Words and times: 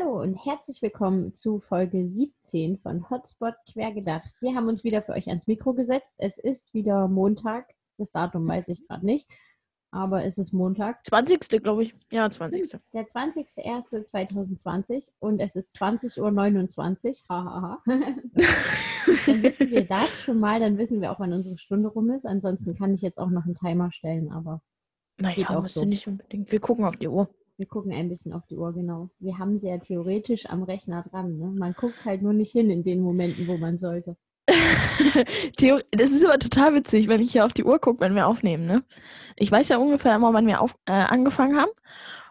Hallo 0.00 0.20
und 0.20 0.34
herzlich 0.34 0.82
willkommen 0.82 1.34
zu 1.34 1.58
Folge 1.58 2.06
17 2.06 2.78
von 2.78 3.10
Hotspot 3.10 3.54
Quergedacht. 3.70 4.32
Wir 4.40 4.54
haben 4.54 4.68
uns 4.68 4.84
wieder 4.84 5.02
für 5.02 5.12
euch 5.12 5.28
ans 5.28 5.46
Mikro 5.46 5.74
gesetzt. 5.74 6.14
Es 6.16 6.38
ist 6.38 6.72
wieder 6.72 7.06
Montag. 7.08 7.66
Das 7.98 8.10
Datum 8.10 8.48
weiß 8.48 8.68
ich 8.68 8.86
gerade 8.86 9.04
nicht, 9.04 9.28
aber 9.90 10.24
es 10.24 10.38
ist 10.38 10.52
Montag. 10.52 11.04
20. 11.06 11.62
glaube 11.62 11.82
ich. 11.84 11.94
Ja, 12.10 12.30
20. 12.30 12.78
Der 12.94 13.06
20.01.2020 13.06 15.10
und 15.18 15.40
es 15.40 15.56
ist 15.56 15.76
20.29 15.80 16.20
Uhr. 16.20 16.32
Hahaha. 17.28 17.82
dann 17.86 19.42
wissen 19.42 19.70
wir 19.70 19.84
das 19.84 20.22
schon 20.22 20.38
mal, 20.38 20.60
dann 20.60 20.78
wissen 20.78 21.02
wir 21.02 21.12
auch, 21.12 21.20
wann 21.20 21.34
unsere 21.34 21.58
Stunde 21.58 21.88
rum 21.88 22.10
ist. 22.10 22.24
Ansonsten 22.24 22.74
kann 22.74 22.94
ich 22.94 23.02
jetzt 23.02 23.18
auch 23.18 23.30
noch 23.30 23.44
einen 23.44 23.54
Timer 23.54 23.92
stellen, 23.92 24.32
aber 24.32 24.62
Naja, 25.18 25.34
Geht 25.34 25.50
auch 25.50 25.66
so. 25.66 25.82
du 25.82 25.88
nicht 25.88 26.08
unbedingt. 26.08 26.50
Wir 26.50 26.60
gucken 26.60 26.86
auf 26.86 26.96
die 26.96 27.08
Uhr. 27.08 27.28
Wir 27.60 27.66
gucken 27.66 27.92
ein 27.92 28.08
bisschen 28.08 28.32
auf 28.32 28.46
die 28.46 28.56
Uhr, 28.56 28.72
genau. 28.72 29.10
Wir 29.18 29.38
haben 29.38 29.58
sie 29.58 29.68
ja 29.68 29.76
theoretisch 29.76 30.46
am 30.46 30.62
Rechner 30.62 31.02
dran. 31.02 31.36
Ne? 31.36 31.50
Man 31.50 31.74
guckt 31.74 32.06
halt 32.06 32.22
nur 32.22 32.32
nicht 32.32 32.52
hin 32.52 32.70
in 32.70 32.82
den 32.82 33.02
Momenten, 33.02 33.46
wo 33.46 33.58
man 33.58 33.76
sollte. 33.76 34.16
Theo, 35.58 35.78
das 35.92 36.10
ist 36.10 36.24
aber 36.24 36.38
total 36.38 36.74
witzig, 36.74 37.06
wenn 37.06 37.20
ich 37.20 37.32
hier 37.32 37.44
auf 37.44 37.52
die 37.52 37.64
Uhr 37.64 37.78
gucke, 37.78 38.00
wenn 38.00 38.14
wir 38.14 38.26
aufnehmen. 38.26 38.64
Ne? 38.64 38.82
Ich 39.36 39.52
weiß 39.52 39.68
ja 39.68 39.76
ungefähr 39.76 40.16
immer, 40.16 40.32
wann 40.32 40.46
wir 40.46 40.62
auf, 40.62 40.74
äh, 40.86 40.92
angefangen 40.92 41.60
haben. 41.60 41.70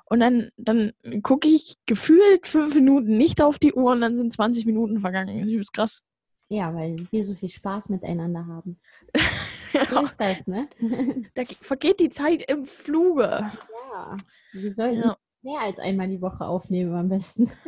Und 0.05 0.19
dann, 0.19 0.49
dann 0.57 0.93
gucke 1.21 1.47
ich 1.47 1.77
gefühlt 1.85 2.47
fünf 2.47 2.73
Minuten 2.73 3.15
nicht 3.15 3.39
auf 3.39 3.59
die 3.59 3.73
Uhr 3.73 3.91
und 3.91 4.01
dann 4.01 4.17
sind 4.17 4.33
20 4.33 4.65
Minuten 4.65 4.99
vergangen. 4.99 5.45
Das 5.45 5.53
ist 5.53 5.73
krass. 5.73 6.01
Ja, 6.49 6.73
weil 6.73 7.07
wir 7.11 7.23
so 7.23 7.35
viel 7.35 7.49
Spaß 7.49 7.89
miteinander 7.89 8.47
haben. 8.47 8.79
So 9.89 9.99
ist 10.03 10.17
das, 10.19 10.47
ne? 10.47 10.67
da 11.35 11.43
ge- 11.43 11.57
vergeht 11.61 11.99
die 11.99 12.09
Zeit 12.09 12.43
im 12.49 12.65
Fluge. 12.65 13.51
ja. 13.93 14.17
Wir 14.53 14.71
sollten 14.73 15.01
Ja. 15.01 15.17
mehr 15.41 15.61
als 15.61 15.79
einmal 15.79 16.07
die 16.07 16.21
Woche 16.21 16.45
aufnehmen 16.45 16.95
am 16.95 17.09
besten. 17.09 17.51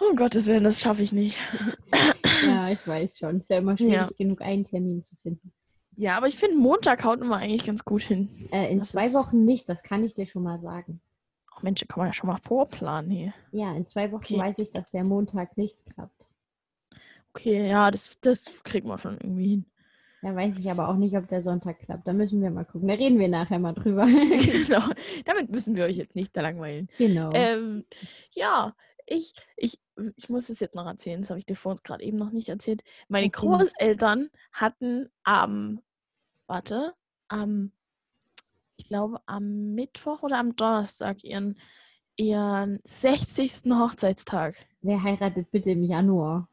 Um 0.00 0.14
Gottes 0.14 0.46
Willen, 0.46 0.62
das 0.62 0.80
schaffe 0.80 1.02
ich 1.02 1.10
nicht. 1.10 1.38
ja, 2.46 2.68
ich 2.70 2.86
weiß 2.86 3.18
schon. 3.18 3.38
Ist 3.38 3.50
ja 3.50 3.58
immer 3.58 3.76
schwierig 3.76 3.92
Ja. 3.92 4.06
genug, 4.16 4.40
einen 4.42 4.62
Termin 4.62 5.02
zu 5.02 5.16
finden. 5.16 5.52
Ja, 5.96 6.16
aber 6.16 6.28
ich 6.28 6.36
finde, 6.36 6.56
Montag 6.56 7.02
haut 7.02 7.20
immer 7.20 7.38
eigentlich 7.38 7.66
ganz 7.66 7.84
gut 7.84 8.02
hin. 8.02 8.48
Äh, 8.52 8.70
in 8.70 8.78
Das 8.78 8.90
zwei 8.90 9.12
Wochen 9.12 9.44
nicht, 9.44 9.68
das 9.68 9.82
kann 9.82 10.04
ich 10.04 10.14
dir 10.14 10.26
schon 10.26 10.44
mal 10.44 10.60
sagen. 10.60 11.00
Ach 11.52 11.62
Mensch, 11.62 11.80
da 11.80 11.86
kann 11.86 11.98
man 11.98 12.06
ja 12.06 12.12
schon 12.12 12.28
mal 12.28 12.36
vorplanen 12.36 13.10
hier. 13.10 13.34
Ja, 13.50 13.74
in 13.74 13.88
zwei 13.88 14.12
Wochen 14.12 14.22
Okay. 14.22 14.38
weiß 14.38 14.60
ich, 14.60 14.70
dass 14.70 14.92
der 14.92 15.04
Montag 15.04 15.56
nicht 15.56 15.84
klappt. 15.86 16.28
Okay, 17.34 17.68
ja, 17.68 17.90
das, 17.90 18.16
das 18.20 18.44
kriegen 18.62 18.86
wir 18.88 18.98
schon 18.98 19.14
irgendwie 19.20 19.48
hin. 19.48 19.64
Da 20.20 20.34
weiß 20.34 20.58
ich 20.58 20.70
aber 20.70 20.88
auch 20.88 20.96
nicht, 20.96 21.16
ob 21.16 21.28
der 21.28 21.42
Sonntag 21.42 21.78
klappt. 21.80 22.06
Da 22.06 22.12
müssen 22.12 22.42
wir 22.42 22.50
mal 22.50 22.64
gucken. 22.64 22.88
Da 22.88 22.94
reden 22.94 23.18
wir 23.18 23.28
nachher 23.28 23.58
mal 23.58 23.72
drüber. 23.72 24.04
genau. 24.06 24.82
Damit 25.24 25.50
müssen 25.50 25.76
wir 25.76 25.84
euch 25.84 25.96
jetzt 25.96 26.16
nicht 26.16 26.36
da 26.36 26.40
langweilen. 26.40 26.88
genau. 26.98 27.30
Ähm, 27.34 27.84
ja, 28.32 28.74
ich, 29.06 29.32
ich, 29.56 29.80
ich 30.16 30.28
muss 30.28 30.48
es 30.48 30.60
jetzt 30.60 30.74
noch 30.74 30.86
erzählen, 30.86 31.20
das 31.20 31.30
habe 31.30 31.38
ich 31.38 31.46
dir 31.46 31.56
vorhin 31.56 31.80
gerade 31.82 32.04
eben 32.04 32.18
noch 32.18 32.30
nicht 32.30 32.48
erzählt. 32.48 32.82
Meine. 33.08 33.30
Großeltern 33.30 34.28
hatten 34.52 35.08
am, 35.22 35.80
warte, 36.46 36.94
am, 37.28 37.72
ich 38.76 38.88
glaube 38.88 39.20
am 39.26 39.74
Mittwoch 39.74 40.22
oder 40.22 40.38
am 40.38 40.56
Donnerstag 40.56 41.22
ihren, 41.24 41.58
ihren 42.16 42.80
60. 42.84 43.62
Hochzeitstag. 43.70 44.66
Wer 44.82 45.02
heiratet 45.02 45.50
bitte 45.50 45.70
im 45.70 45.84
Januar? 45.84 46.48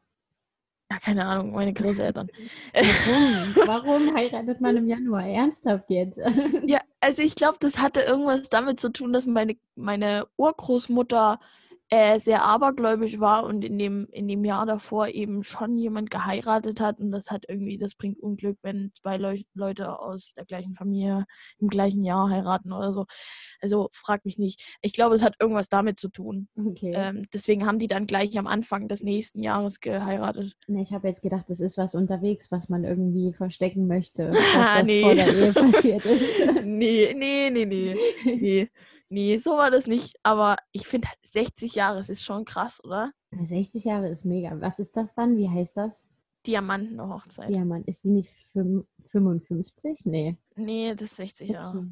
Ja, 0.90 0.98
keine 1.00 1.26
Ahnung, 1.26 1.52
meine 1.52 1.72
Großeltern. 1.72 2.28
Warum? 2.74 3.56
Warum 3.66 4.14
heiratet 4.16 4.60
man 4.60 4.76
im 4.76 4.88
Januar? 4.88 5.26
Ernsthaft 5.26 5.90
jetzt? 5.90 6.20
Ja, 6.64 6.80
also 7.00 7.22
ich 7.22 7.34
glaube, 7.34 7.58
das 7.60 7.78
hatte 7.78 8.02
irgendwas 8.02 8.48
damit 8.48 8.78
zu 8.78 8.90
tun, 8.90 9.12
dass 9.12 9.26
meine, 9.26 9.56
meine 9.74 10.26
Urgroßmutter 10.36 11.40
äh, 11.90 12.18
sehr 12.18 12.42
abergläubisch 12.42 13.20
war 13.20 13.44
und 13.44 13.64
in 13.64 13.78
dem, 13.78 14.08
in 14.10 14.26
dem 14.26 14.44
Jahr 14.44 14.66
davor 14.66 15.08
eben 15.08 15.44
schon 15.44 15.78
jemand 15.78 16.10
geheiratet 16.10 16.80
hat 16.80 16.98
und 16.98 17.12
das 17.12 17.30
hat 17.30 17.44
irgendwie, 17.48 17.78
das 17.78 17.94
bringt 17.94 18.18
Unglück, 18.20 18.58
wenn 18.62 18.90
zwei 18.94 19.16
Leu 19.16 19.40
Leute 19.54 19.98
aus 20.00 20.32
der 20.36 20.44
gleichen 20.46 20.74
Familie 20.74 21.26
im 21.58 21.68
gleichen 21.68 22.02
Jahr 22.04 22.28
heiraten 22.28 22.72
oder 22.72 22.92
so. 22.92 23.06
Also 23.60 23.88
frag 23.92 24.24
mich 24.24 24.36
nicht. 24.38 24.62
Ich 24.82 24.92
glaube, 24.92 25.14
es 25.14 25.22
hat 25.22 25.36
irgendwas 25.40 25.68
damit 25.68 26.00
zu 26.00 26.08
tun. 26.08 26.48
Okay. 26.56 26.92
Ähm, 26.94 27.22
deswegen 27.32 27.66
haben 27.66 27.78
die 27.78 27.86
dann 27.86 28.06
gleich 28.06 28.36
am 28.38 28.46
Anfang 28.46 28.88
des 28.88 29.02
nächsten 29.02 29.42
Jahres 29.42 29.80
geheiratet. 29.80 30.54
Ne, 30.66 30.82
ich 30.82 30.92
habe 30.92 31.06
jetzt 31.08 31.22
gedacht, 31.22 31.44
das 31.48 31.60
ist 31.60 31.78
was 31.78 31.94
unterwegs, 31.94 32.50
was 32.50 32.68
man 32.68 32.84
irgendwie 32.84 33.32
verstecken 33.32 33.86
möchte, 33.86 34.30
dass 34.32 34.38
Ah, 34.56 34.78
das 34.80 34.88
nee. 34.88 35.02
vor 35.02 35.14
der 35.14 35.32
Ehe 35.32 35.52
passiert 35.52 36.04
ist. 36.04 36.24
nee, 36.64 37.14
nee, 37.16 37.50
nee, 37.50 37.64
nee. 37.66 37.96
Nee, 38.46 38.68
nee, 39.08 39.38
so 39.38 39.52
war 39.56 39.70
das 39.70 39.86
nicht. 39.86 40.16
Aber 40.22 40.56
ich 40.72 40.86
finde, 40.86 41.08
60 41.24 41.74
Jahre 41.74 41.98
das 41.98 42.08
ist 42.08 42.24
schon 42.24 42.44
krass, 42.44 42.82
oder? 42.84 43.12
60 43.32 43.84
Jahre 43.84 44.08
ist 44.08 44.24
mega. 44.24 44.60
Was 44.60 44.78
ist 44.78 44.96
das 44.96 45.14
dann? 45.14 45.36
Wie 45.36 45.48
heißt 45.48 45.76
das? 45.76 46.06
Diamantenhochzeit. 46.46 47.48
Diamant. 47.48 47.86
Ist 47.88 48.02
sie 48.02 48.10
nicht 48.10 48.30
fünf- 48.52 48.86
55? 49.06 50.06
Nee. 50.06 50.36
Nee, 50.54 50.94
das 50.94 51.10
ist 51.10 51.16
60 51.16 51.50
Jahre. 51.50 51.78
Okay. 51.78 51.88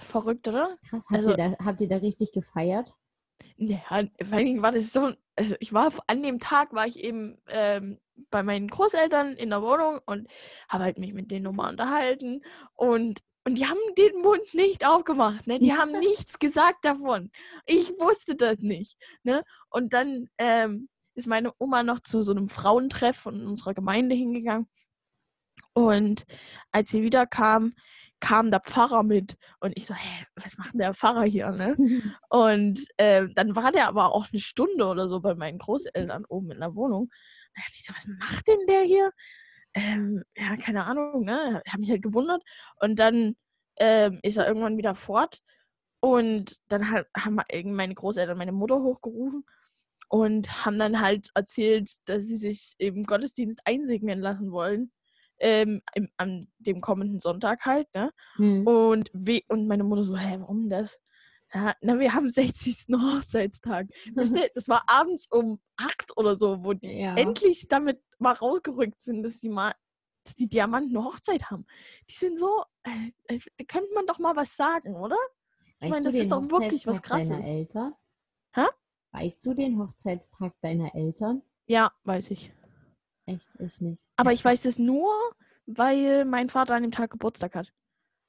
Verrückt, 0.00 0.48
oder? 0.48 0.76
Krass. 0.88 1.06
Habt, 1.10 1.18
Also- 1.18 1.30
ihr 1.30 1.36
da, 1.36 1.64
habt 1.64 1.80
ihr 1.80 1.88
da 1.88 1.96
richtig 1.96 2.32
gefeiert? 2.32 2.94
Ja, 3.56 3.78
vor 3.88 4.38
Dingen 4.38 4.62
war 4.62 4.72
das 4.72 4.92
so. 4.92 5.12
Also 5.36 5.54
ich 5.60 5.72
war 5.72 5.92
an 6.06 6.22
dem 6.22 6.38
Tag 6.40 6.72
war 6.72 6.86
ich 6.86 6.98
eben 6.98 7.38
ähm, 7.48 7.98
bei 8.30 8.42
meinen 8.42 8.68
Großeltern 8.68 9.34
in 9.34 9.50
der 9.50 9.62
Wohnung 9.62 10.00
und 10.06 10.28
habe 10.68 10.84
halt 10.84 10.98
mich 10.98 11.12
mit 11.12 11.30
denen 11.30 11.44
nochmal 11.44 11.70
unterhalten 11.70 12.42
und 12.74 13.20
und 13.44 13.56
die 13.56 13.66
haben 13.66 13.78
den 13.96 14.20
Mund 14.22 14.54
nicht 14.54 14.86
aufgemacht, 14.86 15.46
ne? 15.46 15.58
Die 15.58 15.74
haben 15.74 15.92
nichts 15.92 16.38
gesagt 16.38 16.84
davon. 16.84 17.30
Ich 17.66 17.90
wusste 17.98 18.36
das 18.36 18.58
nicht, 18.58 18.96
ne? 19.22 19.42
Und 19.70 19.92
dann 19.92 20.28
ähm, 20.38 20.88
ist 21.14 21.26
meine 21.26 21.52
Oma 21.58 21.82
noch 21.82 22.00
zu 22.00 22.22
so 22.22 22.32
einem 22.32 22.48
Frauentreff 22.48 23.16
von 23.16 23.46
unserer 23.46 23.74
Gemeinde 23.74 24.14
hingegangen 24.14 24.66
und 25.74 26.24
als 26.70 26.90
sie 26.90 27.02
wieder 27.02 27.26
kam, 27.26 27.74
der 28.22 28.60
Pfarrer 28.60 29.02
mit 29.02 29.36
und 29.60 29.72
ich 29.76 29.84
so, 29.84 29.92
hä, 29.92 30.26
was 30.36 30.56
macht 30.56 30.72
denn 30.72 30.78
der 30.80 30.94
Pfarrer 30.94 31.24
hier, 31.24 31.50
ne? 31.50 31.76
Und 32.30 32.80
ähm, 32.96 33.32
dann 33.34 33.54
war 33.54 33.70
der 33.70 33.86
aber 33.86 34.14
auch 34.14 34.28
eine 34.32 34.40
Stunde 34.40 34.86
oder 34.86 35.10
so 35.10 35.20
bei 35.20 35.34
meinen 35.34 35.58
Großeltern 35.58 36.24
oben 36.24 36.52
in 36.52 36.60
der 36.60 36.74
Wohnung. 36.74 37.10
Da 37.54 37.60
dachte 37.60 37.74
ich 37.74 37.84
so, 37.84 37.92
was 37.94 38.06
macht 38.06 38.48
denn 38.48 38.66
der 38.66 38.80
hier? 38.80 39.12
Ähm, 39.74 40.22
ja, 40.36 40.56
keine 40.56 40.84
Ahnung, 40.84 41.24
ne? 41.24 41.62
Habe 41.68 41.80
mich 41.80 41.90
halt 41.90 42.02
gewundert. 42.02 42.42
Und 42.80 42.98
dann 42.98 43.36
ähm, 43.76 44.20
ist 44.22 44.36
er 44.36 44.46
irgendwann 44.46 44.76
wieder 44.78 44.94
fort. 44.94 45.40
Und 46.00 46.60
dann 46.68 46.90
hat, 46.90 47.06
haben 47.16 47.40
meine 47.74 47.94
Großeltern 47.94 48.36
meine 48.38 48.52
Mutter 48.52 48.82
hochgerufen 48.82 49.44
und 50.08 50.64
haben 50.64 50.78
dann 50.78 51.00
halt 51.00 51.28
erzählt, 51.34 51.90
dass 52.04 52.24
sie 52.24 52.36
sich 52.36 52.74
im 52.78 53.04
Gottesdienst 53.04 53.60
einsegnen 53.64 54.20
lassen 54.20 54.52
wollen. 54.52 54.92
Ähm, 55.40 55.82
im, 55.94 56.08
an 56.16 56.46
dem 56.58 56.80
kommenden 56.80 57.18
Sonntag 57.18 57.64
halt, 57.64 57.88
ne? 57.94 58.12
Hm. 58.36 58.64
Und, 58.66 59.10
we 59.12 59.40
und 59.48 59.66
meine 59.66 59.82
Mutter 59.82 60.04
so, 60.04 60.16
hä, 60.16 60.36
warum 60.38 60.68
das? 60.68 61.00
Ja, 61.54 61.74
na, 61.80 61.98
wir 61.98 62.12
haben 62.12 62.30
60. 62.30 62.86
Hochzeitstag. 62.92 63.86
Wisst 64.14 64.34
ihr, 64.36 64.50
das 64.54 64.68
war 64.68 64.82
abends 64.88 65.26
um 65.30 65.60
8 65.76 66.16
oder 66.16 66.36
so, 66.36 66.64
wo 66.64 66.72
die 66.74 66.88
Ja. 67.00 67.16
endlich 67.16 67.68
damit 67.68 68.02
mal 68.18 68.32
rausgerückt 68.32 69.00
sind, 69.00 69.22
dass 69.22 69.40
die 69.40 69.48
mal, 69.48 69.74
dass 70.24 70.34
die 70.34 70.48
Diamanten 70.48 70.96
eine 70.96 71.04
Hochzeit 71.06 71.50
haben. 71.50 71.64
Die 72.10 72.14
sind 72.14 72.38
so, 72.38 72.64
äh, 72.82 73.12
äh, 73.24 73.38
da 73.56 73.64
könnte 73.64 73.92
man 73.94 74.06
doch 74.06 74.18
mal 74.18 74.34
was 74.36 74.56
sagen, 74.56 74.96
oder? 74.96 75.16
Ich 75.80 75.82
Weißt 75.82 75.90
meine, 75.90 76.04
du 76.04 76.10
das 76.10 76.20
ist 76.20 76.32
doch 76.32 76.42
wirklich 76.50 76.86
was 76.86 76.96
Hochzeitstag 76.98 77.18
deiner 77.18 77.36
Krasses. 77.36 77.46
Eltern? 77.50 77.94
Hä? 78.54 78.66
Weißt 79.12 79.46
du 79.46 79.54
den 79.54 79.78
Hochzeitstag 79.78 80.54
deiner 80.60 80.94
Eltern? 80.94 81.42
Ja, 81.66 81.92
weiß 82.04 82.30
ich. 82.30 82.52
Echt, 83.26 83.54
ich 83.60 83.80
nicht. 83.80 84.08
Aber 84.16 84.32
ich 84.32 84.44
weiß 84.44 84.64
es 84.64 84.78
nur, 84.78 85.12
weil 85.66 86.24
mein 86.24 86.50
Vater 86.50 86.74
an 86.74 86.82
dem 86.82 86.90
Tag 86.92 87.10
Geburtstag 87.12 87.54
hat. 87.54 87.72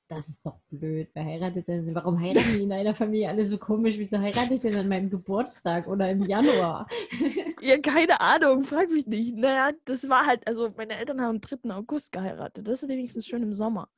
Das 0.07 0.29
ist 0.29 0.45
doch 0.45 0.59
blöd. 0.69 1.09
Wer 1.15 1.25
heiratet 1.25 1.67
denn? 1.67 1.95
Warum 1.95 2.19
heiraten 2.19 2.53
die 2.53 2.63
in 2.63 2.69
deiner 2.69 2.93
Familie 2.93 3.27
alle 3.29 3.43
so 3.43 3.57
komisch? 3.57 3.97
Wieso 3.97 4.19
heirate 4.19 4.53
ich 4.53 4.61
denn 4.61 4.75
an 4.75 4.87
meinem 4.87 5.09
Geburtstag 5.09 5.87
oder 5.87 6.09
im 6.11 6.23
Januar? 6.25 6.87
Ja, 7.61 7.79
keine 7.79 8.21
Ahnung, 8.21 8.63
frag 8.63 8.91
mich 8.91 9.07
nicht. 9.07 9.35
Naja, 9.35 9.71
das 9.85 10.07
war 10.07 10.27
halt, 10.27 10.47
also 10.47 10.71
meine 10.77 10.97
Eltern 10.97 11.19
haben 11.19 11.37
am 11.37 11.41
3. 11.41 11.71
August 11.73 12.11
geheiratet. 12.11 12.67
Das 12.67 12.83
ist 12.83 12.89
wenigstens 12.89 13.25
schön 13.25 13.41
im 13.41 13.55
Sommer. 13.55 13.89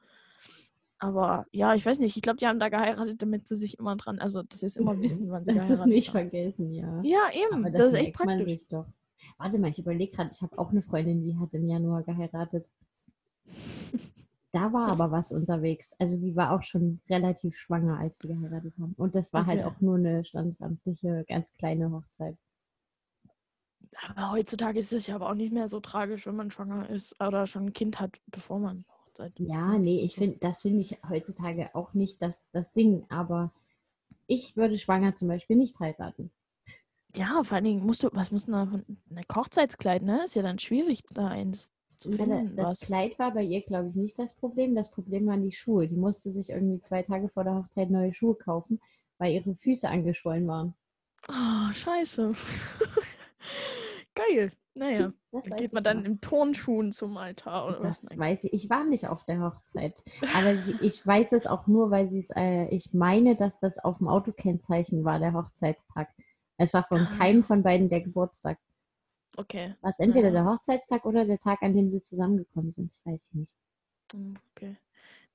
Aber 0.99 1.45
ja, 1.51 1.75
ich 1.75 1.85
weiß 1.85 1.99
nicht. 1.99 2.15
Ich 2.15 2.21
glaube, 2.23 2.37
die 2.37 2.47
haben 2.47 2.59
da 2.59 2.69
geheiratet, 2.69 3.21
damit 3.21 3.47
sie 3.47 3.57
sich 3.57 3.77
immer 3.77 3.97
dran, 3.97 4.19
also 4.19 4.41
dass 4.43 4.61
sie 4.61 4.65
es 4.67 4.77
immer 4.77 5.01
wissen, 5.01 5.29
wann 5.29 5.43
sie 5.43 5.51
Das 5.53 5.63
geheiratet 5.67 5.79
ist 5.79 5.85
nicht 5.85 6.07
haben. 6.13 6.29
vergessen, 6.29 6.73
ja. 6.73 7.01
Ja, 7.03 7.29
eben. 7.33 7.65
Aber 7.65 7.71
das, 7.71 7.79
das, 7.79 7.87
ist 7.89 7.93
echt 7.95 8.03
merkt 8.05 8.25
man 8.25 8.37
praktisch. 8.37 8.59
sich 8.59 8.67
doch. 8.69 8.85
Warte 9.37 9.59
mal, 9.59 9.69
ich 9.69 9.79
überlege 9.79 10.15
gerade, 10.15 10.29
ich 10.33 10.41
habe 10.41 10.57
auch 10.57 10.71
eine 10.71 10.81
Freundin, 10.81 11.23
die 11.23 11.37
hat 11.37 11.53
im 11.53 11.67
Januar 11.67 12.03
geheiratet. 12.03 12.71
Da 14.51 14.73
war 14.73 14.89
aber 14.89 15.09
was 15.11 15.31
unterwegs. 15.31 15.95
Also 15.99 16.19
die 16.19 16.35
war 16.35 16.51
auch 16.51 16.61
schon 16.63 16.99
relativ 17.09 17.55
schwanger, 17.57 17.97
als 17.99 18.19
sie 18.19 18.27
geheiratet 18.27 18.73
haben. 18.77 18.93
Und 18.97 19.15
das 19.15 19.31
war 19.31 19.45
halt 19.45 19.61
Okay. 19.61 19.63
auch 19.63 19.79
nur 19.79 19.95
eine 19.95 20.25
standesamtliche, 20.25 21.23
ganz 21.29 21.53
kleine 21.53 21.91
Hochzeit. 21.91 22.37
Aber 24.01 24.31
heutzutage 24.31 24.79
ist 24.79 24.91
es 24.93 25.07
ja 25.07 25.15
aber 25.15 25.29
auch 25.29 25.33
nicht 25.35 25.53
mehr 25.53 25.69
so 25.69 25.79
tragisch, 25.79 26.25
wenn 26.25 26.35
man 26.35 26.49
schwanger 26.51 26.89
ist 26.89 27.19
oder 27.21 27.45
schon 27.47 27.65
ein 27.65 27.73
Kind 27.73 27.99
hat, 27.99 28.19
bevor 28.27 28.59
man 28.59 28.85
Hochzeit. 29.05 29.39
Ja, 29.39 29.79
nee, 29.79 30.01
ich 30.03 30.13
finde, 30.15 30.37
das 30.37 30.61
finde 30.61 30.81
ich 30.81 30.99
heutzutage 31.09 31.73
auch 31.75 31.93
nicht 31.95 32.21
das, 32.21 32.45
das 32.51 32.71
Ding. 32.73 33.05
Aber 33.09 33.51
ich 34.27 34.57
würde 34.57 34.77
schwanger 34.77 35.15
zum 35.15 35.27
Beispiel 35.29 35.57
nicht 35.57 35.79
heiraten. 35.79 36.31
Ja, 37.15 37.43
vor 37.43 37.55
allen 37.55 37.63
Dingen 37.65 37.85
musst 37.85 38.03
du, 38.03 38.09
was 38.13 38.31
muss 38.31 38.45
denn 38.45 38.53
da 38.53 38.65
von 38.65 38.85
ein 39.09 39.25
Hochzeitskleid, 39.33 40.03
ne? 40.03 40.23
Ist 40.25 40.35
ja 40.35 40.41
dann 40.41 40.59
schwierig, 40.59 41.03
da 41.13 41.27
eins 41.27 41.69
finden. 42.03 42.55
Das 42.55 42.71
was. 42.71 42.79
Kleid 42.81 43.17
war 43.19 43.33
bei 43.33 43.43
ihr, 43.43 43.61
glaube 43.61 43.89
ich, 43.89 43.95
nicht 43.95 44.17
das 44.19 44.33
Problem. 44.35 44.75
Das 44.75 44.89
Problem 44.91 45.25
waren 45.27 45.43
die 45.43 45.51
Schuhe. 45.51 45.87
Die 45.87 45.97
musste 45.97 46.31
sich 46.31 46.49
irgendwie 46.49 46.79
zwei 46.81 47.01
Tage 47.03 47.29
vor 47.29 47.43
der 47.43 47.55
Hochzeit 47.55 47.89
neue 47.89 48.13
Schuhe 48.13 48.35
kaufen, 48.35 48.79
weil 49.17 49.33
ihre 49.33 49.55
Füße 49.55 49.87
angeschwollen 49.89 50.47
waren. 50.47 50.73
Oh, 51.29 51.73
scheiße. 51.73 52.33
Geil. 54.15 54.51
Naja, 54.73 55.11
Das 55.31 55.45
geht 55.49 55.73
man 55.73 55.83
dann 55.83 55.97
noch. 55.99 56.05
in 56.05 56.21
Turnschuhen 56.21 56.91
zum 56.91 57.17
Altar 57.17 57.67
oder 57.67 57.81
was? 57.81 58.01
Das 58.01 58.15
weiß 58.17 58.43
ich. 58.43 58.53
Ich 58.53 58.69
war 58.69 58.83
nicht 58.83 59.07
auf 59.07 59.23
der 59.25 59.41
Hochzeit. 59.41 60.03
Aber 60.35 60.55
sie, 60.61 60.75
ich 60.81 61.05
weiß 61.05 61.31
es 61.33 61.47
auch 61.47 61.65
nur, 61.65 61.89
weil 61.89 62.09
sie 62.11 62.19
es, 62.19 62.29
äh, 62.35 62.67
ich 62.67 62.93
meine, 62.93 63.35
dass 63.35 63.59
das 63.59 63.79
auf 63.79 63.97
dem 63.97 64.07
Autokennzeichen 64.07 65.03
war, 65.03 65.17
der 65.17 65.33
Hochzeitstag. 65.33 66.09
Es 66.57 66.73
war 66.75 66.83
von 66.87 66.99
Ah. 67.01 67.15
keinem 67.17 67.43
von 67.43 67.63
beiden 67.63 67.89
der 67.89 68.01
Geburtstag. 68.01 68.59
Okay. 69.37 69.75
Was 69.81 69.99
entweder 69.99 70.27
Ja. 70.27 70.33
der 70.33 70.45
Hochzeitstag 70.45 71.05
oder 71.05 71.25
der 71.25 71.37
Tag, 71.39 71.61
an 71.61 71.73
dem 71.75 71.89
sie 71.89 72.01
zusammengekommen 72.01 72.71
sind. 72.71 72.91
Das 72.91 73.05
weiß 73.05 73.29
ich 73.29 73.33
nicht. 73.39 73.53
Hm, 74.13 74.35
Okay. 74.55 74.75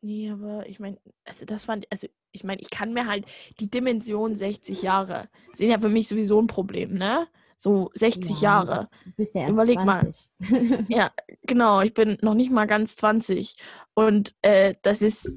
Nee, 0.05 0.31
aber 0.33 0.69
ich 0.69 0.81
meine, 0.81 0.99
also 1.25 1.45
das 1.45 1.63
fand, 1.65 1.87
also 1.93 2.09
ich 2.33 2.43
meine, 2.43 2.61
ich 2.61 2.71
kann 2.71 2.93
mir 2.93 3.07
halt 3.07 3.25
die 3.61 3.71
Dimension 3.71 4.35
60 4.35 4.83
Jahre 4.83 5.29
sind 5.55 5.71
ja 5.71 5.79
für 5.79 5.89
mich 5.89 6.09
sowieso 6.09 6.41
ein 6.43 6.49
Problem, 6.49 6.95
ne? 6.95 7.29
So 7.57 7.89
60 7.95 8.41
Ja. 8.41 8.65
Jahre. 8.65 8.89
Du 9.05 9.13
bist 9.13 9.37
ja 9.37 9.43
erst 9.43 9.53
Überleg 9.53 9.77
mal. 9.77 10.01
20. 10.01 10.29
Ja, 10.91 11.13
genau, 11.43 11.83
ich 11.83 11.95
bin 11.95 12.19
noch 12.21 12.35
nicht 12.35 12.51
mal 12.51 12.67
ganz 12.67 12.97
20 12.97 13.55
und 13.95 14.35
äh, 14.43 14.75
das 14.83 15.03
ist 15.03 15.33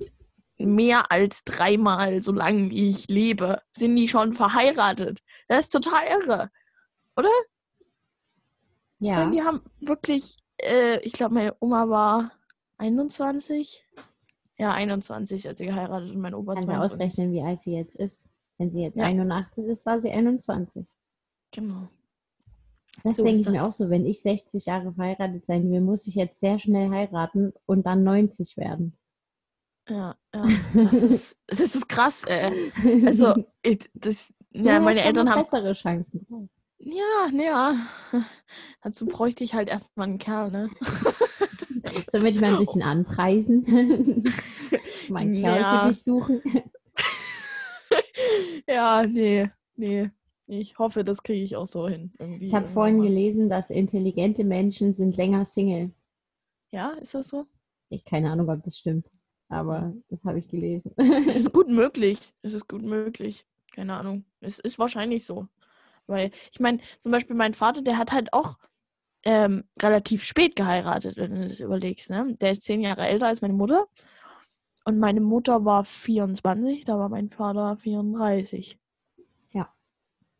mehr 0.57 1.11
als 1.11 1.43
dreimal 1.43 2.23
so 2.23 2.31
lang, 2.31 2.71
wie 2.71 2.89
ich 2.89 3.07
lebe, 3.07 3.61
sind 3.77 3.95
die 3.95 4.07
schon 4.09 4.33
verheiratet. 4.33 5.19
Das 5.47 5.65
ist 5.65 5.73
total 5.73 6.07
irre. 6.07 6.49
Ich 7.19 7.23
ja. 9.07 9.15
meine, 9.17 9.31
die 9.31 9.41
haben 9.41 9.61
wirklich, 9.81 10.37
äh, 10.61 10.99
ich 11.01 11.13
glaube, 11.13 11.33
meine 11.33 11.55
Oma 11.59 11.89
war 11.89 12.31
21. 12.77 13.83
Ja, 14.57 14.71
21, 14.71 15.47
als 15.47 15.57
sie 15.57 15.65
geheiratet 15.65 16.11
und 16.11 16.19
mein 16.21 16.33
Opa 16.33 16.53
Kannst 16.53 16.67
du 16.67 16.71
22. 16.71 16.93
ausrechnen, 16.93 17.33
wie 17.33 17.41
alt 17.41 17.61
sie 17.61 17.73
jetzt 17.75 17.95
ist. 17.95 18.23
Wenn 18.57 18.71
sie 18.71 18.81
jetzt 18.83 18.95
Ja. 18.95 19.03
81 19.05 19.65
ist, 19.65 19.85
war 19.85 19.99
sie 19.99 20.11
21. 20.11 20.87
Genau. 21.51 21.89
Das 23.03 23.17
So 23.17 23.23
denke 23.23 23.41
ich 23.41 23.45
mir 23.47 23.53
das. 23.53 23.63
auch 23.63 23.73
so. 23.73 23.89
Wenn 23.89 24.05
ich 24.05 24.21
60 24.21 24.65
Jahre 24.65 24.93
verheiratet 24.93 25.45
sein 25.45 25.69
will, 25.69 25.81
muss 25.81 26.07
ich 26.07 26.15
jetzt 26.15 26.39
sehr 26.39 26.57
schnell 26.59 26.89
heiraten 26.89 27.53
und 27.65 27.85
dann 27.85 28.03
90 28.03 28.55
werden. 28.55 28.97
Ja, 29.89 30.15
ja. 30.33 30.43
Das 30.73 30.93
ist, 30.93 31.37
das 31.47 31.75
ist 31.75 31.89
krass, 31.89 32.23
ey. 32.23 32.71
Also, 33.05 33.33
ich, 33.61 33.89
das, 33.93 34.33
ja, 34.51 34.79
meine 34.79 35.01
Eltern 35.03 35.29
haben. 35.29 35.39
bessere 35.41 35.73
Chancen. 35.73 36.49
Ja, 36.79 37.27
ja. 37.33 37.87
Dazu 38.81 39.05
bräuchte 39.05 39.43
ich 39.43 39.53
halt 39.53 39.69
erstmal 39.69 40.07
einen 40.07 40.17
Kerl, 40.17 40.51
ne? 40.51 40.69
Sollen 42.09 42.23
wir 42.23 42.31
dich 42.31 42.41
mal 42.41 42.53
ein 42.53 42.59
bisschen 42.59 42.83
anpreisen? 42.83 43.63
mein 45.09 45.33
Kerl 45.33 45.59
Ja. 45.61 45.81
für 45.83 45.89
dich 45.89 46.03
suchen. 46.03 46.41
ja, 48.67 49.05
nee, 49.07 49.49
nee. 49.75 50.09
Ich 50.47 50.77
hoffe, 50.77 51.03
das 51.03 51.23
kriege 51.23 51.43
ich 51.43 51.55
auch 51.55 51.65
so 51.65 51.87
hin. 51.87 52.11
Ich 52.39 52.53
habe 52.53 52.67
vorhin 52.67 52.97
mal. 52.97 53.07
gelesen, 53.07 53.49
dass 53.49 53.71
intelligente 53.71 54.43
Menschen 54.43 54.93
sind 54.93 55.17
länger 55.17 55.43
Single. 55.43 55.91
Ja, 56.71 56.91
ist 57.01 57.15
das 57.15 57.29
so? 57.29 57.45
Ich 57.89 58.03
keine 58.05 58.29
Ahnung, 58.31 58.49
ob 58.49 58.61
das 58.63 58.77
stimmt, 58.77 59.07
aber 59.49 59.93
das 60.09 60.23
habe 60.23 60.37
ich 60.37 60.47
gelesen. 60.47 60.93
Es 60.97 61.35
ist 61.37 61.53
gut 61.53 61.67
möglich. 61.67 62.33
Es 62.43 62.53
ist 62.53 62.67
gut 62.67 62.83
möglich. 62.83 63.45
Keine 63.73 63.95
Ahnung. 63.95 64.25
Es 64.39 64.59
ist 64.59 64.77
wahrscheinlich 64.77 65.25
so. 65.25 65.47
Weil, 66.07 66.31
ich 66.51 66.59
meine, 66.59 66.79
zum 67.01 67.11
Beispiel 67.11 67.35
mein 67.35 67.53
Vater, 67.53 67.81
der 67.81 67.97
hat 67.97 68.11
halt 68.11 68.33
auch 68.33 68.57
ähm, 69.23 69.63
relativ 69.81 70.23
spät 70.23 70.55
geheiratet, 70.55 71.17
wenn 71.17 71.35
du 71.35 71.47
das 71.47 71.59
überlegst. 71.59 72.09
Ne? 72.09 72.35
Der 72.41 72.51
ist 72.51 72.61
zehn 72.63 72.81
Jahre 72.81 73.07
älter 73.07 73.27
als 73.27 73.41
meine 73.41 73.53
Mutter. 73.53 73.87
Und 74.85 74.99
meine 74.99 75.21
Mutter 75.21 75.65
war 75.65 75.83
24, 75.83 76.85
da 76.85 76.99
war 76.99 77.09
mein 77.09 77.29
Vater 77.29 77.75
34. 77.77 78.79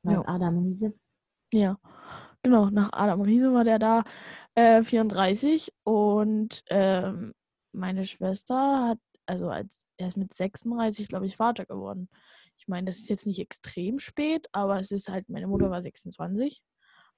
Laut 0.06 0.28
Ja. 0.28 0.36
Adam 0.36 0.60
Riese. 0.60 0.94
Ja, 1.52 1.80
genau. 2.44 2.70
Nach 2.70 2.94
Adam 2.94 3.22
Riese 3.22 3.54
war 3.54 3.64
der 3.64 3.80
da 3.80 4.04
äh, 4.54 4.84
34 4.84 5.74
und 5.84 6.64
ähm, 6.70 7.34
meine 7.72 8.06
Schwester 8.06 8.90
hat, 8.90 9.00
also 9.26 9.50
als 9.50 9.84
er 9.98 10.08
ist 10.08 10.18
mit 10.18 10.34
36, 10.34 11.08
glaube 11.08 11.26
ich, 11.26 11.38
Vater 11.38 11.66
geworden. 11.66 12.08
Ich 12.66 12.70
meine, 12.70 12.88
das 12.88 12.98
ist 12.98 13.10
jetzt 13.10 13.28
nicht 13.28 13.38
extrem 13.40 14.00
spät, 14.00 14.48
aber 14.52 14.80
es 14.80 14.90
ist 14.90 15.08
halt, 15.08 15.30
meine 15.30 15.46
Mutter 15.46 15.70
war 15.70 15.84
26 15.84 16.64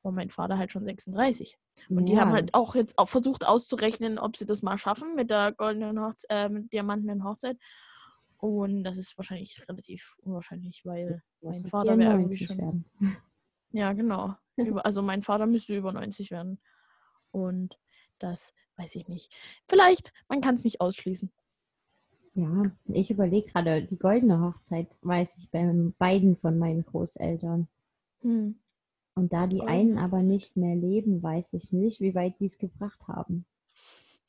und 0.01 0.13
mein 0.13 0.29
Vater 0.29 0.57
halt 0.57 0.73
schon 0.73 0.83
36. 0.83 1.57
Und 1.89 2.07
die 2.07 2.13
Ja, 2.13 2.19
haben 2.19 2.33
halt 2.33 2.53
auch 2.53 2.75
jetzt 2.75 2.97
auch 2.97 3.07
versucht 3.07 3.45
auszurechnen, 3.45 4.19
ob 4.19 4.35
sie 4.35 4.45
das 4.45 4.61
mal 4.61 4.77
schaffen 4.77 5.15
mit 5.15 5.29
der 5.29 5.53
goldenen 5.53 6.01
Hochzeit, 6.01 6.29
äh, 6.29 6.49
mit 6.49 6.73
diamantenen 6.73 7.23
Hochzeit. 7.23 7.57
Und 8.39 8.83
das 8.83 8.97
ist 8.97 9.17
wahrscheinlich 9.17 9.63
relativ 9.69 10.17
unwahrscheinlich, 10.19 10.83
weil 10.83 11.23
mein 11.41 11.55
Vater 11.65 11.97
wäre 11.97 12.11
irgendwie 12.19 12.35
94 12.35 12.47
schon. 12.47 12.57
werden. 12.57 12.85
Ja, 13.71 13.93
genau. 13.93 14.35
Über, 14.57 14.85
also 14.85 15.01
mein 15.01 15.23
Vater 15.23 15.45
müsste 15.45 15.77
über 15.77 15.93
90 15.93 16.29
werden. 16.29 16.59
Und 17.31 17.79
das 18.19 18.53
weiß 18.75 18.95
ich 18.95 19.07
nicht. 19.07 19.33
Vielleicht, 19.69 20.11
man 20.27 20.41
kann 20.41 20.55
es 20.55 20.65
nicht 20.65 20.81
ausschließen. 20.81 21.31
Ja, 22.37 22.71
ich 22.85 23.09
überlege 23.09 23.51
gerade, 23.51 23.81
die 23.81 23.97
goldene 23.97 24.39
Hochzeit 24.41 24.99
weiß 25.01 25.39
ich 25.39 25.49
bei 25.49 25.67
beiden 25.97 26.35
von 26.35 26.59
meinen 26.59 26.85
Großeltern. 26.85 27.67
Hm. 28.21 28.59
Und 29.15 29.33
da 29.33 29.47
die 29.47 29.57
Goldene. 29.57 29.75
einen 29.75 29.97
aber 29.97 30.21
nicht 30.21 30.55
mehr 30.55 30.75
leben, 30.75 31.23
weiß 31.23 31.53
ich 31.53 31.73
nicht, 31.73 31.99
wie 31.99 32.13
weit 32.13 32.39
die 32.39 32.45
es 32.45 32.59
gebracht 32.59 33.07
haben. 33.07 33.47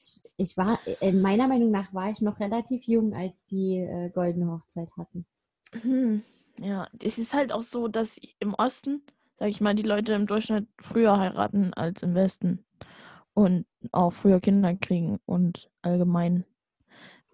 Ich, 0.00 0.22
ich 0.38 0.56
war, 0.56 0.78
äh, 1.02 1.12
meiner 1.12 1.48
Meinung 1.48 1.70
nach 1.70 1.92
war 1.92 2.10
ich 2.10 2.22
noch 2.22 2.40
relativ 2.40 2.84
jung, 2.84 3.12
als 3.12 3.44
die 3.44 3.76
äh, 3.76 4.08
goldene 4.08 4.52
Hochzeit 4.52 4.90
hatten. 4.96 5.26
Hm. 5.82 6.22
Ja, 6.58 6.88
es 7.02 7.18
ist 7.18 7.34
halt 7.34 7.52
auch 7.52 7.62
so, 7.62 7.88
dass 7.88 8.18
im 8.38 8.54
Osten, 8.54 9.02
sag 9.38 9.50
ich 9.50 9.60
mal, 9.60 9.74
die 9.74 9.82
Leute 9.82 10.14
im 10.14 10.24
Durchschnitt 10.24 10.66
früher 10.80 11.18
heiraten 11.18 11.74
als 11.74 12.02
im 12.02 12.14
Westen. 12.14 12.64
Und 13.34 13.66
auch 13.92 14.14
früher 14.14 14.40
Kinder 14.40 14.74
kriegen 14.74 15.20
und 15.26 15.70
allgemein. 15.82 16.46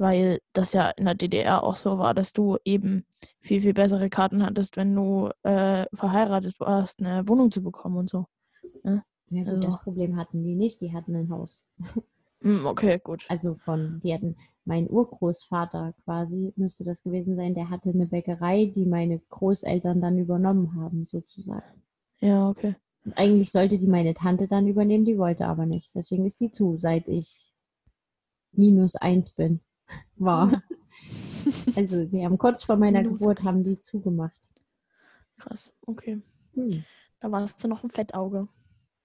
Weil 0.04 0.40
das 0.52 0.72
ja 0.74 0.90
in 0.90 1.06
der 1.06 1.14
DDR 1.14 1.62
auch 1.62 1.76
so 1.76 1.98
war, 1.98 2.12
dass 2.14 2.32
du 2.32 2.58
eben 2.64 3.06
viel, 3.40 3.60
viel 3.62 3.72
bessere 3.72 4.10
Karten 4.10 4.44
hattest, 4.44 4.76
wenn 4.76 4.94
du 4.94 5.30
äh, 5.44 5.86
verheiratet 5.94 6.60
warst, 6.60 7.00
eine 7.00 7.26
Wohnung 7.26 7.50
zu 7.50 7.62
bekommen 7.62 7.96
und 7.96 8.10
so. 8.10 8.26
Ja 8.82 9.02
gut, 9.30 9.48
Also- 9.48 9.60
das 9.62 9.80
Problem 9.80 10.16
hatten 10.16 10.44
die 10.44 10.54
nicht, 10.54 10.80
die 10.80 10.92
hatten 10.92 11.16
ein 11.16 11.30
Haus. 11.30 11.64
Hm, 12.42 12.66
okay, 12.66 13.00
gut. 13.02 13.24
Also 13.30 13.54
von, 13.54 14.00
die 14.04 14.12
hatten, 14.12 14.36
mein 14.66 14.86
Urgroßvater 14.90 15.94
quasi 16.04 16.52
müsste 16.56 16.84
das 16.84 17.02
gewesen 17.02 17.36
sein, 17.36 17.54
der 17.54 17.70
hatte 17.70 17.88
eine 17.88 18.06
Bäckerei, 18.06 18.66
die 18.66 18.84
meine 18.84 19.18
Großeltern 19.30 20.02
dann 20.02 20.18
übernommen 20.18 20.78
haben, 20.78 21.06
sozusagen. 21.06 21.82
Ja, 22.20 22.50
okay. 22.50 22.76
Und 23.06 23.16
eigentlich 23.16 23.50
sollte 23.50 23.78
die 23.78 23.86
meine 23.86 24.12
Tante 24.12 24.46
dann 24.46 24.66
übernehmen, 24.68 25.06
die 25.06 25.16
wollte 25.16 25.46
aber 25.46 25.64
nicht. 25.64 25.94
Deswegen 25.94 26.26
ist 26.26 26.38
die 26.40 26.50
zu, 26.50 26.76
seit 26.76 27.08
ich 27.08 27.50
minus 28.52 28.94
eins 28.96 29.30
bin. 29.30 29.60
War. 30.16 30.62
Also 31.76 32.04
die 32.04 32.24
haben 32.24 32.38
kurz 32.38 32.64
vor 32.64 32.76
meiner 32.76 33.02
Geburt 33.04 33.42
haben 33.44 33.62
die 33.64 33.78
zugemacht. 33.80 34.50
Krass, 35.38 35.72
okay. 35.86 36.20
Hm. 36.54 36.84
Da 37.20 37.30
warst 37.32 37.62
du 37.62 37.68
noch 37.68 37.84
ein 37.84 37.90
Fettauge. 37.90 38.48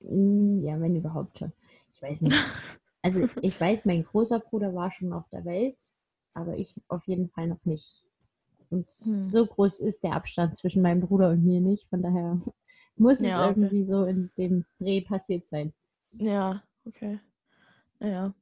Mm, 0.01 0.59
Ja, 0.63 0.79
wenn 0.79 0.95
überhaupt 0.95 1.37
schon. 1.39 1.51
Ich 1.93 2.01
weiß 2.01 2.21
nicht. 2.21 2.35
Also 3.01 3.29
ich 3.41 3.57
weiß, 3.57 3.85
mein 3.85 4.03
großer 4.03 4.39
Bruder 4.41 4.75
war 4.75 4.91
schon 4.91 5.13
auf 5.13 5.23
der 5.29 5.45
Welt, 5.45 5.77
aber 6.33 6.57
ich 6.57 6.75
auf 6.89 7.07
jeden 7.07 7.29
Fall 7.29 7.47
noch 7.47 7.63
nicht. 7.63 8.03
Und 8.69 8.89
Hm. 9.03 9.29
so 9.29 9.45
groß 9.45 9.79
ist 9.79 10.03
der 10.03 10.13
Abstand 10.15 10.57
zwischen 10.57 10.81
meinem 10.81 10.99
Bruder 10.99 11.29
und 11.29 11.45
mir 11.45 11.61
nicht. 11.61 11.87
Von 11.89 12.01
daher 12.01 12.39
muss 12.97 13.21
Ja, 13.21 13.29
es 13.29 13.37
okay. 13.51 13.61
irgendwie 13.61 13.85
so 13.85 14.03
in 14.03 14.31
dem 14.37 14.65
Dreh 14.79 14.99
passiert 14.99 15.47
sein. 15.47 15.71
Ja, 16.11 16.61
okay. 16.85 17.19
Naja. 17.99 18.33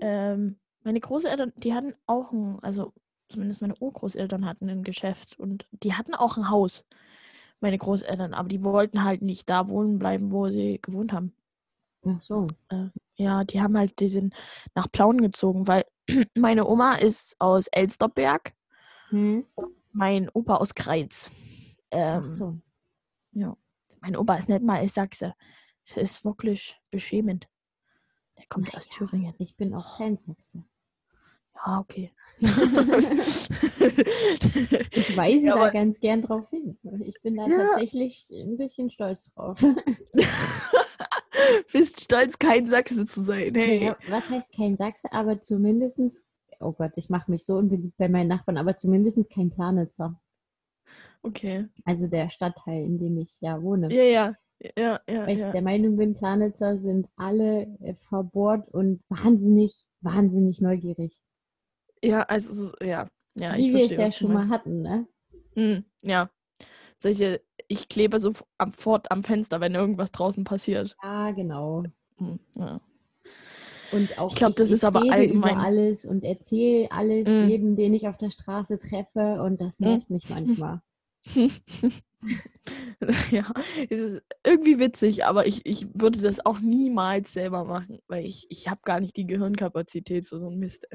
Ähm, 0.00 0.56
meine 0.82 1.00
Großeltern, 1.00 1.52
die 1.56 1.74
hatten 1.74 1.94
auch 2.06 2.32
ein, 2.32 2.58
also 2.62 2.92
zumindest 3.28 3.60
meine 3.60 3.76
Urgroßeltern 3.76 4.46
hatten 4.46 4.68
ein 4.68 4.82
Geschäft 4.82 5.38
und 5.38 5.66
die 5.70 5.94
hatten 5.94 6.14
auch 6.14 6.36
ein 6.36 6.50
Haus, 6.50 6.84
meine 7.60 7.78
Großeltern, 7.78 8.34
aber 8.34 8.48
die 8.48 8.64
wollten 8.64 9.04
halt 9.04 9.22
nicht 9.22 9.48
da 9.48 9.68
wohnen 9.68 9.98
bleiben, 9.98 10.32
wo 10.32 10.48
sie 10.48 10.80
gewohnt 10.80 11.12
haben. 11.12 11.34
Ach 12.06 12.20
so. 12.20 12.46
Ja, 13.16 13.44
die 13.44 13.60
haben 13.60 13.76
halt, 13.76 14.00
die 14.00 14.08
sind 14.08 14.34
nach 14.74 14.90
Plauen 14.90 15.20
gezogen, 15.20 15.66
weil 15.66 15.84
meine 16.34 16.66
Oma 16.66 16.94
ist 16.94 17.36
aus 17.38 17.66
Elsterberg, 17.66 18.54
Hm? 19.10 19.44
mein 19.92 20.28
Opa 20.30 20.56
aus 20.56 20.74
Greiz. 20.74 21.30
Ähm, 21.90 22.22
Ach 22.24 22.28
so. 22.28 22.56
Mein 24.00 24.16
Opa 24.16 24.36
ist 24.36 24.48
nicht 24.48 24.62
mal 24.62 24.82
aus 24.82 24.94
Sachse. 24.94 25.34
Das 25.86 25.96
ist 25.98 26.24
wirklich 26.24 26.80
beschämend. 26.90 27.48
Der 28.40 28.46
kommt 28.48 28.74
aus 28.74 28.86
Naja. 28.88 29.06
Thüringen. 29.06 29.34
Ich 29.38 29.56
bin 29.56 29.74
auch 29.74 29.98
kein 29.98 30.16
Sachse. 30.16 30.64
Ah, 31.54 31.80
okay. 31.80 32.10
Ich 34.92 35.16
weise 35.16 35.46
Ja, 35.48 35.56
da 35.56 35.70
ganz 35.70 36.00
gern 36.00 36.22
drauf 36.22 36.48
hin. 36.50 36.78
Ich 37.04 37.20
bin 37.22 37.36
da 37.36 37.46
Ja. 37.46 37.68
tatsächlich 37.68 38.28
ein 38.32 38.56
bisschen 38.56 38.90
stolz 38.90 39.32
drauf. 39.34 39.62
Bist 41.72 42.00
stolz, 42.02 42.38
kein 42.38 42.66
Sachse 42.66 43.06
zu 43.06 43.22
sein. 43.22 43.54
Hey. 43.54 43.80
Naja, 43.80 43.96
was 44.08 44.28
heißt 44.30 44.52
kein 44.54 44.76
Sachse, 44.76 45.12
aber 45.12 45.40
zumindestens, 45.40 46.22
oh 46.60 46.72
Gott, 46.72 46.92
ich 46.96 47.10
mache 47.10 47.30
mich 47.30 47.44
so 47.44 47.56
unbeliebt 47.56 47.96
bei 47.96 48.08
meinen 48.08 48.28
Nachbarn, 48.28 48.58
aber 48.58 48.76
zumindestens 48.76 49.28
kein 49.28 49.50
Planitzer. 49.50 50.20
Okay. 51.22 51.66
Also 51.84 52.06
der 52.06 52.28
Stadtteil, 52.30 52.84
in 52.84 52.98
dem 52.98 53.18
ich 53.18 53.36
ja 53.40 53.60
wohne. 53.62 53.92
Ja, 53.92 54.02
ja. 54.02 54.34
Ja, 54.76 55.00
ja, 55.08 55.26
Weil 55.26 55.34
ich 55.36 55.40
ja. 55.40 55.52
der 55.52 55.62
Meinung 55.62 55.96
bin, 55.96 56.14
Planitzer 56.14 56.76
sind 56.76 57.08
alle 57.16 57.62
äh, 57.82 57.94
verbohrt 57.94 58.68
und 58.68 59.02
wahnsinnig, 59.08 59.86
wahnsinnig 60.02 60.60
neugierig. 60.60 61.18
ja, 62.02 62.22
also, 62.22 62.72
ja. 62.82 63.08
ja 63.34 63.56
ich 63.56 63.68
Wie 63.68 63.74
wir 63.74 63.86
es 63.86 63.96
ja 63.96 64.12
schon 64.12 64.32
mal 64.34 64.48
hatten, 64.48 64.82
ne? 64.82 65.06
Hm, 65.54 65.84
ja. 66.02 66.30
Solche, 66.98 67.40
ich 67.68 67.88
klebe 67.88 68.20
so 68.20 68.32
am 68.58 68.74
Fort 68.74 69.10
am 69.10 69.24
Fenster, 69.24 69.60
wenn 69.62 69.74
irgendwas 69.74 70.12
draußen 70.12 70.44
passiert. 70.44 70.94
Ja, 71.02 71.30
genau. 71.30 71.84
Hm, 72.18 72.38
ja. 72.56 72.80
Und 73.92 74.18
auch 74.18 74.30
Ich 74.30 74.36
glaub, 74.36 74.54
das 74.56 74.70
ist 74.70 74.84
aber 74.84 75.00
allgemein- 75.10 75.54
über 75.56 75.62
alles 75.64 76.04
und 76.04 76.22
erzähle 76.22 76.92
alles 76.92 77.26
Mm. 77.28 77.48
jedem, 77.48 77.76
den 77.76 77.94
ich 77.94 78.06
auf 78.08 78.18
der 78.18 78.30
Straße 78.30 78.78
treffe 78.78 79.42
und 79.42 79.60
das 79.60 79.80
Mm. 79.80 79.84
nervt 79.84 80.10
mich 80.10 80.28
manchmal. 80.28 80.82
ja, 83.30 83.52
es 83.88 83.98
ist 84.00 84.22
irgendwie 84.44 84.78
witzig, 84.78 85.24
aber 85.24 85.46
ich, 85.46 85.64
ich 85.64 85.86
würde 85.94 86.20
das 86.20 86.44
auch 86.44 86.60
niemals 86.60 87.32
selber 87.32 87.64
machen, 87.64 88.00
weil 88.08 88.26
ich, 88.26 88.46
ich 88.50 88.68
habe 88.68 88.80
gar 88.84 89.00
nicht 89.00 89.16
die 89.16 89.26
Gehirnkapazität 89.26 90.26
für 90.26 90.38
so 90.38 90.48
einen 90.48 90.58
Mist. 90.58 90.86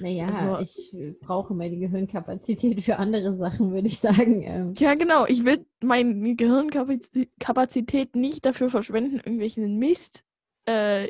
Naja, 0.00 0.28
Also- 0.28 0.62
ich 0.62 0.92
äh, 0.94 1.12
brauche 1.20 1.54
meine 1.54 1.76
Gehirnkapazität 1.76 2.82
für 2.82 2.98
andere 2.98 3.34
Sachen, 3.36 3.70
würde 3.72 3.88
ich 3.88 3.98
sagen. 3.98 4.42
Ähm, 4.42 4.74
Ja, 4.78 4.94
genau. 4.94 5.26
Ich 5.26 5.44
will 5.44 5.64
meine 5.82 6.34
Gehirnkapazität 6.34 8.16
nicht 8.16 8.44
dafür 8.44 8.68
verschwenden, 8.70 9.16
irgendwelchen 9.16 9.78
Mist 9.78 10.24
äh, 10.66 11.08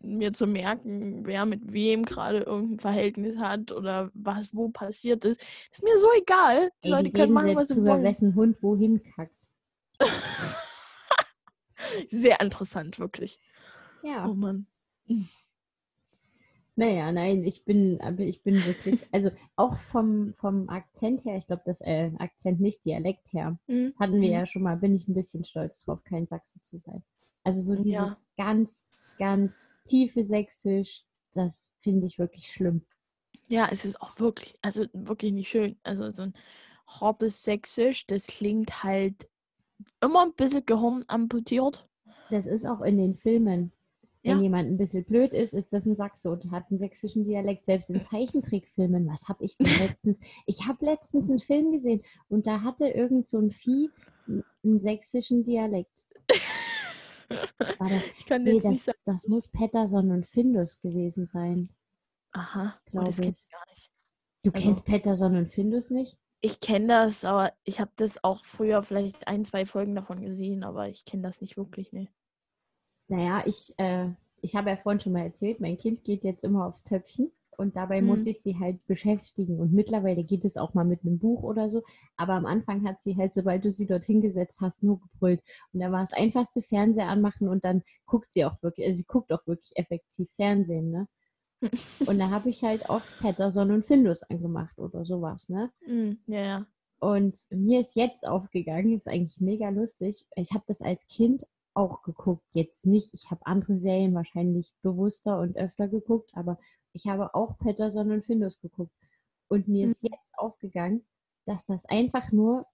mir 0.00 0.32
zu 0.32 0.46
merken, 0.46 1.26
wer 1.26 1.44
mit 1.46 1.72
wem 1.72 2.04
gerade 2.04 2.40
irgendein 2.40 2.80
Verhältnis 2.80 3.38
hat 3.38 3.72
oder 3.72 4.10
was 4.14 4.54
wo 4.54 4.68
passiert 4.68 5.24
ist. 5.24 5.44
Ist 5.70 5.82
mir 5.82 5.98
so 5.98 6.08
egal. 6.16 6.70
Die 6.84 6.88
ey, 6.88 6.92
Leute 6.92 7.04
die 7.04 7.12
können 7.12 7.32
machen, 7.32 7.56
was 7.56 7.68
sie 7.68 7.74
drüber, 7.74 7.92
wollen. 7.92 8.04
wessen 8.04 8.34
Hund 8.34 8.62
wohin 8.62 9.02
kackt. 9.02 9.52
Sehr 12.10 12.40
interessant, 12.40 12.98
wirklich. 12.98 13.38
Ja. 14.02 14.28
Oh 14.28 14.34
Mann. 14.34 14.66
Naja, 16.76 17.10
nein, 17.10 17.42
ich 17.42 17.64
bin, 17.64 17.98
ich 18.18 18.44
bin 18.44 18.64
wirklich, 18.64 19.04
also 19.12 19.30
auch 19.56 19.76
vom, 19.76 20.32
vom 20.34 20.68
Akzent 20.68 21.24
her, 21.24 21.36
ich 21.36 21.48
glaube, 21.48 21.62
das 21.66 21.80
äh, 21.80 22.12
Akzent 22.18 22.60
nicht 22.60 22.84
Dialekt 22.84 23.32
her, 23.32 23.58
Mhm. 23.66 23.86
das 23.88 23.98
hatten 23.98 24.20
wir 24.20 24.28
Mhm. 24.28 24.34
ja 24.34 24.46
schon 24.46 24.62
mal, 24.62 24.76
bin 24.76 24.94
ich 24.94 25.08
ein 25.08 25.14
bisschen 25.14 25.44
stolz 25.44 25.84
drauf, 25.84 26.04
kein 26.04 26.28
Sachse 26.28 26.62
zu 26.62 26.78
sein. 26.78 27.02
Also 27.42 27.62
so 27.62 27.74
dieses 27.82 28.10
Ja. 28.12 28.16
ganz, 28.36 29.16
ganz 29.18 29.64
tiefe 29.88 30.22
Sächsisch, 30.22 31.04
das 31.32 31.62
finde 31.80 32.06
ich 32.06 32.18
wirklich 32.18 32.50
schlimm. 32.50 32.84
Ja, 33.48 33.68
es 33.70 33.84
ist 33.84 34.00
auch 34.00 34.18
wirklich, 34.18 34.58
also 34.62 34.84
wirklich 34.92 35.32
nicht 35.32 35.48
schön. 35.48 35.78
Also 35.82 36.10
so 36.12 36.22
ein 36.22 36.34
hartes 36.86 37.42
Sächsisch, 37.42 38.06
das 38.06 38.26
klingt 38.26 38.82
halt 38.82 39.28
immer 40.00 40.24
ein 40.24 40.34
bisschen 40.34 40.66
gehirnamputiert. 40.66 41.88
Das 42.30 42.46
ist 42.46 42.66
auch 42.66 42.82
in 42.82 42.98
den 42.98 43.14
Filmen. 43.14 43.72
Wenn 44.22 44.36
Ja. 44.38 44.42
jemand 44.42 44.68
ein 44.68 44.76
bisschen 44.76 45.04
blöd 45.04 45.32
ist, 45.32 45.54
ist 45.54 45.72
das 45.72 45.86
ein 45.86 45.96
Sachse 45.96 46.30
und 46.30 46.50
hat 46.50 46.68
einen 46.70 46.78
sächsischen 46.78 47.24
Dialekt. 47.24 47.64
Selbst 47.64 47.88
in 47.88 48.02
Zeichentrickfilmen. 48.02 49.06
Was 49.06 49.28
habe 49.28 49.44
ich 49.44 49.56
denn 49.56 49.66
letztens? 49.96 50.20
Ich 50.46 50.66
habe 50.66 50.84
letztens 50.84 51.30
einen 51.30 51.38
Film 51.38 51.72
gesehen 51.72 52.02
und 52.28 52.46
da 52.46 52.62
hatte 52.62 52.88
irgend 52.88 53.28
so 53.28 53.38
ein 53.38 53.50
Vieh 53.50 53.90
einen 54.62 54.78
sächsischen 54.78 55.44
Dialekt. 55.44 56.04
War 57.28 57.88
das? 57.88 58.06
Ich 58.18 58.26
kann 58.26 58.42
Nee, 58.42 58.60
das, 58.60 58.88
das 59.04 59.28
muss 59.28 59.48
Patterson 59.48 60.10
und 60.10 60.26
Findus 60.26 60.80
gewesen 60.80 61.26
sein. 61.26 61.70
Aha, 62.32 62.74
oh, 62.76 62.90
glaub 62.90 63.04
das 63.06 63.16
kenn 63.20 63.32
ich. 63.32 63.38
ich 63.44 63.50
gar 63.50 63.64
nicht. 63.70 63.90
Du 64.44 64.50
Also- 64.52 64.64
kennst 64.66 64.84
Patterson 64.86 65.36
und 65.36 65.48
Findus 65.48 65.90
nicht? 65.90 66.18
Ich 66.40 66.60
kenne 66.60 66.86
das, 66.86 67.24
aber 67.24 67.52
ich 67.64 67.80
habe 67.80 67.90
das 67.96 68.22
auch 68.22 68.44
früher 68.44 68.82
vielleicht 68.84 69.26
ein, 69.26 69.44
zwei 69.44 69.66
Folgen 69.66 69.96
davon 69.96 70.20
gesehen, 70.20 70.62
aber 70.62 70.88
ich 70.88 71.04
kenne 71.04 71.22
das 71.24 71.40
nicht 71.40 71.56
wirklich, 71.56 71.92
ne. 71.92 72.08
Naja, 73.08 73.42
ich, 73.44 73.74
äh, 73.78 74.10
ich 74.40 74.54
habe 74.54 74.70
ja 74.70 74.76
vorhin 74.76 75.00
schon 75.00 75.14
mal 75.14 75.24
erzählt, 75.24 75.58
mein 75.60 75.76
Kind 75.76 76.04
geht 76.04 76.22
jetzt 76.22 76.44
immer 76.44 76.64
aufs 76.66 76.84
Töpfchen 76.84 77.32
und 77.58 77.76
dabei 77.76 78.00
muss 78.02 78.22
Mhm. 78.24 78.28
ich 78.28 78.40
sie 78.40 78.58
halt 78.58 78.86
beschäftigen. 78.86 79.58
Und 79.60 79.72
mittlerweile 79.72 80.24
geht 80.24 80.44
es 80.44 80.56
auch 80.56 80.74
mal 80.74 80.84
mit 80.84 81.02
einem 81.02 81.18
Buch 81.18 81.42
oder 81.42 81.68
so. 81.68 81.82
Aber 82.16 82.34
am 82.34 82.46
Anfang 82.46 82.86
hat 82.86 83.02
sie 83.02 83.16
halt, 83.16 83.32
sobald 83.34 83.64
du 83.64 83.72
sie 83.72 83.86
dorthin 83.86 84.20
gesetzt 84.22 84.60
hast, 84.62 84.82
nur 84.82 85.00
gebrüllt. 85.00 85.42
Und 85.72 85.80
da 85.80 85.90
war 85.92 86.00
das 86.00 86.12
einfachste 86.12 86.62
Fernseher 86.62 87.08
anmachen 87.08 87.48
und 87.48 87.64
dann 87.64 87.82
guckt 88.06 88.32
sie 88.32 88.44
auch 88.44 88.62
wirklich, 88.62 88.86
also 88.86 88.96
sie 88.98 89.04
guckt 89.06 89.32
auch 89.32 89.46
wirklich 89.46 89.72
effektiv 89.76 90.28
Fernsehen, 90.36 90.90
ne? 90.90 91.08
Und 92.06 92.18
da 92.20 92.30
habe 92.30 92.50
ich 92.50 92.62
halt 92.62 92.88
oft 92.88 93.18
Patterson 93.18 93.72
und 93.72 93.84
Findus 93.84 94.22
angemacht 94.22 94.78
oder 94.78 95.04
sowas, 95.04 95.48
ne? 95.48 95.72
Mm, 95.84 96.12
ja, 96.26 96.40
ja. 96.40 96.66
Und 97.00 97.44
mir 97.50 97.80
ist 97.80 97.96
jetzt 97.96 98.26
aufgegangen, 98.26 98.92
ist 98.92 99.08
eigentlich 99.08 99.40
mega 99.40 99.68
lustig. 99.68 100.24
Ich 100.36 100.52
habe 100.52 100.62
das 100.68 100.80
als 100.80 101.08
Kind 101.08 101.44
auch 101.74 102.02
geguckt. 102.02 102.44
Jetzt 102.52 102.86
nicht. 102.86 103.12
Ich 103.14 103.30
habe 103.30 103.44
andere 103.44 103.76
Serien 103.76 104.14
wahrscheinlich 104.14 104.72
bewusster 104.82 105.40
und 105.40 105.56
öfter 105.56 105.88
geguckt, 105.88 106.30
aber 106.34 106.58
ich 106.92 107.06
habe 107.06 107.34
auch 107.34 107.58
Patterson 107.58 108.10
und 108.10 108.24
Findus 108.24 108.60
geguckt. 108.60 108.92
Und 109.48 109.68
mir 109.68 109.86
Mhm. 109.86 109.90
ist 109.92 110.02
jetzt 110.02 110.32
aufgegangen, 110.38 111.04
dass 111.46 111.64
das 111.66 111.86
einfach 111.86 112.32
nur 112.32 112.66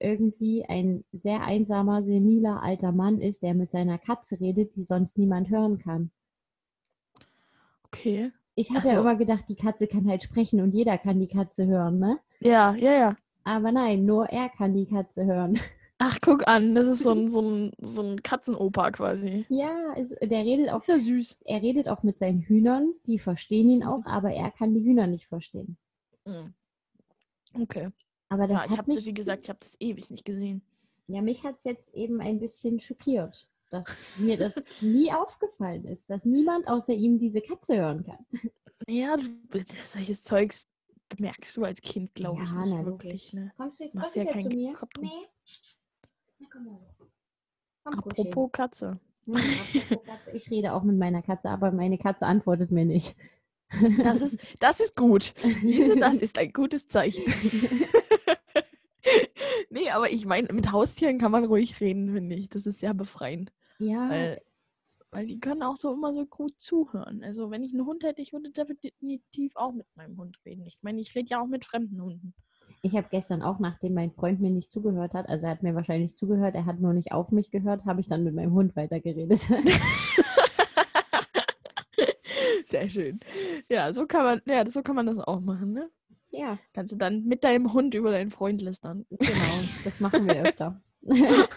irgendwie 0.00 0.64
ein 0.64 1.04
sehr 1.12 1.40
einsamer, 1.42 2.02
seniler 2.02 2.62
alter 2.62 2.92
Mann 2.92 3.20
ist, 3.20 3.42
der 3.42 3.54
mit 3.54 3.70
seiner 3.72 3.98
Katze 3.98 4.38
redet, 4.40 4.76
die 4.76 4.84
sonst 4.84 5.18
niemand 5.18 5.50
hören 5.50 5.78
kann. 5.78 6.10
Okay. 7.84 8.32
Ich 8.54 8.70
habe 8.70 8.80
Ach 8.80 8.84
ja 8.86 8.94
so. 8.96 9.00
immer 9.00 9.16
gedacht, 9.16 9.44
die 9.48 9.54
Katze 9.56 9.86
kann 9.86 10.08
halt 10.08 10.22
sprechen 10.22 10.60
und 10.60 10.72
jeder 10.72 10.98
kann 10.98 11.20
die 11.20 11.28
Katze 11.28 11.66
hören, 11.66 11.98
ne? 11.98 12.18
Ja, 12.40 12.74
ja, 12.74 12.92
ja. 12.92 13.16
Aber 13.44 13.72
nein, 13.72 14.04
nur 14.04 14.26
er 14.26 14.48
kann 14.48 14.74
die 14.74 14.86
Katze 14.86 15.24
hören. 15.24 15.58
Ach, 16.00 16.18
guck 16.20 16.46
an, 16.46 16.74
das 16.76 16.86
ist 16.86 17.02
so 17.02 17.10
ein, 17.10 17.28
so 17.30 17.40
ein, 17.42 17.72
so 17.80 18.02
ein 18.02 18.22
Katzenoper 18.22 18.92
quasi. 18.92 19.46
Ja, 19.48 19.94
es, 19.96 20.10
der 20.10 20.44
redet 20.44 20.68
auch 20.70 20.78
Ist 20.80 20.86
ja 20.88 20.98
süß. 20.98 21.38
er 21.44 21.60
redet 21.62 21.88
auch 21.88 22.02
mit 22.04 22.18
seinen 22.18 22.40
Hühnern, 22.40 22.94
die 23.06 23.18
verstehen 23.18 23.68
ihn 23.68 23.82
auch, 23.84 24.06
aber 24.06 24.30
er 24.32 24.50
kann 24.52 24.74
die 24.74 24.84
Hühner 24.84 25.08
nicht 25.08 25.26
verstehen. 25.26 25.76
Mm. 26.24 26.54
Okay. 27.54 27.88
Aber 28.28 28.46
das 28.46 28.64
Ja, 28.64 28.70
ich 28.70 28.78
hat 28.78 28.86
mich, 28.86 29.04
wie 29.06 29.14
gesagt, 29.14 29.44
ich 29.44 29.48
habe 29.48 29.58
das 29.60 29.76
ewig 29.80 30.10
nicht 30.10 30.24
gesehen. 30.24 30.62
ja, 31.08 31.20
mich 31.20 31.42
hat 31.44 31.56
es 31.58 31.64
jetzt 31.64 31.94
eben 31.94 32.20
ein 32.20 32.38
bisschen 32.38 32.78
schockiert, 32.78 33.48
dass 33.70 33.96
mir 34.18 34.36
das 34.36 34.70
nie 34.82 35.12
aufgefallen 35.12 35.84
ist, 35.84 36.08
dass 36.10 36.24
niemand 36.24 36.68
außer 36.68 36.92
ihm 36.92 37.18
diese 37.18 37.40
Katze 37.40 37.76
hören 37.76 38.04
kann. 38.04 38.24
Ja, 38.86 39.16
solches 39.82 40.22
Zeugs 40.22 40.66
bemerkst 41.08 41.56
du 41.56 41.64
als 41.64 41.80
Kind, 41.80 42.14
glaube 42.14 42.42
ich, 42.44 42.50
Ja, 42.50 42.64
nicht 42.64 42.74
na, 42.74 42.84
wirklich. 42.86 43.32
Ne? 43.32 43.52
Kommst 43.56 43.80
du 43.80 43.84
jetzt 43.84 43.94
Machst 43.96 44.14
ja 44.14 44.22
wieder 44.22 44.32
keinen 44.32 44.50
zu 44.50 44.56
mir? 44.56 44.72
Kopf. 44.74 44.90
Nee. 45.00 45.08
Apropos 47.84 48.50
Katze. 48.52 49.00
Apropos 49.62 50.02
Katze. 50.04 50.30
Ich 50.32 50.50
rede 50.50 50.72
auch 50.72 50.82
mit 50.82 50.98
meiner 50.98 51.22
Katze, 51.22 51.50
aber 51.50 51.72
meine 51.72 51.98
Katze 51.98 52.26
antwortet 52.26 52.70
mir 52.70 52.84
nicht. 52.84 53.16
Das 54.02 54.22
ist, 54.22 54.38
das 54.60 54.80
ist 54.80 54.96
gut. 54.96 55.34
Das 56.00 56.14
ist 56.16 56.38
ein 56.38 56.52
gutes 56.52 56.88
Zeichen. 56.88 57.22
nee, 59.70 59.90
aber 59.90 60.10
ich 60.10 60.26
meine, 60.26 60.52
mit 60.52 60.72
Haustieren 60.72 61.18
kann 61.18 61.32
man 61.32 61.44
ruhig 61.44 61.80
reden, 61.80 62.12
finde 62.12 62.36
ich. 62.36 62.48
Das 62.48 62.66
ist 62.66 62.80
sehr 62.80 62.94
befreiend. 62.94 63.52
ja, 63.78 64.08
Weil, 64.08 64.42
weil 65.10 65.26
die 65.26 65.40
können 65.40 65.62
auch 65.62 65.76
so 65.76 65.92
immer 65.92 66.14
so 66.14 66.26
gut 66.26 66.58
zuhören. 66.58 67.22
Also 67.22 67.50
wenn 67.50 67.62
ich 67.62 67.72
einen 67.72 67.86
Hund 67.86 68.04
hätte, 68.04 68.22
ich 68.22 68.32
würde 68.32 68.50
definitiv 68.50 69.54
auch 69.56 69.72
mit 69.72 69.86
meinem 69.96 70.16
Hund 70.16 70.38
reden. 70.46 70.66
Ich 70.66 70.78
meine, 70.82 71.00
ich 71.00 71.14
rede 71.14 71.30
ja 71.30 71.42
auch 71.42 71.46
mit 71.46 71.64
fremden 71.64 72.00
Hunden. 72.00 72.34
Ich 72.82 72.96
habe 72.96 73.08
gestern 73.10 73.42
auch, 73.42 73.58
nachdem 73.58 73.94
mein 73.94 74.12
Freund 74.12 74.40
mir 74.40 74.50
nicht 74.50 74.70
zugehört 74.72 75.14
hat, 75.14 75.28
also 75.28 75.46
er 75.46 75.52
hat 75.52 75.62
mir 75.62 75.74
wahrscheinlich 75.74 76.16
zugehört, 76.16 76.54
er 76.54 76.66
hat 76.66 76.80
nur 76.80 76.92
nicht 76.92 77.12
auf 77.12 77.32
mich 77.32 77.50
gehört, 77.50 77.84
habe 77.84 78.00
ich 78.00 78.08
dann 78.08 78.24
mit 78.24 78.34
meinem 78.34 78.52
Hund 78.52 78.76
weitergeredet. 78.76 79.38
Sehr 82.68 82.88
schön. 82.88 83.18
Ja, 83.68 83.92
so 83.94 84.06
kann 84.06 84.24
man, 84.24 84.42
ja, 84.46 84.70
so 84.70 84.82
kann 84.82 84.94
man 84.96 85.06
das 85.06 85.18
auch 85.18 85.40
machen, 85.40 85.72
ne? 85.72 85.90
ja, 86.30 86.58
Kannst 86.74 86.92
du 86.92 86.96
dann 86.96 87.24
mit 87.24 87.42
deinem 87.44 87.72
Hund 87.72 87.94
über 87.94 88.10
deinen 88.10 88.30
Freund 88.30 88.60
lästern. 88.60 89.06
genau, 89.10 89.64
das 89.84 90.00
machen 90.00 90.26
wir 90.26 90.42
öfter. 90.44 90.80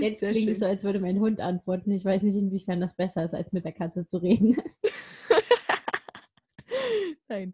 Jetzt 0.00 0.20
Sehr 0.20 0.30
klingt 0.30 0.44
schön. 0.44 0.52
es 0.52 0.58
so, 0.60 0.66
als 0.66 0.84
würde 0.84 1.00
mein 1.00 1.20
Hund 1.20 1.40
antworten. 1.40 1.90
Ich 1.90 2.04
weiß 2.04 2.22
nicht, 2.22 2.36
inwiefern 2.36 2.80
das 2.80 2.94
besser 2.94 3.24
ist, 3.24 3.34
als 3.34 3.52
mit 3.52 3.64
der 3.64 3.72
Katze 3.72 4.06
zu 4.06 4.18
reden. 4.18 4.56
Nein, 7.28 7.52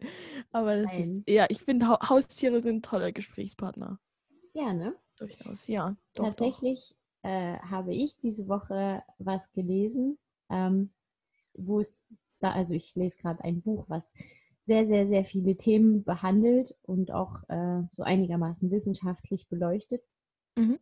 aber 0.51 0.81
das 0.81 0.93
Nein. 0.93 1.23
ist, 1.25 1.29
ja, 1.29 1.45
ich 1.49 1.61
finde, 1.61 1.87
ha 1.87 2.09
Haustiere 2.09 2.61
sind 2.61 2.83
tolle 2.85 3.13
Gesprächspartner. 3.13 3.99
Ja, 4.53 4.73
ne? 4.73 4.95
Durchaus, 5.17 5.67
ja. 5.67 5.95
Doch, 6.15 6.25
Tatsächlich 6.25 6.95
äh, 7.21 7.57
habe 7.59 7.93
ich 7.93 8.17
diese 8.17 8.47
Woche 8.47 9.03
was 9.17 9.51
gelesen, 9.53 10.17
ähm, 10.49 10.91
wo 11.53 11.79
es 11.79 12.15
da, 12.39 12.51
also 12.51 12.73
ich 12.73 12.95
lese 12.95 13.17
gerade 13.17 13.43
ein 13.43 13.61
Buch, 13.61 13.85
was 13.87 14.13
sehr, 14.63 14.85
sehr, 14.87 15.07
sehr 15.07 15.25
viele 15.25 15.55
Themen 15.55 16.03
behandelt 16.03 16.75
und 16.83 17.11
auch 17.11 17.47
äh, 17.49 17.83
so 17.91 18.03
einigermaßen 18.03 18.69
wissenschaftlich 18.71 19.47
beleuchtet. 19.47 20.03
Mhm. 20.55 20.79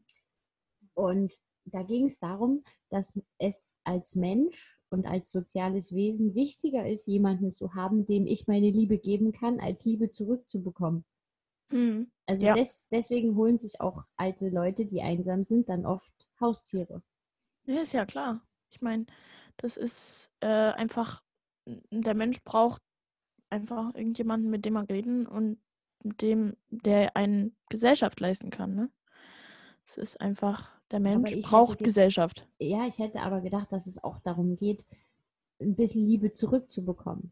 Und 0.93 1.33
da 1.73 1.83
ging 1.83 2.05
es 2.05 2.19
darum, 2.19 2.63
dass 2.89 3.19
es 3.37 3.75
als 3.83 4.15
Mensch 4.15 4.79
und 4.89 5.05
als 5.05 5.31
soziales 5.31 5.93
Wesen 5.93 6.35
wichtiger 6.35 6.87
ist, 6.87 7.07
jemanden 7.07 7.51
zu 7.51 7.73
haben, 7.75 8.05
dem 8.05 8.25
ich 8.25 8.47
meine 8.47 8.69
Liebe 8.69 8.97
geben 8.97 9.31
kann, 9.31 9.59
als 9.59 9.85
Liebe 9.85 10.11
zurückzubekommen. 10.11 11.05
Mhm. 11.71 12.11
Also 12.25 12.45
Ja. 12.45 12.53
des, 12.53 12.87
deswegen 12.91 13.35
holen 13.35 13.57
sich 13.57 13.81
auch 13.81 14.03
alte 14.17 14.49
Leute, 14.49 14.85
die 14.85 15.01
einsam 15.01 15.43
sind, 15.43 15.69
dann 15.69 15.85
oft 15.85 16.13
Haustiere. 16.39 17.01
Ja, 17.65 17.81
ist 17.81 17.93
ja 17.93 18.05
klar. 18.05 18.41
Ich 18.71 18.81
meine, 18.81 19.05
das 19.57 19.77
ist 19.77 20.29
äh, 20.41 20.47
einfach, 20.47 21.21
der 21.65 22.15
Mensch 22.15 22.43
braucht 22.43 22.81
einfach 23.49 23.93
irgendjemanden, 23.95 24.49
mit 24.49 24.65
dem 24.65 24.75
er 24.75 24.87
reden 24.89 25.27
und 25.27 25.59
mit 26.03 26.21
dem, 26.21 26.55
der 26.69 27.15
einen 27.15 27.55
Gesellschaft 27.69 28.19
leisten 28.19 28.51
kann, 28.51 28.75
ne? 28.75 28.91
Es 29.89 29.97
ist 29.97 30.21
einfach, 30.21 30.69
der 30.91 30.99
Mensch 30.99 31.31
ich 31.31 31.43
braucht 31.47 31.79
ge- 31.79 31.85
Gesellschaft. 31.87 32.47
Ja, 32.59 32.85
ich 32.85 32.99
hätte 32.99 33.21
aber 33.21 33.41
gedacht, 33.41 33.71
dass 33.71 33.87
es 33.87 34.03
auch 34.03 34.19
darum 34.19 34.55
geht, 34.55 34.85
ein 35.59 35.75
bisschen 35.75 36.05
Liebe 36.05 36.31
zurückzubekommen. 36.31 37.31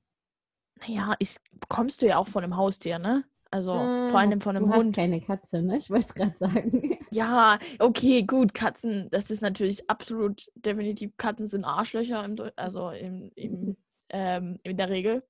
Naja, 0.80 1.16
ist, 1.20 1.40
bekommst 1.60 2.02
du 2.02 2.08
ja 2.08 2.18
auch 2.18 2.28
von 2.28 2.44
einem 2.44 2.58
Haustier, 2.58 2.98
ne? 2.98 3.24
Also 3.52 3.74
Äh, 3.74 4.10
vor 4.10 4.20
allem 4.20 4.32
hast- 4.32 4.44
von 4.44 4.56
du 4.56 4.64
einem 4.64 4.74
hast 4.74 4.86
Hund. 4.86 4.96
keine 4.96 5.22
Katze, 5.22 5.62
ne? 5.62 5.78
Ich 5.78 5.90
wollte 5.92 6.06
es 6.08 6.16
gerade 6.16 6.36
sagen. 6.38 6.98
Ja, 7.12 7.60
okay, 7.80 8.24
gut, 8.24 8.54
Katzen, 8.56 9.08
das 9.12 9.30
ist 9.32 9.42
natürlich 9.42 9.90
absolut 9.90 10.48
definitiv, 10.56 11.16
Katzen 11.18 11.46
sind 11.48 11.64
Arschlöcher, 11.64 12.26
im, 12.26 12.36
also 12.58 12.90
im, 12.90 13.32
im, 13.36 13.78
ähm, 14.10 14.60
in 14.64 14.78
der 14.78 14.90
Regel. 14.90 15.24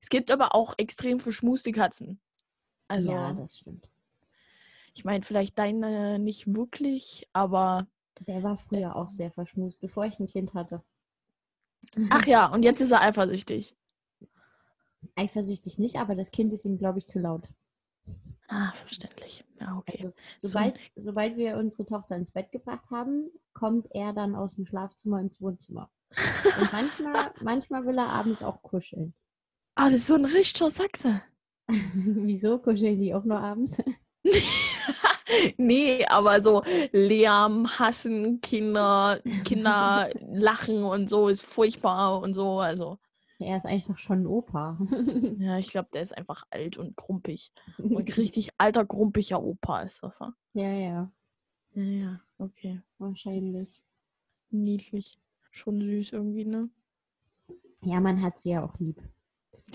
Es 0.00 0.08
gibt 0.08 0.30
aber 0.30 0.54
auch 0.54 0.74
extrem 0.78 1.20
verschmuste 1.20 1.72
Katzen. 1.72 2.20
Also, 2.88 3.12
ja, 3.12 3.32
das 3.34 3.58
stimmt. 3.58 3.88
Ich 4.94 5.04
meine, 5.04 5.24
vielleicht 5.24 5.58
deine 5.58 6.18
nicht 6.18 6.52
wirklich, 6.54 7.28
aber 7.32 7.86
Der 8.26 8.42
war 8.42 8.58
früher 8.58 8.96
auch 8.96 9.08
sehr 9.08 9.30
verschmust, 9.30 9.80
bevor 9.80 10.04
ich 10.04 10.18
ein 10.20 10.26
Kind 10.26 10.54
hatte. 10.54 10.82
ach 12.10 12.26
ja, 12.26 12.46
und 12.52 12.62
jetzt 12.62 12.80
ist 12.80 12.90
er 12.90 13.00
eifersüchtig. 13.02 13.74
Eifersüchtig 15.16 15.78
nicht, 15.78 15.96
aber 15.96 16.14
das 16.14 16.30
Kind 16.30 16.52
ist 16.52 16.64
ihm, 16.64 16.78
glaube 16.78 16.98
ich, 16.98 17.06
zu 17.06 17.18
laut. 17.18 17.48
Ah, 18.48 18.72
verständlich. 18.72 19.44
Ja, 19.60 19.76
okay. 19.78 19.92
Also, 19.92 20.12
So- 20.36 20.48
sobald, 20.48 20.78
sobald 20.96 21.36
wir 21.36 21.56
unsere 21.56 21.86
Tochter 21.86 22.16
ins 22.16 22.32
Bett 22.32 22.50
gebracht 22.52 22.90
haben, 22.90 23.30
kommt 23.52 23.86
er 23.92 24.12
dann 24.12 24.34
aus 24.34 24.56
dem 24.56 24.66
Schlafzimmer 24.66 25.20
ins 25.20 25.40
Wohnzimmer. 25.40 25.88
Und 26.60 26.72
manchmal, 26.72 27.32
manchmal 27.42 27.86
will 27.86 27.96
er 27.98 28.08
abends 28.08 28.42
auch 28.42 28.60
kuscheln. 28.62 29.14
Ah, 29.76 29.88
das 29.88 30.00
ist 30.00 30.06
so 30.08 30.14
ein 30.14 30.24
richtiger 30.24 30.70
Sachse. 30.70 31.22
Wieso 31.94 32.58
kuscheln 32.58 33.00
die 33.00 33.14
auch 33.14 33.24
nur 33.24 33.38
abends? 33.40 33.80
nee, 35.56 36.04
aber 36.06 36.42
so 36.42 36.62
Lärm, 36.92 37.68
Hassen, 37.78 38.40
Kinder, 38.40 39.20
Kinder 39.44 40.10
lachen 40.32 40.84
und 40.84 41.08
so 41.08 41.28
ist 41.28 41.42
furchtbar 41.42 42.20
und 42.20 42.34
so. 42.34 42.58
Also, 42.58 42.98
Er 43.38 43.56
ist 43.56 43.66
einfach 43.66 43.98
schon 43.98 44.22
ein 44.22 44.26
Opa. 44.26 44.78
ja, 45.38 45.58
ich 45.58 45.70
glaube, 45.70 45.88
der 45.92 46.02
ist 46.02 46.16
einfach 46.16 46.44
alt 46.50 46.76
und 46.76 46.96
grumpig. 46.96 47.52
Und 47.78 48.16
richtig 48.16 48.50
alter, 48.58 48.84
grumpiger 48.84 49.42
Opa 49.42 49.82
ist 49.82 50.02
das. 50.02 50.18
Ja, 50.20 50.32
ja, 50.54 50.72
ja, 50.72 51.12
ja, 51.74 51.82
ja 51.82 52.20
okay. 52.38 52.80
wahrscheinlich. 52.98 53.80
Niedlich. 54.50 55.18
Schon 55.52 55.80
süß 55.80 56.12
irgendwie, 56.12 56.44
ne? 56.44 56.68
Ja, 57.82 58.00
man 58.00 58.22
hat 58.22 58.38
sie 58.38 58.50
ja 58.50 58.64
auch 58.64 58.78
lieb. 58.78 59.02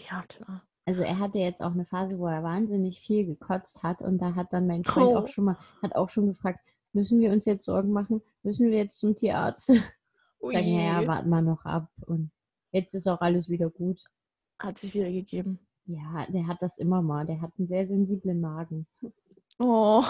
Ja, 0.09 0.23
klar. 0.23 0.65
Also 0.85 1.01
er 1.01 1.17
hatte 1.19 1.39
jetzt 1.39 1.63
auch 1.63 1.71
eine 1.71 1.85
Phase, 1.85 2.19
wo 2.19 2.27
er 2.27 2.43
wahnsinnig 2.43 2.99
viel 2.99 3.25
gekotzt 3.25 3.81
hat 3.81 4.01
und 4.01 4.19
da 4.19 4.35
hat 4.35 4.53
dann 4.53 4.67
mein 4.67 4.83
Freund 4.83 5.07
Oh. 5.15 5.17
auch 5.17 5.27
schon 5.27 5.45
mal, 5.45 5.57
hat 5.81 5.95
auch 5.95 6.09
schon 6.09 6.27
gefragt, 6.27 6.59
müssen 6.93 7.19
wir 7.19 7.31
uns 7.31 7.45
jetzt 7.45 7.65
Sorgen 7.65 7.91
machen? 7.91 8.21
Müssen 8.43 8.69
wir 8.69 8.77
jetzt 8.77 8.99
zum 8.99 9.15
Tierarzt? 9.15 9.69
Ich 10.41 10.51
sage, 10.51 10.75
naja, 10.75 10.99
Ui. 10.99 11.07
warten 11.07 11.29
wir 11.29 11.41
noch 11.41 11.65
ab 11.65 11.89
und 12.05 12.29
jetzt 12.71 12.93
ist 12.93 13.07
auch 13.07 13.19
alles 13.21 13.49
wieder 13.49 13.71
gut. 13.71 14.03
Hat 14.59 14.77
sich 14.77 14.93
wieder 14.93 15.09
gegeben. 15.11 15.57
Ja, 15.87 16.27
der 16.29 16.45
hat 16.45 16.61
das 16.61 16.77
immer 16.77 17.01
mal. 17.01 17.25
Der 17.25 17.41
hat 17.41 17.53
einen 17.57 17.65
sehr 17.65 17.87
sensiblen 17.87 18.41
Magen. 18.41 18.85
Oh, 19.57 20.03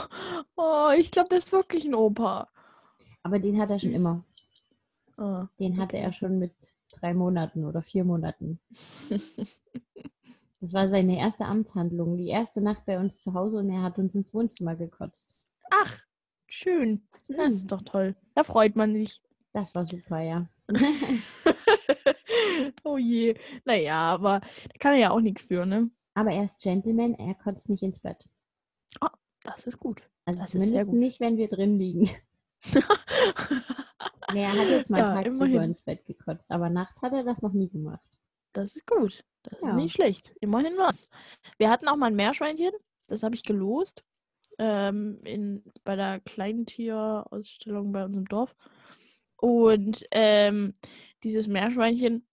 oh 0.57 0.89
ich 0.97 1.11
glaube, 1.11 1.29
das 1.29 1.45
ist 1.45 1.51
wirklich 1.53 1.85
ein 1.85 1.95
Opa. 1.95 2.49
Aber 3.23 3.39
den 3.39 3.61
hat 3.61 3.69
er 3.69 3.79
schon 3.79 3.91
Süß. 3.91 3.99
immer. 4.01 4.25
Ah. 5.15 5.47
Den 5.57 5.77
hatte 5.77 5.95
Okay. 5.95 6.05
er 6.05 6.11
schon 6.11 6.37
mit 6.37 6.53
drei 6.91 7.13
Monaten 7.13 7.63
oder 7.63 7.81
vier 7.81 8.03
Monaten. 8.03 8.59
Das 10.65 10.73
war 10.73 10.87
seine 10.87 11.19
erste 11.19 11.45
Amtshandlung. 11.45 12.17
Die 12.17 12.29
erste 12.29 12.59
Nacht 12.59 12.87
bei 12.87 12.97
uns 12.99 13.21
zu 13.21 13.35
Hause 13.35 13.59
und 13.59 13.69
er 13.69 13.83
hat 13.83 13.99
uns 13.99 14.15
ins 14.15 14.33
Wohnzimmer 14.33 14.75
gekotzt. 14.75 15.35
Ach, 15.69 15.99
schön. 16.47 17.07
Das 17.27 17.53
ist 17.53 17.71
doch 17.71 17.83
toll. 17.83 18.15
Da 18.33 18.43
freut 18.43 18.75
man 18.75 18.95
sich. 18.95 19.21
Das 19.53 19.75
war 19.75 19.85
super, 19.85 20.21
ja. 20.21 20.49
oh 22.83 22.97
je. 22.97 23.35
Naja, 23.63 23.95
aber 23.95 24.39
da 24.39 24.77
kann 24.79 24.93
er 24.93 24.99
ja 24.99 25.09
auch 25.11 25.19
nichts 25.21 25.43
für, 25.43 25.67
ne? 25.67 25.91
Aber 26.15 26.31
er 26.31 26.43
ist 26.45 26.63
Gentleman, 26.63 27.13
er 27.13 27.35
kotzt 27.35 27.69
nicht 27.69 27.83
ins 27.83 27.99
Bett. 27.99 28.27
Das 29.43 29.67
ist 29.67 29.77
gut. 29.79 30.01
Also 30.25 30.41
Das 30.41 30.51
zumindest 30.51 30.87
gut. 30.87 30.95
nicht, 30.95 31.19
wenn 31.19 31.37
wir 31.37 31.47
drin 31.47 31.77
liegen. 31.77 32.09
Nee, 34.33 34.41
er 34.41 34.53
hat 34.53 34.67
jetzt 34.67 34.89
mal 34.89 34.97
Ja, 34.97 35.05
tagsüber 35.13 35.45
immerhin. 35.45 35.69
ins 35.69 35.83
Bett 35.83 36.03
gekotzt, 36.07 36.51
aber 36.51 36.69
nachts 36.71 37.03
hat 37.03 37.13
er 37.13 37.23
das 37.23 37.43
noch 37.43 37.53
nie 37.53 37.69
gemacht. 37.69 38.01
Das 38.53 38.75
ist 38.75 38.87
gut. 38.87 39.23
Das 39.49 39.61
Ja. 39.61 39.69
ist 39.69 39.75
nicht 39.75 39.93
schlecht. 39.93 40.33
Immerhin 40.41 40.77
was. 40.77 41.09
Wir 41.57 41.69
hatten 41.69 41.87
auch 41.87 41.95
mal 41.97 42.07
ein 42.07 42.15
Meerschweinchen. 42.15 42.71
Das 43.07 43.23
habe 43.23 43.35
ich 43.35 43.43
gelost. 43.43 44.03
Ähm, 44.57 45.19
in, 45.25 45.63
bei 45.83 45.95
der 45.95 46.19
Kleintierausstellung 46.21 47.91
bei 47.91 48.05
uns 48.05 48.15
im 48.15 48.25
Dorf. 48.25 48.55
Und 49.37 50.05
ähm, 50.11 50.75
dieses 51.23 51.47
Meerschweinchen, 51.47 52.25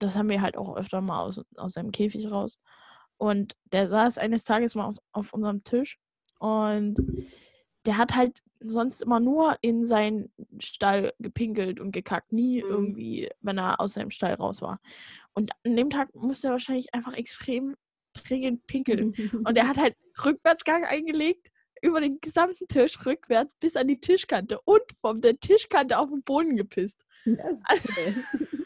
das 0.00 0.16
haben 0.16 0.28
wir 0.28 0.42
halt 0.42 0.56
auch 0.56 0.76
öfter 0.76 1.00
mal 1.00 1.20
aus, 1.20 1.40
aus 1.56 1.74
seinem 1.74 1.92
Käfig 1.92 2.30
raus. 2.30 2.58
Und 3.16 3.56
der 3.72 3.88
saß 3.88 4.18
eines 4.18 4.44
Tages 4.44 4.74
mal 4.74 4.86
auf, 4.86 4.96
auf 5.12 5.32
unserem 5.32 5.62
Tisch. 5.64 5.98
Und 6.40 6.96
der 7.86 7.96
hat 7.96 8.14
halt 8.14 8.42
sonst 8.60 9.02
immer 9.02 9.20
nur 9.20 9.56
in 9.60 9.84
seinen 9.84 10.32
Stall 10.58 11.12
gepinkelt 11.20 11.78
und 11.80 11.92
gekackt. 11.92 12.32
Nie 12.32 12.62
Mhm. 12.62 12.68
irgendwie, 12.70 13.30
wenn 13.40 13.58
er 13.58 13.80
aus 13.80 13.94
seinem 13.94 14.10
Stall 14.10 14.34
raus 14.34 14.62
war. 14.62 14.80
Und 15.38 15.52
an 15.64 15.76
dem 15.76 15.88
Tag 15.88 16.12
musste 16.16 16.48
er 16.48 16.54
wahrscheinlich 16.54 16.92
einfach 16.92 17.14
extrem 17.14 17.76
dringend 18.12 18.66
pinkeln. 18.66 19.14
Und 19.44 19.56
er 19.56 19.68
hat 19.68 19.76
halt 19.76 19.94
Rückwärtsgang 20.24 20.84
eingelegt, 20.84 21.46
über 21.80 22.00
den 22.00 22.20
gesamten 22.20 22.66
Tisch 22.66 22.98
rückwärts 23.06 23.54
bis 23.60 23.76
an 23.76 23.86
die 23.86 24.00
Tischkante 24.00 24.58
und 24.64 24.82
von 25.00 25.20
der 25.20 25.38
Tischkante 25.38 25.96
auf 25.96 26.10
den 26.10 26.24
Boden 26.24 26.56
gepisst. 26.56 27.00
Das 27.24 27.60
schön. 27.94 28.24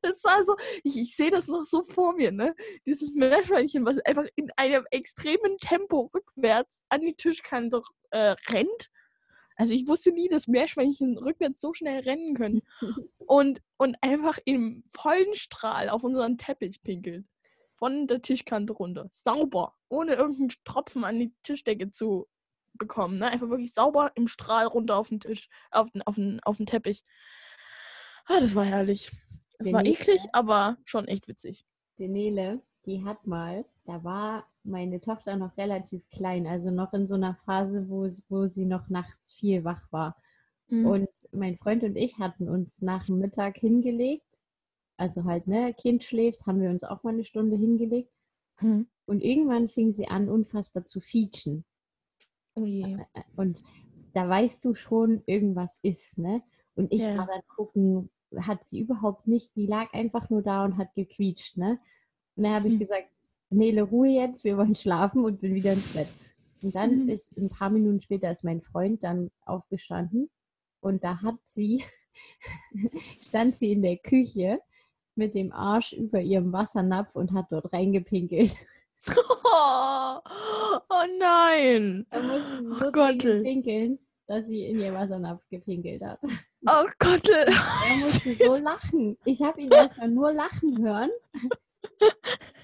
Das 0.00 0.24
war 0.24 0.42
so, 0.42 0.56
ich, 0.82 0.96
ich 0.96 1.14
sehe 1.14 1.30
das 1.30 1.46
noch 1.46 1.64
so 1.64 1.84
vor 1.84 2.14
mir, 2.14 2.32
ne? 2.32 2.56
Dieses 2.86 3.12
Meerschweinchen, 3.12 3.84
was 3.84 3.98
einfach 4.06 4.24
in 4.34 4.50
einem 4.56 4.86
extremen 4.90 5.58
Tempo 5.60 6.10
rückwärts 6.14 6.82
an 6.88 7.02
die 7.02 7.14
Tischkante 7.14 7.82
äh, 8.08 8.34
rennt. 8.48 8.90
Also 9.56 9.74
ich 9.74 9.86
wusste 9.86 10.12
nie, 10.12 10.30
dass 10.30 10.48
Meerschweinchen 10.48 11.18
rückwärts 11.18 11.60
so 11.60 11.74
schnell 11.74 12.00
rennen 12.00 12.34
können. 12.34 12.62
Und, 13.30 13.62
und 13.76 13.96
einfach 14.00 14.40
im 14.44 14.82
vollen 14.92 15.34
Strahl 15.34 15.88
auf 15.88 16.02
unseren 16.02 16.36
Teppich 16.36 16.82
pinkelt. 16.82 17.24
Von 17.76 18.08
der 18.08 18.22
Tischkante 18.22 18.72
runter. 18.72 19.08
Sauber. 19.12 19.76
Ohne 19.88 20.14
irgendeinen 20.14 20.50
Tropfen 20.64 21.04
an 21.04 21.20
die 21.20 21.32
Tischdecke 21.44 21.92
zu 21.92 22.26
bekommen. 22.74 23.18
Ne? 23.18 23.28
Einfach 23.28 23.48
wirklich 23.48 23.72
sauber 23.72 24.10
im 24.16 24.26
Strahl 24.26 24.66
runter 24.66 24.96
auf 24.96 25.10
den 25.10 25.20
Tisch, 25.20 25.48
auf 25.70 25.92
den, 25.92 26.02
auf 26.02 26.16
den, 26.16 26.40
auf 26.42 26.56
den 26.56 26.66
Teppich. 26.66 27.04
Ah, 28.26 28.40
das 28.40 28.56
war 28.56 28.64
herrlich. 28.64 29.12
Es 29.58 29.66
Der 29.66 29.74
war 29.74 29.84
eklig, 29.84 30.22
aber 30.32 30.76
schon 30.84 31.06
echt 31.06 31.28
witzig. 31.28 31.64
Die 31.98 32.08
Nele, 32.08 32.60
die 32.84 33.04
hat 33.04 33.28
mal, 33.28 33.64
da 33.84 34.02
war 34.02 34.50
meine 34.64 35.00
Tochter 35.00 35.36
noch 35.36 35.56
relativ 35.56 36.02
klein, 36.10 36.48
also 36.48 36.72
noch 36.72 36.92
in 36.94 37.06
so 37.06 37.14
einer 37.14 37.36
Phase, 37.46 37.88
wo, 37.88 38.08
wo 38.28 38.48
sie 38.48 38.66
noch 38.66 38.88
nachts 38.88 39.32
viel 39.32 39.62
wach 39.62 39.86
war. 39.92 40.20
Mhm. 40.70 40.86
Und 40.86 41.08
mein 41.32 41.56
Freund 41.56 41.82
und 41.82 41.96
ich 41.96 42.18
hatten 42.18 42.48
uns 42.48 42.80
nach 42.82 43.06
dem 43.06 43.18
Mittag 43.18 43.58
hingelegt. 43.58 44.40
Also 44.96 45.24
halt, 45.24 45.46
ne, 45.46 45.74
Kind 45.74 46.04
schläft, 46.04 46.46
haben 46.46 46.60
wir 46.60 46.70
uns 46.70 46.84
auch 46.84 47.02
mal 47.02 47.12
eine 47.14 47.24
Stunde 47.24 47.56
hingelegt. 47.56 48.12
Mhm. 48.60 48.88
Und 49.06 49.22
irgendwann 49.22 49.68
fing 49.68 49.92
sie 49.92 50.06
an, 50.08 50.28
unfassbar 50.28 50.84
zu 50.84 51.00
fietschen. 51.00 51.64
Oh 52.54 52.64
je. 52.64 52.84
Äh, 53.14 53.22
Und 53.36 53.62
da 54.12 54.28
weißt 54.28 54.64
du 54.64 54.74
schon, 54.74 55.22
irgendwas 55.26 55.78
ist, 55.82 56.18
ne? 56.18 56.42
Und 56.74 56.92
ich 56.92 57.00
Ja. 57.02 57.16
war 57.16 57.26
dann 57.26 57.42
gucken, 57.48 58.10
hat 58.36 58.64
sie 58.64 58.80
überhaupt 58.80 59.26
nicht, 59.26 59.56
die 59.56 59.66
lag 59.66 59.92
einfach 59.92 60.30
nur 60.30 60.42
da 60.42 60.64
und 60.64 60.76
hat 60.76 60.94
gequietscht, 60.94 61.56
ne? 61.56 61.80
Und 62.36 62.44
dann 62.44 62.52
habe 62.54 62.68
ich 62.68 62.74
Hm. 62.74 62.78
gesagt, 62.78 63.08
Nele, 63.50 63.82
Ruhe 63.82 64.08
jetzt, 64.08 64.44
wir 64.44 64.56
wollen 64.56 64.74
schlafen 64.74 65.24
und 65.24 65.40
bin 65.40 65.54
wieder 65.54 65.72
ins 65.72 65.92
Bett. 65.92 66.08
Und 66.62 66.74
dann 66.74 67.00
Mhm. 67.04 67.08
ist 67.08 67.36
ein 67.36 67.48
paar 67.48 67.70
Minuten 67.70 68.00
später 68.00 68.30
ist 68.30 68.44
mein 68.44 68.60
Freund 68.60 69.02
dann 69.02 69.30
aufgestanden 69.44 70.30
und 70.80 71.04
da 71.04 71.20
hat 71.22 71.38
sie, 71.44 71.84
stand 73.20 73.56
sie 73.56 73.72
in 73.72 73.82
der 73.82 73.98
Küche 73.98 74.60
mit 75.14 75.34
dem 75.34 75.52
Arsch 75.52 75.92
über 75.92 76.20
ihrem 76.20 76.52
Wassernapf 76.52 77.16
und 77.16 77.32
hat 77.32 77.46
dort 77.50 77.72
reingepinkelt. 77.72 78.66
Oh, 79.52 80.18
oh 80.90 81.04
nein. 81.18 82.06
Da 82.10 82.20
musste 82.20 82.60
sie 82.60 82.68
so 82.68 82.90
Oh 82.92 83.42
pinkeln, 83.42 83.98
dass 84.26 84.46
sie 84.46 84.66
in 84.66 84.78
ihr 84.78 84.92
Wassernapf 84.92 85.42
gepinkelt 85.48 86.02
hat. 86.02 86.20
Oh 86.66 86.86
Gott. 86.98 87.26
Er 87.28 87.96
musste 87.98 88.34
so 88.34 88.62
lachen. 88.62 89.16
Ich 89.24 89.42
habe 89.42 89.60
ihn 89.62 89.70
erstmal 89.70 90.08
nur 90.08 90.32
lachen 90.32 90.86
hören. 90.86 91.10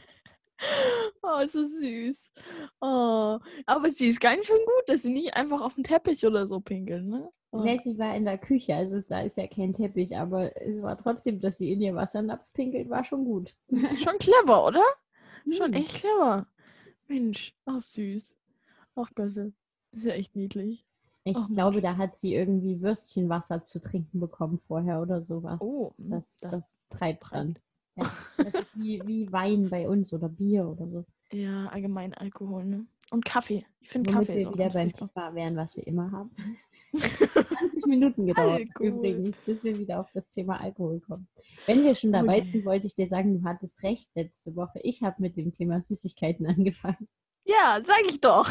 Oh, 1.22 1.38
ist 1.42 1.52
so 1.52 1.64
süß. 1.66 2.32
Oh. 2.80 3.38
Aber 3.66 3.90
sie 3.90 4.08
ist 4.08 4.20
ganz 4.20 4.46
schön 4.46 4.56
gut, 4.58 4.88
dass 4.88 5.02
sie 5.02 5.10
nicht 5.12 5.34
einfach 5.34 5.60
auf 5.60 5.74
den 5.74 5.84
Teppich 5.84 6.24
oder 6.24 6.46
so 6.46 6.60
pinkeln, 6.60 7.08
ne? 7.08 7.30
Oh. 7.50 7.60
Nee, 7.62 7.78
sie 7.78 7.98
war 7.98 8.14
in 8.16 8.24
der 8.24 8.38
Küche, 8.38 8.74
also 8.74 9.00
da 9.02 9.20
ist 9.20 9.36
ja 9.36 9.46
kein 9.46 9.72
Teppich, 9.72 10.16
aber 10.16 10.56
es 10.60 10.82
war 10.82 10.96
trotzdem, 10.96 11.40
dass 11.40 11.58
sie 11.58 11.72
in 11.72 11.80
ihr 11.80 11.94
Wassernapf 11.94 12.52
pinkelt, 12.52 12.88
war 12.90 13.04
schon 13.04 13.24
gut. 13.24 13.54
Schon 14.02 14.18
clever, 14.18 14.66
oder? 14.66 14.82
Schon 15.50 15.74
Hm. 15.74 15.74
echt 15.74 15.94
clever. 15.94 16.46
Mensch, 17.08 17.54
ach 17.64 17.80
süß. 17.80 18.34
Ach 18.94 19.10
Gott, 19.14 19.36
das 19.36 19.52
ist 19.92 20.04
ja 20.04 20.12
echt 20.12 20.34
niedlich. 20.36 20.84
Ich 21.24 21.36
Ach, 21.36 21.48
glaube, 21.48 21.80
da 21.80 21.96
hat 21.96 22.16
sie 22.16 22.34
irgendwie 22.34 22.80
Würstchenwasser 22.80 23.62
zu 23.62 23.80
trinken 23.80 24.20
bekommen 24.20 24.60
vorher 24.68 25.00
oder 25.02 25.20
sowas. 25.22 25.60
Oh, 25.60 25.92
das, 25.98 26.38
das 26.40 26.50
das, 26.50 26.76
treibt 26.88 27.32
dann. 27.32 27.58
Ja, 27.96 28.12
das 28.36 28.54
ist 28.54 28.78
wie, 28.78 29.02
wie 29.06 29.32
Wein 29.32 29.70
bei 29.70 29.88
uns 29.88 30.12
oder 30.12 30.28
Bier 30.28 30.66
oder 30.66 30.86
so. 30.88 31.04
Ja, 31.32 31.66
allgemein 31.66 32.14
Alkohol, 32.14 32.64
ne? 32.64 32.86
Und 33.10 33.24
Kaffee. 33.24 33.64
Ich 33.80 33.88
finde 33.88 34.12
Kaffee 34.12 34.42
ist 34.42 34.48
wir 34.48 34.54
wieder 34.54 34.70
beim. 34.70 34.92
Thema 34.92 35.34
wären, 35.34 35.56
was 35.56 35.76
wir 35.76 35.86
immer 35.86 36.10
haben. 36.10 36.30
Es 36.92 37.20
hat 37.20 37.48
20 37.48 37.86
Minuten 37.86 38.26
gedauert 38.26 38.60
Alkohol. 38.60 38.86
übrigens, 38.86 39.40
bis 39.40 39.64
wir 39.64 39.78
wieder 39.78 40.00
auf 40.00 40.10
das 40.12 40.28
Thema 40.28 40.60
Alkohol 40.60 41.00
kommen. 41.00 41.28
Wenn 41.66 41.84
wir 41.84 41.94
schon 41.94 42.12
dabei 42.12 42.42
Ui. 42.42 42.50
sind, 42.50 42.64
wollte 42.64 42.86
ich 42.86 42.94
dir 42.94 43.06
sagen, 43.06 43.38
du 43.38 43.48
hattest 43.48 43.82
recht 43.82 44.08
letzte 44.14 44.56
Woche. 44.56 44.80
Ich 44.82 45.02
habe 45.02 45.16
mit 45.18 45.36
dem 45.36 45.52
Thema 45.52 45.80
Süßigkeiten 45.80 46.46
angefangen. 46.46 47.08
Ja, 47.44 47.80
sag 47.82 48.02
ich 48.08 48.20
doch. 48.20 48.50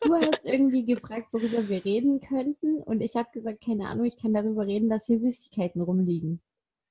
Du 0.00 0.14
hast 0.14 0.46
irgendwie 0.46 0.84
gefragt, 0.84 1.28
worüber 1.32 1.68
wir 1.68 1.84
reden 1.84 2.20
könnten 2.20 2.78
und 2.82 3.00
ich 3.02 3.14
habe 3.14 3.28
gesagt, 3.32 3.64
keine 3.64 3.88
Ahnung, 3.88 4.04
ich 4.04 4.16
kann 4.16 4.34
darüber 4.34 4.66
reden, 4.66 4.88
dass 4.88 5.06
hier 5.06 5.18
Süßigkeiten 5.18 5.80
rumliegen. 5.80 6.40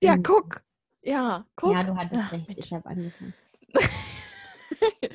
Ja, 0.02 0.18
guck. 0.18 0.62
Ja, 1.02 1.46
guck. 1.56 1.74
Ja, 1.74 1.84
du 1.84 1.96
hattest 1.96 2.24
Ach, 2.26 2.32
recht, 2.32 2.48
Mensch. 2.48 2.60
ich 2.60 2.74
habe 2.74 2.86
angefangen. 2.88 3.34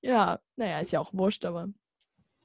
ja, 0.00 0.40
naja, 0.56 0.80
ist 0.80 0.92
ja 0.92 1.00
auch 1.00 1.12
wurscht, 1.14 1.44
aber. 1.44 1.68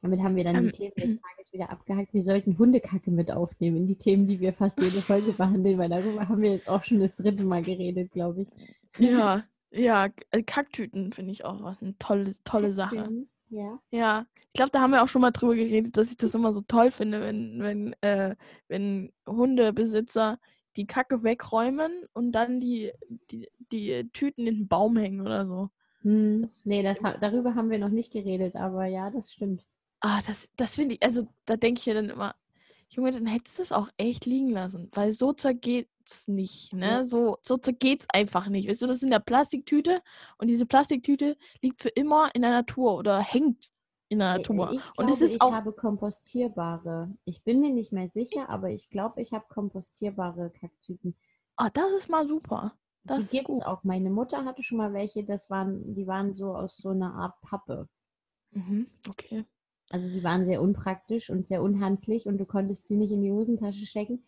Damit 0.02 0.20
haben 0.22 0.36
wir 0.36 0.44
dann 0.44 0.60
die 0.62 0.66
Ähm, 0.68 0.72
Themen 0.72 0.94
des 0.96 1.20
Tages 1.20 1.54
wieder 1.54 1.70
abgehakt. 1.72 2.14
Wir 2.14 2.22
sollten 2.22 2.58
Hundekacke 2.58 3.10
mit 3.10 3.32
aufnehmen 3.32 3.78
in 3.78 3.88
die 3.88 3.98
Themen, 3.98 4.28
die 4.28 4.40
wir 4.40 4.54
fast 4.54 4.80
jede 4.80 5.02
Folge 5.02 5.34
behandeln, 5.34 5.80
weil 5.80 5.90
darüber 5.90 6.28
haben 6.30 6.42
wir 6.42 6.52
jetzt 6.52 6.70
auch 6.70 6.84
schon 6.84 7.00
das 7.00 7.16
dritte 7.16 7.44
Mal 7.44 7.64
geredet, 7.64 8.12
glaube 8.12 8.44
ich. 8.44 8.50
Ja, 9.00 9.44
ja, 9.72 10.10
äh, 10.32 10.44
Kacktüten 10.44 11.12
finde 11.14 11.32
ich 11.32 11.46
auch 11.46 11.64
was 11.64 11.82
eine 11.82 11.98
tolle, 11.98 12.34
tolle 12.44 12.74
Sache. 12.74 13.10
Ja. 13.50 13.80
Ja, 13.90 14.26
ich 14.50 14.54
glaube, 14.54 14.72
da 14.72 14.82
haben 14.82 14.92
wir 14.92 15.04
auch 15.04 15.08
schon 15.08 15.22
mal 15.22 15.32
drüber 15.32 15.56
geredet, 15.56 15.98
dass 15.98 16.12
ich 16.12 16.18
das 16.18 16.36
immer 16.36 16.54
so 16.54 16.62
toll 16.62 16.92
finde, 16.92 17.22
wenn, 17.22 17.60
wenn, 17.62 17.94
äh, 18.02 18.36
wenn 18.68 19.12
Hundebesitzer 19.28 20.38
die 20.78 20.86
Kacke 20.86 21.24
wegräumen 21.24 22.06
und 22.14 22.32
dann 22.32 22.60
die, 22.60 22.92
die, 23.32 23.50
die 23.72 24.10
Tüten 24.14 24.48
in 24.48 24.56
den 24.56 24.68
Baum 24.68 24.96
hängen 24.98 25.22
oder 25.22 25.46
so. 25.46 25.70
Hm, 26.04 26.50
nee, 26.64 26.84
das, 26.84 27.02
darüber 27.02 27.56
haben 27.56 27.70
wir 27.70 27.80
noch 27.80 27.90
nicht 27.90 28.14
geredet, 28.14 28.56
aber 28.56 28.86
ja, 28.86 29.10
das 29.10 29.34
stimmt. 29.34 29.66
Ah, 30.00 30.22
das, 30.26 30.50
das 30.56 30.76
finde 30.76 30.96
ich, 30.96 31.04
also 31.04 31.28
da 31.46 31.58
denke 31.58 31.80
ich 31.80 31.88
mir 31.88 31.96
dann 31.96 32.10
immer, 32.10 32.36
Junge, 32.90 33.12
dann 33.12 33.26
hättest 33.26 33.58
du 33.58 33.64
es 33.64 33.72
auch 33.72 33.90
echt 33.98 34.26
liegen 34.26 34.50
lassen, 34.52 34.90
weil 34.94 35.12
so 35.12 35.34
zergeht's 35.34 36.28
nicht, 36.28 36.74
ne? 36.74 36.86
Ja. 36.86 37.06
So, 37.06 37.38
so 37.42 37.58
zergeht's 37.58 38.06
einfach 38.14 38.48
nicht. 38.48 38.70
Weißt 38.70 38.82
du, 38.82 38.88
das 38.88 38.98
ist 38.98 39.04
in 39.04 39.10
der 39.10 39.20
Plastiktüte 39.20 40.02
und 40.38 40.48
diese 40.48 40.66
Plastiktüte 40.66 41.36
liegt 41.62 41.82
für 41.82 41.90
immer 41.90 42.34
in 42.34 42.44
der 42.44 42.52
Natur 42.52 42.98
oder 42.98 43.20
hängt 43.20 43.72
in 44.10 44.20
der 44.20 44.38
Natur. 44.38 44.72
Ich 44.72 44.88
und 44.90 44.96
glaube, 44.96 45.12
es 45.14 45.22
ist 45.22 45.36
ich 45.36 45.42
auch, 45.42 45.52
habe 45.52 45.72
kompostierbare. 45.74 47.10
Ich 47.26 47.44
bin 47.44 47.60
mir 47.60 47.72
nicht 47.72 47.92
mehr 47.92 48.08
sicher, 48.10 48.50
aber 48.50 48.70
ich 48.70 48.90
glaube, 48.90 49.22
ich 49.22 49.34
habe 49.34 49.46
kompostierbare 49.50 50.50
Kacktüten. 50.52 51.16
ah, 51.58 51.70
das 51.70 51.92
ist 51.98 52.10
mal 52.10 52.28
super. 52.28 52.74
Das 53.04 53.28
die 53.28 53.38
gibt 53.38 53.50
es 53.50 53.62
auch. 53.62 53.84
Meine 53.84 54.10
Mutter 54.10 54.44
hatte 54.46 54.64
schon 54.64 54.78
mal 54.80 54.94
welche, 54.94 55.24
das 55.24 55.50
waren, 55.50 55.96
die 55.96 56.08
waren 56.08 56.34
so 56.34 56.54
aus 56.56 56.78
so 56.78 56.90
einer 56.90 57.14
Art 57.16 57.40
Pappe. 57.42 57.88
Mhm, 58.52 58.88
okay. 59.10 59.46
Also 59.90 60.10
die 60.12 60.24
waren 60.24 60.46
sehr 60.46 60.62
unpraktisch 60.62 61.30
und 61.30 61.48
sehr 61.48 61.62
unhandlich 61.62 62.28
und 62.28 62.38
du 62.38 62.46
konntest 62.46 62.88
sie 62.88 62.98
nicht 62.98 63.12
in 63.12 63.22
die 63.22 63.32
Hosentasche 63.32 63.86
stecken. 63.86 64.24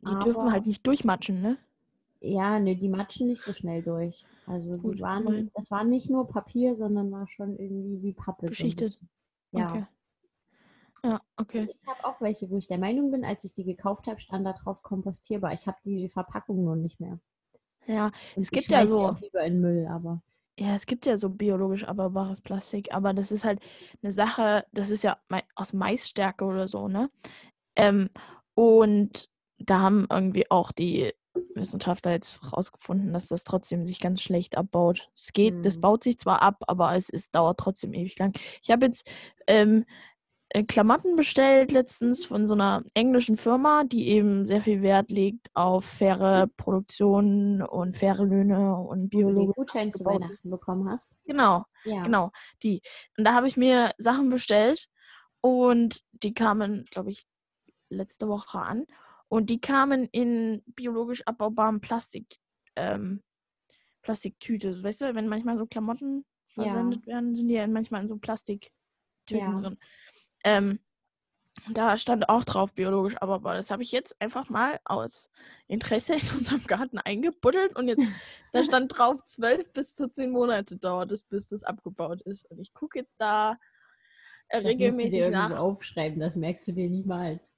Die 0.00 0.18
dürfen 0.24 0.40
Aber- 0.40 0.52
halt 0.52 0.66
nicht 0.66 0.86
durchmatschen, 0.86 1.40
ne? 1.42 1.58
Ja, 2.20 2.58
ne, 2.58 2.74
die 2.76 2.88
matschen 2.88 3.26
nicht 3.26 3.42
so 3.42 3.52
schnell 3.52 3.82
durch. 3.82 4.24
Also 4.46 4.76
Gut, 4.78 4.96
die 4.96 5.00
waren, 5.00 5.50
das 5.54 5.70
war 5.70 5.84
nicht 5.84 6.08
nur 6.08 6.28
Papier, 6.28 6.74
sondern 6.74 7.10
war 7.10 7.26
schon 7.26 7.56
irgendwie 7.58 8.02
wie 8.02 8.12
Pappe. 8.12 8.46
bisschen. 8.46 9.08
Ja. 9.52 9.66
Okay. 9.70 9.86
Ja, 11.04 11.20
okay. 11.36 11.60
Und 11.62 11.70
Ich 11.74 11.86
habe 11.86 12.04
auch 12.04 12.20
welche, 12.20 12.48
wo 12.50 12.56
ich 12.56 12.68
der 12.68 12.78
Meinung 12.78 13.10
bin, 13.10 13.24
als 13.24 13.44
ich 13.44 13.52
die 13.52 13.64
gekauft 13.64 14.06
habe, 14.06 14.20
stand 14.20 14.46
da 14.46 14.52
drauf 14.52 14.82
kompostierbar. 14.82 15.52
Ich 15.52 15.66
habe 15.66 15.78
die 15.84 16.08
Verpackung 16.08 16.64
nur 16.64 16.76
nicht 16.76 17.00
mehr. 17.00 17.18
Ja, 17.86 18.06
Und 18.34 18.42
Es 18.42 18.50
gibt 18.50 18.68
ja 18.70 18.86
so- 18.86 19.08
auch 19.08 19.20
lieber 19.20 19.42
in 19.44 19.60
Müll, 19.60 19.86
aber 19.88 20.22
Ja, 20.58 20.74
es 20.74 20.86
gibt 20.86 21.04
ja 21.04 21.18
so 21.18 21.28
biologisch 21.28 21.84
abbaubares 21.84 22.40
Plastik, 22.40 22.94
aber 22.94 23.12
das 23.12 23.30
ist 23.30 23.44
halt 23.44 23.60
eine 24.02 24.12
Sache, 24.12 24.64
das 24.72 24.88
ist 24.90 25.02
ja 25.02 25.18
aus 25.54 25.74
Maisstärke 25.74 26.46
oder 26.46 26.66
so, 26.66 26.88
ne? 26.88 27.10
Ähm, 27.76 28.08
und 28.54 29.28
da 29.58 29.80
haben 29.80 30.06
irgendwie 30.10 30.50
auch 30.50 30.72
die 30.72 31.12
Wissenschaftler 31.56 32.12
jetzt 32.12 32.40
rausgefunden, 32.52 33.12
dass 33.12 33.28
das 33.28 33.44
trotzdem 33.44 33.84
sich 33.84 34.00
ganz 34.00 34.22
schlecht 34.22 34.56
abbaut. 34.56 35.08
Es 35.14 35.32
geht, 35.32 35.64
das 35.64 35.74
Hm. 35.76 35.80
baut 35.80 36.04
sich 36.04 36.18
zwar 36.18 36.42
ab, 36.42 36.62
aber 36.66 36.94
es 36.96 37.08
ist, 37.08 37.34
dauert 37.34 37.58
trotzdem 37.58 37.92
ewig 37.94 38.18
lang. 38.18 38.34
Ich 38.62 38.70
habe 38.70 38.86
jetzt 38.86 39.10
ähm, 39.46 39.84
äh, 40.50 40.62
Klamotten 40.62 41.16
bestellt 41.16 41.72
letztens 41.72 42.24
von 42.24 42.46
so 42.46 42.54
einer 42.54 42.84
englischen 42.94 43.36
Firma, 43.36 43.84
die 43.84 44.08
eben 44.08 44.46
sehr 44.46 44.60
viel 44.60 44.80
Wert 44.82 45.10
legt 45.10 45.48
auf 45.54 45.84
faire 45.84 46.46
Produktion 46.56 47.62
und 47.62 47.96
faire 47.96 48.24
Löhne 48.24 48.76
und 48.76 49.10
du 49.12 49.18
den 49.18 49.26
biologisch. 49.26 49.56
Gutschein 49.56 49.92
zu. 49.92 50.04
Weihnachten 50.04 50.50
bekommen 50.50 50.88
hast. 50.88 51.16
Genau, 51.24 51.64
Ja. 51.84 52.02
genau, 52.04 52.30
die. 52.62 52.80
Und 53.18 53.24
da 53.24 53.34
habe 53.34 53.48
ich 53.48 53.56
mir 53.56 53.92
Sachen 53.98 54.28
bestellt 54.28 54.88
und 55.40 56.00
die 56.12 56.32
kamen, 56.34 56.84
glaube 56.90 57.10
ich, 57.10 57.26
letzte 57.88 58.28
Woche 58.28 58.58
an. 58.58 58.84
Und 59.28 59.50
die 59.50 59.60
kamen 59.60 60.04
in 60.12 60.62
biologisch 60.66 61.22
abbaubarem 61.26 61.80
Plastik, 61.80 62.36
ähm, 62.76 63.22
Plastiktüte. 64.02 64.72
So, 64.72 64.82
Weißt 64.82 65.00
du, 65.00 65.14
wenn 65.14 65.28
manchmal 65.28 65.58
so 65.58 65.66
Klamotten 65.66 66.24
Ja. 66.54 66.62
versendet 66.64 67.06
werden, 67.06 67.34
sind 67.34 67.48
die 67.48 67.54
ja 67.54 67.66
manchmal 67.66 68.02
in 68.02 68.08
so 68.08 68.16
Plastiktüten 68.18 68.72
Ja. 69.30 69.60
drin. 69.60 69.78
Ähm, 70.44 70.78
da 71.72 71.96
stand 71.98 72.28
auch 72.28 72.44
drauf 72.44 72.72
biologisch 72.74 73.16
abbaubar. 73.16 73.54
Das 73.54 73.70
habe 73.70 73.82
ich 73.82 73.90
jetzt 73.90 74.20
einfach 74.20 74.48
mal 74.48 74.78
aus 74.84 75.30
Interesse 75.66 76.14
in 76.14 76.30
unserem 76.36 76.62
Garten 76.64 76.98
eingebuddelt 76.98 77.74
und 77.76 77.88
jetzt, 77.88 78.06
da 78.52 78.62
stand 78.62 78.96
drauf, 78.96 79.24
12 79.24 79.72
bis 79.72 79.90
14 79.92 80.30
Monate 80.30 80.76
dauert 80.76 81.10
es, 81.12 81.24
bis 81.24 81.48
das 81.48 81.64
abgebaut 81.64 82.20
ist. 82.22 82.48
Und 82.50 82.60
ich 82.60 82.72
gucke 82.74 82.98
jetzt 82.98 83.20
da 83.20 83.58
Das 84.62 84.78
musst 84.78 85.02
du 85.04 85.08
dir 85.08 85.28
regelmäßig 85.28 85.28
nach. 85.32 85.50
aufschreiben, 85.58 86.20
das 86.20 86.36
merkst 86.36 86.68
du 86.68 86.72
dir 86.72 86.88
niemals. 86.88 87.54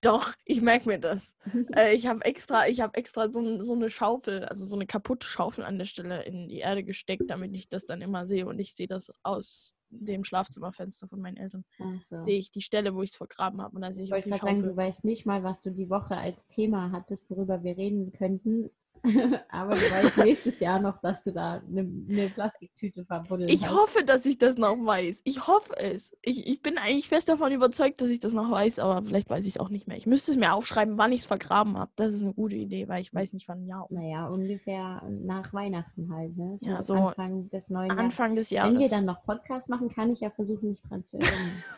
Doch, 0.00 0.32
ich 0.44 0.62
merke 0.62 0.88
mir 0.88 0.98
das. 0.98 1.34
Äh, 1.74 1.94
ich 1.94 2.06
habe 2.06 2.24
extra, 2.24 2.68
ich 2.68 2.80
habe 2.80 2.96
extra 2.96 3.30
so, 3.30 3.62
so 3.62 3.74
eine 3.74 3.90
Schaufel, 3.90 4.44
also 4.44 4.64
so 4.64 4.76
eine 4.76 4.86
kaputte 4.86 5.26
Schaufel 5.26 5.64
an 5.64 5.78
der 5.78 5.84
Stelle 5.84 6.22
in 6.24 6.48
die 6.48 6.58
Erde 6.58 6.84
gesteckt, 6.84 7.28
damit 7.28 7.54
ich 7.54 7.68
das 7.68 7.84
dann 7.84 8.00
immer 8.00 8.26
sehe. 8.26 8.46
Und 8.46 8.58
ich 8.58 8.74
sehe 8.74 8.88
das 8.88 9.12
aus 9.22 9.74
dem 9.90 10.24
Schlafzimmerfenster 10.24 11.08
von 11.08 11.20
meinen 11.20 11.36
Eltern. 11.36 11.64
So. 12.00 12.16
Sehe 12.18 12.38
ich 12.38 12.50
die 12.50 12.62
Stelle, 12.62 12.94
wo 12.94 13.02
ich 13.02 13.10
es 13.10 13.16
vergraben 13.16 13.60
habe. 13.60 13.76
Und 13.76 13.82
da 13.82 13.92
sehe 13.92 14.04
Ich 14.04 14.08
ich 14.08 14.12
wollte 14.12 14.28
gerade 14.30 14.44
sagen, 14.44 14.62
du 14.62 14.76
weißt 14.76 15.04
nicht 15.04 15.26
mal, 15.26 15.42
was 15.42 15.60
du 15.60 15.70
die 15.70 15.90
Woche 15.90 16.16
als 16.16 16.48
Thema 16.48 16.92
hattest, 16.92 17.28
worüber 17.28 17.62
wir 17.62 17.76
reden 17.76 18.12
könnten. 18.12 18.70
Aber 19.50 19.74
du 19.74 19.80
weißt 19.80 20.18
nächstes 20.18 20.60
Jahr 20.60 20.78
noch, 20.78 20.98
dass 21.00 21.22
du 21.22 21.32
da 21.32 21.62
eine, 21.66 21.80
eine 21.80 22.28
Plastiktüte 22.30 23.04
verbuddelt 23.04 23.50
Ich 23.50 23.66
hast. 23.66 23.74
hoffe, 23.74 24.04
dass 24.04 24.26
ich 24.26 24.38
das 24.38 24.56
noch 24.58 24.76
weiß. 24.76 25.22
Ich 25.24 25.46
hoffe 25.46 25.76
es. 25.78 26.16
Ich, 26.22 26.46
ich 26.46 26.60
bin 26.62 26.76
eigentlich 26.78 27.08
fest 27.08 27.28
davon 27.28 27.52
überzeugt, 27.52 28.00
dass 28.00 28.10
ich 28.10 28.20
das 28.20 28.32
noch 28.32 28.50
weiß, 28.50 28.78
aber 28.78 29.02
vielleicht 29.06 29.30
weiß 29.30 29.44
ich 29.46 29.54
es 29.54 29.60
auch 29.60 29.70
nicht 29.70 29.88
mehr. 29.88 29.96
Ich 29.96 30.06
müsste 30.06 30.32
es 30.32 30.36
mir 30.36 30.52
aufschreiben, 30.52 30.98
wann 30.98 31.12
ich 31.12 31.20
es 31.20 31.26
vergraben 31.26 31.78
habe. 31.78 31.90
Das 31.96 32.12
ist 32.14 32.22
eine 32.22 32.34
gute 32.34 32.56
Idee, 32.56 32.88
weil 32.88 33.00
ich 33.00 33.12
weiß 33.14 33.32
nicht, 33.32 33.48
wann 33.48 33.64
ja. 33.66 33.86
Naja, 33.88 34.26
ungefähr 34.28 35.02
nach 35.08 35.52
Weihnachten 35.52 36.12
halt, 36.14 36.36
ne? 36.36 36.56
So, 36.58 36.66
Ja, 36.66 36.82
so 36.82 36.94
Anfang 36.94 37.48
des 37.50 37.70
neuen 37.70 37.88
Jahres. 37.88 38.00
Anfang 38.04 38.36
des 38.36 38.50
Jahres. 38.50 38.72
Wenn 38.74 38.80
wir 38.80 38.88
dann 38.88 39.06
noch 39.06 39.22
Podcast 39.24 39.68
machen, 39.70 39.88
kann 39.88 40.10
ich 40.12 40.20
ja 40.20 40.30
versuchen, 40.30 40.68
mich 40.70 40.82
dran 40.82 41.04
zu 41.04 41.18
erinnern. 41.18 41.62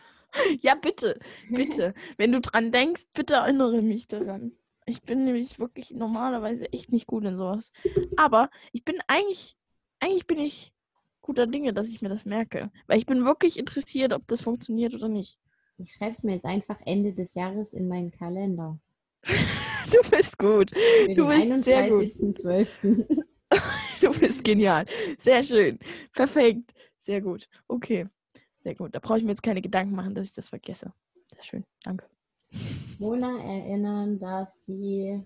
Ja, 0.60 0.74
bitte, 0.76 1.18
bitte. 1.50 1.92
Wenn 2.16 2.32
du 2.32 2.40
dran 2.40 2.72
denkst, 2.72 3.02
bitte 3.12 3.34
erinnere 3.34 3.82
mich 3.82 4.08
daran. 4.08 4.52
Ich 4.92 5.00
bin 5.00 5.24
nämlich 5.24 5.58
wirklich 5.58 5.90
normalerweise 5.90 6.70
echt 6.70 6.92
nicht 6.92 7.06
gut 7.06 7.24
in 7.24 7.38
sowas. 7.38 7.72
Aber 8.14 8.50
ich 8.72 8.84
bin 8.84 8.98
eigentlich, 9.06 9.56
eigentlich 10.00 10.26
bin 10.26 10.38
ich 10.38 10.74
guter 11.22 11.46
Dinge, 11.46 11.72
dass 11.72 11.88
ich 11.88 12.02
mir 12.02 12.10
das 12.10 12.26
merke. 12.26 12.70
Weil 12.86 12.98
ich 12.98 13.06
bin 13.06 13.24
wirklich 13.24 13.58
interessiert, 13.58 14.12
ob 14.12 14.26
das 14.28 14.42
funktioniert 14.42 14.92
oder 14.92 15.08
nicht. 15.08 15.38
Ich 15.78 15.94
schreibe 15.94 16.12
es 16.12 16.22
mir 16.22 16.34
jetzt 16.34 16.44
einfach 16.44 16.78
Ende 16.84 17.14
des 17.14 17.32
Jahres 17.32 17.72
in 17.72 17.88
meinen 17.88 18.10
Kalender. 18.10 18.78
Du 19.92 20.08
bist 20.10 20.38
gut. 20.38 20.70
Für 20.70 21.14
Du 21.14 21.26
bist 21.26 21.64
sehr 21.64 21.88
gut. 21.90 22.04
31.12. 22.04 23.24
Du 24.00 24.18
bist 24.18 24.42
genial. 24.42 24.86
Sehr 25.18 25.42
schön. 25.42 25.78
Perfekt. 26.14 26.72
Sehr 26.96 27.20
gut. 27.20 27.46
Okay. 27.68 28.06
Sehr 28.62 28.74
gut. 28.74 28.94
Da 28.94 29.00
brauche 29.00 29.18
ich 29.18 29.24
mir 29.24 29.32
jetzt 29.32 29.42
keine 29.42 29.60
Gedanken 29.60 29.94
machen, 29.94 30.14
dass 30.14 30.28
ich 30.28 30.34
das 30.34 30.48
vergesse. 30.48 30.94
Sehr 31.28 31.42
schön. 31.42 31.64
Danke. 31.82 32.11
Mona 32.98 33.38
erinnern, 33.38 34.18
dass 34.18 34.64
sie. 34.64 35.22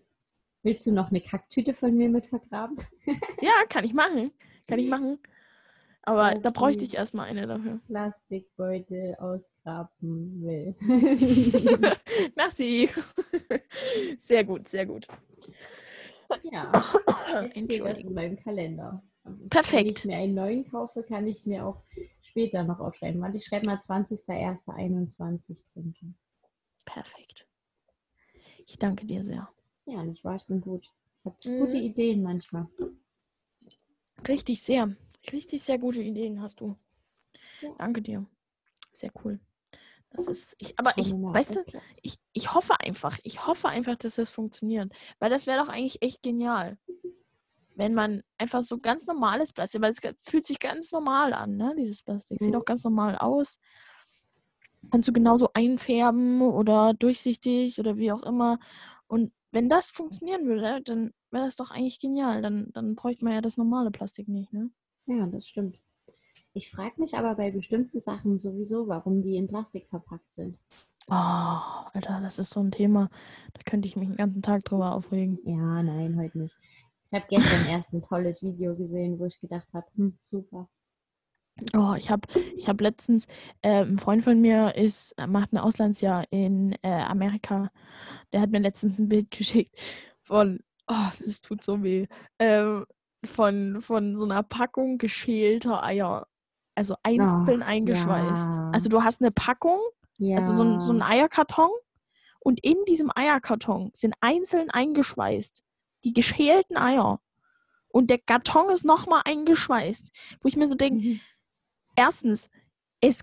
Willst 0.62 0.84
du 0.86 0.92
noch 0.92 1.10
eine 1.10 1.20
Kacktüte 1.20 1.74
von 1.74 1.96
mir 1.96 2.08
mit 2.08 2.26
vergraben? 2.26 2.76
Ja, 3.40 3.52
kann 3.68 3.84
ich 3.84 3.94
machen. 3.94 4.32
Kann 4.66 4.78
ich 4.80 4.88
machen. 4.88 5.18
Aber 6.02 6.32
Dass 6.32 6.42
da 6.42 6.50
bräuchte 6.50 6.84
ich 6.84 6.94
erstmal 6.94 7.28
eine 7.28 7.46
dafür. 7.46 7.80
Plastikbeutel 7.86 9.16
ausgraben 9.16 10.42
will. 10.42 10.74
Merci. 12.36 12.88
Sehr 14.20 14.44
gut, 14.44 14.68
sehr 14.68 14.86
gut. 14.86 15.06
ja, 16.50 16.84
jetzt 17.42 17.64
steht 17.64 17.84
das 17.84 18.00
in 18.00 18.14
meinem 18.14 18.36
Kalender. 18.36 19.02
Wenn 19.24 19.48
Perfekt. 19.48 19.98
ich 19.98 20.04
mir 20.04 20.16
einen 20.16 20.34
neuen 20.34 20.68
kaufe, 20.70 21.02
kann 21.02 21.26
ich 21.26 21.38
es 21.38 21.46
mir 21.46 21.66
auch 21.66 21.82
später 22.22 22.62
noch 22.62 22.78
aufschreiben. 22.78 23.20
Warte, 23.20 23.36
ich 23.36 23.44
schreibe 23.44 23.68
mal 23.68 23.78
20.01.21 23.78 25.62
drunter. 25.72 26.06
Perfekt. 26.86 27.46
Ich 28.64 28.78
danke 28.78 29.04
dir 29.04 29.22
sehr. 29.22 29.48
Ja, 29.84 30.02
nicht 30.02 30.24
wahr? 30.24 30.36
Ich 30.36 30.46
bin 30.46 30.60
gut. 30.62 30.84
Ich 31.20 31.24
habe 31.26 31.36
Mhm. 31.44 31.58
gute 31.60 31.76
Ideen 31.76 32.22
manchmal. 32.22 32.66
Richtig 34.26 34.62
sehr. 34.62 34.96
Richtig 35.30 35.62
sehr 35.62 35.78
gute 35.78 36.00
Ideen 36.00 36.40
hast 36.40 36.60
du. 36.60 36.76
Ja. 37.60 37.70
Danke 37.78 38.00
dir. 38.00 38.26
Sehr 38.92 39.10
cool. 39.24 39.38
Das 40.10 40.28
ist, 40.28 40.56
ich, 40.60 40.78
aber 40.78 40.96
ich, 40.96 41.12
weißt 41.12 41.56
du, 41.56 41.80
ich, 42.02 42.18
ich 42.32 42.54
hoffe 42.54 42.80
einfach, 42.80 43.18
ich 43.22 43.46
hoffe 43.46 43.68
einfach, 43.68 43.96
dass 43.96 44.14
das 44.14 44.30
funktioniert. 44.30 44.90
Weil 45.18 45.30
das 45.30 45.46
wäre 45.46 45.62
doch 45.62 45.68
eigentlich 45.68 46.00
echt 46.00 46.22
genial. 46.22 46.78
Wenn 47.74 47.92
man 47.92 48.22
einfach 48.38 48.62
so 48.62 48.78
ganz 48.78 49.06
normales 49.06 49.52
Plastik, 49.52 49.82
weil 49.82 49.90
es 49.90 50.00
fühlt 50.22 50.46
sich 50.46 50.58
ganz 50.58 50.92
normal 50.92 51.34
an, 51.34 51.56
ne? 51.56 51.74
Dieses 51.76 52.02
Plastik. 52.02 52.40
Sieht 52.40 52.54
Mhm. 52.54 52.60
auch 52.60 52.64
ganz 52.64 52.84
normal 52.84 53.18
aus. 53.18 53.58
Kannst 54.90 55.08
du 55.08 55.12
genauso 55.12 55.50
einfärben 55.54 56.42
oder 56.42 56.94
durchsichtig 56.94 57.78
oder 57.78 57.96
wie 57.96 58.12
auch 58.12 58.22
immer. 58.22 58.58
Und 59.06 59.32
wenn 59.52 59.68
das 59.68 59.90
funktionieren 59.90 60.46
würde, 60.46 60.82
dann 60.82 61.12
wäre 61.30 61.44
das 61.44 61.56
doch 61.56 61.70
eigentlich 61.70 62.00
genial. 62.00 62.42
Dann, 62.42 62.70
dann 62.72 62.94
bräuchte 62.94 63.24
man 63.24 63.34
ja 63.34 63.40
das 63.40 63.56
normale 63.56 63.90
Plastik 63.90 64.28
nicht, 64.28 64.52
ne? 64.52 64.70
Ja, 65.06 65.26
das 65.26 65.46
stimmt. 65.46 65.78
Ich 66.52 66.70
frage 66.70 67.00
mich 67.00 67.16
aber 67.16 67.34
bei 67.34 67.50
bestimmten 67.50 68.00
Sachen 68.00 68.38
sowieso, 68.38 68.88
warum 68.88 69.22
die 69.22 69.36
in 69.36 69.46
Plastik 69.46 69.88
verpackt 69.88 70.34
sind. 70.34 70.58
Oh, 71.08 71.14
Alter, 71.14 72.20
das 72.22 72.38
ist 72.38 72.50
so 72.50 72.60
ein 72.60 72.70
Thema. 72.72 73.10
Da 73.52 73.60
könnte 73.64 73.86
ich 73.86 73.94
mich 73.94 74.08
den 74.08 74.16
ganzen 74.16 74.42
Tag 74.42 74.64
drüber 74.64 74.94
aufregen. 74.94 75.38
Ja, 75.44 75.82
nein, 75.82 76.18
heute 76.18 76.38
nicht. 76.38 76.56
Ich 77.06 77.14
habe 77.14 77.26
gestern 77.28 77.66
erst 77.68 77.92
ein 77.92 78.02
tolles 78.02 78.42
Video 78.42 78.74
gesehen, 78.74 79.18
wo 79.18 79.26
ich 79.26 79.38
gedacht 79.40 79.68
habe, 79.72 79.86
hm, 79.94 80.18
super. 80.22 80.68
Oh, 81.74 81.94
ich 81.96 82.10
habe 82.10 82.28
ich 82.56 82.68
hab 82.68 82.80
letztens, 82.80 83.26
äh, 83.62 83.82
ein 83.82 83.98
Freund 83.98 84.22
von 84.24 84.40
mir 84.40 84.74
ist, 84.74 85.12
äh, 85.12 85.26
macht 85.26 85.52
ein 85.52 85.58
Auslandsjahr 85.58 86.24
in 86.30 86.72
äh, 86.82 86.88
Amerika. 86.90 87.70
Der 88.32 88.42
hat 88.42 88.50
mir 88.50 88.58
letztens 88.60 88.98
ein 88.98 89.08
Bild 89.08 89.30
geschickt 89.36 89.74
von, 90.22 90.60
oh, 90.86 91.08
das 91.24 91.40
tut 91.40 91.64
so 91.64 91.82
weh, 91.82 92.06
ähm, 92.38 92.84
von, 93.24 93.80
von 93.80 94.16
so 94.16 94.24
einer 94.24 94.42
Packung 94.42 94.98
geschälter 94.98 95.82
Eier. 95.82 96.26
Also 96.74 96.94
einzeln 97.02 97.62
Ach, 97.62 97.68
eingeschweißt. 97.68 98.52
ja. 98.52 98.70
Also 98.72 98.88
du 98.90 99.02
hast 99.02 99.22
eine 99.22 99.30
Packung, 99.30 99.80
Ja. 100.18 100.36
also 100.36 100.54
so 100.54 100.62
ein, 100.62 100.80
so 100.80 100.92
ein 100.92 101.00
Eierkarton 101.00 101.70
und 102.40 102.60
in 102.62 102.76
diesem 102.86 103.10
Eierkarton 103.14 103.90
sind 103.94 104.14
einzeln 104.20 104.70
eingeschweißt 104.70 105.62
die 106.04 106.12
geschälten 106.12 106.76
Eier. 106.76 107.18
Und 107.88 108.10
der 108.10 108.18
Karton 108.18 108.70
ist 108.70 108.84
nochmal 108.84 109.22
eingeschweißt. 109.24 110.06
Wo 110.42 110.48
ich 110.48 110.56
mir 110.56 110.66
so 110.68 110.74
denke, 110.74 110.98
Mhm. 111.04 111.20
Erstens, 111.96 112.48
es, 113.00 113.22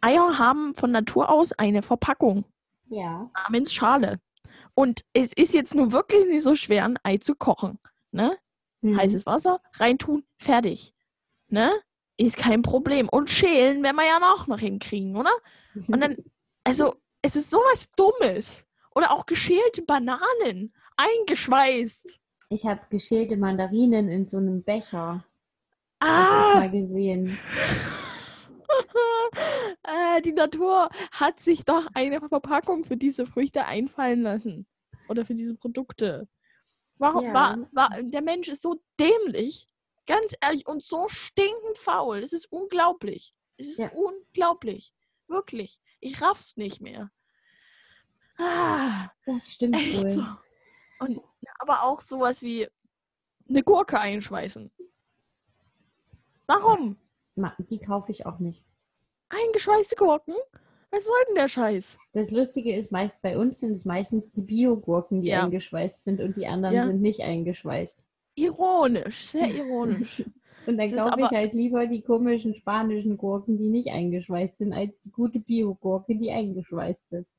Eier 0.00 0.38
haben 0.38 0.74
von 0.74 0.90
Natur 0.90 1.28
aus 1.28 1.52
eine 1.52 1.82
Verpackung 1.82 2.44
ja. 2.88 3.30
namens 3.34 3.72
Schale. 3.72 4.20
Und 4.74 5.04
es 5.12 5.32
ist 5.32 5.54
jetzt 5.54 5.74
nur 5.74 5.92
wirklich 5.92 6.26
nicht 6.26 6.42
so 6.42 6.54
schwer, 6.54 6.84
ein 6.84 6.98
Ei 7.02 7.18
zu 7.18 7.34
kochen. 7.34 7.78
Ne? 8.12 8.38
Mhm. 8.80 8.96
Heißes 8.96 9.26
Wasser, 9.26 9.60
reintun, 9.74 10.24
fertig. 10.38 10.94
Ne? 11.48 11.72
Ist 12.16 12.36
kein 12.36 12.62
Problem. 12.62 13.08
Und 13.08 13.30
schälen 13.30 13.82
werden 13.82 13.96
wir 13.96 14.06
ja 14.06 14.18
noch 14.18 14.46
noch 14.46 14.60
hinkriegen, 14.60 15.16
oder? 15.16 15.32
Und 15.88 16.00
dann, 16.00 16.16
also, 16.64 16.94
es 17.22 17.36
ist 17.36 17.50
sowas 17.50 17.90
Dummes. 17.96 18.64
Oder 18.94 19.12
auch 19.12 19.26
geschälte 19.26 19.82
Bananen, 19.82 20.72
eingeschweißt. 20.96 22.20
Ich 22.48 22.66
habe 22.66 22.80
geschälte 22.90 23.36
Mandarinen 23.36 24.08
in 24.08 24.26
so 24.26 24.38
einem 24.38 24.62
Becher. 24.62 25.24
Hab 26.00 26.40
ich 26.40 26.46
Ah! 26.48 26.54
mal 26.54 26.70
gesehen. 26.70 27.38
äh, 29.82 30.22
die 30.22 30.32
Natur 30.32 30.88
hat 31.10 31.40
sich 31.40 31.64
doch 31.64 31.86
eine 31.94 32.20
Verpackung 32.20 32.84
für 32.84 32.96
diese 32.96 33.26
Früchte 33.26 33.64
einfallen 33.64 34.22
lassen. 34.22 34.66
Oder 35.08 35.24
für 35.24 35.34
diese 35.34 35.54
Produkte. 35.54 36.28
Warum 36.98 37.24
Ja. 37.24 37.34
war, 37.34 37.58
war, 37.72 38.02
der 38.02 38.22
Mensch 38.22 38.48
ist 38.48 38.62
so 38.62 38.80
dämlich, 39.00 39.68
ganz 40.06 40.34
ehrlich, 40.40 40.66
und 40.66 40.82
so 40.82 41.08
stinkend 41.08 41.78
faul. 41.78 42.18
Es 42.18 42.32
ist 42.32 42.46
unglaublich. 42.52 43.34
Es 43.56 43.68
ist 43.68 43.78
Ja. 43.78 43.90
unglaublich. 43.92 44.92
Wirklich. 45.28 45.80
Ich 46.00 46.20
raff's 46.20 46.56
nicht 46.56 46.80
mehr. 46.80 47.10
Ah, 48.38 49.10
Das 49.26 49.52
stimmt 49.52 49.74
wohl. 49.94 50.10
so. 50.10 50.24
Und 51.00 51.20
aber 51.60 51.82
auch 51.82 52.00
sowas 52.00 52.42
wie 52.42 52.68
eine 53.48 53.62
Gurke 53.62 53.98
einschweißen. 53.98 54.70
Warum? 56.48 56.96
Die 57.70 57.78
kaufe 57.78 58.10
ich 58.10 58.26
auch 58.26 58.38
nicht. 58.40 58.64
Eingeschweißte 59.28 59.94
Gurken? 59.96 60.34
Was 60.90 61.04
soll 61.04 61.14
denn 61.28 61.34
der 61.36 61.48
Scheiß? 61.48 61.98
Das 62.14 62.30
Lustige 62.30 62.74
ist, 62.74 62.90
meist 62.90 63.20
bei 63.20 63.38
uns 63.38 63.60
sind 63.60 63.72
es 63.72 63.84
meistens 63.84 64.32
die 64.32 64.40
Biogurken, 64.40 65.20
die 65.20 65.28
Ja. 65.28 65.44
eingeschweißt 65.44 66.04
sind 66.04 66.20
und 66.20 66.36
die 66.36 66.46
anderen 66.46 66.74
Ja. 66.76 66.84
sind 66.84 67.02
nicht 67.02 67.20
eingeschweißt. 67.20 68.02
Ironisch, 68.34 69.26
sehr 69.26 69.50
ironisch. 69.54 70.24
Und 70.66 70.76
dann 70.76 70.94
kaufe 70.94 71.22
ich 71.22 71.30
halt 71.30 71.54
lieber 71.54 71.86
die 71.86 72.02
komischen 72.02 72.54
spanischen 72.54 73.16
Gurken, 73.16 73.56
die 73.56 73.68
nicht 73.70 73.88
eingeschweißt 73.90 74.58
sind, 74.58 74.74
als 74.74 75.00
die 75.00 75.10
gute 75.10 75.40
Biogurke, 75.40 76.14
die 76.14 76.30
eingeschweißt 76.30 77.10
ist. 77.14 77.32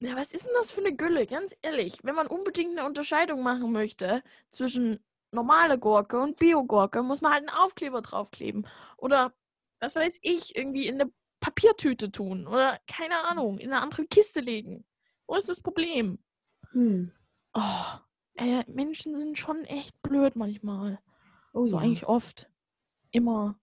ja, 0.00 0.16
was 0.16 0.32
ist 0.32 0.46
denn 0.46 0.52
das 0.56 0.72
für 0.72 0.80
eine 0.80 0.96
Gülle? 0.96 1.26
Ganz 1.28 1.54
ehrlich, 1.62 1.98
wenn 2.02 2.16
man 2.16 2.26
unbedingt 2.26 2.76
eine 2.76 2.86
Unterscheidung 2.86 3.42
machen 3.42 3.70
möchte 3.70 4.22
zwischen 4.50 4.98
normale 5.32 5.78
Gurke 5.78 6.20
und 6.20 6.36
Biogurke, 6.38 7.02
muss 7.02 7.20
man 7.20 7.32
halt 7.32 7.48
einen 7.48 7.56
Aufkleber 7.58 8.02
draufkleben. 8.02 8.66
Oder, 8.96 9.32
was 9.80 9.96
weiß 9.96 10.18
ich, 10.22 10.56
irgendwie 10.56 10.86
in 10.86 11.00
eine 11.00 11.10
Papiertüte 11.40 12.10
tun. 12.12 12.46
Oder, 12.46 12.78
keine 12.86 13.18
Ahnung, 13.24 13.58
in 13.58 13.72
eine 13.72 13.82
andere 13.82 14.06
Kiste 14.06 14.40
legen. 14.40 14.84
Wo 15.26 15.34
ist 15.36 15.48
das 15.48 15.60
Problem? 15.60 16.18
Hm. 16.72 17.10
Oh, 17.54 17.84
äh, 18.34 18.64
Menschen 18.70 19.16
sind 19.16 19.38
schon 19.38 19.64
echt 19.64 20.00
blöd 20.02 20.36
manchmal. 20.36 21.00
Oh 21.52 21.66
so 21.66 21.76
ja. 21.76 21.82
eigentlich 21.82 22.06
oft. 22.06 22.48
Immer. 23.10 23.58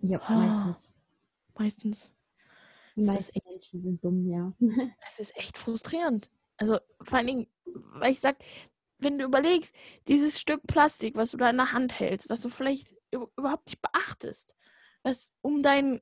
ja, 0.00 0.20
Ah. 0.26 0.34
meistens. 0.36 0.92
Meistens. 1.56 2.14
Die 2.96 3.04
meisten 3.04 3.40
Menschen 3.46 3.80
sind 3.80 4.04
dumm, 4.04 4.26
ja. 4.26 4.52
Es 5.08 5.20
ist 5.20 5.36
echt 5.36 5.56
frustrierend. 5.56 6.28
Also 6.56 6.78
vor 7.02 7.18
allen 7.18 7.26
Dingen, 7.28 7.46
weil 7.64 8.10
ich 8.12 8.20
sag, 8.20 8.38
wenn 8.98 9.18
du 9.18 9.24
überlegst, 9.24 9.74
dieses 10.08 10.40
Stück 10.40 10.66
Plastik, 10.66 11.14
was 11.14 11.30
du 11.30 11.36
da 11.36 11.50
in 11.50 11.56
der 11.56 11.72
Hand 11.72 11.98
hältst, 11.98 12.28
was 12.28 12.40
du 12.40 12.48
vielleicht 12.48 12.94
überhaupt 13.10 13.66
nicht 13.66 13.80
beachtest, 13.80 14.54
was 15.02 15.32
um 15.40 15.62
dein, 15.62 16.00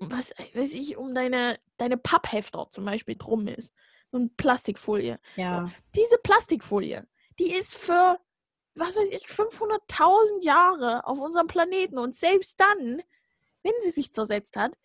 was 0.00 0.32
weiß 0.54 0.72
ich, 0.72 0.96
um 0.96 1.14
deine, 1.14 1.58
deine 1.76 1.96
Papphefter 1.96 2.68
zum 2.70 2.84
Beispiel 2.84 3.16
drum 3.16 3.46
ist, 3.48 3.72
so 4.10 4.18
eine 4.18 4.28
Plastikfolie. 4.36 5.18
Ja. 5.36 5.70
Diese 5.94 6.18
Plastikfolie, 6.18 7.06
die 7.38 7.52
ist 7.52 7.74
für, 7.74 8.18
was 8.74 8.96
weiß 8.96 9.10
ich, 9.10 9.26
500.000 9.26 10.42
Jahre 10.42 11.06
auf 11.06 11.18
unserem 11.18 11.48
Planeten 11.48 11.98
und 11.98 12.14
selbst 12.14 12.60
dann, 12.60 13.02
wenn 13.62 13.74
sie 13.80 13.90
sich 13.90 14.12
zersetzt 14.12 14.56
hat, 14.56 14.76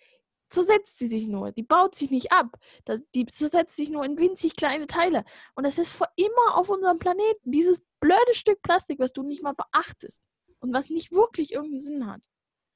zersetzt 0.52 1.00
sie 1.00 1.08
sich 1.08 1.28
nur. 1.28 1.52
Die 1.52 1.64
baut 1.64 1.96
sich 1.96 2.12
nicht 2.12 2.32
ab. 2.32 2.60
Das, 2.86 3.02
die 3.16 3.26
zersetzt 3.26 3.76
sich 3.76 3.90
nur 3.90 4.06
in 4.06 4.20
winzig 4.20 4.56
kleine 4.56 4.88
Teile. 4.88 5.24
Und 5.56 5.66
das 5.66 5.78
ist 5.78 5.92
für 5.92 6.08
immer 6.16 6.56
auf 6.56 6.70
unserem 6.70 7.00
Planeten. 7.00 7.52
Dieses 7.52 7.80
blöde 8.00 8.34
Stück 8.34 8.62
Plastik, 8.62 9.00
was 9.00 9.14
du 9.14 9.24
nicht 9.24 9.42
mal 9.42 9.54
beachtest 9.54 10.22
und 10.60 10.74
was 10.74 10.90
nicht 10.90 11.12
wirklich 11.12 11.54
irgendeinen 11.54 11.80
Sinn 11.80 12.08
hat. 12.08 12.22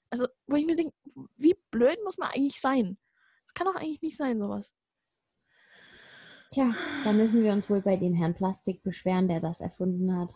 Also, 0.10 0.28
wo 0.48 0.56
ich 0.56 0.66
mir 0.66 0.76
denke, 0.76 0.96
wie 1.36 1.56
blöd 1.72 1.98
muss 2.04 2.18
man 2.18 2.30
eigentlich 2.30 2.62
sein? 2.62 2.98
Das 3.44 3.54
kann 3.54 3.68
doch 3.68 3.76
eigentlich 3.76 4.02
nicht 4.02 4.18
sein, 4.18 4.40
sowas. 4.40 4.74
Tja, 6.52 6.74
da 7.04 7.12
müssen 7.12 7.44
wir 7.44 7.52
uns 7.52 7.70
wohl 7.70 7.82
bei 7.82 7.98
dem 7.98 8.14
Herrn 8.14 8.36
Plastik 8.36 8.82
beschweren, 8.84 9.28
der 9.28 9.42
das 9.42 9.62
erfunden 9.62 10.16
hat. 10.18 10.36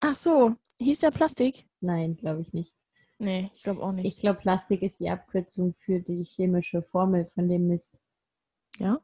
Ach 0.00 0.16
so, 0.16 0.54
hieß 0.80 1.00
der 1.00 1.10
Plastik? 1.10 1.68
Nein, 1.80 2.16
glaube 2.16 2.40
ich 2.40 2.52
nicht. 2.52 2.74
Nee, 3.18 3.50
ich 3.54 3.62
glaube 3.62 3.82
auch 3.82 3.92
nicht. 3.92 4.06
Ich 4.06 4.18
glaube, 4.18 4.40
Plastik 4.40 4.82
ist 4.82 5.00
die 5.00 5.08
Abkürzung 5.10 5.74
für 5.74 6.00
die 6.00 6.24
chemische 6.24 6.82
Formel 6.82 7.26
von 7.26 7.48
dem 7.48 7.68
Mist. 7.68 8.00
Ja? 8.78 9.00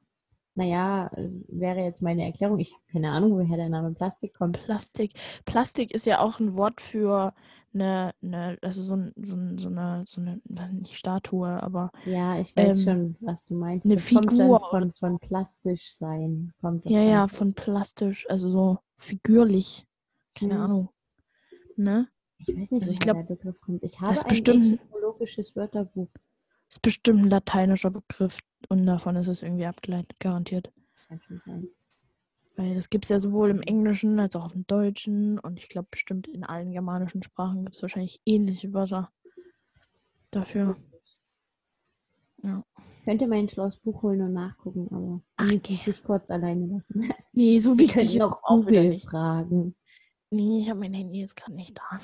Naja, 0.54 1.06
äh, 1.14 1.30
wäre 1.48 1.80
jetzt 1.80 2.02
meine 2.02 2.24
Erklärung. 2.24 2.58
Ich 2.58 2.72
habe 2.72 2.82
keine 2.90 3.10
Ahnung, 3.12 3.32
woher 3.32 3.56
der 3.56 3.68
Name 3.68 3.92
Plastik 3.92 4.34
kommt. 4.34 4.60
Plastik. 4.64 5.12
Plastik 5.44 5.92
ist 5.92 6.06
ja 6.06 6.20
auch 6.20 6.40
ein 6.40 6.56
Wort 6.56 6.80
für 6.80 7.32
eine, 7.72 8.12
eine 8.20 8.58
also 8.62 8.82
so, 8.82 8.96
ein, 8.96 9.12
so, 9.16 9.36
ein, 9.36 9.58
so 9.58 9.68
eine, 9.68 10.04
so 10.06 10.20
eine, 10.20 10.40
nicht 10.72 10.96
Statue, 10.96 11.48
aber 11.62 11.92
Ja, 12.04 12.36
ich 12.38 12.54
weiß 12.56 12.78
Ähm, 12.78 12.84
schon, 12.84 13.16
was 13.20 13.44
du 13.44 13.54
meinst. 13.54 13.86
eine 13.86 13.94
das 13.94 14.04
Figur 14.04 14.60
von, 14.70 14.92
von 14.92 15.18
plastisch 15.20 15.92
sein. 15.94 16.52
Kommt 16.60 16.84
ja, 16.86 17.02
ja, 17.02 17.28
von 17.28 17.54
plastisch, 17.54 18.28
also 18.28 18.50
so 18.50 18.78
figürlich. 18.96 19.86
Keine 20.34 20.54
Mhm. 20.54 20.60
Ahnung. 20.60 20.88
Ne? 21.76 22.08
Ich 22.46 22.56
weiß 22.56 22.70
nicht, 22.72 22.82
Also 22.82 22.92
ich 22.92 23.00
woher 23.00 23.14
glaub, 23.14 23.26
der 23.26 23.34
Begriff 23.34 23.60
kommt. 23.60 23.82
Ich 23.84 24.00
habe 24.00 24.08
Das 24.10 24.18
ist 24.18 24.24
ein 24.24 24.28
bestimmt, 24.30 24.72
etymologisches 24.80 25.56
Wörterbuch. 25.56 26.08
ist 26.68 26.82
bestimmt 26.82 27.20
ein 27.24 27.30
lateinischer 27.30 27.90
Begriff 27.90 28.38
und 28.68 28.86
davon 28.86 29.16
ist 29.16 29.28
es 29.28 29.42
irgendwie 29.42 29.66
abgeleitet, 29.66 30.18
garantiert. 30.20 30.72
Kann 31.08 31.20
schon 31.20 31.40
sein. 31.44 31.68
Weil 32.56 32.74
das 32.74 32.90
gibt 32.90 33.04
es 33.04 33.08
ja 33.10 33.20
sowohl 33.20 33.50
im 33.50 33.62
Englischen 33.62 34.18
als 34.20 34.36
auch 34.36 34.54
im 34.54 34.66
Deutschen 34.66 35.38
und 35.38 35.58
ich 35.58 35.68
glaube 35.68 35.88
bestimmt 35.90 36.26
in 36.28 36.44
allen 36.44 36.72
germanischen 36.72 37.22
Sprachen 37.22 37.64
gibt 37.64 37.76
es 37.76 37.82
wahrscheinlich 37.82 38.20
ähnliche 38.26 38.72
Wörter 38.72 39.10
dafür. 40.30 40.76
Ja. 42.42 42.64
Könnte 43.04 43.26
mein 43.26 43.48
schlaues 43.48 43.76
Buch 43.78 44.02
holen 44.02 44.22
und 44.22 44.32
nachgucken, 44.34 44.88
aber 44.90 45.20
Ach, 45.36 45.46
müsste 45.46 45.72
ich 45.72 45.82
dich 45.82 46.02
kurz 46.02 46.30
alleine 46.30 46.66
lassen. 46.66 47.12
Nee, 47.32 47.58
so 47.58 47.72
es 47.72 48.20
auch 48.20 48.66
wieder 48.66 48.82
Google 48.82 48.98
fragen. 48.98 49.74
Nee, 50.30 50.60
ich 50.60 50.70
habe 50.70 50.80
mein 50.80 50.94
Handy 50.94 51.20
jetzt 51.20 51.36
gerade 51.36 51.54
nicht 51.54 51.76
da. 51.76 52.00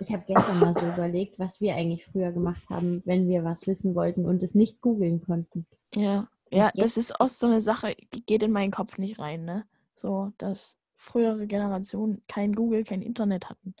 Ich 0.00 0.12
habe 0.12 0.24
gestern 0.26 0.60
mal 0.60 0.74
so 0.74 0.86
überlegt, 0.86 1.38
was 1.38 1.60
wir 1.60 1.74
eigentlich 1.74 2.04
früher 2.04 2.32
gemacht 2.32 2.68
haben, 2.70 3.02
wenn 3.04 3.28
wir 3.28 3.44
was 3.44 3.66
wissen 3.66 3.94
wollten 3.94 4.24
und 4.24 4.42
es 4.42 4.54
nicht 4.54 4.80
googeln 4.80 5.20
konnten. 5.20 5.66
Ja, 5.94 6.28
ja, 6.50 6.70
das 6.74 6.96
ist 6.96 7.20
auch 7.20 7.28
so 7.28 7.46
eine 7.46 7.60
Sache, 7.60 7.96
die 8.14 8.24
geht 8.24 8.42
in 8.42 8.52
meinen 8.52 8.70
Kopf 8.70 8.98
nicht 8.98 9.18
rein, 9.18 9.44
ne? 9.44 9.64
So, 9.96 10.32
dass 10.38 10.76
frühere 10.94 11.46
Generationen 11.46 12.22
kein 12.28 12.54
Google, 12.54 12.84
kein 12.84 13.02
Internet 13.02 13.48
hatten. 13.48 13.74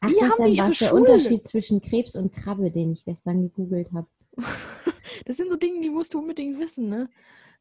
Ach, 0.00 0.08
Wie 0.08 0.14
gestern 0.14 0.50
die 0.52 0.58
war 0.58 0.68
es 0.68 0.78
der 0.78 0.88
Schule? 0.88 1.00
Unterschied 1.00 1.44
zwischen 1.44 1.80
Krebs 1.80 2.16
und 2.16 2.32
Krabbe, 2.32 2.70
den 2.70 2.92
ich 2.92 3.04
gestern 3.04 3.42
gegoogelt 3.42 3.92
habe. 3.92 4.08
Das 5.26 5.36
sind 5.36 5.48
so 5.48 5.56
Dinge, 5.56 5.80
die 5.80 5.90
musst 5.90 6.12
du 6.12 6.18
unbedingt 6.18 6.58
wissen, 6.58 6.88
ne? 6.88 7.08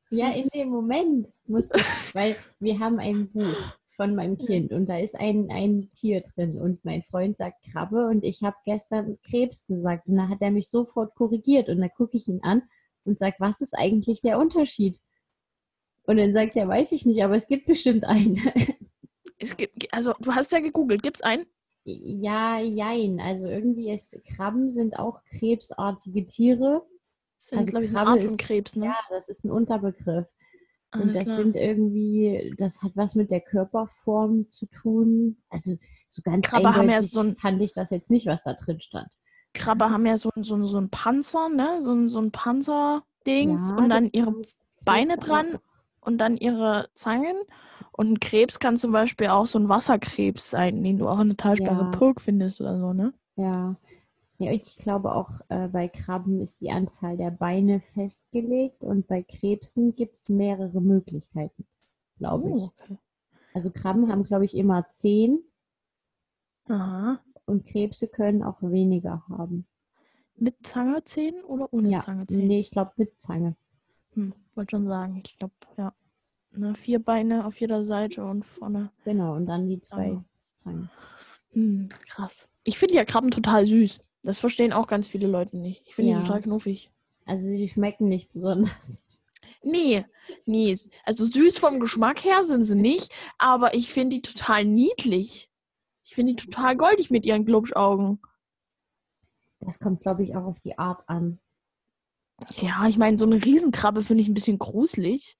Das 0.10 0.20
Ja, 0.20 0.30
in 0.30 0.48
dem 0.56 0.70
Moment 0.70 1.28
musst 1.46 1.76
du, 1.76 1.80
weil 2.13 2.36
wir 2.60 2.80
haben 2.80 2.98
ein 3.00 3.30
Buch 3.32 3.56
von 3.96 4.16
meinem 4.16 4.38
Kind 4.38 4.72
und 4.74 4.88
da 4.88 4.98
ist 4.98 5.16
ein, 5.20 5.50
ein 5.52 5.90
Tier 5.92 6.22
drin 6.22 6.60
und 6.60 6.84
mein 6.84 7.04
Freund 7.04 7.38
sagt 7.38 7.64
Krabbe 7.72 8.08
und 8.08 8.24
ich 8.24 8.42
habe 8.42 8.56
gestern 8.66 9.18
Krebs 9.22 9.66
gesagt 9.68 10.08
und 10.08 10.16
da 10.18 10.28
hat 10.30 10.42
er 10.42 10.52
mich 10.52 10.70
sofort 10.70 11.14
korrigiert 11.16 11.70
und 11.70 11.80
dann 11.80 11.92
gucke 11.96 12.18
ich 12.18 12.28
ihn 12.28 12.42
an 12.44 12.64
und 13.06 13.20
sage, 13.20 13.36
was 13.40 13.62
ist 13.62 13.74
eigentlich 13.78 14.22
der 14.22 14.40
Unterschied? 14.40 15.00
Und 16.06 16.18
dann 16.18 16.34
sagt 16.34 16.56
er, 16.56 16.68
weiß 16.68 16.92
ich 16.94 17.06
nicht, 17.06 17.24
aber 17.24 17.36
es 17.36 17.48
gibt 17.48 17.66
bestimmt 17.66 18.04
einen. 18.06 18.36
es 19.38 19.56
gibt, 19.56 19.94
also 19.94 20.14
du 20.20 20.34
hast 20.34 20.52
ja 20.52 20.60
gegoogelt, 20.60 21.04
gibt's 21.04 21.22
einen? 21.22 21.46
ja, 21.86 22.60
jein. 22.60 23.20
Also 23.20 23.48
irgendwie 23.50 23.92
ist 23.92 24.18
Krabben 24.26 24.70
sind 24.70 24.98
auch 24.98 25.22
krebsartige 25.26 26.26
Tiere. 26.26 26.86
Das 27.40 27.50
sind, 27.50 27.58
Also 27.58 27.72
glaube 27.72 27.86
ich, 27.86 27.90
eine 27.92 27.98
Krabbe 27.98 28.12
Art 28.12 28.20
von 28.22 28.26
ist- 28.26 28.40
Krebs, 28.40 28.76
ne? 28.78 28.86
Ja, 28.86 28.96
das 29.10 29.28
ist 29.30 29.44
ein 29.44 29.52
Unterbegriff. 29.52 30.34
Und 30.94 31.02
Alles 31.02 31.14
das 31.16 31.24
klar. 31.24 31.36
sind 31.38 31.56
irgendwie, 31.56 32.54
das 32.58 32.82
hat 32.84 32.92
was 32.96 33.16
mit 33.16 33.32
der 33.32 33.42
Körperform 33.42 34.50
zu 34.52 34.68
tun. 34.68 35.38
Also 35.50 35.76
so 36.08 36.22
ganz 36.24 36.46
Krabbe 36.46 36.76
haben 36.76 36.90
ja 36.90 37.02
so 37.02 37.22
ein- 37.22 37.34
fand 37.36 37.62
ich 37.62 37.74
das 37.74 37.90
jetzt 37.90 38.12
nicht, 38.12 38.28
was 38.28 38.44
da 38.44 38.54
drin 38.54 38.80
stand. 38.80 39.08
Krabbe 39.54 39.90
haben 39.90 40.06
ja 40.06 40.18
so, 40.18 40.30
ein- 40.36 40.44
so, 40.44 40.64
so 40.66 40.78
ein 40.80 40.90
Panzer, 40.90 41.50
ne? 41.50 41.82
So, 41.82 41.92
ein- 41.94 42.10
so 42.10 42.20
ein 42.20 42.32
Panzerdings 42.32 43.70
Ja, 43.72 43.78
und 43.78 43.90
dann 43.90 44.10
ihre 44.12 44.36
Beine 44.86 45.18
dran 45.18 45.58
und 46.02 46.18
dann 46.20 46.38
ihre 46.38 46.90
Zangen. 46.94 47.38
Und 47.92 48.12
ein 48.12 48.20
Krebs 48.20 48.60
kann 48.60 48.78
zum 48.78 48.92
Beispiel 48.92 49.28
auch 49.28 49.46
so 49.46 49.60
ein 49.60 49.70
Wasserkrebs 49.70 50.50
sein, 50.50 50.84
den 50.84 50.98
du 50.98 51.08
auch 51.08 51.20
in 51.20 51.30
der 51.30 51.38
Talsperre 51.38 51.84
Ja. 51.84 51.92
Purk 51.92 52.22
findest 52.22 52.60
oder 52.62 52.80
so, 52.80 52.94
ne? 52.94 53.14
Ja. 53.36 53.76
Ja, 54.39 54.52
ich 54.52 54.78
glaube 54.78 55.13
auch 55.13 55.41
äh, 55.50 55.67
bei 55.67 55.88
Krabben 55.88 56.41
ist 56.41 56.62
die 56.62 56.72
Anzahl 56.72 57.17
der 57.17 57.32
Beine 57.32 57.80
festgelegt 57.80 58.84
und 58.84 59.08
bei 59.08 59.24
Krebsen 59.24 59.96
gibt 59.96 60.15
es 60.15 60.28
mehrere 60.28 60.82
Möglichkeiten, 60.82 61.65
glaube 62.17 62.50
ich. 62.50 62.56
Oh, 62.56 62.72
okay. 62.78 62.98
Also 63.54 63.72
Krabben 63.72 64.12
haben, 64.12 64.24
glaube 64.24 64.46
ich, 64.46 64.58
immer 64.58 64.89
zehn 64.89 65.39
Aha. 66.67 67.19
und 67.46 67.65
Krebse 67.65 68.08
können 68.08 68.43
auch 68.43 68.62
weniger 68.62 69.24
haben. 69.30 69.67
Mit 70.36 70.56
Zange 70.65 71.04
ziehen 71.04 71.43
oder 71.43 71.72
ohne 71.72 71.89
Ja, 71.91 72.00
Zange 72.00 72.26
ziehen? 72.26 72.48
nee, 72.48 72.60
ich 72.60 72.72
glaube 72.72 72.91
mit 72.98 73.19
Zange. 73.22 73.56
Hm, 74.15 74.34
wollte 74.56 74.72
schon 74.72 74.88
sagen, 74.88 75.22
ich 75.24 75.38
glaube, 75.38 75.54
ja. 75.78 75.93
Ne, 76.56 76.76
vier 76.76 77.04
Beine 77.04 77.46
auf 77.46 77.60
jeder 77.60 77.84
Seite 77.84 78.24
und 78.26 78.46
vorne. 78.46 78.91
Genau, 79.06 79.36
und 79.36 79.46
dann 79.48 79.69
die 79.69 79.80
zwei 79.82 80.10
Zange. 80.10 80.26
Zangen. 80.56 80.89
Hm, 81.52 81.89
krass. 82.10 82.48
Ich 82.63 82.80
finde 82.80 82.96
ja 82.96 83.06
Krabben 83.06 83.32
total 83.32 83.65
süß. 83.67 84.00
Das 84.24 84.40
verstehen 84.40 84.74
auch 84.74 84.88
ganz 84.88 85.08
viele 85.08 85.28
Leute 85.28 85.58
nicht. 85.58 85.84
Ich 85.86 85.96
finde 85.96 86.12
Ja. 86.12 86.20
die 86.20 86.26
total 86.26 86.42
knuffig. 86.42 86.92
Also 87.26 87.46
sie 87.48 87.68
schmecken 87.68 88.08
nicht 88.10 88.32
besonders. 88.34 89.04
Nee, 89.66 90.06
nee. 90.46 90.78
Also 91.06 91.26
süß 91.26 91.58
vom 91.58 91.80
Geschmack 91.80 92.24
her 92.26 92.44
sind 92.44 92.66
sie 92.66 92.76
nicht, 92.76 93.12
aber 93.38 93.74
ich 93.74 93.92
finde 93.94 94.18
die 94.18 94.22
total 94.22 94.66
niedlich. 94.66 95.50
Ich 96.04 96.16
finde 96.16 96.34
die 96.34 96.46
total 96.46 96.76
goldig 96.76 97.10
mit 97.12 97.26
ihren 97.26 97.46
Glubschaugen. 97.46 98.20
Das 99.62 99.80
kommt, 99.80 100.02
glaube 100.02 100.24
ich, 100.24 100.36
auch 100.36 100.44
auf 100.44 100.60
die 100.60 100.78
Art 100.78 101.08
an. 101.08 101.40
Ja, 102.58 102.88
ich 102.88 102.98
meine, 102.98 103.18
so 103.18 103.24
eine 103.26 103.44
Riesenkrabbe 103.44 104.04
finde 104.04 104.22
ich 104.22 104.28
ein 104.28 104.34
bisschen 104.34 104.60
gruselig. 104.60 105.38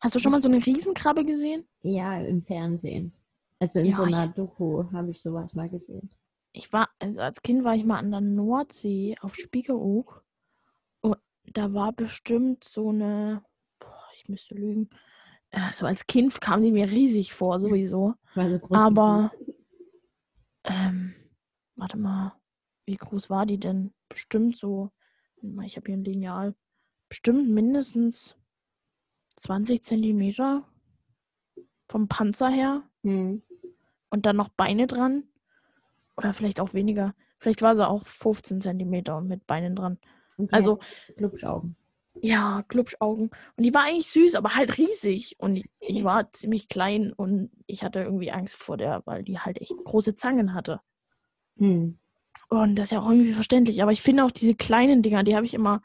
Hast 0.00 0.14
du 0.14 0.18
schon 0.18 0.32
mal 0.32 0.40
so 0.42 0.48
eine 0.48 0.64
Riesenkrabbe 0.64 1.24
gesehen? 1.24 1.66
Ja, 1.80 2.18
im 2.20 2.42
Fernsehen. 2.42 3.14
Also 3.60 3.78
in 3.78 3.86
Ja, 3.86 3.94
so 3.94 4.04
ich- 4.04 4.14
einer 4.14 4.28
Doku 4.28 4.84
habe 4.92 5.10
ich 5.10 5.20
sowas 5.22 5.54
mal 5.54 5.70
gesehen. 5.70 6.10
Ich 6.56 6.72
war, 6.72 6.88
also 7.00 7.20
als 7.20 7.42
Kind 7.42 7.64
war 7.64 7.74
ich 7.74 7.84
mal 7.84 7.98
an 7.98 8.12
der 8.12 8.20
Nordsee 8.20 9.16
auf 9.20 9.34
Spiekeroog. 9.34 10.24
Und 11.00 11.18
da 11.44 11.74
war 11.74 11.92
bestimmt 11.92 12.62
so 12.62 12.90
eine, 12.90 13.44
boah, 13.80 14.04
ich 14.14 14.28
müsste 14.28 14.54
lügen. 14.54 14.88
Also 15.50 15.84
als 15.86 16.06
Kind 16.06 16.40
kam 16.40 16.62
die 16.62 16.70
mir 16.70 16.88
riesig 16.90 17.34
vor, 17.34 17.58
sowieso. 17.60 18.14
War 18.36 18.52
so 18.52 18.60
groß 18.60 18.78
Aber, 18.78 19.32
ähm, 20.62 21.14
warte 21.74 21.98
mal, 21.98 22.36
wie 22.86 22.96
groß 22.96 23.30
war 23.30 23.46
die 23.46 23.58
denn? 23.58 23.92
Bestimmt 24.08 24.56
so, 24.56 24.92
ich 25.64 25.76
habe 25.76 25.86
hier 25.86 25.96
ein 25.96 26.04
Lineal, 26.04 26.54
bestimmt 27.08 27.50
mindestens 27.50 28.36
20 29.36 29.82
Zentimeter 29.82 30.68
vom 31.88 32.06
Panzer 32.06 32.48
her. 32.48 32.88
Hm. 33.02 33.42
und 34.08 34.24
dann 34.24 34.36
noch 34.36 34.48
Beine 34.48 34.86
dran. 34.86 35.24
Oder 36.16 36.32
vielleicht 36.32 36.60
auch 36.60 36.74
weniger. 36.74 37.14
Vielleicht 37.38 37.62
war 37.62 37.74
sie 37.76 37.86
auch 37.86 38.06
15 38.06 38.60
Zentimeter 38.60 39.20
mit 39.20 39.46
Beinen 39.46 39.74
dran. 39.76 39.98
Und 40.36 40.50
die 40.50 40.54
Also- 40.54 40.78
Glubschaugen. 41.16 41.76
Ja, 42.20 42.62
Glubschaugen. 42.68 43.30
Und 43.56 43.64
die 43.64 43.74
war 43.74 43.82
eigentlich 43.82 44.08
süß, 44.08 44.36
aber 44.36 44.54
halt 44.54 44.78
riesig. 44.78 45.34
Und 45.38 45.56
ich, 45.56 45.68
ich 45.80 46.04
war 46.04 46.32
ziemlich 46.32 46.68
klein 46.68 47.12
und 47.12 47.50
ich 47.66 47.82
hatte 47.82 48.00
irgendwie 48.02 48.30
Angst 48.30 48.54
vor 48.54 48.76
der, 48.76 49.02
weil 49.04 49.24
die 49.24 49.40
halt 49.40 49.60
echt 49.60 49.74
große 49.84 50.14
Zangen 50.14 50.54
hatte. 50.54 50.80
Hm. 51.56 51.98
Und 52.48 52.76
das 52.76 52.86
ist 52.88 52.90
ja 52.92 53.00
auch 53.00 53.10
irgendwie 53.10 53.32
verständlich. 53.32 53.82
Aber 53.82 53.90
ich 53.90 54.00
finde 54.00 54.24
auch 54.24 54.30
diese 54.30 54.54
kleinen 54.54 55.02
Dinger, 55.02 55.24
die 55.24 55.34
habe 55.34 55.44
ich 55.44 55.54
immer 55.54 55.82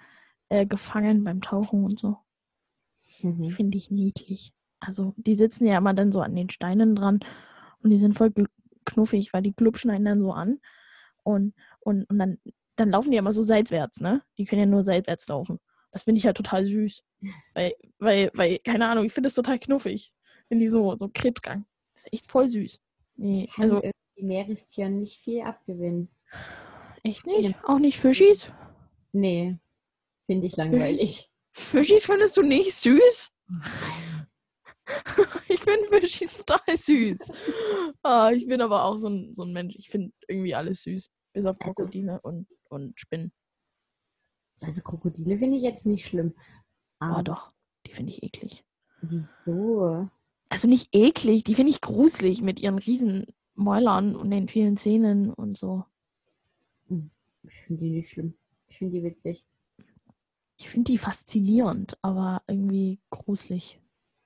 äh, 0.49 0.67
gefangen 0.67 1.23
beim 1.23 1.41
Tauchen 1.41 1.83
und 1.83 1.99
so. 1.99 2.17
Mhm. 3.21 3.49
finde 3.49 3.77
ich 3.77 3.91
niedlich. 3.91 4.53
Also 4.79 5.13
die 5.17 5.35
sitzen 5.35 5.65
ja 5.65 5.77
immer 5.77 5.93
dann 5.93 6.11
so 6.11 6.21
an 6.21 6.35
den 6.35 6.49
Steinen 6.49 6.95
dran 6.95 7.19
und 7.83 7.89
die 7.89 7.97
sind 7.97 8.17
voll 8.17 8.31
knuffig, 8.91 9.34
weil 9.34 9.41
die 9.41 9.56
glubschen 9.56 9.91
einen 9.91 10.06
dann 10.06 10.19
so 10.21 10.32
an. 10.34 10.60
Und, 11.23 11.54
und, 11.80 12.04
und 12.10 12.17
dann, 12.19 12.39
dann 12.75 12.89
laufen 12.91 13.12
die 13.12 13.17
immer 13.17 13.34
so 13.34 13.41
seitwärts, 13.41 13.99
ne? 14.02 14.21
Die 14.38 14.45
können 14.45 14.62
ja 14.62 14.65
nur 14.65 14.84
seitwärts 14.84 15.28
laufen. 15.28 15.60
Das 15.91 16.04
finde 16.04 16.19
ich 16.19 16.25
halt 16.25 16.38
total 16.38 16.65
süß. 16.65 17.04
Weil, 17.54 17.74
weil, 17.97 18.32
weil, 18.34 18.59
keine 18.59 18.88
Ahnung, 18.88 19.05
ich 19.05 19.13
finde 19.13 19.28
es 19.28 19.34
total 19.34 19.59
knuffig. 19.59 20.13
Wenn 20.49 20.59
die 20.59 20.70
so, 20.70 20.95
so 20.97 21.09
Krebsgang. 21.13 21.66
Das 21.93 22.03
ist 22.03 22.13
echt 22.13 22.32
voll 22.32 22.47
süß. 22.47 22.80
Nee, 23.16 23.43
Ich 23.43 23.53
kann 23.53 23.63
also 23.66 23.76
irgendwie 23.78 23.93
Meerestieren 24.24 24.99
nicht 24.99 25.20
viel 25.20 25.41
abgewinnen. 25.41 26.09
echt 27.03 27.26
nicht? 27.26 27.55
Auch 27.63 27.80
nicht 27.80 27.99
Fischis? 27.99 28.51
Nee, 29.11 29.57
finde 30.26 30.47
ich 30.47 30.55
langweilig. 30.57 31.30
Fischis 31.51 32.05
findest 32.05 32.38
du 32.38 32.41
nicht 32.43 32.74
süß? 32.74 33.32
ich 35.70 35.88
finde 35.89 36.01
Fischis 36.07 36.38
total 36.45 36.78
süß. 36.78 37.20
Ah, 38.03 38.32
ich 38.32 38.47
bin 38.47 38.61
aber 38.61 38.86
auch 38.86 38.97
so 38.97 39.07
ein, 39.07 39.34
so 39.36 39.43
ein 39.43 39.51
Mensch. 39.53 39.76
Ich 39.78 39.89
finde 39.89 40.11
irgendwie 40.28 40.55
alles 40.55 40.84
süß. 40.84 41.09
Bis 41.34 41.45
auf 41.45 41.55
Also- 41.59 41.74
Krokodile 41.74 42.20
und, 42.22 42.47
und 42.70 42.99
Spinnen. 42.99 43.32
Also 44.61 44.82
Krokodile 44.82 45.38
finde 45.38 45.55
ich 45.57 45.63
jetzt 45.63 45.86
nicht 45.86 46.05
schlimm. 46.05 46.34
Aber 46.99 47.13
Aber 47.13 47.24
doch, 47.24 47.53
die 47.86 47.93
finde 47.93 48.11
ich 48.11 48.24
eklig. 48.24 48.65
wieso? 49.01 50.09
Also 50.49 50.67
nicht 50.67 50.89
eklig, 50.93 51.43
die 51.45 51.55
finde 51.55 51.72
ich 51.72 51.80
gruselig 51.80 52.41
mit 52.41 52.59
ihren 52.59 52.78
riesen 52.80 53.26
Mäulern 53.55 54.15
und 54.15 54.32
den 54.32 54.47
vielen 54.49 54.76
Zähnen 54.78 55.32
und 55.34 55.57
so. 55.57 55.86
Ich 57.43 57.53
finde 57.53 57.84
die 57.84 57.91
nicht 57.91 58.09
schlimm. 58.09 58.34
Ich 58.67 58.78
finde 58.80 58.97
die 58.97 59.03
witzig. 59.03 59.45
Ich 60.57 60.67
finde 60.70 60.91
die 60.91 60.97
faszinierend, 60.97 61.97
aber 62.01 62.41
irgendwie 62.47 62.99
gruselig. 63.11 63.80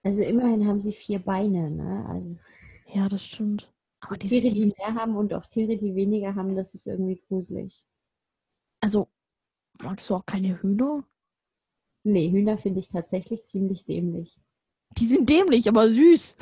Also 0.03 0.21
immerhin 0.21 0.67
haben 0.67 0.79
sie 0.79 0.93
vier 0.93 1.19
Beine, 1.19 1.71
ne? 1.71 2.05
Also 2.09 2.37
Ja, 2.93 3.07
das 3.07 3.23
stimmt. 3.25 3.71
Aber 4.01 4.17
die 4.17 4.27
Tiere, 4.27 4.53
die 4.53 4.65
mehr 4.65 4.95
haben 4.95 5.15
und 5.15 5.33
auch 5.33 5.45
Tiere, 5.45 5.77
die 5.77 5.95
weniger 5.95 6.35
haben, 6.35 6.55
das 6.55 6.73
ist 6.73 6.87
irgendwie 6.87 7.21
gruselig. 7.27 7.85
Also, 8.81 9.07
magst 9.81 10.09
du 10.09 10.15
auch 10.15 10.25
keine 10.25 10.61
Hühner? 10.61 11.05
Nee, 12.03 12.29
Hühner 12.31 12.57
finde 12.57 12.81
ich 12.81 12.89
tatsächlich 12.89 13.45
ziemlich 13.45 13.85
dämlich. 13.85 14.41
Die 14.97 15.07
sind 15.07 15.29
dämlich, 15.29 15.69
aber 15.69 15.89
süß. 15.89 16.35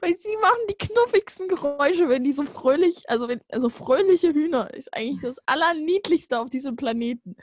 Weil 0.00 0.16
sie 0.20 0.36
machen 0.40 0.60
die 0.70 0.76
knuffigsten 0.76 1.48
Geräusche, 1.48 2.08
wenn 2.08 2.22
die 2.22 2.32
so 2.32 2.44
fröhlich, 2.44 3.08
also 3.08 3.28
wenn, 3.28 3.40
also 3.50 3.68
fröhliche 3.70 4.32
Hühner 4.32 4.72
ist 4.74 4.94
eigentlich 4.94 5.22
das 5.22 5.38
Allerniedlichste 5.46 6.38
auf 6.38 6.50
diesem 6.50 6.76
Planeten. 6.76 7.34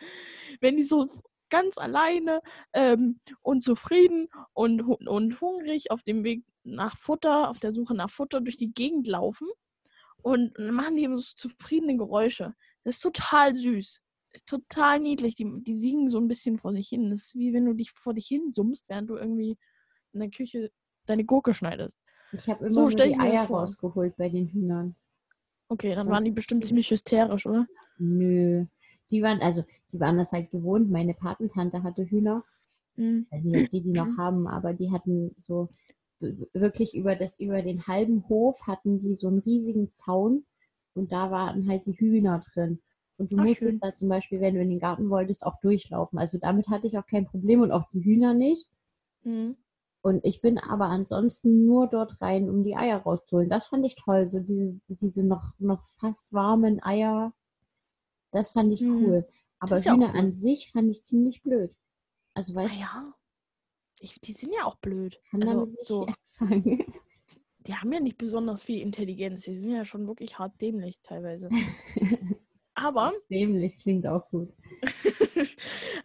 Wenn 0.62 0.78
die 0.78 0.84
so 0.84 1.08
ganz 1.52 1.78
alleine 1.78 2.42
ähm, 2.74 3.20
und 3.44 3.62
zufrieden 3.62 4.30
und, 4.54 4.82
und 4.82 5.40
hungrig 5.42 5.92
auf 5.92 6.02
dem 6.02 6.24
Weg 6.24 6.44
nach 6.64 6.98
Futter, 6.98 7.50
auf 7.50 7.60
der 7.60 7.74
Suche 7.74 7.94
nach 7.94 8.10
Futter 8.10 8.42
durch 8.42 8.58
die 8.58 8.74
Gegend 8.74 9.06
laufen 9.06 9.48
und, 10.24 10.58
machen 10.58 10.96
die 10.96 11.04
immer 11.04 11.20
so 11.20 11.34
zufriedene 11.36 11.98
Geräusche. 11.98 12.56
Das 12.84 12.96
ist 12.96 13.02
total 13.02 13.54
süß. 13.54 14.02
Ist 14.34 14.48
total 14.48 15.00
niedlich. 15.00 15.36
Die, 15.36 15.46
die 15.64 15.76
singen 15.76 16.10
so 16.10 16.20
ein 16.20 16.28
bisschen 16.28 16.58
vor 16.58 16.72
sich 16.72 16.88
hin. 16.88 17.10
Das 17.12 17.22
ist 17.24 17.36
wie 17.36 17.54
wenn 17.54 17.66
du 17.66 17.74
dich 17.74 17.92
vor 17.92 18.14
dich 18.14 18.28
hin 18.28 18.52
summst, 18.52 18.88
während 18.88 19.10
du 19.10 19.18
irgendwie 19.18 19.58
in 20.14 20.20
der 20.20 20.30
Küche 20.30 20.72
deine 21.06 21.26
Gurke 21.26 21.54
schneidest. 21.54 21.98
Ich 22.32 22.48
habe 22.48 22.66
immer 22.66 22.70
So 22.72 22.82
nur 22.82 22.92
stell 22.92 23.08
die 23.08 23.12
ich 23.14 23.18
mir 23.18 23.26
das 23.32 23.42
Eier 23.42 23.48
vor. 23.48 23.60
rausgeholt 23.62 24.16
bei 24.18 24.30
den 24.30 24.48
Hühnern. 24.48 24.96
Okay, 25.68 25.96
dann 25.96 26.10
waren 26.10 26.24
die 26.24 26.32
bestimmt 26.32 26.66
ziemlich 26.66 26.90
hysterisch, 26.92 27.46
oder? 27.46 27.68
Nö. 27.98 28.66
Die 29.12 29.22
waren, 29.22 29.42
also, 29.42 29.64
die 29.92 30.00
waren 30.00 30.18
das 30.18 30.32
halt 30.32 30.52
gewohnt. 30.52 30.90
Meine 30.90 31.14
Patentante 31.14 31.84
hatte 31.84 32.06
Hühner. 32.06 32.44
Mhm. 32.96 33.26
Ich 33.26 33.36
weiß 33.36 33.46
nicht, 33.46 33.64
ob 33.66 33.70
die 33.72 33.82
die 33.82 33.92
noch 33.92 34.18
haben, 34.18 34.48
aber 34.48 34.74
die 34.74 34.92
hatten 34.92 35.36
so 35.38 35.70
wirklich 36.54 36.96
über 36.96 37.16
das, 37.16 37.40
über 37.40 37.62
den 37.62 37.88
halben 37.88 38.28
Hof 38.30 38.68
hatten 38.68 39.00
die 39.00 39.16
so 39.16 39.28
einen 39.28 39.40
riesigen 39.40 39.90
Zaun 39.90 40.46
und 40.94 41.12
da 41.12 41.32
waren 41.32 41.68
halt 41.68 41.86
die 41.86 41.98
Hühner 41.98 42.42
drin. 42.54 42.80
Und 43.18 43.32
du 43.32 43.38
Ach, 43.38 43.44
musstest 43.44 43.72
schön. 43.72 43.80
da 43.82 43.94
zum 43.94 44.10
Beispiel, 44.10 44.42
wenn 44.42 44.56
du 44.56 44.62
in 44.62 44.70
den 44.70 44.80
Garten 44.80 45.10
wolltest, 45.10 45.46
auch 45.46 45.60
durchlaufen. 45.62 46.18
Also 46.18 46.38
damit 46.38 46.70
hatte 46.70 46.88
ich 46.88 46.98
auch 46.98 47.06
kein 47.06 47.26
Problem 47.26 47.62
und 47.62 47.72
auch 47.72 47.90
die 47.94 48.04
Hühner 48.04 48.34
nicht. 48.34 48.70
Mhm. 49.24 49.58
Und 50.02 50.26
ich 50.26 50.42
bin 50.42 50.58
aber 50.58 50.86
ansonsten 50.86 51.66
nur 51.66 51.88
dort 51.88 52.20
rein, 52.20 52.50
um 52.50 52.64
die 52.64 52.76
Eier 52.76 52.98
rauszuholen. 52.98 53.50
Das 53.50 53.68
fand 53.68 53.86
ich 53.86 53.96
toll, 53.96 54.28
so 54.28 54.40
diese, 54.40 54.80
diese 54.88 55.24
noch, 55.24 55.52
noch 55.60 55.88
fast 56.00 56.34
warmen 56.34 56.82
Eier. 56.82 57.34
Das 58.32 58.52
fand 58.54 58.72
ich 58.74 58.82
Hm, 58.82 58.98
cool. 59.02 59.28
Aber 59.60 59.78
ja 59.86 59.94
Hühner 59.94 60.14
cool. 60.14 60.16
an 60.16 60.34
sich 60.34 60.72
fand 60.72 60.90
ich 60.92 61.04
ziemlich 61.04 61.42
blöd. 61.44 61.74
Also 62.36 62.56
weißt 62.56 62.84
du, 62.84 62.86
Naja, 62.86 63.14
ich, 64.00 64.20
die 64.22 64.34
sind 64.34 64.54
ja 64.54 64.66
auch 64.66 64.76
blöd. 64.78 65.22
kann 65.32 65.42
Also, 65.42 65.46
damit 65.46 65.72
nicht 65.80 65.88
so, 65.88 66.06
anfangen. 66.40 66.86
die 67.60 67.76
haben 67.76 67.92
ja 67.94 68.00
nicht 68.00 68.18
besonders 68.18 68.64
viel 68.64 68.82
Intelligenz. 68.82 69.44
Die 69.44 69.58
sind 69.58 69.72
ja 69.72 69.86
schon 69.86 70.08
wirklich 70.08 70.38
hart 70.40 70.60
dämlich 70.62 71.00
teilweise. 71.04 71.54
Aber, 72.76 73.14
Dämlich 73.30 73.78
klingt 73.80 74.06
auch 74.08 74.30
gut. 74.30 74.54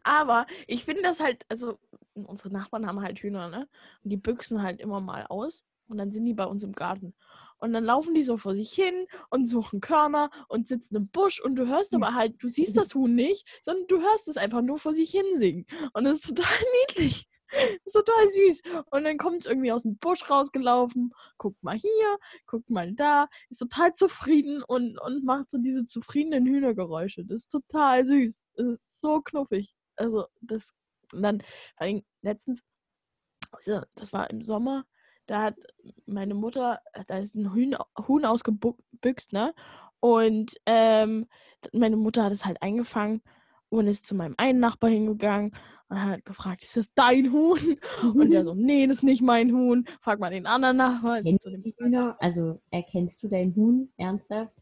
aber 0.03 0.47
ich 0.67 0.85
finde 0.85 1.03
das 1.03 1.21
halt, 1.21 1.45
also 1.49 1.79
unsere 2.15 2.51
Nachbarn 2.51 2.87
haben 2.87 3.01
halt 3.03 3.19
Hühner, 3.21 3.49
ne? 3.49 3.69
Und 4.05 4.11
die 4.11 4.17
büchsen 4.17 4.63
halt 4.63 4.81
immer 4.81 5.01
mal 5.01 5.27
aus 5.29 5.65
und 5.89 5.99
dann 5.99 6.13
sind 6.13 6.25
die 6.25 6.35
bei 6.35 6.45
uns 6.47 6.63
im 6.63 6.73
Garten. 6.73 7.15
Und 7.59 7.73
dann 7.73 7.85
laufen 7.85 8.15
die 8.15 8.23
so 8.23 8.37
vor 8.37 8.55
sich 8.55 8.73
hin 8.73 9.07
und 9.31 9.47
suchen 9.47 9.81
Körner 9.81 10.31
und 10.49 10.69
sitzen 10.69 10.97
im 10.97 11.09
Busch 11.09 11.41
und 11.41 11.57
du 11.57 11.67
hörst 11.67 11.95
aber 11.95 12.15
halt, 12.15 12.43
du 12.43 12.49
siehst 12.49 12.77
das 12.77 12.95
Huhn 12.95 13.15
nicht, 13.15 13.47
sondern 13.63 13.87
du 13.87 14.01
hörst 14.01 14.29
es 14.29 14.37
einfach 14.37 14.63
nur 14.63 14.79
vor 14.79 14.95
sich 14.95 15.11
hin 15.11 15.25
singen. 15.37 15.67
Und 15.95 16.05
das 16.05 16.19
ist 16.19 16.29
total 16.37 16.47
niedlich. 16.89 17.29
Das 17.51 17.87
ist 17.87 17.93
total 17.93 18.29
süß. 18.29 18.63
Und 18.91 19.05
dann 19.05 19.19
kommt 19.19 19.41
es 19.41 19.47
irgendwie 19.47 19.73
aus 19.73 19.83
dem 19.85 19.97
Busch 19.99 20.29
rausgelaufen, 20.29 21.13
guckt 21.39 21.63
mal 21.63 21.77
hier, 21.77 22.19
guckt 22.47 22.71
mal 22.71 22.93
da, 22.93 23.29
ist 23.51 23.59
total 23.59 23.95
zufrieden 23.95 24.63
und, 24.63 24.99
und 24.99 25.25
macht 25.25 25.51
so 25.51 25.59
diese 25.59 25.85
zufriedenen 25.85 26.47
Hühnergeräusche. 26.47 27.25
Das 27.25 27.43
ist 27.43 27.51
total 27.51 28.05
süß. 28.05 28.45
Das 28.57 28.67
ist 28.67 29.01
so 29.01 29.21
knuffig. 29.23 29.75
Also, 29.97 30.27
das, 30.41 30.73
und 31.13 31.23
dann, 31.23 31.41
vor 31.41 31.87
allem 31.87 32.03
letztens, 32.23 32.63
also, 33.53 33.83
das 33.95 34.13
war 34.13 34.29
im 34.31 34.43
Sommer, 34.43 34.85
da 35.27 35.43
hat 35.43 35.57
meine 36.07 36.35
Mutter, 36.35 36.81
da 37.07 37.19
ist 37.19 37.35
ein 37.35 37.53
Huhn, 37.53 37.77
Huhn 38.07 38.25
ausgebüxt, 38.25 39.33
ne? 39.33 39.55
Und 40.01 40.55
ähm, 40.67 41.27
meine 41.73 41.97
Mutter 41.97 42.25
hat 42.25 42.33
es 42.33 42.45
halt 42.45 42.63
eingefangen 42.63 43.23
und 43.69 43.89
ist 43.89 44.07
zu 44.07 44.15
meinem 44.15 44.35
einen 44.37 44.61
Nachbar 44.61 44.91
hingegangen 44.91 45.53
und 45.89 46.01
hat 46.01 46.25
gefragt, 46.25 46.63
ist 46.63 46.77
das 46.77 46.93
dein 46.95 47.33
Huhn? 47.33 47.79
Und 48.15 48.31
der 48.31 48.45
so, 48.45 48.55
nee, 48.55 48.87
das 48.87 48.99
ist 48.99 49.03
nicht 49.03 49.23
mein 49.23 49.53
Huhn. 49.53 49.87
Frag 50.01 50.21
mal 50.21 50.31
den 50.31 50.47
anderen 50.47 50.77
Nachbarn. 50.77 51.25
Also 52.21 52.61
erkennst 52.71 53.23
du 53.23 53.29
dein 53.29 53.55
Huhn 53.55 53.93
ernsthaft? 53.97 54.55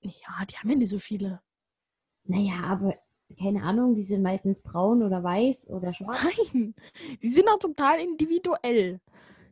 ja, 0.00 0.44
die 0.48 0.56
haben 0.56 0.70
ja 0.70 0.76
nicht 0.76 0.90
so 0.90 0.98
viele. 0.98 1.40
Naja, 2.24 2.60
aber 2.64 2.94
keine 3.40 3.62
Ahnung, 3.62 3.94
die 3.94 4.02
sind 4.02 4.22
meistens 4.22 4.62
braun 4.62 5.02
oder 5.02 5.22
weiß 5.22 5.68
oder 5.70 5.92
schwarz. 5.92 6.20
Nein, 6.52 6.74
die 7.22 7.28
sind 7.28 7.48
auch 7.48 7.58
total 7.58 8.00
individuell. 8.00 9.00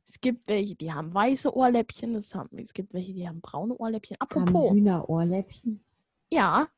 Es 0.06 0.20
gibt 0.20 0.48
welche, 0.48 0.74
die 0.74 0.92
haben 0.92 1.14
weiße 1.14 1.54
Ohrläppchen, 1.54 2.14
es, 2.14 2.34
haben, 2.34 2.58
es 2.58 2.72
gibt 2.72 2.92
welche, 2.92 3.14
die 3.14 3.26
haben 3.26 3.40
braune 3.40 3.74
Ohrläppchen. 3.76 4.16
Haben 4.20 4.42
Apropos, 4.42 4.72
Hühner 4.72 5.08
Ohrläppchen? 5.08 5.82
ja, 6.30 6.68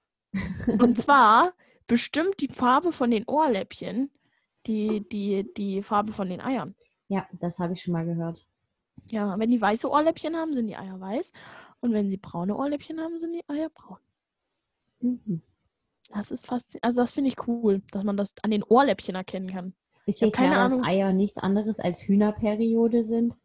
und 0.79 0.99
zwar 0.99 1.53
bestimmt 1.87 2.41
die 2.41 2.49
Farbe 2.49 2.93
von 2.93 3.11
den 3.11 3.25
Ohrläppchen 3.27 4.11
die, 4.67 5.09
die, 5.09 5.53
die 5.55 5.83
Farbe 5.83 6.13
von 6.13 6.29
den 6.29 6.41
Eiern. 6.41 6.75
Ja, 7.09 7.27
das 7.33 7.59
habe 7.59 7.75
ich 7.75 7.83
schon 7.83 7.93
mal 7.93 8.05
gehört. 8.05 8.47
Ja, 9.07 9.39
wenn 9.39 9.51
die 9.51 9.61
weiße 9.61 9.89
Ohrläppchen 9.89 10.37
haben, 10.37 10.55
sind 10.55 10.67
die 10.67 10.77
Eier 10.77 10.99
weiß. 10.99 11.33
Und 11.81 11.93
wenn 11.93 12.11
sie 12.11 12.17
braune 12.17 12.57
Ohrläppchen 12.57 13.01
haben, 13.01 13.21
sind 13.21 13.33
die 13.33 13.49
Eier 13.49 13.71
braun. 13.71 13.99
Mhm. 15.01 15.43
Das 16.11 16.31
ist 16.31 16.47
fast, 16.47 16.77
also 16.83 17.03
das 17.03 17.13
finde 17.13 17.31
ich 17.31 17.47
cool, 17.47 17.83
dass 17.91 18.05
man 18.05 18.17
das 18.17 18.35
an 18.43 18.51
den 18.51 18.63
Ohrläppchen 18.63 19.15
erkennen 19.15 19.51
kann. 19.51 19.75
Ist 20.07 20.23
dir 20.23 20.31
klar, 20.31 20.51
dass 20.51 20.73
Ahnung. 20.73 20.85
Eier 20.85 21.13
nichts 21.13 21.39
anderes 21.39 21.81
als 21.81 22.03
Hühnerperiode 22.03 23.03
sind? 23.03 23.37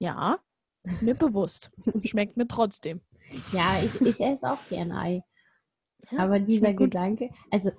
Ja, 0.00 0.38
ist 0.82 1.02
mir 1.02 1.14
bewusst. 1.14 1.70
Schmeckt 2.04 2.36
mir 2.36 2.48
trotzdem. 2.48 3.00
Ja, 3.52 3.78
ich, 3.84 4.00
ich 4.00 4.20
esse 4.22 4.50
auch 4.50 4.68
gern 4.70 4.90
Ei. 4.90 5.22
Ja, 6.10 6.20
Aber 6.20 6.40
dieser. 6.40 6.72
Gedanke, 6.72 7.28
also 7.50 7.70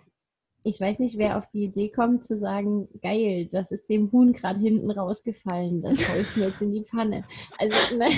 ich 0.63 0.79
weiß 0.79 0.99
nicht, 0.99 1.17
wer 1.17 1.37
auf 1.37 1.47
die 1.49 1.63
Idee 1.63 1.89
kommt 1.89 2.23
zu 2.23 2.37
sagen, 2.37 2.87
geil, 3.01 3.47
das 3.51 3.71
ist 3.71 3.89
dem 3.89 4.11
Huhn 4.11 4.33
gerade 4.33 4.59
hinten 4.59 4.91
rausgefallen, 4.91 5.81
das 5.81 6.07
hau 6.07 6.15
ich 6.21 6.35
mir 6.35 6.49
jetzt 6.49 6.61
in 6.61 6.73
die 6.73 6.83
Pfanne. 6.83 7.23
Also, 7.57 7.75
ne, 7.95 8.09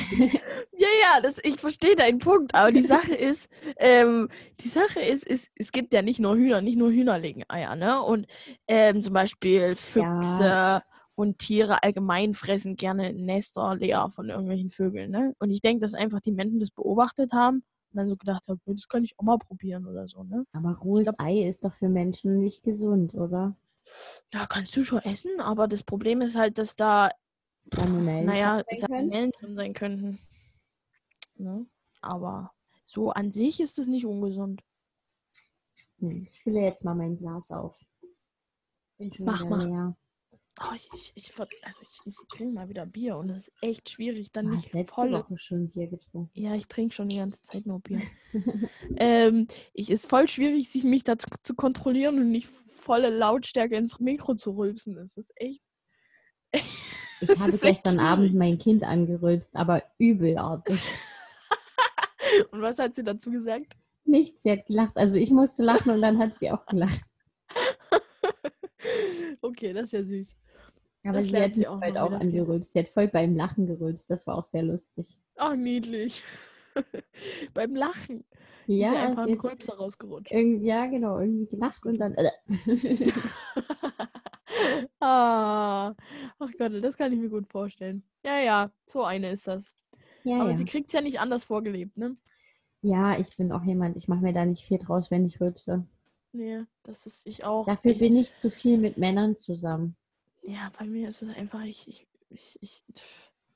Ja, 1.02 1.16
ja, 1.16 1.22
das, 1.22 1.38
ich 1.44 1.60
verstehe 1.60 1.96
deinen 1.96 2.20
Punkt, 2.20 2.54
aber 2.56 2.72
die 2.72 2.82
Sache 2.82 3.14
ist, 3.16 3.50
ähm, 3.78 4.30
die 4.60 4.68
Sache 4.68 5.00
ist, 5.00 5.24
ist, 5.24 5.50
es 5.56 5.72
gibt 5.72 5.94
ja 5.94 6.02
nicht 6.02 6.20
nur 6.20 6.36
Hühner, 6.36 6.62
nicht 6.62 6.78
nur 6.78 6.92
Hühner 6.92 7.20
legen 7.20 7.44
Eier, 7.48 7.76
ne? 7.76 8.02
Und 8.02 8.28
ähm, 8.68 9.02
zum 9.02 9.14
Beispiel 9.14 9.76
Füchse 9.76 10.84
und 11.16 11.40
Tiere 11.40 11.84
allgemein 11.84 12.34
fressen 12.34 12.76
gerne 12.76 13.14
Nester 13.14 13.76
leer 13.76 14.10
von 14.14 14.30
irgendwelchen 14.30 14.70
Vögeln, 14.70 15.12
ne? 15.12 15.34
Und 15.40 15.50
ich 15.50 15.62
denke, 15.62 15.82
dass 15.82 15.94
einfach 15.94 16.22
die 16.22 16.32
Menschen 16.32 16.60
das 16.60 16.72
beobachtet 16.72 17.32
haben 17.32 17.64
und 17.92 17.98
dann 17.98 18.08
so 18.08 18.16
gedacht 18.16 18.44
haben, 18.48 18.62
das 18.66 18.88
kann 18.88 19.04
ich 19.04 19.14
auch 19.18 19.24
mal 19.24 19.38
probieren 19.38 19.86
oder 19.88 20.08
so, 20.08 20.24
ne? 20.24 20.46
aber 20.54 20.78
rohes 20.78 21.14
Ei 21.20 21.48
ist 21.48 21.66
doch 21.66 21.74
für 21.74 21.90
Menschen 21.90 22.40
nicht 22.40 22.64
gesund, 22.64 23.14
oder? 23.14 23.56
Ja, 24.34 24.46
kannst 24.46 24.76
du 24.78 24.84
schon 24.84 25.00
essen, 25.00 25.42
aber 25.42 25.68
das 25.68 25.84
Problem 25.84 26.22
ist 26.22 26.36
halt, 26.36 26.58
dass 26.58 26.76
da 26.76 27.10
Salmonellen 27.64 28.26
naja? 28.26 28.64
Salmonellen 28.78 29.32
drin 29.32 29.56
sein 29.56 29.74
könnten. 29.74 30.20
Ne? 31.42 31.66
Aber 32.02 32.52
so 32.84 33.10
an 33.12 33.32
sich 33.32 33.60
ist 33.60 33.80
es 33.80 33.88
nicht 33.88 34.06
ungesund. 34.06 34.62
Hm, 36.00 36.24
Ich 36.24 36.42
fülle 36.42 36.62
jetzt 36.62 36.84
mal 36.86 36.96
mein 36.96 37.18
Glas 37.18 37.52
auf. 37.52 37.80
Bin 38.98 39.12
schon 39.14 39.26
Mach 39.26 39.46
mal. 39.46 39.68
leer. 39.68 39.98
Oh, 40.68 40.74
ich, 40.76 40.90
ich, 40.94 41.14
ich, 41.16 41.40
also 41.40 41.80
ich, 41.82 42.00
ich 42.06 42.18
trinke 42.30 42.54
mal 42.54 42.70
wieder 42.70 42.86
Bier 42.86 43.16
und 43.18 43.30
es 43.30 43.48
ist 43.48 43.54
echt 43.62 43.90
schwierig, 43.90 44.32
dann 44.32 44.46
Du 44.48 44.52
nicht 44.56 44.74
letzte 44.74 44.94
volle. 44.94 45.20
Woche 45.20 45.38
schon 45.38 45.70
Bier 45.70 45.88
getrunken. 45.88 46.30
Ja, 46.40 46.54
ich 46.56 46.68
trinke 46.68 46.94
schon 46.94 47.10
die 47.10 47.16
ganze 47.18 47.42
Zeit 47.42 47.66
nur 47.66 47.80
Bier. 47.80 48.02
ähm, 48.98 49.48
ich 49.74 49.90
ist 49.90 50.06
voll 50.08 50.28
schwierig, 50.28 50.70
sich 50.70 50.84
mich 50.84 51.04
dazu 51.04 51.28
zu 51.44 51.56
kontrollieren 51.56 52.20
und 52.20 52.30
nicht 52.30 52.48
volle 52.70 53.10
Lautstärke 53.10 53.76
ins 53.76 54.00
Mikro 54.00 54.36
zu 54.36 54.52
rülpsen. 54.52 54.96
Das 54.96 55.18
ist 55.18 55.32
echt. 55.36 55.62
Ich 57.24 57.28
Das 57.28 57.38
habe 57.38 57.56
gestern. 57.56 58.00
Abend 58.00 58.34
mein 58.34 58.58
Kind 58.58 58.84
angerülpst, 58.84 59.56
aber 59.56 59.84
übelartig. 60.00 60.96
Und 62.52 62.62
was 62.62 62.80
hat 62.80 62.96
sie 62.96 63.04
dazu 63.04 63.32
gesagt? 63.32 63.76
Nichts, 64.06 64.44
sie 64.44 64.52
hat 64.52 64.66
gelacht. 64.66 64.98
Also 64.98 65.16
ich 65.16 65.32
musste 65.32 65.64
lachen 65.64 65.92
und 65.92 66.02
dann 66.02 66.18
hat 66.20 66.36
sie 66.36 66.52
auch 66.52 66.66
gelacht. 66.66 67.04
okay, 69.42 69.74
das 69.74 69.86
ist 69.86 69.94
ja 69.94 70.04
süß. 70.04 70.38
Aber 71.04 71.20
Das 71.20 71.30
sie 71.30 71.38
hat 71.38 71.54
sie 71.54 71.60
mich 71.62 71.68
auch 71.68 71.82
heute 71.82 72.04
auch 72.04 72.12
angerülpst. 72.12 72.74
Sie 72.74 72.80
hat 72.80 72.90
voll 72.90 73.08
beim 73.08 73.36
Lachen 73.36 73.66
gerülpst. 73.66 74.10
Das 74.10 74.28
war 74.28 74.38
auch 74.38 74.44
sehr 74.44 74.64
lustig. 74.64 75.18
Ach, 75.36 75.56
niedlich. 75.56 76.24
beim 77.54 77.76
Lachen. 77.76 78.24
Ja, 78.68 78.90
ist 78.90 78.94
ja 78.94 79.04
einfach 79.08 79.28
ein 79.28 79.40
Rülpser 79.40 79.74
rausgerutscht. 79.76 80.32
ja, 80.32 80.86
genau, 80.86 81.20
irgendwie 81.20 81.48
gelacht 81.48 81.86
und 81.86 81.98
dann. 81.98 82.14
Äh. 82.14 82.30
ah, 85.00 85.94
ach 86.40 86.52
Gott, 86.58 86.72
das 86.82 86.96
kann 86.96 87.12
ich 87.12 87.20
mir 87.20 87.30
gut 87.30 87.48
vorstellen. 87.48 88.04
Ja, 88.24 88.40
ja, 88.40 88.72
so 88.86 89.04
eine 89.04 89.32
ist 89.32 89.48
das. 89.48 89.76
Ja, 90.24 90.42
Aber 90.42 90.52
ja. 90.52 90.58
sie 90.58 90.66
kriegt 90.66 90.88
es 90.88 90.94
ja 90.94 91.02
nicht 91.02 91.20
anders 91.20 91.44
vorgelebt, 91.44 91.98
ne? 91.98 92.14
ja, 92.82 93.18
ich 93.18 93.36
bin 93.38 93.52
auch 93.52 93.64
jemand, 93.64 93.96
ich 93.96 94.08
mache 94.08 94.22
mir 94.22 94.34
da 94.34 94.46
nicht 94.46 94.64
viel 94.64 94.80
draus, 94.80 95.12
wenn 95.12 95.26
ich 95.26 95.40
rülpse. 95.40 95.86
Nee, 96.34 96.64
das 96.84 97.06
ist 97.06 97.28
ich 97.28 97.44
auch. 97.44 97.66
Dafür 97.66 97.92
ich, 97.92 98.00
bin 98.00 98.16
ich 98.16 98.36
zu 98.36 98.50
viel 98.50 98.78
mit 98.78 98.98
Männern 98.98 99.36
zusammen. 99.36 99.96
Ja, 100.44 100.72
bei 100.78 100.86
mir 100.86 101.10
ist 101.10 101.22
es 101.22 101.36
einfach, 101.36 101.64
ich, 101.64 101.88
ich, 101.88 102.08
ich, 102.30 102.58
ich, 102.62 102.84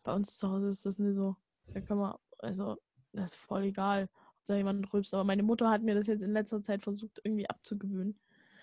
bei 0.04 0.14
uns 0.14 0.38
zu 0.38 0.50
Hause 0.50 0.70
ist 0.70 0.86
das 0.86 1.00
nicht 1.00 1.16
so. 1.16 1.36
Da 1.74 1.82
kann 1.82 1.98
man, 1.98 2.16
also, 2.40 2.78
das 3.14 3.32
ist 3.32 3.36
voll 3.38 3.64
egal, 3.64 4.04
ob 4.04 4.48
da 4.48 4.56
jemand 4.58 4.94
rülpst. 4.94 5.14
Aber 5.14 5.24
meine 5.24 5.44
Mutter 5.44 5.70
hat 5.70 5.82
mir 5.82 5.96
das 5.96 6.08
jetzt 6.08 6.22
in 6.22 6.34
letzter 6.34 6.62
Zeit 6.62 6.84
versucht, 6.84 7.22
irgendwie 7.24 7.50
abzugewöhnen. 7.50 8.20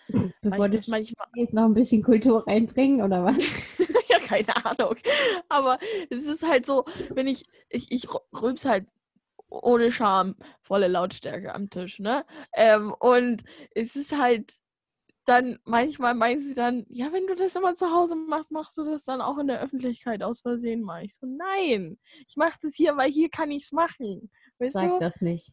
Bevor 0.42 0.68
du 0.68 0.76
das 0.76 0.88
manchmal, 0.88 1.26
jetzt 1.34 1.55
noch 1.55 1.64
ein 1.64 1.74
bisschen 1.74 2.03
Kultur 2.03 2.46
reinbringen, 2.46 3.03
oder 3.03 3.24
was? 3.24 3.38
keine 4.32 4.56
Ahnung. 4.66 4.96
Aber 5.48 5.78
es 6.10 6.26
ist 6.26 6.42
halt 6.42 6.66
so, 6.66 6.84
wenn 7.10 7.26
ich, 7.26 7.44
ich, 7.68 7.90
ich 7.90 8.06
rülps 8.32 8.64
halt 8.64 8.86
ohne 9.48 9.92
Scham, 9.92 10.36
volle 10.62 10.88
Lautstärke 10.88 11.54
am 11.54 11.68
Tisch, 11.68 11.98
ne? 11.98 12.24
Ähm, 12.54 12.94
und 12.98 13.42
es 13.74 13.96
ist 13.96 14.16
halt 14.16 14.54
dann, 15.26 15.58
manchmal 15.64 16.14
meint 16.14 16.40
sie 16.40 16.54
dann, 16.54 16.84
ja, 16.88 17.12
wenn 17.12 17.26
du 17.26 17.36
das 17.36 17.54
immer 17.54 17.74
zu 17.74 17.92
Hause 17.92 18.16
machst, 18.16 18.50
machst 18.50 18.76
du 18.78 18.84
das 18.84 19.04
dann 19.04 19.20
auch 19.20 19.38
in 19.38 19.46
der 19.46 19.60
Öffentlichkeit 19.60 20.22
aus 20.22 20.40
Versehen 20.40 20.82
mal. 20.82 21.04
Ich 21.04 21.14
so, 21.14 21.26
nein, 21.26 21.98
ich 22.26 22.36
mache 22.36 22.58
das 22.62 22.74
hier, 22.74 22.96
weil 22.96 23.10
hier 23.10 23.28
kann 23.28 23.50
ich 23.50 23.64
es 23.64 23.72
machen. 23.72 24.30
Weißt 24.58 24.72
Sag 24.72 24.90
du? 24.90 24.98
das 24.98 25.20
nicht. 25.20 25.52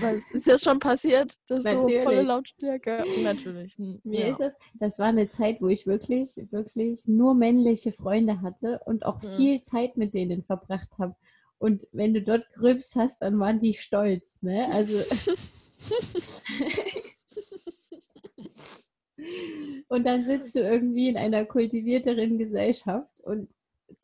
Was, 0.00 0.22
ist 0.32 0.46
das 0.46 0.62
schon 0.62 0.78
passiert? 0.78 1.34
Das 1.48 1.64
ist 1.64 1.70
so 1.70 1.88
volle. 2.00 2.22
Lautstärke. 2.22 3.04
Natürlich. 3.22 3.74
hm, 3.76 4.00
Mir 4.04 4.20
ja. 4.20 4.28
ist 4.28 4.40
das, 4.40 4.52
das 4.74 4.98
war 4.98 5.06
eine 5.06 5.30
Zeit, 5.30 5.60
wo 5.60 5.68
ich 5.68 5.86
wirklich, 5.86 6.36
wirklich 6.50 7.06
nur 7.06 7.34
männliche 7.34 7.92
Freunde 7.92 8.40
hatte 8.42 8.80
und 8.86 9.04
auch 9.04 9.22
Ja. 9.22 9.30
viel 9.30 9.62
Zeit 9.62 9.96
mit 9.96 10.14
denen 10.14 10.42
verbracht 10.44 10.88
habe. 10.98 11.14
Und 11.58 11.86
wenn 11.92 12.14
du 12.14 12.22
dort 12.22 12.50
Grübs 12.52 12.96
hast, 12.96 13.20
dann 13.22 13.38
waren 13.38 13.60
die 13.60 13.74
stolz, 13.74 14.40
ne? 14.42 14.68
Also. 14.72 14.98
und 19.88 20.04
dann 20.06 20.24
sitzt 20.24 20.54
du 20.54 20.60
irgendwie 20.60 21.08
in 21.08 21.16
einer 21.18 21.44
kultivierteren 21.44 22.38
Gesellschaft 22.38 23.20
und 23.22 23.50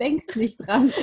denkst 0.01 0.35
nicht 0.37 0.57
dran. 0.59 0.93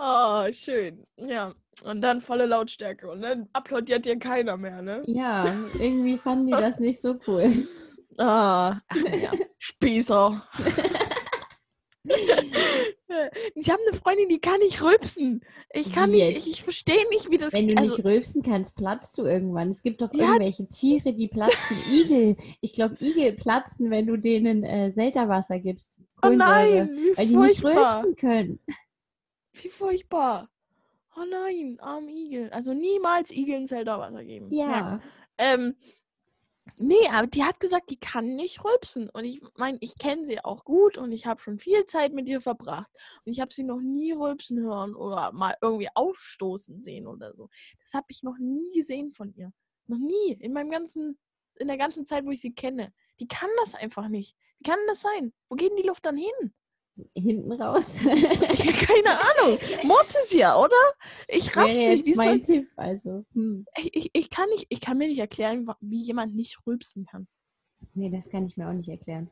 Oh, 0.00 0.46
schön. 0.52 1.04
Ja. 1.16 1.52
Und 1.84 2.00
dann 2.00 2.20
volle 2.20 2.46
Lautstärke. 2.46 3.08
Und 3.10 3.22
dann 3.22 3.48
applaudiert 3.52 4.04
dir 4.04 4.18
keiner 4.18 4.56
mehr, 4.56 4.82
ne? 4.82 5.02
Ja, 5.06 5.54
irgendwie 5.78 6.18
fanden 6.18 6.46
die 6.46 6.52
das 6.52 6.78
nicht 6.78 7.00
so 7.00 7.18
cool. 7.26 7.50
Ah, 8.20 8.80
ja. 9.22 9.30
Spießer. 9.58 10.44
ich 13.54 13.70
habe 13.70 13.80
eine 13.86 13.96
Freundin, 13.96 14.28
die 14.28 14.40
kann 14.40 14.58
nicht 14.58 14.82
rülpsen. 14.82 15.44
Ich 15.72 15.92
kann 15.92 16.10
nicht, 16.10 16.36
ich, 16.38 16.50
ich 16.50 16.62
verstehe 16.64 17.08
nicht, 17.10 17.30
wie 17.30 17.38
das 17.38 17.52
Wenn 17.52 17.68
du 17.68 17.76
also, 17.76 17.90
nicht 17.96 18.04
rülpsen 18.04 18.42
kannst, 18.42 18.74
platzt 18.74 19.16
du 19.18 19.22
irgendwann. 19.24 19.68
Es 19.68 19.82
gibt 19.82 20.00
doch 20.02 20.12
Ja. 20.14 20.24
irgendwelche 20.32 20.66
Tiere, 20.66 21.12
die 21.12 21.28
platzen. 21.28 21.76
Igel. 21.92 22.36
Ich 22.60 22.72
glaube, 22.72 22.96
Igel 23.00 23.34
platzen, 23.34 23.90
wenn 23.90 24.06
du 24.06 24.16
denen 24.16 24.64
äh, 24.64 24.90
Selterwasser 24.90 25.58
gibst. 25.60 26.00
Oh 26.22 26.28
nein, 26.30 26.90
wie 26.96 27.16
weil 27.16 27.26
die 27.28 27.36
nicht 27.36 27.60
furchtbar. 27.60 27.84
rülpsen 27.92 28.16
können. 28.16 28.58
Wie 29.52 29.68
furchtbar. 29.68 30.48
Oh 31.18 31.24
nein, 31.24 31.78
arm 31.80 32.08
Igel. 32.08 32.50
Also 32.50 32.74
niemals 32.74 33.30
Igeln 33.30 33.66
Zelda-Wasser 33.66 34.24
geben. 34.24 34.52
Ja. 34.52 35.00
Ähm, 35.38 35.76
nee, 36.78 37.08
aber 37.10 37.26
die 37.26 37.42
hat 37.42 37.58
gesagt, 37.58 37.90
die 37.90 37.98
kann 37.98 38.36
nicht 38.36 38.64
rülpsen. 38.64 39.08
Und 39.10 39.24
ich 39.24 39.40
meine, 39.56 39.78
ich 39.80 39.96
kenne 39.98 40.24
sie 40.24 40.44
auch 40.44 40.64
gut 40.64 40.96
und 40.96 41.10
ich 41.10 41.26
habe 41.26 41.40
schon 41.40 41.58
viel 41.58 41.84
Zeit 41.86 42.12
mit 42.12 42.28
ihr 42.28 42.40
verbracht. 42.40 42.90
Und 43.24 43.32
ich 43.32 43.40
habe 43.40 43.52
sie 43.52 43.64
noch 43.64 43.80
nie 43.80 44.12
rülpsen 44.12 44.60
hören 44.60 44.94
oder 44.94 45.32
mal 45.32 45.56
irgendwie 45.60 45.88
aufstoßen 45.94 46.80
sehen 46.80 47.06
oder 47.06 47.34
so. 47.34 47.48
Das 47.82 47.94
habe 47.94 48.06
ich 48.10 48.22
noch 48.22 48.38
nie 48.38 48.70
gesehen 48.72 49.12
von 49.12 49.32
ihr. 49.34 49.52
Noch 49.86 49.98
nie. 49.98 50.34
In 50.34 50.52
meinem 50.52 50.70
ganzen, 50.70 51.18
in 51.56 51.66
der 51.66 51.78
ganzen 51.78 52.06
Zeit, 52.06 52.24
wo 52.26 52.30
ich 52.30 52.40
sie 52.40 52.54
kenne. 52.54 52.92
Die 53.18 53.26
kann 53.26 53.50
das 53.58 53.74
einfach 53.74 54.08
nicht. 54.08 54.36
Wie 54.58 54.70
kann 54.70 54.78
das 54.86 55.00
sein? 55.00 55.32
Wo 55.48 55.56
geht 55.56 55.70
denn 55.70 55.78
die 55.78 55.88
Luft 55.88 56.06
dann 56.06 56.16
hin? 56.16 56.54
Hinten 57.14 57.52
raus. 57.52 58.00
Keine 58.02 59.20
Ahnung. 59.20 59.58
Muss 59.84 60.14
es 60.22 60.32
ja, 60.32 60.58
oder? 60.58 60.76
Ich 61.28 61.56
raff's 61.56 61.74
Wäre 61.74 61.96
nicht. 61.96 62.06
jetzt 62.06 62.16
soll, 62.16 62.24
mein 62.24 62.42
Tipp. 62.42 62.68
Also, 62.76 63.24
hm. 63.34 63.66
ich, 63.78 63.94
ich, 63.94 64.10
ich, 64.12 64.30
kann 64.30 64.48
nicht, 64.50 64.66
ich 64.68 64.80
kann 64.80 64.98
mir 64.98 65.08
nicht 65.08 65.18
erklären, 65.18 65.68
wie 65.80 66.02
jemand 66.02 66.34
nicht 66.34 66.58
rülpsen 66.66 67.06
kann. 67.06 67.28
Nee, 67.94 68.10
das 68.10 68.28
kann 68.30 68.46
ich 68.46 68.56
mir 68.56 68.68
auch 68.68 68.72
nicht 68.72 68.88
erklären. 68.88 69.30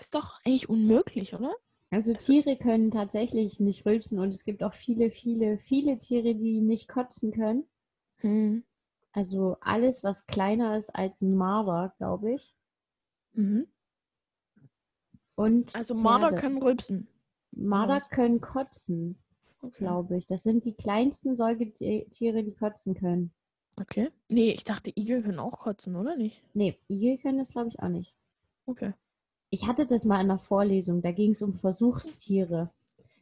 Ist 0.00 0.14
doch 0.14 0.34
eigentlich 0.44 0.68
unmöglich, 0.68 1.34
oder? 1.34 1.54
Also 1.90 2.12
Tiere 2.12 2.56
können 2.56 2.90
tatsächlich 2.90 3.60
nicht 3.60 3.86
rülpsen 3.86 4.18
und 4.18 4.28
es 4.28 4.44
gibt 4.44 4.62
auch 4.62 4.74
viele, 4.74 5.10
viele, 5.10 5.58
viele 5.58 5.98
Tiere, 5.98 6.34
die 6.34 6.60
nicht 6.60 6.88
kotzen 6.88 7.32
können. 7.32 7.64
Hm. 8.18 8.64
Also 9.12 9.56
alles, 9.60 10.04
was 10.04 10.26
kleiner 10.26 10.76
ist 10.76 10.94
als 10.94 11.22
ein 11.22 11.34
Marder, 11.34 11.94
glaube 11.96 12.34
ich. 12.34 12.54
Mhm. 13.32 13.66
Und 15.38 15.74
Also 15.76 15.94
Marder 15.94 16.30
Pferde. 16.30 16.40
können 16.40 16.62
rülpsen. 16.62 17.06
Marder 17.52 17.96
was? 17.96 18.08
können 18.10 18.40
kotzen, 18.40 19.16
Okay. 19.62 19.78
glaube 19.84 20.16
ich. 20.16 20.26
Das 20.26 20.42
sind 20.42 20.64
die 20.64 20.74
kleinsten 20.74 21.36
Säugetiere, 21.36 22.42
die 22.42 22.54
kotzen 22.54 22.94
können. 22.94 23.32
okay. 23.76 24.10
Nee, 24.28 24.50
ich 24.50 24.64
dachte, 24.64 24.90
Igel 24.96 25.22
können 25.22 25.38
auch 25.38 25.58
kotzen, 25.60 25.94
oder 25.94 26.16
nicht? 26.16 26.42
Nee, 26.54 26.76
Igel 26.88 27.18
können 27.18 27.38
das, 27.38 27.52
glaube 27.52 27.68
ich, 27.68 27.78
auch 27.80 27.88
nicht. 27.88 28.16
Okay. 28.66 28.92
Ich 29.50 29.66
hatte 29.68 29.86
das 29.86 30.04
mal 30.04 30.16
in 30.20 30.28
einer 30.30 30.40
Vorlesung, 30.40 31.02
da 31.02 31.12
ging 31.12 31.30
es 31.30 31.40
um 31.42 31.54
Versuchstiere. 31.54 32.70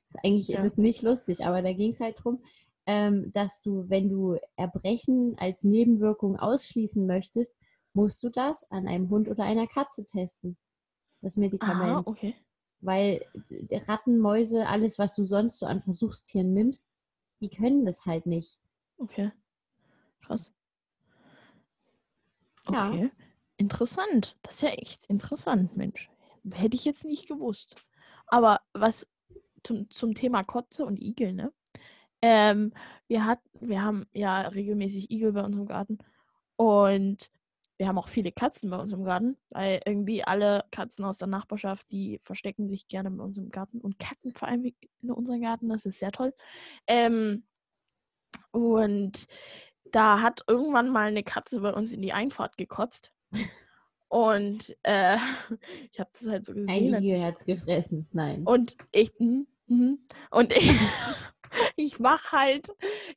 Das, 0.07 0.17
eigentlich 0.25 0.49
ist 0.51 0.61
Ja. 0.61 0.65
es 0.67 0.77
nicht 0.79 1.03
lustig, 1.03 1.45
aber 1.45 1.61
da 1.61 1.73
ging 1.75 1.91
es 1.91 2.01
halt 2.01 2.19
darum, 2.19 2.43
ähm, 2.87 3.31
dass 3.35 3.61
du, 3.61 3.89
wenn 3.91 4.09
du 4.09 4.39
Erbrechen 4.57 5.37
als 5.39 5.65
Nebenwirkung 5.65 6.37
ausschließen 6.37 7.07
möchtest, 7.07 7.55
musst 7.93 8.23
du 8.23 8.31
das 8.31 8.69
an 8.71 8.89
einem 8.89 9.11
Hund 9.11 9.29
oder 9.29 9.45
einer 9.45 9.67
Katze 9.67 10.05
testen. 10.07 10.57
Das 11.23 11.37
Aha, 11.37 11.41
Medikament. 11.41 12.07
okay. 12.07 12.35
Weil 12.81 13.25
Ratten, 13.89 14.19
Mäuse, 14.19 14.67
alles, 14.67 14.99
was 14.99 15.15
du 15.15 15.25
sonst 15.25 15.59
so 15.59 15.67
an 15.67 15.83
Versuchstieren 15.83 16.53
nimmst, 16.53 16.87
die 17.41 17.49
können 17.49 17.85
das 17.85 18.07
halt 18.07 18.27
nicht. 18.27 18.59
Okay. 18.99 19.33
Krass. 20.21 20.53
Ja. 22.71 22.91
Okay. 22.91 23.11
Interessant. 23.57 24.37
Das 24.43 24.57
ist 24.57 24.63
ja 24.63 24.69
echt 24.71 25.07
interessant, 25.07 25.77
Mensch. 25.77 26.11
Hätte 26.53 26.77
ich 26.77 26.85
jetzt 26.85 27.05
nicht 27.05 27.27
gewusst. 27.27 27.77
Aber 28.27 28.61
was 28.73 29.07
zum, 29.63 29.89
zum 29.91 30.15
Thema 30.15 30.45
Kotze 30.45 30.85
und 30.85 31.01
Igel, 31.01 31.33
ne? 31.33 31.53
Ähm, 32.23 32.73
wir, 33.09 33.25
hat, 33.25 33.41
wir 33.61 33.83
haben 33.83 34.07
ja 34.13 34.41
regelmäßig 34.43 35.11
Igel 35.11 35.33
bei 35.33 35.43
uns 35.43 35.57
im 35.57 35.67
Garten. 35.67 35.99
Und 36.57 37.31
wir 37.79 37.89
haben 37.89 37.99
auch 37.99 38.09
viele 38.09 38.33
Katzen 38.33 38.71
bei 38.71 38.79
uns 38.79 38.93
im 38.93 39.05
Garten, 39.05 39.37
weil 39.53 39.81
irgendwie 39.85 40.25
alle 40.25 40.65
Katzen 40.71 41.05
aus 41.05 41.19
der 41.19 41.29
Nachbarschaft, 41.29 41.91
die 41.91 42.21
verstecken 42.23 42.69
sich 42.69 42.89
gerne 42.89 43.11
bei 43.11 43.23
uns 43.23 43.37
im 43.37 43.51
Garten. 43.51 43.81
Und 43.81 43.99
Katzen 43.99 44.33
vor 44.33 44.49
allem 44.49 44.73
in 45.03 45.11
unserem 45.11 45.43
Garten, 45.43 45.69
das 45.69 45.85
ist 45.85 45.99
sehr 45.99 46.13
toll. 46.13 46.33
Ähm, 46.87 47.45
und 48.51 49.27
da 49.93 50.21
hat 50.21 50.43
irgendwann 50.47 50.91
mal 50.91 51.09
eine 51.09 51.23
Katze 51.23 51.61
bei 51.61 51.73
uns 51.73 51.93
in 51.93 52.03
die 52.03 52.13
Einfahrt 52.13 52.57
gekotzt. 52.57 53.13
Und 54.09 54.77
äh, 54.83 55.17
ich 55.93 56.01
habe 56.01 56.11
das 56.13 56.29
halt 56.29 56.45
so 56.45 56.55
gesehen. 56.55 56.95
Igel 56.95 57.17
ich, 57.17 57.23
hat's 57.23 57.45
gefressen. 57.45 58.09
Nein. 58.13 58.45
und 58.45 58.77
ich, 58.93 59.13
mhm, 59.19 59.47
mhm. 59.67 59.99
und 60.31 60.57
ich, 60.57 60.71
ich 61.77 62.01
wach 62.01 62.33
halt, 62.33 62.69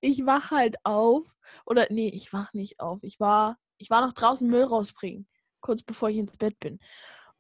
ich 0.01 0.26
wach 0.26 0.51
halt 0.51 0.78
auf. 0.84 1.24
Oder 1.66 1.88
nee, 1.89 2.10
ich 2.10 2.34
wach 2.34 2.53
nicht 2.53 2.80
auf. 2.80 2.99
Ich 3.03 3.20
war, 3.20 3.57
ich 3.80 3.90
war 3.90 4.06
noch 4.06 4.14
draußen 4.14 4.48
Müll 4.48 4.64
rausbringen, 4.64 5.28
kurz 5.62 5.82
bevor 5.82 6.10
ich 6.10 6.18
ins 6.18 6.38
Bett 6.38 6.60
bin. 6.60 6.80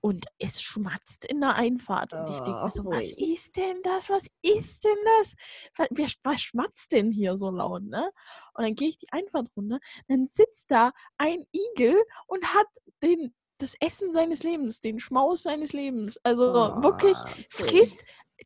Und 0.01 0.25
es 0.39 0.61
schmatzt 0.61 1.25
in 1.25 1.41
der 1.41 1.55
Einfahrt. 1.55 2.13
Und 2.13 2.25
ich 2.29 2.39
denke 2.39 2.63
mir 2.63 2.71
so, 2.71 2.83
Oh, 2.85 2.91
was 2.91 3.05
ui. 3.17 3.33
ist 3.33 3.57
denn 3.57 3.81
das? 3.83 4.09
Was 4.09 4.27
ist 4.41 4.85
denn 4.85 4.97
das? 5.19 5.35
Was, 5.75 5.87
wer, 5.91 6.07
was 6.23 6.41
schmatzt 6.41 6.93
denn 6.93 7.11
hier 7.11 7.35
so 7.35 7.49
laut, 7.49 7.83
ne? 7.83 8.09
Und 8.53 8.63
dann 8.63 8.75
gehe 8.75 8.87
ich 8.87 8.97
die 8.97 9.11
Einfahrt 9.11 9.49
runter. 9.57 9.79
Dann 10.07 10.25
sitzt 10.25 10.71
da 10.71 10.93
ein 11.17 11.43
Igel 11.51 12.01
und 12.27 12.45
hat 12.53 12.67
den, 13.03 13.35
das 13.57 13.75
Essen 13.81 14.13
seines 14.13 14.43
Lebens, 14.43 14.79
den 14.79 14.99
Schmaus 14.99 15.43
seines 15.43 15.73
Lebens. 15.73 16.17
Also 16.23 16.53
wirklich 16.81 17.17
Oh, 17.21 17.29
frisst 17.49 18.01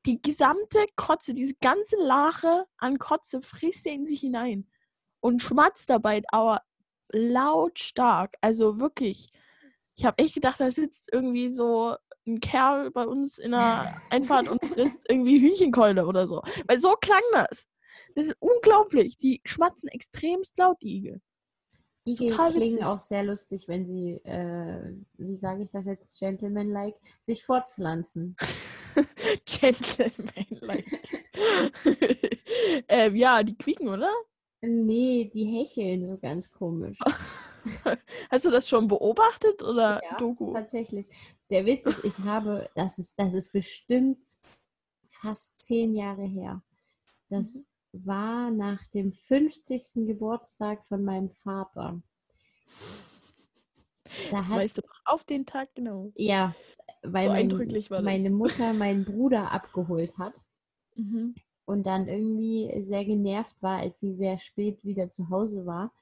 die 0.08 0.20
gesamte 0.20 0.88
Kotze, 0.96 1.36
diese 1.36 1.54
ganze 1.62 1.98
Lache 1.98 2.66
an 2.78 2.98
Kotze 2.98 3.44
frisst 3.44 3.86
er 3.86 3.94
in 3.94 4.06
sich 4.06 4.22
hinein 4.22 4.68
und 5.20 5.44
schmatzt 5.44 5.88
dabei, 5.92 6.24
aber 6.30 6.64
lautstark. 7.14 8.36
Also 8.42 8.80
wirklich, 8.80 9.32
ich 9.96 10.06
habe 10.06 10.18
echt 10.22 10.34
gedacht, 10.34 10.60
da 10.60 10.70
sitzt 10.72 11.10
irgendwie 11.12 11.50
so 11.50 11.96
ein 12.26 12.40
Kerl 12.40 12.92
bei 12.92 13.06
uns 13.06 13.38
in 13.38 13.52
der 13.52 14.02
Einfahrt 14.10 14.50
und 14.50 14.66
frisst 14.66 15.00
irgendwie 15.10 15.40
Hühnchenkeule 15.40 16.06
oder 16.06 16.28
so. 16.28 16.42
Weil 16.68 16.80
so 16.80 16.96
klang 17.00 17.22
das. 17.34 17.68
Das 18.16 18.28
ist 18.28 18.38
unglaublich. 18.40 19.18
Die 19.18 19.42
schmatzen 19.46 19.90
extremst 19.90 20.58
laut, 20.58 20.78
die 20.82 20.98
Igel. 20.98 21.22
Igel 22.06 22.30
Total 22.30 22.52
klingen 22.52 22.76
witzig. 22.76 22.86
auch 22.86 23.00
sehr 23.00 23.24
lustig, 23.24 23.68
wenn 23.68 23.86
sie, 23.86 24.16
äh, 24.26 24.94
wie 25.18 25.38
sage 25.38 25.64
ich 25.64 25.72
das 25.72 25.86
jetzt, 25.86 26.20
gentleman-like, 26.20 26.96
sich 27.22 27.46
fortpflanzen. 27.46 28.36
Gentleman-like. 29.46 31.22
ähm, 32.90 33.16
ja, 33.16 33.42
die 33.44 33.58
quieken, 33.58 33.88
oder? 33.88 34.12
Nee, 34.66 35.30
die 35.34 35.44
hecheln 35.44 36.06
so 36.06 36.18
ganz 36.18 36.50
komisch. 36.50 36.98
Hast 38.32 38.46
du 38.46 38.50
das 38.50 38.68
schon 38.68 38.88
beobachtet 38.88 39.62
oder 39.62 40.02
Ja, 40.04 40.18
Doku? 40.18 40.54
Tatsächlich. 40.54 41.08
Der 41.50 41.66
Witz 41.66 41.86
ist, 41.86 42.04
ich 42.04 42.20
habe, 42.20 42.70
das 42.74 42.98
ist, 42.98 43.14
das 43.18 43.34
ist 43.34 43.52
bestimmt 43.52 44.26
fast 45.10 45.66
zehn 45.66 45.94
Jahre 45.94 46.24
her. 46.24 46.62
Das 47.30 47.66
war 47.92 48.52
nach 48.52 48.86
dem 48.88 49.12
50. 49.12 50.06
Geburtstag 50.08 50.86
von 50.88 51.04
meinem 51.04 51.30
Vater. 51.30 52.02
Da 54.32 54.38
Das 54.40 54.50
weißt 54.50 54.78
du 54.78 54.82
doch 54.82 55.02
auf 55.06 55.24
den 55.26 55.46
Tag 55.46 55.76
genau. 55.76 56.12
ja, 56.16 56.56
weil 57.02 57.50
So 57.50 57.58
mein, 57.58 58.04
meine 58.04 58.30
Mutter 58.30 58.72
meinen 58.74 59.04
Bruder 59.04 59.52
abgeholt 59.52 60.18
hat 60.18 60.40
Mhm. 60.96 61.34
Und 61.66 61.86
dann 61.86 62.08
irgendwie 62.08 62.72
sehr 62.82 63.06
genervt 63.06 63.62
war, 63.62 63.80
als 63.80 64.00
sie 64.00 64.14
sehr 64.14 64.38
spät 64.38 64.84
wieder 64.84 65.10
zu 65.10 65.30
Hause 65.30 65.66
war. 65.66 65.94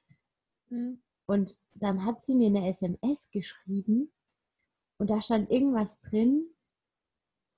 Mhm. 0.68 1.00
Und 1.26 1.58
dann 1.74 2.04
hat 2.04 2.22
sie 2.22 2.34
mir 2.34 2.48
eine 2.48 2.68
SMS 2.68 3.30
geschrieben 3.30 4.12
und 4.98 5.10
da 5.10 5.20
stand 5.20 5.50
irgendwas 5.50 6.00
drin, 6.00 6.46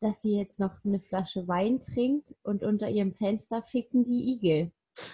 dass 0.01 0.23
sie 0.23 0.39
jetzt 0.39 0.61
noch 0.61 0.85
eine 0.85 1.01
Flasche 1.01 1.49
Wein 1.49 1.81
trinkt 1.81 2.35
und 2.43 2.63
unter 2.63 2.89
ihrem 2.89 3.15
Fenster 3.15 3.63
ficken 3.63 4.05
die 4.05 4.35
Igel. 4.35 4.73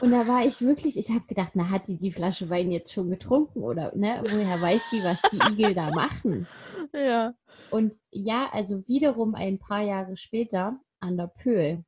Und 0.00 0.12
da 0.12 0.28
war 0.28 0.46
ich 0.46 0.60
wirklich, 0.60 0.96
ich 0.96 1.10
habe 1.10 1.26
gedacht, 1.26 1.52
na, 1.54 1.70
hat 1.70 1.86
sie 1.86 1.98
die 1.98 2.12
Flasche 2.12 2.48
Wein 2.50 2.70
jetzt 2.70 2.92
schon 2.92 3.10
getrunken 3.10 3.64
oder 3.64 3.92
ne, 3.96 4.22
woher 4.22 4.60
weiß 4.60 4.90
die, 4.92 5.02
was 5.02 5.20
die 5.32 5.40
Igel 5.52 5.74
da 5.74 5.90
machen? 5.90 6.46
Ja. 6.92 7.34
Und 7.70 7.96
ja, 8.12 8.48
also 8.52 8.86
wiederum 8.86 9.34
ein 9.34 9.58
paar 9.58 9.82
Jahre 9.82 10.16
später 10.16 10.78
an 11.00 11.16
der 11.16 11.28
Pöhl 11.28 11.84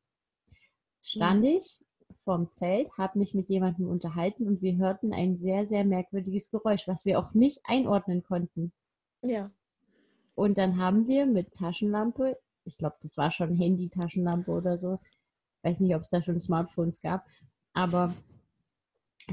stand 1.03 1.45
ich 1.45 1.85
vorm 2.25 2.51
Zelt, 2.53 2.91
habe 2.99 3.19
mich 3.19 3.35
mit 3.35 3.49
jemandem 3.49 3.89
unterhalten 3.89 4.47
und 4.47 4.63
wir 4.63 4.77
hörten 4.77 5.13
ein 5.13 5.37
sehr, 5.37 5.67
sehr 5.67 5.85
merkwürdiges 5.85 6.51
Geräusch, 6.51 6.87
was 6.87 7.05
wir 7.05 7.19
auch 7.19 7.35
nicht 7.35 7.61
einordnen 7.65 8.23
konnten. 8.23 8.73
Ja. 9.23 9.51
Und 10.35 10.59
dann 10.59 10.79
haben 10.79 11.09
wir 11.09 11.27
mit 11.27 11.55
Taschenlampe, 11.55 12.39
ich 12.65 12.79
glaube, 12.79 12.97
das 13.03 13.17
war 13.17 13.31
schon 13.31 13.55
Handy-Taschenlampe 13.55 14.51
oder 14.51 14.77
so, 14.79 15.01
weiß 15.63 15.81
nicht, 15.81 15.95
ob 15.95 16.03
es 16.03 16.11
da 16.11 16.23
schon 16.23 16.41
Smartphones 16.41 17.01
gab, 17.01 17.27
aber 17.73 18.15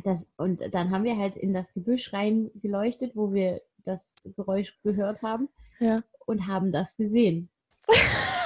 das, 0.03 0.27
und 0.37 0.61
dann 0.73 0.91
haben 0.91 1.03
wir 1.03 1.17
halt 1.17 1.35
in 1.37 1.53
das 1.53 1.73
Gebüsch 1.73 2.13
rein 2.13 2.51
geleuchtet, 2.55 3.15
wo 3.15 3.33
wir 3.33 3.61
das 3.77 4.29
Geräusch 4.35 4.79
gehört 4.83 5.21
haben 5.23 5.49
Ja. 5.79 6.03
und 6.25 6.47
haben 6.47 6.71
das 6.71 6.95
gesehen. 6.97 7.49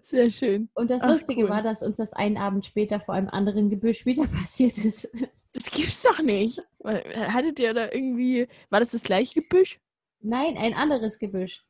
Sehr 0.04 0.30
schön. 0.30 0.68
Und 0.74 0.90
das 0.90 1.02
Ach, 1.02 1.10
Lustige 1.10 1.44
cool. 1.44 1.50
war, 1.50 1.62
dass 1.62 1.82
uns 1.82 1.96
das 1.98 2.12
einen 2.12 2.36
Abend 2.36 2.64
später 2.66 3.00
vor 3.00 3.14
einem 3.14 3.28
anderen 3.28 3.70
Gebüsch 3.70 4.06
wieder 4.06 4.26
passiert 4.26 4.76
ist. 4.78 5.08
Das 5.52 5.70
gibt's 5.70 6.02
doch 6.02 6.20
nicht. 6.20 6.60
Weil- 6.78 7.04
Hattet 7.32 7.58
ihr 7.58 7.72
da 7.74 7.90
irgendwie. 7.90 8.46
War 8.70 8.80
das 8.80 8.90
das 8.90 9.02
gleiche 9.02 9.40
Gebüsch? 9.42 9.80
Nein, 10.20 10.56
ein 10.56 10.74
anderes 10.74 11.18
Gebüsch. 11.18 11.62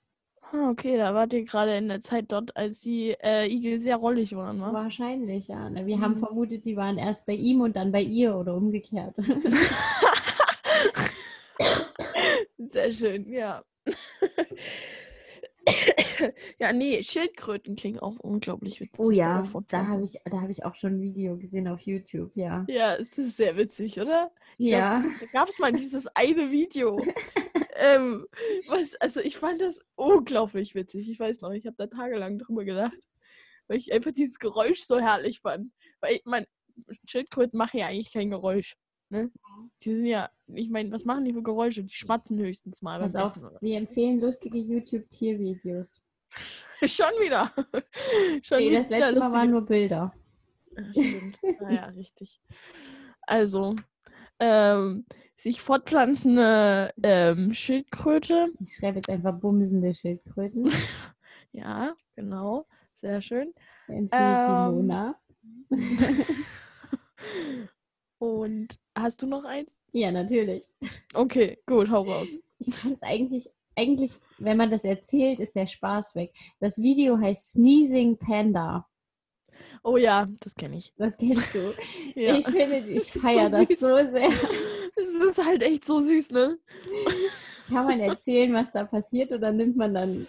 Ah, 0.52 0.70
okay, 0.70 0.96
da 0.96 1.12
wart 1.12 1.32
ihr 1.32 1.44
gerade 1.44 1.76
in 1.76 1.88
der 1.88 2.00
Zeit 2.00 2.26
dort, 2.28 2.56
als 2.56 2.80
die 2.80 3.16
äh, 3.20 3.48
Igel 3.52 3.80
sehr 3.80 3.96
rollig 3.96 4.36
waren, 4.36 4.60
wa? 4.60 4.72
Wahrscheinlich, 4.72 5.48
ja. 5.48 5.68
Wir 5.84 6.00
haben 6.00 6.12
Mhm. 6.14 6.18
vermutet, 6.18 6.64
die 6.64 6.76
waren 6.76 6.98
erst 6.98 7.26
bei 7.26 7.32
ihm 7.32 7.60
und 7.62 7.74
dann 7.74 7.90
bei 7.90 8.00
ihr 8.02 8.36
oder 8.36 8.54
umgekehrt. 8.54 9.14
Sehr 12.58 12.92
schön, 12.92 13.28
ja. 13.32 13.62
ja, 16.58 16.72
nee, 16.72 17.02
Schildkröten 17.02 17.76
klingen 17.76 17.98
auch 17.98 18.18
unglaublich 18.18 18.80
witzig. 18.80 18.98
Oh 18.98 19.10
ja, 19.10 19.44
da 19.68 19.86
habe 19.86 20.04
ich, 20.04 20.16
da 20.24 20.40
hab 20.40 20.50
ich 20.50 20.64
auch 20.64 20.74
schon 20.74 20.94
ein 20.94 21.02
Video 21.02 21.36
gesehen 21.36 21.68
auf 21.68 21.80
YouTube, 21.80 22.30
ja. 22.34 22.64
Ja, 22.68 22.94
es 22.96 23.16
ist 23.18 23.36
sehr 23.36 23.56
witzig, 23.56 24.00
oder? 24.00 24.30
Ja, 24.58 25.02
Da 25.20 25.26
gab 25.32 25.48
es 25.48 25.58
mal 25.58 25.72
dieses 25.72 26.06
eine 26.08 26.50
Video. 26.50 26.98
ähm, 27.94 28.26
was, 28.68 28.94
also 28.96 29.20
ich 29.20 29.36
fand 29.36 29.60
das 29.60 29.80
unglaublich 29.96 30.74
witzig. 30.74 31.08
Ich 31.10 31.18
weiß 31.18 31.40
noch, 31.40 31.50
ich 31.50 31.66
habe 31.66 31.76
da 31.76 31.86
tagelang 31.86 32.38
drüber 32.38 32.64
gedacht, 32.64 32.98
weil 33.66 33.78
ich 33.78 33.92
einfach 33.92 34.12
dieses 34.12 34.38
Geräusch 34.38 34.82
so 34.82 34.98
herrlich 35.00 35.40
fand. 35.40 35.72
Weil 36.00 36.16
ich 36.16 36.22
mein, 36.24 36.46
Schildkröten 37.06 37.58
machen 37.58 37.78
ja 37.78 37.86
eigentlich 37.86 38.12
kein 38.12 38.30
Geräusch. 38.30 38.76
Ne? 39.08 39.30
Die 39.82 39.94
sind 39.94 40.06
ja, 40.06 40.30
ich 40.48 40.68
meine, 40.68 40.90
was 40.90 41.04
machen 41.04 41.24
die 41.24 41.32
für 41.32 41.42
Geräusche? 41.42 41.84
Die 41.84 41.94
schmatzen 41.94 42.38
höchstens 42.38 42.82
mal. 42.82 43.00
pass 43.00 43.14
auf, 43.14 43.36
Essen 43.36 43.50
wir 43.60 43.76
empfehlen 43.76 44.20
lustige 44.20 44.58
YouTube-Tiervideos. 44.58 46.02
Schon 46.84 47.12
wieder. 47.20 47.52
Schon 48.42 48.58
Nee, 48.58 48.70
das 48.72 48.88
wieder 48.88 48.98
letzte 48.98 49.18
Mal 49.18 49.32
waren 49.32 49.50
nur 49.50 49.64
Bilder. 49.64 50.12
Ja, 50.76 50.90
Stimmt. 50.90 51.38
Naja, 51.60 51.84
richtig. 51.86 52.40
Also, 53.22 53.76
ähm, 54.38 55.06
sich 55.36 55.60
fortpflanzende 55.60 56.92
ähm, 57.02 57.54
Schildkröte. 57.54 58.48
Ich 58.60 58.74
schreibe 58.74 58.96
jetzt 58.96 59.08
einfach 59.08 59.38
bumsende 59.38 59.94
Schildkröten. 59.94 60.70
Ja, 61.52 61.94
genau. 62.14 62.66
Sehr 62.92 63.22
schön. 63.22 63.54
Ähm, 63.88 64.10
die 64.10 64.16
Mona. 64.18 65.18
Und 68.18 68.68
hast 68.94 69.22
du 69.22 69.26
noch 69.26 69.44
eins? 69.44 69.70
Ja, 69.92 70.10
natürlich. 70.10 70.64
Okay, 71.14 71.58
gut, 71.66 71.90
hau 71.90 72.02
raus. 72.02 72.28
Ich 72.58 72.70
kann 72.70 72.92
es 72.92 73.02
eigentlich, 73.02 73.48
eigentlich, 73.76 74.12
wenn 74.38 74.56
man 74.56 74.70
das 74.70 74.84
erzählt, 74.84 75.40
ist 75.40 75.54
der 75.56 75.66
Spaß 75.66 76.14
weg. 76.14 76.32
Das 76.60 76.80
Video 76.80 77.18
heißt 77.18 77.52
Sneezing 77.52 78.18
Panda. 78.18 78.86
Oh 79.82 79.96
ja, 79.96 80.28
das 80.40 80.54
kenne 80.54 80.78
ich. 80.78 80.92
Das 80.96 81.16
kennst 81.16 81.54
du. 81.54 81.72
Ja. 82.14 82.36
Ich 82.36 82.46
finde, 82.46 82.78
ich 82.88 83.04
so 83.04 83.20
feiere 83.20 83.50
das 83.50 83.68
süß. 83.68 83.80
so 83.80 83.96
sehr. 83.96 84.30
Das 84.96 85.28
ist 85.30 85.44
halt 85.44 85.62
echt 85.62 85.84
so 85.84 86.00
süß, 86.00 86.30
ne? 86.30 86.58
Kann 87.68 87.84
man 87.84 88.00
erzählen, 88.00 88.52
was 88.54 88.72
da 88.72 88.84
passiert 88.84 89.32
oder 89.32 89.52
nimmt 89.52 89.76
man 89.76 89.92
dann. 89.94 90.26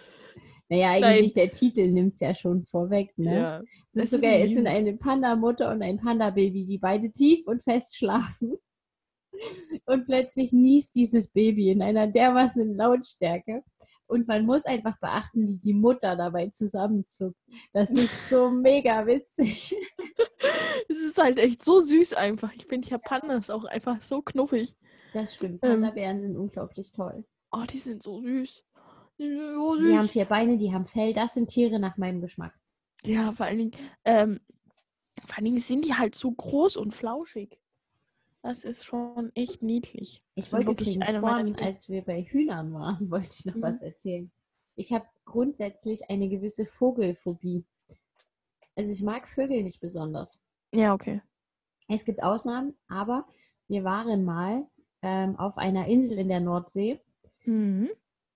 Naja, 0.68 0.90
eigentlich 0.90 1.34
der 1.34 1.50
Titel 1.50 1.88
nimmt 1.88 2.14
es 2.14 2.20
ja 2.20 2.34
schon 2.34 2.62
vorweg, 2.62 3.16
ne? 3.16 3.34
Ja. 3.34 3.62
Es 3.92 4.04
ist 4.04 4.10
sogar, 4.10 4.32
es 4.32 4.52
sind 4.52 4.66
eine 4.66 4.96
Panda-Mutter 4.96 5.70
und 5.70 5.82
ein 5.82 5.96
Panda-Baby, 5.98 6.66
die 6.66 6.78
beide 6.78 7.10
tief 7.10 7.46
und 7.46 7.62
fest 7.62 7.96
schlafen. 7.96 8.58
Und 9.86 10.06
plötzlich 10.06 10.52
niest 10.52 10.94
dieses 10.94 11.28
Baby 11.28 11.70
in 11.70 11.82
einer 11.82 12.06
dermaßen 12.06 12.74
Lautstärke. 12.74 13.62
Und 14.06 14.26
man 14.26 14.46
muss 14.46 14.64
einfach 14.64 14.98
beachten, 15.00 15.46
wie 15.46 15.58
die 15.58 15.74
Mutter 15.74 16.16
dabei 16.16 16.48
zusammenzuckt. 16.48 17.36
Das 17.72 17.90
ist 17.90 18.30
so 18.30 18.50
mega 18.50 19.06
witzig. 19.06 19.74
Es 20.88 20.98
ist 20.98 21.18
halt 21.18 21.38
echt 21.38 21.62
so 21.62 21.80
süß 21.80 22.14
einfach. 22.14 22.52
Ich 22.54 22.66
finde 22.66 22.98
Pandas 22.98 23.50
auch 23.50 23.64
einfach 23.64 24.02
so 24.02 24.22
knuffig. 24.22 24.74
Das 25.12 25.34
stimmt. 25.34 25.62
Ähm. 25.62 25.80
Panda-Bären 25.82 26.20
sind 26.20 26.36
unglaublich 26.36 26.90
toll. 26.92 27.24
Oh, 27.52 27.64
die 27.70 27.78
sind 27.78 28.02
so 28.02 28.20
süß. 28.20 28.64
Süß. 29.18 29.88
Die 29.88 29.96
haben 29.98 30.08
vier 30.08 30.24
Beine, 30.24 30.58
die 30.58 30.72
haben 30.72 30.86
Fell. 30.86 31.12
Das 31.12 31.34
sind 31.34 31.48
Tiere 31.48 31.78
nach 31.78 31.96
meinem 31.96 32.20
Geschmack. 32.20 32.54
Ja, 33.04 33.32
vor 33.32 33.46
allen 33.46 33.58
Dingen, 33.58 33.72
ähm, 34.04 34.40
vor 35.26 35.36
allen 35.36 35.44
Dingen 35.44 35.58
sind 35.60 35.84
die 35.84 35.94
halt 35.94 36.14
so 36.14 36.30
groß 36.30 36.76
und 36.76 36.94
flauschig. 36.94 37.58
Das 38.42 38.64
ist 38.64 38.84
schon 38.84 39.32
echt 39.34 39.62
niedlich. 39.62 40.22
Ich 40.34 40.46
sind 40.46 40.52
wollte 40.52 40.68
wirklich 40.68 40.96
übrigens 40.96 41.16
vorhin, 41.18 41.56
als 41.56 41.88
wir 41.88 42.02
bei 42.02 42.22
Hühnern 42.22 42.72
waren, 42.72 43.10
wollte 43.10 43.28
ich 43.32 43.44
noch 43.44 43.54
Mhm. 43.56 43.62
was 43.62 43.82
erzählen. 43.82 44.30
Ich 44.76 44.92
habe 44.92 45.06
grundsätzlich 45.24 46.08
eine 46.08 46.28
gewisse 46.28 46.64
Vogelphobie. 46.66 47.64
Also 48.76 48.92
ich 48.92 49.02
mag 49.02 49.26
Vögel 49.28 49.64
nicht 49.64 49.80
besonders. 49.80 50.40
Ja, 50.72 50.94
okay. 50.94 51.20
Es 51.88 52.04
gibt 52.04 52.22
Ausnahmen, 52.22 52.76
aber 52.86 53.26
wir 53.66 53.82
waren 53.82 54.24
mal 54.24 54.66
ähm, 55.02 55.36
auf 55.36 55.58
einer 55.58 55.86
Insel 55.86 56.18
in 56.18 56.28
der 56.28 56.40
Nordsee 56.40 57.00
Mhm. 57.44 57.88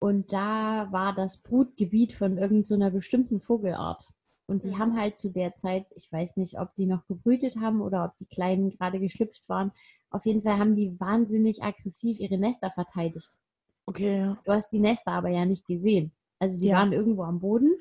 Und 0.03 0.33
da 0.33 0.89
war 0.91 1.15
das 1.15 1.37
Brutgebiet 1.39 2.13
von 2.13 2.37
irgendeiner 2.37 2.89
so 2.91 2.95
bestimmten 2.97 3.39
Vogelart. 3.39 4.09
Und 4.47 4.65
die 4.65 4.71
Mhm. 4.71 4.79
haben 4.79 4.97
halt 5.01 5.17
zu 5.17 5.31
der 5.31 5.55
Zeit, 5.55 5.87
ich 5.95 6.11
weiß 6.11 6.37
nicht, 6.39 6.59
ob 6.59 6.75
die 6.75 6.87
noch 6.87 7.07
gebrütet 7.07 7.57
haben 7.61 7.81
oder 7.81 8.05
ob 8.07 8.17
die 8.17 8.27
Kleinen 8.27 8.71
gerade 8.71 8.99
geschlüpft 8.99 9.49
waren. 9.49 9.71
Auf 10.11 10.27
jeden 10.27 10.43
Fall 10.43 10.59
haben 10.59 10.75
die 10.75 10.99
wahnsinnig 10.99 11.63
aggressiv 11.63 12.19
ihre 12.19 12.37
Nester 12.37 12.73
verteidigt. 12.73 13.39
Okay, 13.87 14.19
ja. 14.19 14.39
Du 14.45 14.51
hast 14.51 14.71
die 14.73 14.81
Nester 14.81 15.13
aber 15.13 15.29
ja 15.29 15.45
nicht 15.47 15.67
gesehen. 15.69 16.11
Also 16.41 16.59
die 16.59 16.67
Ja. 16.67 16.79
waren 16.79 16.93
irgendwo 16.93 17.23
am 17.23 17.39
Boden. 17.39 17.73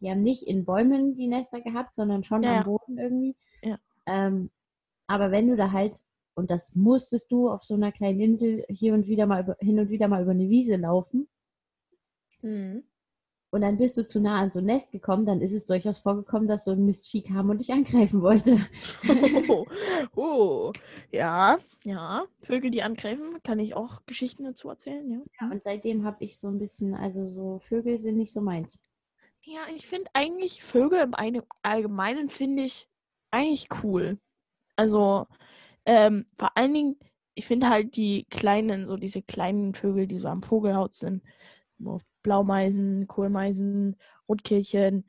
Die 0.00 0.10
haben 0.10 0.22
nicht 0.22 0.44
in 0.44 0.64
Bäumen 0.64 1.14
die 1.14 1.28
Nester 1.28 1.60
gehabt, 1.60 1.94
sondern 1.94 2.24
schon 2.24 2.42
Ja, 2.42 2.60
am. 2.60 2.64
Boden 2.64 2.96
irgendwie. 2.96 3.36
Ja. 3.62 3.78
Ähm, 4.06 4.50
aber 5.06 5.30
wenn 5.30 5.46
du 5.46 5.56
da 5.56 5.72
halt, 5.72 5.98
und 6.34 6.50
das 6.50 6.74
musstest 6.74 7.30
du 7.30 7.50
auf 7.50 7.64
so 7.64 7.74
einer 7.74 7.92
kleinen 7.92 8.20
Insel 8.20 8.64
hier 8.70 8.94
und 8.94 9.08
wieder 9.08 9.26
mal 9.26 9.42
über, 9.42 9.56
hin 9.60 9.78
und 9.78 9.90
wieder 9.90 10.08
mal 10.08 10.22
über 10.22 10.30
eine 10.30 10.48
Wiese 10.48 10.76
laufen, 10.76 11.28
Mhm. 12.42 12.84
und 13.52 13.62
dann 13.62 13.78
bist 13.78 13.96
du 13.96 14.04
zu 14.04 14.20
nah 14.20 14.40
an 14.40 14.50
so 14.50 14.60
ein 14.60 14.66
Nest 14.66 14.92
gekommen, 14.92 15.26
dann 15.26 15.40
ist 15.40 15.54
es 15.54 15.66
durchaus 15.66 15.98
vorgekommen, 15.98 16.48
dass 16.48 16.64
so 16.64 16.72
ein 16.72 16.84
Mistvieh 16.86 17.22
kam 17.22 17.50
und 17.50 17.60
dich 17.60 17.72
angreifen 17.72 18.22
wollte. 18.22 18.58
Oh, 19.48 19.66
oh, 20.16 20.72
ja, 21.10 21.58
ja. 21.84 22.24
Vögel, 22.42 22.70
die 22.70 22.82
angreifen, 22.82 23.42
kann 23.42 23.58
ich 23.58 23.74
auch 23.74 24.06
Geschichten 24.06 24.44
dazu 24.44 24.68
erzählen, 24.68 25.10
ja. 25.10 25.18
Ja, 25.40 25.50
und 25.50 25.62
seitdem 25.62 26.04
habe 26.04 26.22
ich 26.24 26.38
so 26.38 26.48
ein 26.48 26.58
bisschen, 26.58 26.94
also 26.94 27.28
so 27.30 27.58
Vögel 27.58 27.98
sind 27.98 28.16
nicht 28.16 28.32
so 28.32 28.40
meins. 28.40 28.78
Ja, 29.42 29.62
ich 29.74 29.86
finde 29.86 30.10
eigentlich 30.14 30.62
Vögel 30.62 31.00
im 31.00 31.14
Eine- 31.14 31.44
Allgemeinen 31.62 32.30
finde 32.30 32.62
ich 32.64 32.88
eigentlich 33.32 33.68
cool. 33.82 34.18
Also 34.76 35.26
ähm, 35.86 36.26
vor 36.38 36.56
allen 36.56 36.74
Dingen, 36.74 36.96
ich 37.34 37.46
finde 37.46 37.68
halt 37.68 37.96
die 37.96 38.26
kleinen, 38.30 38.86
so 38.86 38.96
diese 38.96 39.22
kleinen 39.22 39.74
Vögel, 39.74 40.06
die 40.06 40.18
so 40.20 40.28
am 40.28 40.42
Vogelhaus 40.42 40.98
sind, 40.98 41.22
so 41.78 42.00
Blaumeisen, 42.22 43.06
Kohlmeisen, 43.06 43.96
Rotkehlchen, 44.28 45.06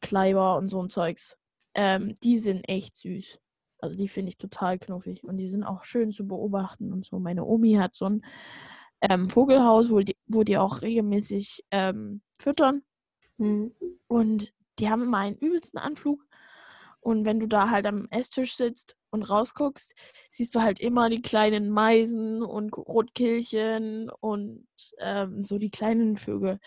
Kleiber 0.00 0.56
und 0.56 0.68
so 0.68 0.82
ein 0.82 0.90
Zeugs, 0.90 1.38
ähm, 1.74 2.14
die 2.22 2.38
sind 2.38 2.68
echt 2.68 2.96
süß. 2.96 3.38
Also 3.80 3.96
die 3.96 4.08
finde 4.08 4.30
ich 4.30 4.38
total 4.38 4.78
knuffig 4.78 5.24
und 5.24 5.36
die 5.36 5.48
sind 5.48 5.64
auch 5.64 5.84
schön 5.84 6.10
zu 6.10 6.26
beobachten 6.26 6.92
und 6.92 7.06
so. 7.06 7.18
Meine 7.18 7.44
Omi 7.44 7.74
hat 7.74 7.94
so 7.94 8.06
ein 8.06 8.22
ähm, 9.00 9.30
Vogelhaus, 9.30 9.90
wo 9.90 10.00
die, 10.00 10.16
wo 10.26 10.42
die 10.42 10.58
auch 10.58 10.82
regelmäßig 10.82 11.64
ähm, 11.70 12.20
füttern. 12.32 12.82
Hm. 13.38 13.72
Und 14.08 14.52
die 14.78 14.90
haben 14.90 15.02
immer 15.02 15.18
einen 15.18 15.36
übelsten 15.36 15.78
Anflug. 15.78 16.26
Und 17.00 17.24
wenn 17.24 17.38
du 17.38 17.46
da 17.46 17.70
halt 17.70 17.86
am 17.86 18.08
Esstisch 18.10 18.56
sitzt 18.56 18.97
und 19.10 19.22
rausguckst, 19.22 19.94
siehst 20.30 20.54
du 20.54 20.62
halt 20.62 20.80
immer 20.80 21.08
die 21.08 21.22
kleinen 21.22 21.70
Meisen 21.70 22.42
und 22.42 22.76
Rotkehlchen 22.76 24.10
und 24.20 24.66
ähm, 24.98 25.44
so 25.44 25.58
die 25.58 25.70
kleinen 25.70 26.16
Vögel, 26.16 26.58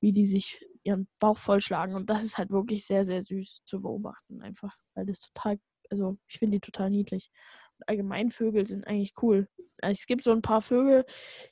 wie 0.00 0.12
die 0.12 0.26
sich 0.26 0.64
ihren 0.82 1.08
Bauch 1.18 1.38
vollschlagen. 1.38 1.94
Und 1.94 2.10
das 2.10 2.22
ist 2.22 2.38
halt 2.38 2.50
wirklich 2.50 2.86
sehr, 2.86 3.04
sehr 3.04 3.22
süß 3.22 3.62
zu 3.64 3.80
beobachten, 3.80 4.42
einfach. 4.42 4.76
Weil 4.94 5.06
das 5.06 5.20
total, 5.20 5.58
also 5.90 6.18
ich 6.28 6.38
finde 6.38 6.56
die 6.56 6.60
total 6.60 6.90
niedlich. 6.90 7.30
Und 7.78 7.88
allgemein 7.88 8.30
Vögel 8.30 8.66
sind 8.66 8.86
eigentlich 8.86 9.14
cool. 9.22 9.48
Also 9.80 9.98
es 9.98 10.06
gibt 10.06 10.24
so 10.24 10.32
ein 10.32 10.42
paar 10.42 10.62
Vögel, 10.62 11.04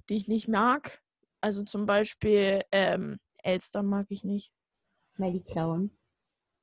die 0.08 0.16
ich 0.16 0.28
nicht 0.28 0.48
mag. 0.48 1.00
Also 1.40 1.64
zum 1.64 1.86
Beispiel 1.86 2.62
ähm, 2.70 3.18
Elstern 3.38 3.86
mag 3.86 4.06
ich 4.10 4.22
nicht. 4.22 4.52
Weil 5.16 5.32
die 5.32 5.42
klauen. 5.42 5.96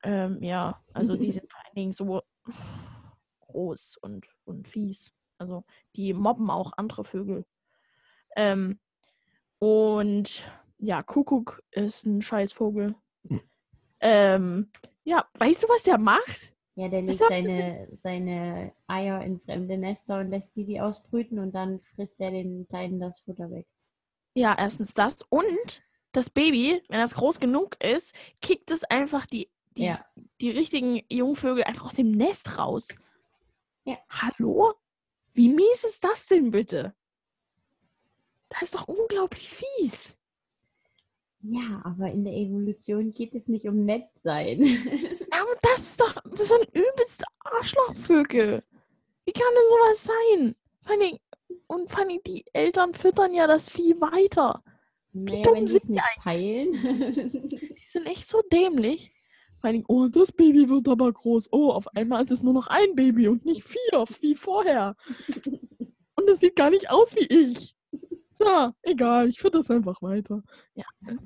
Ähm, 0.04 0.42
ja, 0.42 0.82
also 0.94 1.18
die 1.18 1.32
sind 1.32 1.52
vor 1.52 1.62
allen 1.66 1.76
Dingen 1.76 1.92
so 1.92 2.22
groß 3.50 3.98
und, 4.02 4.28
und 4.46 4.68
fies. 4.68 5.12
Also 5.38 5.64
die 5.96 6.14
mobben 6.14 6.50
auch 6.50 6.74
andere 6.78 7.04
Vögel. 7.04 7.46
Ähm, 8.36 8.80
und 9.60 10.46
ja, 10.78 11.04
Kuckuck 11.04 11.64
ist 11.72 12.06
ein 12.06 12.22
Scheißvogel. 12.22 12.96
ähm, 14.02 14.72
ja, 15.04 15.28
weißt 15.38 15.64
du, 15.64 15.68
was 15.70 15.84
der 15.84 15.98
macht? 15.98 16.54
Ja, 16.76 16.88
der 16.88 17.02
legt 17.02 17.20
seine, 17.20 17.90
seine 17.94 18.74
Eier 18.88 19.22
in 19.22 19.38
fremde 19.38 19.78
Nester 19.78 20.20
und 20.20 20.30
lässt 20.30 20.56
die 20.56 20.64
die 20.64 20.80
ausbrüten 20.80 21.40
und 21.40 21.54
dann 21.54 21.82
frisst 21.82 22.22
er 22.22 22.32
den 22.32 22.68
Kleinen 22.70 23.00
das 23.02 23.20
Futter 23.20 23.52
weg. 23.52 23.68
Ja, 24.34 24.56
erstens 24.58 24.94
das. 24.94 25.22
Und 25.24 25.84
das 26.14 26.30
Baby, 26.30 26.82
wenn 26.88 27.00
das 27.00 27.16
groß 27.16 27.42
genug 27.42 27.76
ist, 27.84 28.14
kickt 28.42 28.72
es 28.72 28.86
einfach 28.86 29.26
die, 29.26 29.50
die, 29.76 29.84
Ja. 29.86 30.06
die 30.40 30.52
richtigen 30.52 31.02
Jungvögel 31.10 31.66
einfach 31.66 31.88
aus 31.88 31.96
dem 31.96 32.12
Nest 32.12 32.58
raus. 32.58 32.88
Ja. 33.90 33.98
Hallo? 34.08 34.76
Wie 35.34 35.50
mies 35.50 35.84
ist 35.84 36.04
das 36.04 36.28
denn 36.28 36.52
bitte? 36.52 36.94
Das 38.50 38.62
ist 38.62 38.76
doch 38.76 38.88
unglaublich 38.88 39.50
fies. 39.50 40.16
Ja, 41.42 41.82
aber 41.84 42.12
in 42.12 42.24
der 42.24 42.34
Evolution 42.34 43.10
geht 43.10 43.34
es 43.34 43.48
nicht 43.48 43.66
um 43.66 43.86
nett 43.86 44.08
sein. 44.14 44.62
Aber 45.32 45.56
das 45.64 45.80
ist 45.80 46.02
doch, 46.02 46.14
das 46.24 46.50
sind 46.50 46.66
übelste 46.72 47.26
Arschlochvögel. 47.40 48.64
Wie 49.26 49.32
kann 49.32 49.54
denn 49.56 49.70
sowas 49.70 50.04
sein? 50.04 50.56
Und 51.66 51.90
vor 51.90 52.06
Dingen, 52.06 52.22
die 52.28 52.46
Eltern 52.54 52.94
füttern 52.94 53.34
ja 53.34 53.48
das 53.48 53.72
Vieh 53.72 54.00
weiter. 54.00 54.64
naja, 55.14 55.42
dumm 55.42 55.56
wenn 55.56 55.66
die 55.66 55.76
es 55.76 55.90
nicht 55.90 56.04
peilen. 56.18 56.72
Die 57.74 57.90
sind 57.90 58.06
echt 58.06 58.28
so 58.28 58.44
dämlich. 58.52 59.19
Vor 59.60 59.72
Dingen, 59.72 59.86
oh, 59.88 60.08
das 60.08 60.32
Baby 60.32 60.70
wird 60.70 60.88
aber 60.88 61.12
groß. 61.12 61.50
Oh, 61.52 61.72
auf 61.72 61.88
einmal 61.96 62.24
ist 62.24 62.32
es 62.32 62.44
nur 62.44 62.54
noch 62.54 62.68
ein 62.68 62.96
Baby 62.96 63.28
und 63.28 63.46
nicht 63.46 63.64
vier, 63.64 64.06
wie 64.22 64.36
vorher. 64.36 64.96
Und 66.16 66.30
es 66.30 66.40
sieht 66.40 66.56
gar 66.56 66.70
nicht 66.70 66.90
aus 66.90 67.16
wie 67.16 67.26
ich. 67.26 67.76
Ja, 68.42 68.74
egal, 68.84 69.28
ich 69.28 69.40
fütter 69.40 69.60
das 69.60 69.70
einfach 69.70 70.02
weiter. 70.02 70.42
Ja. 70.74 70.86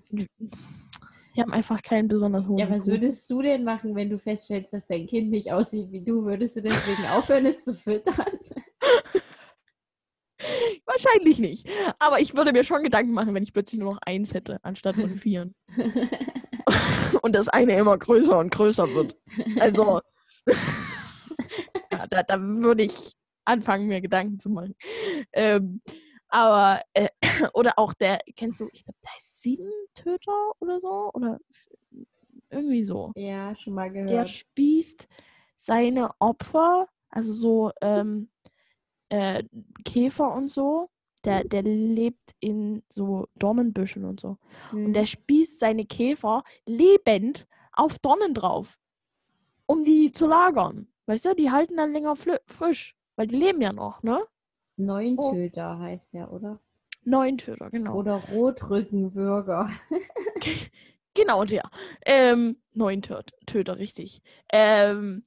Die 0.09 1.41
haben 1.41 1.51
einfach 1.51 1.81
keinen 1.81 2.07
besonders 2.07 2.47
hohen 2.47 2.59
ja, 2.59 2.69
was 2.69 2.87
würdest 2.87 3.29
du 3.29 3.41
denn 3.41 3.63
machen, 3.63 3.95
wenn 3.95 4.09
du 4.09 4.19
feststellst, 4.19 4.73
dass 4.73 4.87
dein 4.87 5.07
Kind 5.07 5.29
nicht 5.29 5.51
aussieht 5.51 5.91
wie 5.91 6.03
du? 6.03 6.25
Würdest 6.25 6.57
du 6.57 6.61
deswegen 6.61 7.05
aufhören, 7.07 7.45
es 7.45 7.63
zu 7.63 7.73
füttern? 7.73 8.15
Wahrscheinlich 10.85 11.39
nicht. 11.39 11.67
Aber 11.99 12.19
ich 12.19 12.35
würde 12.35 12.51
mir 12.51 12.63
schon 12.63 12.83
Gedanken 12.83 13.13
machen, 13.13 13.33
wenn 13.33 13.43
ich 13.43 13.53
plötzlich 13.53 13.79
nur 13.79 13.93
noch 13.93 13.99
eins 14.05 14.33
hätte, 14.33 14.59
anstatt 14.63 14.95
von 14.95 15.17
vieren. 15.17 15.55
und 17.23 17.33
das 17.33 17.47
eine 17.49 17.77
immer 17.77 17.97
größer 17.97 18.37
und 18.37 18.53
größer 18.53 18.93
wird. 18.93 19.17
Also, 19.59 20.01
ja, 21.91 22.05
da, 22.07 22.23
da 22.23 22.39
würde 22.41 22.83
ich 22.83 23.15
anfangen, 23.45 23.87
mir 23.87 24.01
Gedanken 24.01 24.39
zu 24.39 24.49
machen. 24.49 24.75
Ähm, 25.31 25.81
aber, 26.27 26.81
äh, 26.93 27.07
oder 27.53 27.79
auch 27.79 27.93
der, 27.93 28.19
kennst 28.35 28.59
du, 28.59 28.67
ich 28.73 28.83
glaube, 28.83 28.97
der 29.03 29.11
heißt 29.13 29.41
Siebentöter 29.41 30.51
oder 30.59 30.79
so? 30.79 31.11
Oder 31.13 31.39
irgendwie 32.49 32.83
so. 32.83 33.11
ja, 33.15 33.55
schon 33.55 33.73
mal 33.73 33.89
Der 33.91 34.05
gehört. 34.05 34.29
spießt 34.29 35.07
seine 35.55 36.11
Opfer, 36.19 36.87
also 37.09 37.31
so 37.31 37.71
ähm, 37.81 38.29
äh, 39.09 39.43
Käfer 39.85 40.33
und 40.33 40.49
so. 40.49 40.89
Der, 41.25 41.43
der 41.43 41.63
lebt 41.63 42.35
in 42.39 42.83
so 42.89 43.27
Dornenbüschen 43.35 44.05
und 44.05 44.19
so. 44.19 44.37
Und 44.71 44.71
Hm. 44.71 44.93
der 44.93 45.05
spießt 45.05 45.59
seine 45.59 45.85
Käfer 45.85 46.43
lebend 46.65 47.47
auf 47.71 47.99
Dornen 47.99 48.33
drauf, 48.33 48.77
um 49.65 49.85
die 49.85 50.11
zu 50.11 50.27
lagern. 50.27 50.87
Weißt 51.05 51.25
du, 51.25 51.35
die 51.35 51.51
halten 51.51 51.77
dann 51.77 51.93
länger 51.93 52.15
frisch, 52.15 52.95
weil 53.15 53.27
die 53.27 53.35
leben 53.35 53.61
ja 53.61 53.73
noch, 53.73 54.03
ne? 54.03 54.21
Neuntöter 54.77 55.79
heißt 55.79 56.13
der, 56.13 56.31
oder? 56.31 56.59
Neuntöter, 57.05 57.69
genau. 57.69 57.97
Oder 57.97 58.15
Rotrückenbürger. 58.15 59.69
Genau 61.15 61.45
der. 61.45 61.69
Ähm, 62.05 62.57
Neuntöter, 62.73 63.77
richtig. 63.77 64.23
Ähm, 64.51 65.23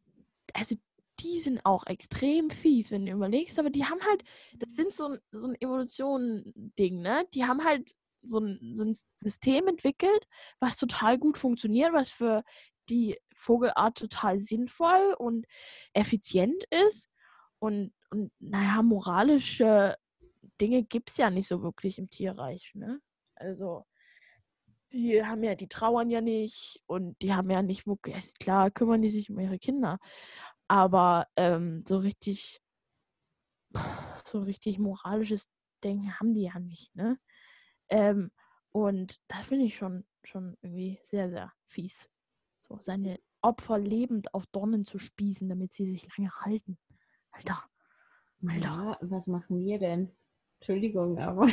also 0.53 0.75
die 1.21 1.39
sind 1.39 1.65
auch 1.65 1.87
extrem 1.87 2.51
fies, 2.51 2.91
wenn 2.91 3.07
du 3.07 3.13
überlegst, 3.13 3.59
aber 3.59 3.71
die 3.71 3.85
haben 3.85 4.01
halt, 4.03 4.23
das 4.59 4.75
sind 4.75 4.93
so 4.93 5.09
ein, 5.09 5.19
so 5.33 5.49
ein 5.49 5.61
Evolution-Ding, 5.61 7.01
ne? 7.01 7.27
Die 7.35 7.45
haben 7.45 7.65
halt 7.65 7.95
so 8.23 8.41
ein, 8.41 8.75
so 8.75 8.85
ein 8.85 8.95
System 9.15 9.69
entwickelt, 9.69 10.27
was 10.61 10.77
total 10.77 11.19
gut 11.19 11.39
funktioniert, 11.39 11.93
was 11.93 12.11
für 12.11 12.43
die 12.89 13.19
Vogelart 13.35 13.99
total 13.99 14.39
sinnvoll 14.39 15.15
und 15.19 15.47
effizient 15.93 16.65
ist. 16.71 17.09
Und, 17.59 17.93
und 18.11 18.31
naja, 18.39 18.83
moralische 18.83 19.97
Dinge 20.61 20.85
gibt 20.85 21.11
es 21.11 21.17
ja 21.17 21.31
nicht 21.31 21.49
so 21.49 21.63
wirklich 21.63 21.99
im 21.99 22.11
Tierreich, 22.11 22.73
ne? 22.75 23.01
Also, 23.35 23.85
die 24.93 25.25
haben 25.25 25.43
ja, 25.43 25.55
die 25.55 25.69
trauern 25.69 26.11
ja 26.11 26.21
nicht 26.21 26.81
und 26.87 27.21
die 27.21 27.35
haben 27.35 27.51
ja 27.51 27.63
nicht 27.63 27.87
wirklich, 27.87 28.17
ist 28.17 28.39
klar, 28.39 28.71
kümmern 28.71 29.03
die 29.03 29.11
sich 29.11 29.31
um 29.31 29.39
ihre 29.39 29.59
Kinder. 29.59 29.99
Aber 30.69 31.29
ähm, 31.37 31.85
so 31.87 31.99
richtig, 31.99 32.61
so 34.27 34.41
richtig 34.41 34.79
moralisches 34.79 35.49
Denken 35.85 36.19
haben 36.19 36.35
die 36.35 36.43
ja 36.45 36.59
nicht, 36.59 36.95
ne? 36.95 37.19
Ähm, 37.89 38.31
und 38.73 39.21
das 39.29 39.47
finde 39.47 39.65
ich 39.65 39.77
schon, 39.77 40.05
schon 40.25 40.57
irgendwie 40.63 41.01
sehr, 41.09 41.31
sehr 41.31 41.53
fies. 41.67 42.11
So, 42.61 42.79
seine 42.81 43.19
Opfer 43.41 43.79
lebend 43.79 44.35
auf 44.35 44.47
Dornen 44.47 44.85
zu 44.85 44.99
spießen, 44.99 45.49
damit 45.49 45.73
sie 45.73 45.91
sich 45.91 46.07
lange 46.17 46.31
halten. 46.41 46.79
Alter. 47.31 47.63
Alter. 48.47 48.67
Ja, 48.67 48.99
was 49.03 49.29
machen 49.29 49.61
wir 49.61 49.79
denn? 49.79 50.11
Entschuldigung, 50.59 51.19
aber 51.19 51.47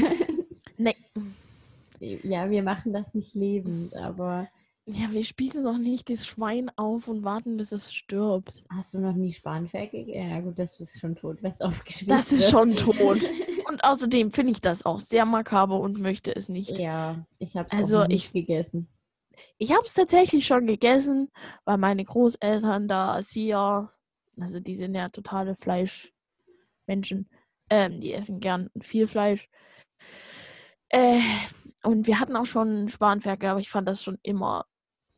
Nee. 0.78 0.96
ja, 2.00 2.50
wir 2.50 2.64
machen 2.64 2.94
das 2.94 3.14
nicht 3.14 3.36
lebend, 3.36 3.96
aber 3.96 4.50
Ja, 4.86 5.10
wir 5.12 5.24
spießen 5.24 5.64
doch 5.64 5.78
nicht 5.78 6.10
das 6.10 6.26
Schwein 6.28 6.70
auf 6.76 7.08
und 7.08 7.24
warten, 7.24 7.56
bis 7.56 7.72
es 7.72 7.94
stirbt. 7.94 8.64
hast 8.70 8.94
du 8.94 9.00
noch 9.00 9.14
nie 9.14 9.32
Spanferkel 9.32 10.04
gegessen? 10.06 10.30
Ja 10.30 10.42
gut, 10.42 10.60
das 10.60 10.78
ist 10.80 11.00
schon 11.00 11.16
tot, 11.16 11.42
wenn 11.42 11.54
es 11.54 11.62
aufgespießt 11.62 12.10
Das 12.12 12.32
ist 12.34 12.42
wird. 12.42 12.52
schon 12.52 12.76
tot. 12.76 13.20
Und 13.70 13.84
außerdem 13.86 14.32
finde 14.32 14.52
ich 14.52 14.60
das 14.62 14.86
auch 14.86 15.00
sehr 15.00 15.26
makaber 15.26 15.80
und 15.80 16.00
möchte 16.00 16.36
es 16.36 16.48
nicht. 16.50 16.78
ja, 16.78 17.26
ich 17.40 17.56
habe 17.56 17.68
es 17.72 17.74
Also, 17.74 18.02
auch 18.02 18.08
nicht 18.08 18.28
ich- 18.28 18.34
gegessen. 18.34 18.88
Ich 19.58 19.72
habe 19.72 19.84
es 19.86 19.94
tatsächlich 19.96 20.46
schon 20.46 20.68
gegessen, 20.68 21.32
weil 21.66 21.78
meine 21.78 22.04
Großeltern 22.06 22.88
da, 22.88 23.22
sie 23.24 23.48
ja, 23.48 23.92
also 24.40 24.60
die 24.60 24.76
sind 24.76 24.94
ja 24.94 25.10
totale 25.10 25.56
Fleischmenschen. 25.56 27.30
Ähm, 27.70 28.00
die 28.02 28.14
essen 28.14 28.42
gern 28.42 28.70
viel 28.82 29.08
Fleisch. 29.08 29.50
Äh, 30.90 31.20
und 31.84 32.06
wir 32.06 32.20
hatten 32.20 32.36
auch 32.36 32.46
schon 32.46 32.90
Spanferkel, 32.90 33.50
aber 33.50 33.60
ich 33.60 33.70
fand 33.70 33.88
das 33.88 34.04
schon 34.04 34.20
immer 34.22 34.66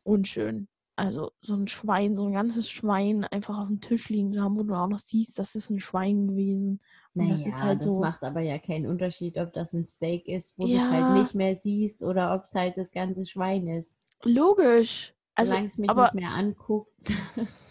unschön. 0.06 0.68
Also 0.96 1.30
so 1.42 1.54
ein 1.54 1.68
Schwein, 1.68 2.16
so 2.16 2.26
ein 2.26 2.32
ganzes 2.32 2.70
Schwein 2.70 3.24
einfach 3.24 3.58
auf 3.58 3.68
dem 3.68 3.80
Tisch 3.82 4.08
liegen 4.08 4.32
zu 4.32 4.40
haben, 4.42 4.58
wo 4.58 4.62
du 4.62 4.74
auch 4.74 4.88
noch 4.88 4.98
siehst, 4.98 5.38
das 5.38 5.54
ist 5.54 5.68
ein 5.68 5.78
Schwein 5.78 6.28
gewesen. 6.28 6.80
Und 7.14 7.22
Naja, 7.22 7.32
das 7.34 7.44
das, 7.44 7.54
ist 7.54 7.62
halt 7.62 7.82
so. 7.82 8.00
macht 8.00 8.22
aber 8.22 8.40
ja 8.40 8.58
keinen 8.58 8.86
Unterschied, 8.86 9.36
ob 9.38 9.52
das 9.52 9.72
ein 9.74 9.84
Steak 9.84 10.26
ist, 10.26 10.58
wo 10.58 10.66
du 10.66 10.74
es 10.76 10.84
Ja. 10.84 10.90
halt 10.90 11.08
nicht 11.10 11.34
mehr 11.34 11.54
siehst 11.54 12.02
oder 12.02 12.34
ob 12.34 12.44
es 12.44 12.54
halt 12.54 12.76
das 12.78 12.90
ganze 12.92 13.26
Schwein 13.26 13.66
ist. 13.68 13.96
Logisch. 14.24 15.14
Also, 15.34 15.50
Solange 15.50 15.66
es 15.66 15.78
mich 15.78 15.90
aber, 15.90 16.04
nicht 16.04 16.14
mehr 16.14 16.30
anguckt. 16.30 16.92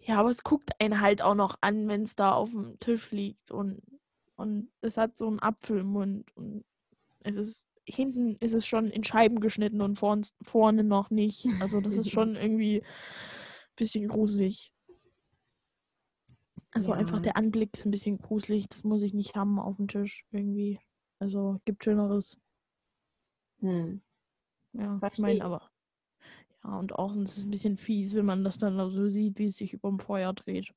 ja, 0.00 0.18
aber 0.18 0.30
es 0.30 0.42
guckt 0.42 0.70
einen 0.80 1.00
halt 1.00 1.22
auch 1.22 1.34
noch 1.34 1.58
an, 1.60 1.88
wenn 1.88 2.02
es 2.02 2.16
da 2.16 2.32
auf 2.32 2.50
dem 2.50 2.78
Tisch 2.80 3.10
liegt 3.10 3.50
und, 3.50 3.82
und 4.36 4.70
es 4.80 4.96
hat 4.96 5.16
so 5.18 5.26
einen 5.28 5.40
Apfel 5.40 5.78
im 5.80 5.86
Mund 5.88 6.36
und 6.36 6.64
es 7.20 7.36
ist 7.36 7.68
hinten 7.86 8.36
ist 8.40 8.54
es 8.54 8.66
schon 8.66 8.88
in 8.90 9.04
Scheiben 9.04 9.40
geschnitten 9.40 9.80
und 9.80 9.98
vorn, 9.98 10.22
vorne 10.42 10.84
noch 10.84 11.10
nicht. 11.10 11.46
Also 11.60 11.80
das 11.80 11.96
ist 11.96 12.10
schon 12.10 12.36
irgendwie 12.36 12.82
ein 12.82 13.76
bisschen 13.76 14.08
gruselig. 14.08 14.72
Also 16.72 16.92
einfach 16.92 17.18
Ja. 17.18 17.22
der 17.22 17.36
Anblick 17.36 17.76
ist 17.76 17.84
ein 17.84 17.90
bisschen 17.90 18.18
gruselig. 18.18 18.68
Das 18.68 18.84
muss 18.84 19.02
ich 19.02 19.14
nicht 19.14 19.36
haben 19.36 19.58
auf 19.58 19.76
dem 19.76 19.88
Tisch 19.88 20.24
irgendwie. 20.30 20.80
Also 21.20 21.60
gibt 21.64 21.84
Schöneres. 21.84 22.36
Hm. 23.60 24.02
Ja, 24.72 24.94
ich 24.94 24.98
Versteh 24.98 25.22
meine 25.22 25.34
ich. 25.36 25.42
aber. 25.44 25.70
Ja, 26.64 26.78
und 26.78 26.94
auch 26.94 27.14
es 27.16 27.36
ist 27.36 27.44
ein 27.44 27.50
bisschen 27.50 27.76
fies, 27.76 28.14
wenn 28.14 28.26
man 28.26 28.42
das 28.42 28.58
dann 28.58 28.76
so 28.90 29.08
sieht, 29.08 29.38
wie 29.38 29.46
es 29.46 29.56
sich 29.56 29.72
über 29.74 29.88
dem 29.88 29.98
Feuer 30.00 30.32
dreht. 30.32 30.74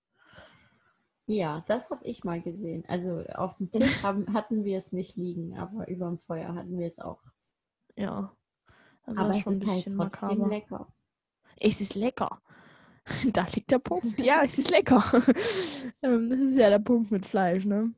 Ja, 1.27 1.63
das 1.67 1.89
habe 1.89 2.05
ich 2.05 2.23
mal 2.23 2.41
gesehen. 2.41 2.83
Also 2.87 3.21
auf 3.35 3.57
dem 3.57 3.69
Tisch 3.69 4.01
haben, 4.03 4.33
hatten 4.33 4.63
wir 4.63 4.77
es 4.77 4.93
nicht 4.93 5.17
liegen, 5.17 5.57
aber 5.57 5.87
über 5.87 6.07
dem 6.07 6.17
Feuer 6.17 6.55
hatten 6.55 6.79
wir 6.79 6.87
es 6.87 6.99
auch. 6.99 7.21
Ja. 7.95 8.31
Also 9.03 9.21
aber 9.21 9.37
es 9.37 9.47
ist 9.47 9.65
halt 9.67 9.85
trotzdem 9.85 9.95
makaber. 9.97 10.47
lecker. 10.49 10.87
Es 11.59 11.81
ist 11.81 11.95
lecker. 11.95 12.41
Da 13.31 13.47
liegt 13.53 13.71
der 13.71 13.79
Punkt. 13.79 14.19
Ja, 14.19 14.43
es 14.43 14.57
ist 14.57 14.69
lecker. 14.69 15.03
Ähm, 16.03 16.29
das 16.29 16.39
ist 16.39 16.57
ja 16.57 16.69
der 16.69 16.79
Punkt 16.79 17.09
mit 17.09 17.25
Fleisch, 17.25 17.65
ne? 17.65 17.91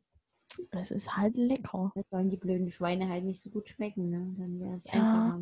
Es 0.72 0.90
ist 0.92 1.18
halt 1.18 1.36
lecker. 1.36 1.92
Jetzt 1.96 2.12
sollen 2.12 2.30
die 2.30 2.38
blöden 2.38 2.72
Schweine 2.72 3.10
halt 3.10 3.26
nicht 3.26 3.42
so 3.42 3.50
gut 3.50 3.68
schmecken, 3.68 4.10
ne? 4.10 4.36
Dann 4.38 4.60
wäre 4.60 4.76
es 4.78 4.86
Ja. 4.86 4.94
einfacher. 4.94 5.42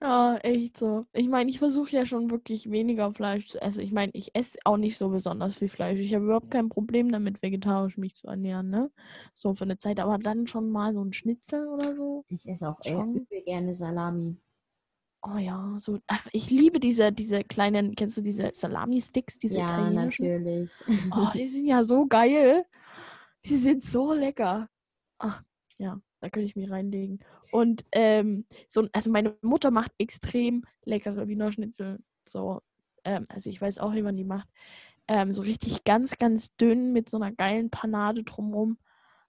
Ja, 0.00 0.36
echt 0.38 0.76
so. 0.76 1.06
Ich 1.12 1.28
meine, 1.28 1.50
ich 1.50 1.58
versuche 1.58 1.90
ja 1.90 2.06
schon 2.06 2.30
wirklich 2.30 2.70
weniger 2.70 3.12
Fleisch 3.12 3.46
zu 3.46 3.60
essen. 3.60 3.80
Ich 3.82 3.90
meine, 3.92 4.12
ich 4.14 4.32
esse 4.34 4.56
auch 4.64 4.76
nicht 4.76 4.96
so 4.96 5.08
besonders 5.08 5.56
viel 5.56 5.68
Fleisch. 5.68 5.98
Ich 5.98 6.14
habe 6.14 6.24
überhaupt 6.24 6.52
kein 6.52 6.68
Problem 6.68 7.10
damit, 7.10 7.42
vegetarisch 7.42 7.96
mich 7.98 8.14
zu 8.14 8.28
ernähren, 8.28 8.70
ne? 8.70 8.92
So 9.34 9.54
für 9.54 9.64
eine 9.64 9.76
Zeit. 9.76 9.98
Aber 9.98 10.18
dann 10.18 10.46
schon 10.46 10.70
mal 10.70 10.94
so 10.94 11.02
ein 11.04 11.12
Schnitzel 11.12 11.66
oder 11.66 11.96
so. 11.96 12.24
Ich 12.28 12.46
esse 12.48 12.68
auch 12.70 12.80
Schon. 12.84 13.14
übel 13.14 13.42
gerne 13.42 13.74
Salami. 13.74 14.36
Oh 15.22 15.36
ja, 15.36 15.74
so. 15.80 15.98
Ich 16.32 16.48
liebe 16.50 16.78
diese, 16.78 17.12
diese 17.12 17.42
kleinen, 17.42 17.96
kennst 17.96 18.16
du 18.16 18.20
diese 18.22 18.52
Salami-Sticks, 18.54 19.38
diese 19.38 19.58
Ja, 19.58 19.64
italienischen? 19.64 20.26
natürlich. 20.26 20.84
Oh, 21.12 21.28
die 21.34 21.46
sind 21.48 21.66
ja 21.66 21.82
so 21.82 22.06
geil. 22.06 22.64
Die 23.46 23.56
sind 23.58 23.82
so 23.84 24.12
lecker. 24.12 24.68
Ach, 25.18 25.42
ja, 25.78 26.00
da 26.20 26.28
könnte 26.30 26.46
ich 26.46 26.56
mich 26.56 26.70
reinlegen. 26.70 27.20
Und 27.52 27.84
ähm, 27.92 28.44
so, 28.68 28.86
also 28.92 29.10
meine 29.10 29.36
Mutter 29.42 29.70
macht 29.70 29.92
extrem 29.98 30.64
leckere 30.84 31.28
Wiener 31.28 31.52
Schnitzel. 31.52 32.00
So, 32.22 32.60
ähm, 33.04 33.26
also 33.28 33.50
ich 33.50 33.60
weiß 33.60 33.78
auch, 33.78 33.94
wie 33.94 34.02
man 34.02 34.16
die 34.16 34.24
macht. 34.24 34.48
Ähm, 35.06 35.34
so 35.34 35.42
richtig 35.42 35.84
ganz, 35.84 36.18
ganz 36.18 36.54
dünn 36.56 36.92
mit 36.92 37.08
so 37.08 37.16
einer 37.16 37.32
geilen 37.32 37.70
Panade 37.70 38.24
drumrum. 38.24 38.78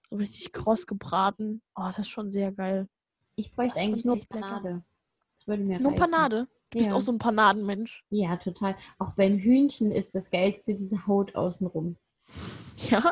So 0.09 0.17
richtig 0.17 0.51
kross 0.51 0.87
gebraten. 0.87 1.61
Oh, 1.75 1.83
das 1.87 1.99
ist 1.99 2.09
schon 2.09 2.29
sehr 2.29 2.51
geil. 2.51 2.87
Ich 3.35 3.53
bräuchte 3.53 3.79
eigentlich 3.79 4.03
nur 4.03 4.17
echt 4.17 4.33
lecker. 4.33 4.47
Panade. 4.47 4.83
Das 5.33 5.47
würde 5.47 5.63
mir 5.63 5.79
Nur 5.79 5.91
reichen. 5.91 6.01
Panade. 6.01 6.47
Du 6.71 6.77
bist 6.79 6.91
Ja. 6.91 6.97
auch 6.97 7.01
so 7.01 7.11
ein 7.11 7.17
Panadenmensch. 7.19 8.03
Ja, 8.09 8.35
total. 8.37 8.75
Auch 8.97 9.13
beim 9.15 9.37
Hühnchen 9.37 9.91
ist 9.91 10.13
das 10.13 10.29
Geilste 10.29 10.75
diese 10.75 11.07
Haut 11.07 11.35
außenrum. 11.35 11.95
Ja. 12.89 13.11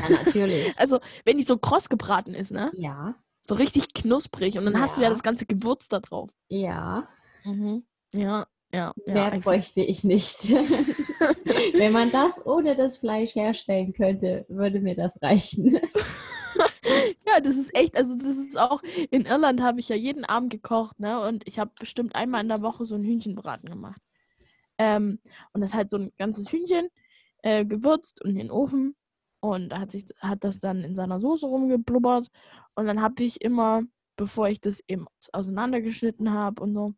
Ja, 0.00 0.08
natürlich. 0.10 0.72
Also, 0.78 1.00
wenn 1.24 1.36
die 1.38 1.42
so 1.44 1.58
kross 1.58 1.88
gebraten 1.88 2.34
ist, 2.34 2.50
ne? 2.52 2.70
ja, 2.74 3.14
So 3.48 3.54
richtig 3.54 3.92
knusprig. 3.94 4.58
Und 4.58 4.64
dann 4.64 4.80
hast 4.80 4.96
du 4.96 5.00
ja 5.00 5.08
Ja. 5.08 5.10
das 5.10 5.22
ganze 5.22 5.46
Gewürz 5.46 5.88
da 5.88 6.00
drauf. 6.00 6.30
ja. 6.48 7.06
Mhm. 7.44 7.84
Ja, 8.12 8.46
ja. 8.72 8.92
ja 9.06 9.12
Mehr 9.14 9.40
bräuchte 9.40 9.80
ich 9.82 10.04
nicht. 10.04 10.50
Wenn 11.74 11.92
man 11.92 12.10
das 12.12 12.44
ohne 12.46 12.76
das 12.76 12.98
Fleisch 12.98 13.34
herstellen 13.34 13.92
könnte, 13.92 14.44
würde 14.48 14.80
mir 14.80 14.94
das 14.94 15.20
reichen. 15.20 15.80
ja, 17.26 17.40
das 17.40 17.56
ist 17.56 17.74
echt, 17.74 17.96
also 17.96 18.14
das 18.14 18.36
ist 18.36 18.58
auch, 18.58 18.82
in 19.10 19.24
Irland 19.26 19.60
habe 19.62 19.80
ich 19.80 19.88
ja 19.88 19.96
jeden 19.96 20.24
Abend 20.24 20.50
gekocht, 20.50 21.00
ne? 21.00 21.20
Und 21.26 21.46
ich 21.48 21.58
habe 21.58 21.72
bestimmt 21.78 22.14
einmal 22.14 22.42
in 22.42 22.48
der 22.48 22.62
Woche 22.62 22.84
so 22.84 22.94
ein 22.94 23.02
Hühnchenbraten 23.04 23.68
gemacht. 23.68 24.00
Ähm, 24.78 25.18
und 25.52 25.60
das 25.60 25.74
halt 25.74 25.90
so 25.90 25.96
ein 25.98 26.12
ganzes 26.18 26.50
Hühnchen 26.50 26.88
äh, 27.42 27.64
gewürzt 27.64 28.22
und 28.22 28.30
in 28.30 28.36
den 28.36 28.50
Ofen. 28.50 28.94
Und 29.42 29.70
da 29.70 29.80
hat 29.80 29.90
sich 29.90 30.06
hat 30.20 30.44
das 30.44 30.60
dann 30.60 30.84
in 30.84 30.94
seiner 30.94 31.18
Soße 31.18 31.46
rumgeblubbert. 31.46 32.28
Und 32.76 32.86
dann 32.86 33.02
habe 33.02 33.22
ich 33.24 33.40
immer, 33.40 33.82
bevor 34.16 34.48
ich 34.48 34.60
das 34.60 34.80
eben 34.86 35.06
auseinandergeschnitten 35.32 36.32
habe 36.32 36.62
und 36.62 36.74
so, 36.74 36.94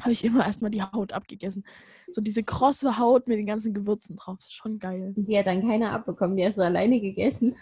habe 0.00 0.10
ich 0.12 0.24
immer 0.24 0.44
erstmal 0.46 0.72
die 0.72 0.82
Haut 0.82 1.12
abgegessen. 1.12 1.64
So 2.10 2.20
diese 2.20 2.42
krosse 2.42 2.98
Haut 2.98 3.28
mit 3.28 3.38
den 3.38 3.46
ganzen 3.46 3.72
Gewürzen 3.74 4.16
drauf. 4.16 4.38
Das 4.38 4.46
ist 4.46 4.54
schon 4.54 4.80
geil. 4.80 5.14
Die 5.16 5.38
hat 5.38 5.46
dann 5.46 5.62
keiner 5.62 5.92
abbekommen, 5.92 6.36
die 6.36 6.44
hast 6.44 6.58
du 6.58 6.62
alleine 6.62 7.00
gegessen. 7.00 7.54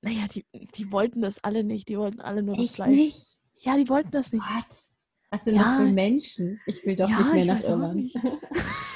Naja, 0.00 0.26
die, 0.32 0.46
die 0.74 0.90
wollten 0.90 1.20
das 1.20 1.44
alle 1.44 1.62
nicht. 1.62 1.88
Die 1.90 1.98
wollten 1.98 2.22
alle 2.22 2.42
nur 2.42 2.54
das 2.56 2.64
Echt 2.64 2.74
Fleisch. 2.76 2.88
nicht? 2.88 3.38
Ja, 3.58 3.76
die 3.76 3.88
wollten 3.90 4.12
das 4.12 4.32
nicht. 4.32 4.42
Gott. 4.46 4.76
Was 5.30 5.44
sind 5.44 5.56
das 5.56 5.72
Ja. 5.72 5.76
für 5.78 5.84
Menschen? 5.92 6.58
Ich 6.66 6.86
will 6.86 6.96
doch 6.96 7.10
Ja, 7.10 7.18
nicht 7.18 7.32
mehr 7.34 7.44
nach 7.44 7.60
Irland. 7.62 8.08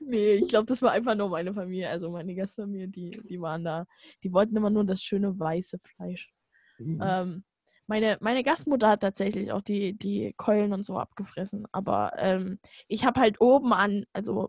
nee, 0.00 0.34
ich 0.34 0.48
glaube, 0.48 0.66
das 0.66 0.82
war 0.82 0.92
einfach 0.92 1.14
nur 1.14 1.28
meine 1.28 1.54
Familie, 1.54 1.88
also 1.90 2.10
meine 2.10 2.34
Gastfamilie, 2.34 2.88
die, 2.88 3.10
die 3.10 3.40
waren 3.40 3.64
da. 3.64 3.86
Die 4.22 4.32
wollten 4.32 4.56
immer 4.56 4.70
nur 4.70 4.84
das 4.84 5.02
schöne 5.02 5.38
weiße 5.38 5.78
Fleisch. 5.78 6.32
Mhm. 6.78 7.00
Ähm, 7.02 7.44
meine, 7.86 8.16
meine 8.20 8.42
Gastmutter 8.42 8.88
hat 8.88 9.00
tatsächlich 9.00 9.52
auch 9.52 9.60
die, 9.60 9.92
die 9.92 10.34
Keulen 10.36 10.72
und 10.72 10.84
so 10.84 10.98
abgefressen. 10.98 11.66
Aber 11.72 12.12
ähm, 12.16 12.58
ich 12.88 13.04
habe 13.04 13.20
halt 13.20 13.40
oben 13.40 13.72
an, 13.72 14.06
also 14.12 14.48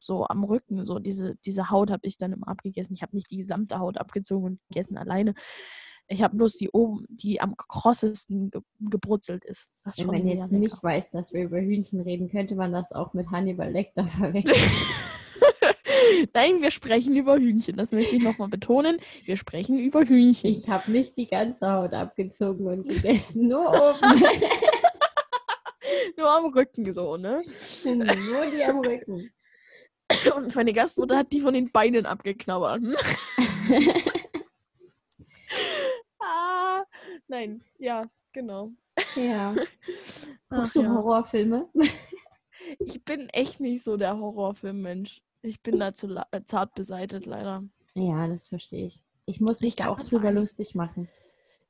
so 0.00 0.26
am 0.26 0.44
Rücken, 0.44 0.84
so 0.84 0.98
diese, 0.98 1.36
diese 1.44 1.70
Haut 1.70 1.90
habe 1.90 2.06
ich 2.06 2.18
dann 2.18 2.32
immer 2.32 2.48
abgegessen. 2.48 2.94
Ich 2.94 3.02
habe 3.02 3.14
nicht 3.14 3.30
die 3.30 3.36
gesamte 3.36 3.78
Haut 3.78 3.98
abgezogen 3.98 4.46
und 4.46 4.60
gegessen 4.68 4.96
alleine. 4.96 5.34
Ich 6.08 6.22
habe 6.22 6.36
bloß 6.36 6.56
die 6.56 6.70
oben, 6.70 7.04
die 7.08 7.40
am 7.40 7.56
krossesten 7.56 8.50
ge 8.50 8.60
gebrutzelt 8.78 9.44
ist. 9.44 9.68
Ist 9.86 9.98
Wenn 9.98 10.06
man 10.06 10.26
jetzt 10.26 10.52
lecker. 10.52 10.60
nicht 10.60 10.82
weiß, 10.82 11.10
dass 11.10 11.32
wir 11.32 11.44
über 11.44 11.58
Hühnchen 11.60 12.00
reden, 12.00 12.28
könnte 12.28 12.54
man 12.54 12.72
das 12.72 12.92
auch 12.92 13.12
mit 13.12 13.30
Hannibal 13.30 13.70
Lecter 13.70 14.06
verwechseln. 14.06 14.70
Nein, 16.34 16.62
wir 16.62 16.70
sprechen 16.70 17.16
über 17.16 17.36
Hühnchen. 17.36 17.76
Das 17.76 17.90
möchte 17.92 18.16
ich 18.16 18.22
nochmal 18.22 18.48
betonen. 18.48 18.98
Wir 19.24 19.36
sprechen 19.36 19.78
über 19.78 20.04
Hühnchen. 20.04 20.50
Ich 20.50 20.68
habe 20.68 20.90
nicht 20.90 21.16
die 21.16 21.26
ganze 21.26 21.70
Haut 21.70 21.92
abgezogen 21.92 22.66
und 22.66 22.88
gegessen, 22.88 23.48
nur 23.48 23.68
oben. 23.68 24.22
Nur 26.16 26.30
am 26.30 26.46
Rücken 26.46 26.92
so, 26.94 27.16
ne? 27.16 27.40
nur 27.84 28.46
die 28.50 28.64
am 28.64 28.78
Rücken. 28.80 29.30
Und 30.34 30.54
meine 30.54 30.72
Gastmutter 30.72 31.16
hat 31.16 31.32
die 31.32 31.40
von 31.40 31.54
den 31.54 31.70
Beinen 31.70 32.06
abgeknabbert. 32.06 32.80
Hm? 32.80 32.96
ah, 36.20 36.84
nein, 37.28 37.62
ja, 37.78 38.08
genau. 38.32 38.72
Ja. 39.14 39.54
Ach, 39.56 39.66
Guckst 40.50 40.76
du 40.76 40.82
ja. 40.82 40.90
Horrorfilme? 40.90 41.68
Ich 42.80 43.04
bin 43.04 43.28
echt 43.28 43.60
nicht 43.60 43.84
so 43.84 43.96
der 43.96 44.18
Horrorfilmmensch. 44.18 45.22
Ich 45.42 45.62
bin 45.62 45.78
da 45.78 45.94
zu 45.94 46.08
äh, 46.32 46.42
zart 46.44 46.74
beseitet, 46.74 47.24
leider. 47.24 47.62
Ja, 47.94 48.26
das 48.26 48.48
verstehe 48.48 48.86
ich. 48.86 49.00
Ich 49.24 49.40
muss 49.40 49.60
mich 49.60 49.68
Ich 49.70 49.76
da 49.76 49.88
auch 49.88 50.00
drüber 50.00 50.32
lustig 50.32 50.74
machen. 50.74 51.08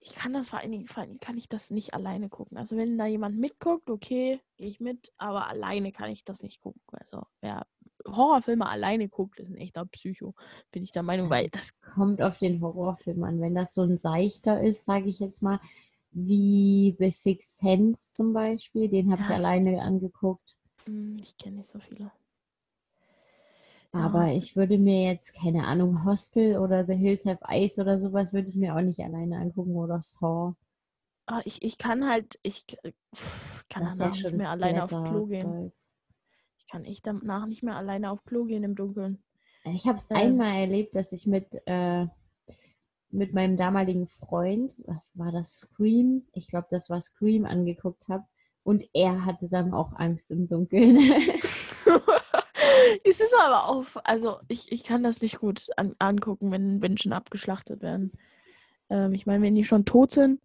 Ich 0.00 0.14
kann 0.14 0.32
das 0.32 0.48
vor 0.48 0.60
allen 0.60 0.70
Dingen, 0.72 0.86
vor 0.86 1.02
allen 1.02 1.10
Dingen 1.10 1.20
kann 1.20 1.36
ich 1.36 1.48
das 1.48 1.70
nicht 1.70 1.92
alleine 1.92 2.28
gucken. 2.28 2.56
Also 2.56 2.76
wenn 2.76 2.96
da 2.96 3.06
jemand 3.06 3.38
mitguckt, 3.38 3.90
okay, 3.90 4.40
gehe 4.56 4.68
ich 4.68 4.80
mit, 4.80 5.12
aber 5.18 5.48
alleine 5.48 5.92
kann 5.92 6.10
ich 6.10 6.24
das 6.24 6.42
nicht 6.42 6.60
gucken. 6.62 6.80
Also 6.92 7.24
wer 7.40 7.66
Horrorfilme 8.06 8.66
alleine 8.68 9.08
guckt, 9.08 9.40
ist 9.40 9.48
ein 9.50 9.56
echter 9.56 9.84
Psycho, 9.86 10.34
bin 10.72 10.82
ich 10.82 10.92
der 10.92 11.02
Meinung, 11.02 11.30
weil 11.30 11.48
das 11.50 11.72
kommt 11.80 12.22
auf 12.22 12.38
den 12.38 12.60
Horrorfilm 12.60 13.22
an. 13.24 13.40
Wenn 13.40 13.54
das 13.54 13.74
so 13.74 13.82
ein 13.82 13.96
seichter 13.96 14.62
ist, 14.62 14.84
sage 14.84 15.06
ich 15.08 15.18
jetzt 15.20 15.42
mal, 15.42 15.60
wie 16.12 16.96
The 16.98 17.10
Sixth 17.10 17.58
Sense 17.58 18.10
zum 18.10 18.32
Beispiel, 18.32 18.88
den 18.88 19.10
habe 19.12 19.22
ich 19.22 19.28
Ja, 19.28 19.34
ich- 19.34 19.40
alleine 19.40 19.82
angeguckt. 19.82 20.56
Hm, 20.84 21.16
ich 21.20 21.36
kenne 21.36 21.58
nicht 21.58 21.68
so 21.70 21.78
viele. 21.78 22.10
Aber 23.92 24.32
ich 24.32 24.56
würde 24.56 24.76
mir 24.78 25.04
jetzt, 25.04 25.34
keine 25.34 25.64
Ahnung, 25.66 26.04
Hostel 26.04 26.58
oder 26.58 26.84
The 26.84 26.94
Hills 26.94 27.24
Have 27.24 27.40
Eyes 27.48 27.78
oder 27.78 27.98
sowas, 27.98 28.32
würde 28.34 28.48
ich 28.48 28.56
mir 28.56 28.76
auch 28.76 28.82
nicht 28.82 29.00
alleine 29.00 29.38
angucken 29.38 29.74
oder 29.76 30.02
Saw. 30.02 30.54
Ah, 31.26 31.40
ich, 31.44 31.62
ich 31.62 31.78
kann 31.78 32.06
halt, 32.08 32.38
ich 32.42 32.66
k- 32.66 32.76
kann 33.68 33.82
Das 33.84 33.98
ja 33.98 34.04
danach 34.04 34.12
nicht 34.14 34.20
schon 34.20 34.36
mehr 34.36 34.50
alleine 34.50 34.84
auf 34.84 34.90
Klo 34.90 35.26
gehen. 35.26 35.40
Splatter-Zeugs. 35.40 35.94
Ich 36.66 36.72
kann 36.72 36.84
echt 36.84 37.06
danach 37.06 37.46
nicht 37.46 37.62
mehr 37.62 37.76
alleine 37.76 38.10
auf 38.10 38.24
Klo 38.24 38.44
gehen 38.44 38.64
im 38.64 38.74
Dunkeln. 38.74 39.22
Ich 39.64 39.86
habe 39.86 39.98
es 39.98 40.08
Ähm. 40.10 40.16
einmal 40.16 40.60
erlebt, 40.60 40.96
dass 40.96 41.12
ich 41.12 41.24
mit, 41.24 41.62
äh, 41.66 42.06
mit 43.10 43.32
meinem 43.32 43.56
damaligen 43.56 44.08
Freund, 44.08 44.74
was 44.84 45.12
war 45.14 45.30
das, 45.30 45.60
Scream? 45.60 46.26
Ich 46.32 46.48
glaube, 46.48 46.66
das 46.70 46.90
war 46.90 47.00
Scream 47.00 47.44
angeguckt 47.44 48.08
habe. 48.08 48.24
Und 48.64 48.84
er 48.94 49.24
hatte 49.24 49.48
dann 49.48 49.72
auch 49.72 49.92
Angst 49.92 50.32
im 50.32 50.48
Dunkeln. 50.48 50.96
es 53.04 53.20
ist 53.20 53.34
aber 53.40 53.68
auch, 53.68 53.86
also 54.02 54.38
ich, 54.48 54.72
ich 54.72 54.82
kann 54.82 55.04
das 55.04 55.20
nicht 55.20 55.38
gut 55.38 55.68
an, 55.76 55.94
angucken, 56.00 56.50
wenn 56.50 56.78
Menschen 56.78 57.12
abgeschlachtet 57.12 57.80
werden. 57.80 58.10
Ähm, 58.90 59.14
ich 59.14 59.24
meine, 59.24 59.44
wenn 59.44 59.54
die 59.54 59.64
schon 59.64 59.84
tot 59.84 60.10
sind, 60.10 60.40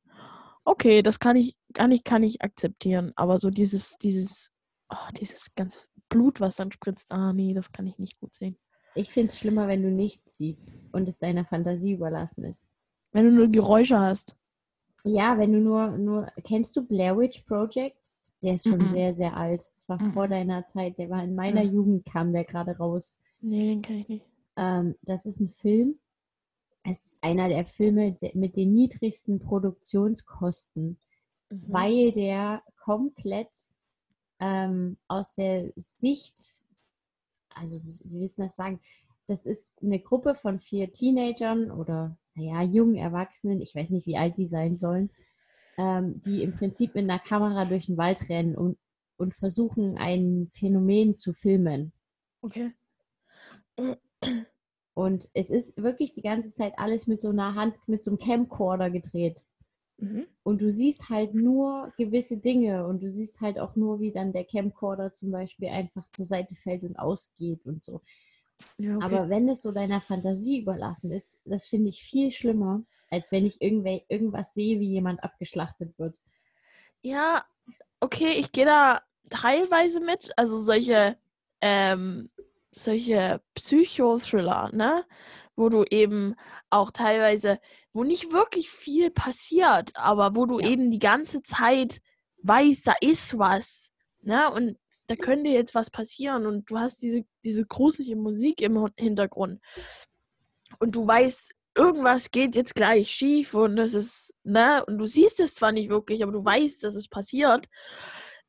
okay, 0.66 1.02
das 1.02 1.18
kann 1.18 1.36
ich, 1.36 1.58
kann 1.74 1.90
ich, 1.90 2.04
kann 2.04 2.22
ich 2.22 2.44
akzeptieren. 2.44 3.12
Aber 3.16 3.40
so 3.40 3.50
dieses, 3.50 3.98
dieses, 3.98 4.52
oh, 4.90 5.12
dieses 5.20 5.56
ganz 5.56 5.88
Blut, 6.12 6.40
was 6.40 6.58
dann 6.58 6.72
spritzt, 6.72 7.12
ah 7.12 7.34
nee, 7.34 7.56
das 7.56 7.72
kann 7.72 7.88
ich 7.88 7.98
nicht 7.98 8.20
gut 8.20 8.36
sehen. 8.36 8.56
Ich 8.94 9.10
finde 9.10 9.30
es 9.30 9.40
schlimmer, 9.40 9.68
wenn 9.68 9.82
du 9.82 9.90
nichts 9.90 10.38
siehst 10.38 10.76
und 10.92 11.08
es 11.08 11.18
deiner 11.18 11.46
Fantasie 11.46 11.94
überlassen 11.94 12.44
ist. 12.44 12.68
Wenn 13.14 13.26
du 13.26 13.32
nur 13.32 13.48
Geräusche 13.48 13.98
hast. 13.98 14.36
Ja, 15.04 15.38
wenn 15.38 15.54
du 15.54 15.60
nur, 15.60 15.98
nur, 15.98 16.28
kennst 16.44 16.76
du 16.76 16.86
Blair 16.86 17.18
Witch 17.18 17.42
Project? 17.42 17.98
Der 18.44 18.56
ist 18.56 18.68
schon 18.68 18.80
mm 18.80 18.84
-mm. 18.84 18.92
sehr, 18.92 19.16
sehr 19.16 19.38
alt. 19.38 19.68
Das 19.72 19.88
war 19.88 20.02
mm 20.02 20.14
vor 20.14 20.28
deiner 20.28 20.68
Zeit. 20.68 20.98
Der 20.98 21.10
war 21.10 21.24
in 21.24 21.36
meiner 21.36 21.64
Jugend, 21.64 22.06
kam 22.06 22.34
der 22.34 22.44
gerade 22.44 22.78
raus. 22.78 23.18
Nee, 23.40 23.70
den 23.70 23.82
kenne 23.82 24.02
ich 24.02 24.10
nicht. 24.10 24.26
Ähm, 24.58 24.96
das 25.04 25.26
ist 25.26 25.40
ein 25.40 25.50
Film. 25.50 26.00
Es 26.84 27.06
ist 27.06 27.24
einer 27.24 27.48
der 27.48 27.66
Filme 27.66 28.16
mit 28.34 28.56
den 28.56 28.74
niedrigsten 28.74 29.40
Produktionskosten, 29.40 30.98
mhm. 31.50 31.64
weil 31.68 32.12
der 32.12 32.64
komplett 32.78 33.50
ähm, 34.42 34.98
aus 35.08 35.34
der 35.34 35.72
Sicht, 35.78 36.36
also 37.54 37.80
wie 37.86 38.20
wissen 38.20 38.42
das 38.42 38.56
sagen, 38.56 38.82
das 39.28 39.46
ist 39.46 39.70
eine 39.82 40.00
Gruppe 40.00 40.36
von 40.36 40.60
vier 40.60 40.92
Teenagern 40.92 41.72
oder 41.72 42.18
naja, 42.34 42.64
jungen 42.64 42.96
Erwachsenen, 42.96 43.62
ich 43.62 43.76
weiß 43.76 43.92
nicht, 43.92 44.08
wie 44.08 44.18
alt 44.18 44.38
die 44.38 44.48
sein 44.48 44.76
sollen, 44.76 45.12
ähm, 45.78 46.20
die 46.22 46.44
im 46.44 46.54
Prinzip 46.54 46.96
mit 46.96 47.04
einer 47.04 47.20
Kamera 47.20 47.66
durch 47.66 47.86
den 47.86 47.98
Wald 47.98 48.28
rennen 48.30 48.56
und, 48.56 48.78
und 49.18 49.36
versuchen, 49.36 49.98
ein 49.98 50.50
Phänomen 50.52 51.16
zu 51.16 51.34
filmen. 51.34 51.94
Okay. 52.42 52.74
Und 54.94 55.30
es 55.34 55.50
ist 55.50 55.78
wirklich 55.78 56.14
die 56.14 56.22
ganze 56.22 56.54
Zeit 56.54 56.74
alles 56.78 57.08
mit 57.08 57.22
so 57.22 57.30
einer 57.30 57.56
Hand, 57.56 57.76
mit 57.88 58.04
so 58.04 58.12
einem 58.12 58.18
Camcorder 58.18 58.90
gedreht. 58.90 59.46
Mhm. 60.02 60.26
Und 60.44 60.62
du 60.62 60.72
siehst 60.72 61.10
halt 61.10 61.36
nur 61.36 61.94
gewisse 61.98 62.38
Dinge 62.38 62.88
und 62.88 63.04
du 63.04 63.12
siehst 63.12 63.42
halt 63.42 63.60
auch 63.60 63.76
nur, 63.76 64.00
wie 64.00 64.12
dann 64.12 64.34
der 64.34 64.44
Camcorder 64.44 65.14
zum 65.14 65.32
Beispiel 65.32 65.70
einfach 65.70 66.10
zur 66.10 66.26
Seite 66.26 66.56
fällt 66.56 66.84
und 66.84 66.98
ausgeht 66.98 67.66
und 67.66 67.84
so. 67.84 68.02
Ja, 68.80 68.98
okay. 68.98 69.06
Aber 69.06 69.30
wenn 69.30 69.48
es 69.48 69.62
so 69.62 69.72
deiner 69.72 70.02
Fantasie 70.02 70.62
überlassen 70.62 71.12
ist, 71.12 71.40
das 71.46 71.68
finde 71.68 71.90
ich 71.90 72.02
viel 72.04 72.32
schlimmer, 72.32 72.84
als 73.12 73.32
wenn 73.32 73.46
ich 73.46 73.62
irgendwas 73.62 74.56
sehe, 74.56 74.80
wie 74.80 74.90
jemand 74.90 75.24
abgeschlachtet 75.24 75.98
wird. 76.00 76.16
Ja, 77.04 77.46
okay, 78.00 78.32
ich 78.32 78.52
gehe 78.52 78.66
da 78.66 79.02
teilweise 79.30 80.00
mit. 80.00 80.32
Also 80.38 80.58
solche, 80.58 81.18
ähm, 81.62 82.32
solche 82.72 83.42
Psychothriller, 83.54 84.72
ne? 84.74 85.06
Wo 85.62 85.70
du 85.70 85.84
eben 85.84 86.36
auch 86.72 86.90
teilweise, 86.90 87.60
wo 87.94 88.04
nicht 88.04 88.32
wirklich 88.32 88.72
viel 88.72 89.12
passiert, 89.12 89.92
aber 89.96 90.36
wo 90.36 90.48
du 90.48 90.60
ja. 90.60 90.70
eben 90.70 90.90
die 90.90 90.98
ganze 90.98 91.44
Zeit 91.44 92.02
weißt, 92.42 92.88
da 92.88 92.96
ist 93.00 93.38
was, 93.38 93.92
ne? 94.22 94.52
Und 94.52 94.78
da 95.08 95.16
könnte 95.16 95.50
jetzt 95.50 95.76
was 95.76 95.92
passieren 95.92 96.48
und 96.48 96.72
du 96.72 96.80
hast 96.80 97.04
diese, 97.04 97.26
diese 97.44 97.66
gruselige 97.66 98.16
Musik 98.16 98.62
im 98.62 98.88
Hintergrund. 98.98 99.62
Und 100.80 100.96
du 100.96 101.06
weißt, 101.06 101.54
irgendwas 101.76 102.32
geht 102.32 102.56
jetzt 102.56 102.76
gleich 102.76 103.12
schief 103.12 103.54
und 103.54 103.76
das 103.76 103.94
ist, 103.94 104.34
ne, 104.44 104.84
und 104.86 104.98
du 104.98 105.06
siehst 105.06 105.40
es 105.40 105.54
zwar 105.54 105.74
nicht 105.74 105.90
wirklich, 105.90 106.24
aber 106.24 106.32
du 106.32 106.44
weißt, 106.44 106.84
dass 106.84 106.96
es 106.96 107.08
passiert. 107.08 107.68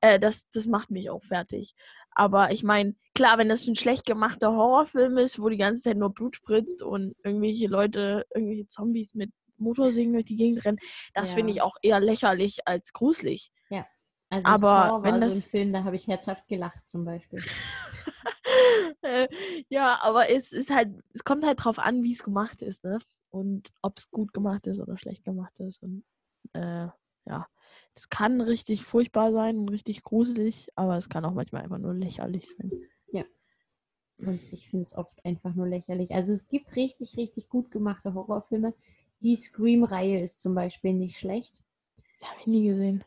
Äh, 0.01 0.19
das, 0.19 0.49
das 0.51 0.67
macht 0.67 0.91
mich 0.91 1.11
auch 1.11 1.23
fertig. 1.23 1.75
Aber 2.15 2.51
ich 2.51 2.63
meine, 2.63 2.95
klar, 3.15 3.39
wenn 3.39 3.49
das 3.49 3.67
ein 3.67 3.77
schlecht 3.77 4.07
gemachter 4.07 4.53
Horrorfilm 4.53 5.19
ist, 5.19 5.41
wo 5.41 5.49
die 5.49 5.57
ganze 5.57 5.83
Zeit 5.83 5.97
nur 5.97 6.13
Blut 6.13 6.37
spritzt 6.37 6.83
und 6.83 7.15
irgendwelche 7.25 7.67
Leute, 7.67 8.27
irgendwelche 8.35 8.67
Zombies 8.67 9.15
mit 9.15 9.31
Motorsägen 9.57 10.13
durch 10.13 10.25
die 10.25 10.37
Gegend 10.37 10.65
rennen, 10.65 10.79
das 11.15 11.31
ja. 11.31 11.37
finde 11.37 11.53
ich 11.53 11.63
auch 11.63 11.77
eher 11.83 12.01
lächerlich 12.01 12.67
als 12.67 12.93
gruselig. 12.93 13.51
Ja. 13.71 13.87
Also 14.31 14.67
aber 14.67 15.03
wenn 15.03 15.21
das 15.21 15.33
so 15.33 15.39
ein 15.39 15.43
Film, 15.43 15.73
da 15.73 15.85
habe 15.85 15.97
ich 15.97 16.07
herzhaft 16.07 16.49
gelacht 16.49 16.89
zum 16.89 17.05
Beispiel. 17.05 17.43
Äh, 19.03 19.29
ja, 19.69 19.99
aber 20.03 20.29
es 20.31 20.53
ist 20.53 20.71
halt, 20.71 20.91
es 21.13 21.25
kommt 21.25 21.45
halt 21.45 21.65
drauf 21.65 21.79
an, 21.79 22.03
wie 22.03 22.13
es 22.13 22.23
gemacht 22.23 22.63
ist, 22.63 22.85
ne? 22.85 22.99
Und 23.31 23.71
ob 23.81 23.99
es 23.99 24.11
gut 24.11 24.33
gemacht 24.33 24.67
ist 24.67 24.79
oder 24.79 24.97
schlecht 24.97 25.25
gemacht 25.25 25.59
ist. 25.59 25.83
Und 25.83 26.05
äh, 26.53 26.87
ja, 27.27 27.47
es 27.95 28.09
kann 28.09 28.41
richtig 28.41 28.85
furchtbar 28.85 29.33
sein 29.33 29.59
und 29.59 29.69
richtig 29.69 30.03
gruselig, 30.03 30.69
aber 30.75 30.97
es 30.97 31.09
kann 31.09 31.25
auch 31.25 31.35
manchmal 31.35 31.63
einfach 31.63 31.79
nur 31.79 31.95
lächerlich 31.95 32.49
sein. 32.49 32.71
Ja. 33.13 33.25
Und 34.19 34.41
ich 34.51 34.69
finde 34.69 34.85
es 34.85 34.95
oft 34.95 35.25
einfach 35.25 35.55
nur 35.55 35.67
lächerlich. 35.67 36.13
Also 36.13 36.33
es 36.33 36.49
gibt 36.49 36.75
richtig, 36.77 37.17
richtig 37.17 37.49
gut 37.49 37.71
gemachte 37.71 38.15
Horrorfilme. 38.15 38.75
Die 39.21 39.37
Scream-Reihe 39.37 40.21
ist 40.21 40.41
zum 40.41 40.55
Beispiel 40.55 40.95
nicht 40.95 41.17
schlecht. 41.19 41.61
Habe 42.23 42.41
ich 42.41 42.47
nie 42.47 42.69
gesehen 42.69 43.05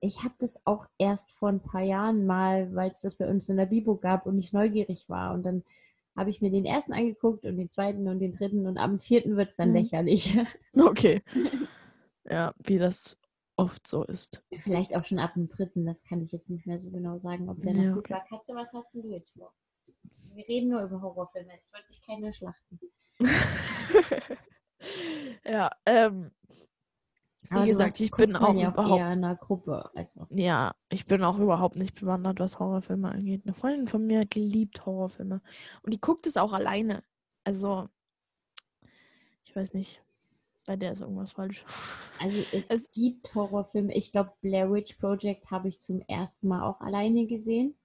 ich 0.00 0.22
habe 0.22 0.34
das 0.38 0.60
auch 0.64 0.86
erst 0.98 1.32
vor 1.32 1.48
ein 1.48 1.60
paar 1.60 1.82
Jahren 1.82 2.26
mal, 2.26 2.74
weil 2.74 2.90
es 2.90 3.00
das 3.00 3.16
bei 3.16 3.28
uns 3.28 3.48
in 3.48 3.56
der 3.56 3.66
Bibo 3.66 3.96
gab 3.96 4.26
und 4.26 4.38
ich 4.38 4.52
neugierig 4.52 5.08
war. 5.08 5.34
Und 5.34 5.44
dann 5.44 5.64
habe 6.16 6.30
ich 6.30 6.40
mir 6.40 6.50
den 6.50 6.64
ersten 6.64 6.92
angeguckt 6.92 7.44
und 7.44 7.56
den 7.56 7.70
zweiten 7.70 8.08
und 8.08 8.20
den 8.20 8.32
dritten 8.32 8.66
und 8.66 8.78
am 8.78 8.98
vierten 8.98 9.36
wird 9.36 9.50
es 9.50 9.56
dann 9.56 9.70
mhm. 9.70 9.76
lächerlich. 9.76 10.38
Okay. 10.76 11.22
ja, 12.28 12.54
wie 12.64 12.78
das 12.78 13.16
oft 13.56 13.86
so 13.86 14.04
ist. 14.04 14.42
Vielleicht 14.58 14.96
auch 14.96 15.04
schon 15.04 15.18
ab 15.18 15.34
dem 15.34 15.48
dritten, 15.48 15.86
das 15.86 16.04
kann 16.04 16.20
ich 16.20 16.32
jetzt 16.32 16.50
nicht 16.50 16.66
mehr 16.66 16.78
so 16.78 16.90
genau 16.90 17.18
sagen, 17.18 17.48
ob 17.48 17.60
der 17.62 17.74
noch 17.74 17.82
ja, 17.82 17.90
gut 17.90 18.04
okay. 18.04 18.14
war. 18.14 18.24
Katze, 18.24 18.54
was 18.54 18.72
hast 18.72 18.94
denn 18.94 19.02
du 19.02 19.08
jetzt 19.08 19.32
vor? 19.32 19.52
Wir 20.34 20.46
reden 20.46 20.68
nur 20.68 20.82
über 20.82 21.00
Horrorfilme, 21.00 21.52
jetzt 21.54 21.72
wollte 21.72 21.86
ich 21.90 22.02
keine 22.02 22.32
schlachten. 22.34 22.78
ja, 25.44 25.70
ähm, 25.86 26.30
wie 27.48 27.54
Aber 27.54 27.64
gesagt, 27.64 28.00
ich 28.00 28.10
bin 28.10 28.36
auch 28.36 28.54
ja 28.54 28.70
überhaupt 28.70 29.00
eher 29.00 29.12
in 29.12 29.24
einer 29.24 29.36
Gruppe. 29.36 29.90
Also. 29.94 30.26
Ja, 30.30 30.74
ich 30.88 31.06
bin 31.06 31.22
auch 31.22 31.38
überhaupt 31.38 31.76
nicht 31.76 31.94
bewandert, 31.94 32.40
was 32.40 32.58
Horrorfilme 32.58 33.10
angeht. 33.10 33.42
Eine 33.44 33.54
Freundin 33.54 33.88
von 33.88 34.06
mir 34.06 34.26
liebt 34.34 34.84
Horrorfilme 34.84 35.40
und 35.82 35.94
die 35.94 36.00
guckt 36.00 36.26
es 36.26 36.36
auch 36.36 36.52
alleine. 36.52 37.04
Also 37.44 37.88
ich 39.44 39.54
weiß 39.54 39.72
nicht, 39.74 40.02
bei 40.66 40.76
der 40.76 40.92
ist 40.92 41.00
irgendwas 41.00 41.32
falsch. 41.32 41.64
Also 42.18 42.42
es, 42.52 42.70
es 42.70 42.90
gibt 42.90 43.34
Horrorfilme. 43.34 43.94
Ich 43.94 44.12
glaube, 44.12 44.32
Blair 44.40 44.70
Witch 44.72 44.94
Project 44.94 45.50
habe 45.50 45.68
ich 45.68 45.80
zum 45.80 46.00
ersten 46.02 46.48
Mal 46.48 46.62
auch 46.62 46.80
alleine 46.80 47.26
gesehen. 47.26 47.76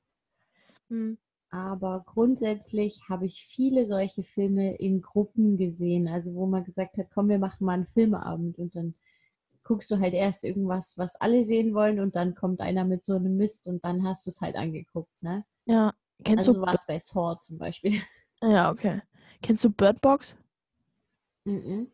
Hm. 0.90 1.18
Aber 1.50 2.04
grundsätzlich 2.06 3.02
habe 3.10 3.26
ich 3.26 3.46
viele 3.46 3.86
solche 3.86 4.24
Filme 4.24 4.76
in 4.78 5.02
Gruppen 5.02 5.58
gesehen. 5.58 6.08
Also 6.08 6.34
wo 6.34 6.46
man 6.46 6.64
gesagt 6.64 6.98
hat, 6.98 7.08
komm, 7.14 7.30
wir 7.30 7.40
machen 7.40 7.66
mal 7.66 7.74
einen 7.74 7.86
Filmeabend 7.86 8.58
und 8.58 8.76
dann 8.76 8.96
guckst 9.64 9.92
du 9.92 10.00
halt 10.00 10.14
erst 10.14 10.44
irgendwas, 10.44 10.98
was 10.98 11.16
alle 11.18 11.44
sehen 11.44 11.74
wollen 11.74 12.00
und 12.00 12.16
dann 12.16 12.36
kommt 12.36 12.62
einer 12.62 12.84
mit 12.86 13.06
so 13.06 13.16
einem 13.16 13.38
Mist 13.38 13.66
und 13.66 13.84
dann 13.86 14.04
hast 14.04 14.26
du 14.26 14.30
es 14.32 14.42
halt 14.42 14.56
angeguckt, 14.56 15.12
ne? 15.22 15.46
Ja. 15.66 15.94
Kennst 16.24 16.48
also 16.48 16.60
du 16.60 16.66
was 16.66 16.86
bei 16.86 17.00
Saw 17.00 17.40
zum 17.42 17.58
Beispiel? 17.58 17.94
Ja, 18.44 18.72
okay. 18.72 19.04
Kennst 19.44 19.64
du 19.64 19.70
Bird 19.70 20.02
Box? 20.02 20.36
Mhm. 21.46 21.92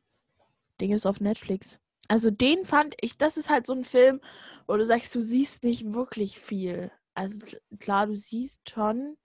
Den 0.80 0.90
gibt 0.90 1.00
es 1.00 1.06
auf 1.06 1.20
Netflix. 1.20 1.80
Also 2.08 2.32
den 2.32 2.66
fand 2.66 2.96
ich, 3.02 3.18
das 3.18 3.38
ist 3.38 3.50
halt 3.50 3.68
so 3.68 3.74
ein 3.74 3.84
Film, 3.84 4.22
wo 4.66 4.78
du 4.78 4.86
sagst, 4.86 5.14
du 5.14 5.22
siehst 5.22 5.64
nicht 5.64 5.94
wirklich 5.94 6.40
viel. 6.40 6.92
Also 7.14 7.40
klar, 7.80 8.08
du 8.08 8.16
siehst 8.16 8.70
schon 8.70 9.18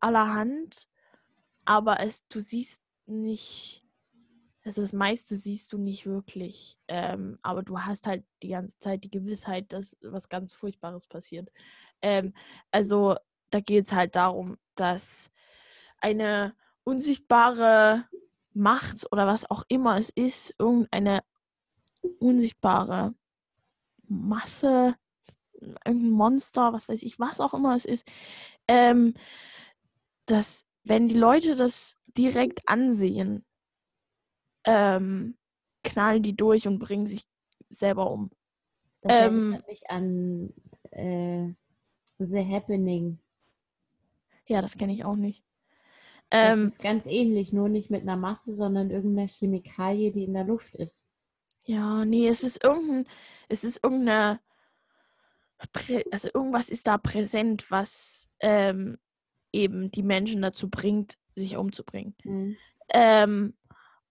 allerhand, 0.00 0.86
aber 1.64 2.00
es, 2.00 2.26
du 2.28 2.40
siehst 2.40 2.80
nicht 3.06 3.82
also 4.64 4.80
das 4.80 4.92
meiste 4.92 5.36
siehst 5.36 5.72
du 5.72 5.78
nicht 5.78 6.06
wirklich, 6.06 6.78
ähm, 6.86 7.38
aber 7.42 7.62
du 7.62 7.80
hast 7.80 8.06
halt 8.06 8.24
die 8.42 8.50
ganze 8.50 8.78
Zeit 8.78 9.02
die 9.02 9.10
Gewissheit, 9.10 9.72
dass 9.72 9.96
was 10.02 10.28
ganz 10.28 10.54
Furchtbares 10.54 11.06
passiert. 11.08 11.50
Ähm, 12.00 12.32
also 12.70 13.16
da 13.50 13.60
geht 13.60 13.86
es 13.86 13.92
halt 13.92 14.14
darum, 14.14 14.56
dass 14.76 15.30
eine 15.98 16.54
unsichtbare 16.84 18.04
Macht 18.54 19.10
oder 19.12 19.26
was 19.26 19.48
auch 19.50 19.64
immer 19.68 19.98
es 19.98 20.10
ist, 20.10 20.54
irgendeine 20.58 21.22
unsichtbare 22.18 23.14
Masse, 24.08 24.96
irgendein 25.54 26.10
Monster, 26.10 26.72
was 26.72 26.88
weiß 26.88 27.02
ich, 27.02 27.18
was 27.18 27.40
auch 27.40 27.54
immer 27.54 27.74
es 27.74 27.84
ist, 27.84 28.10
ähm, 28.68 29.14
dass 30.26 30.66
wenn 30.84 31.08
die 31.08 31.16
Leute 31.16 31.56
das 31.56 31.96
direkt 32.16 32.68
ansehen, 32.68 33.44
ähm, 34.64 35.36
knallen 35.82 36.22
die 36.22 36.36
durch 36.36 36.66
und 36.66 36.78
bringen 36.78 37.06
sich 37.06 37.26
selber 37.70 38.10
um. 38.10 38.30
Das 39.00 39.12
ähm, 39.14 39.52
erinnert 39.52 39.66
mich 39.68 39.90
an 39.90 40.52
äh, 40.90 41.48
The 42.18 42.54
Happening. 42.54 43.18
Ja, 44.46 44.60
das 44.60 44.76
kenne 44.76 44.92
ich 44.92 45.04
auch 45.04 45.16
nicht. 45.16 45.42
Das 46.40 46.58
Ähm, 46.58 46.64
ist 46.66 46.80
ganz 46.82 47.06
ähnlich, 47.06 47.52
nur 47.52 47.68
nicht 47.68 47.90
mit 47.90 48.02
einer 48.02 48.16
Masse, 48.16 48.52
sondern 48.52 48.90
irgendeiner 48.90 49.28
Chemikalie, 49.28 50.12
die 50.12 50.24
in 50.24 50.34
der 50.34 50.44
Luft 50.44 50.74
ist. 50.76 51.04
ja, 51.64 52.04
nee, 52.04 52.28
es 52.28 52.42
ist 52.42 52.62
irgendein, 52.64 53.06
es 53.48 53.64
ist 53.64 53.80
irgendeine, 53.82 54.40
also 56.10 56.28
irgendwas 56.34 56.68
ist 56.70 56.86
da 56.86 56.98
präsent, 56.98 57.70
was 57.70 58.28
ähm, 58.40 58.98
eben 59.52 59.90
die 59.92 60.02
Menschen 60.02 60.42
dazu 60.42 60.68
bringt, 60.68 61.18
sich 61.36 61.56
umzubringen. 61.56 62.14
Mhm. 62.24 62.56
Ähm, 62.90 63.54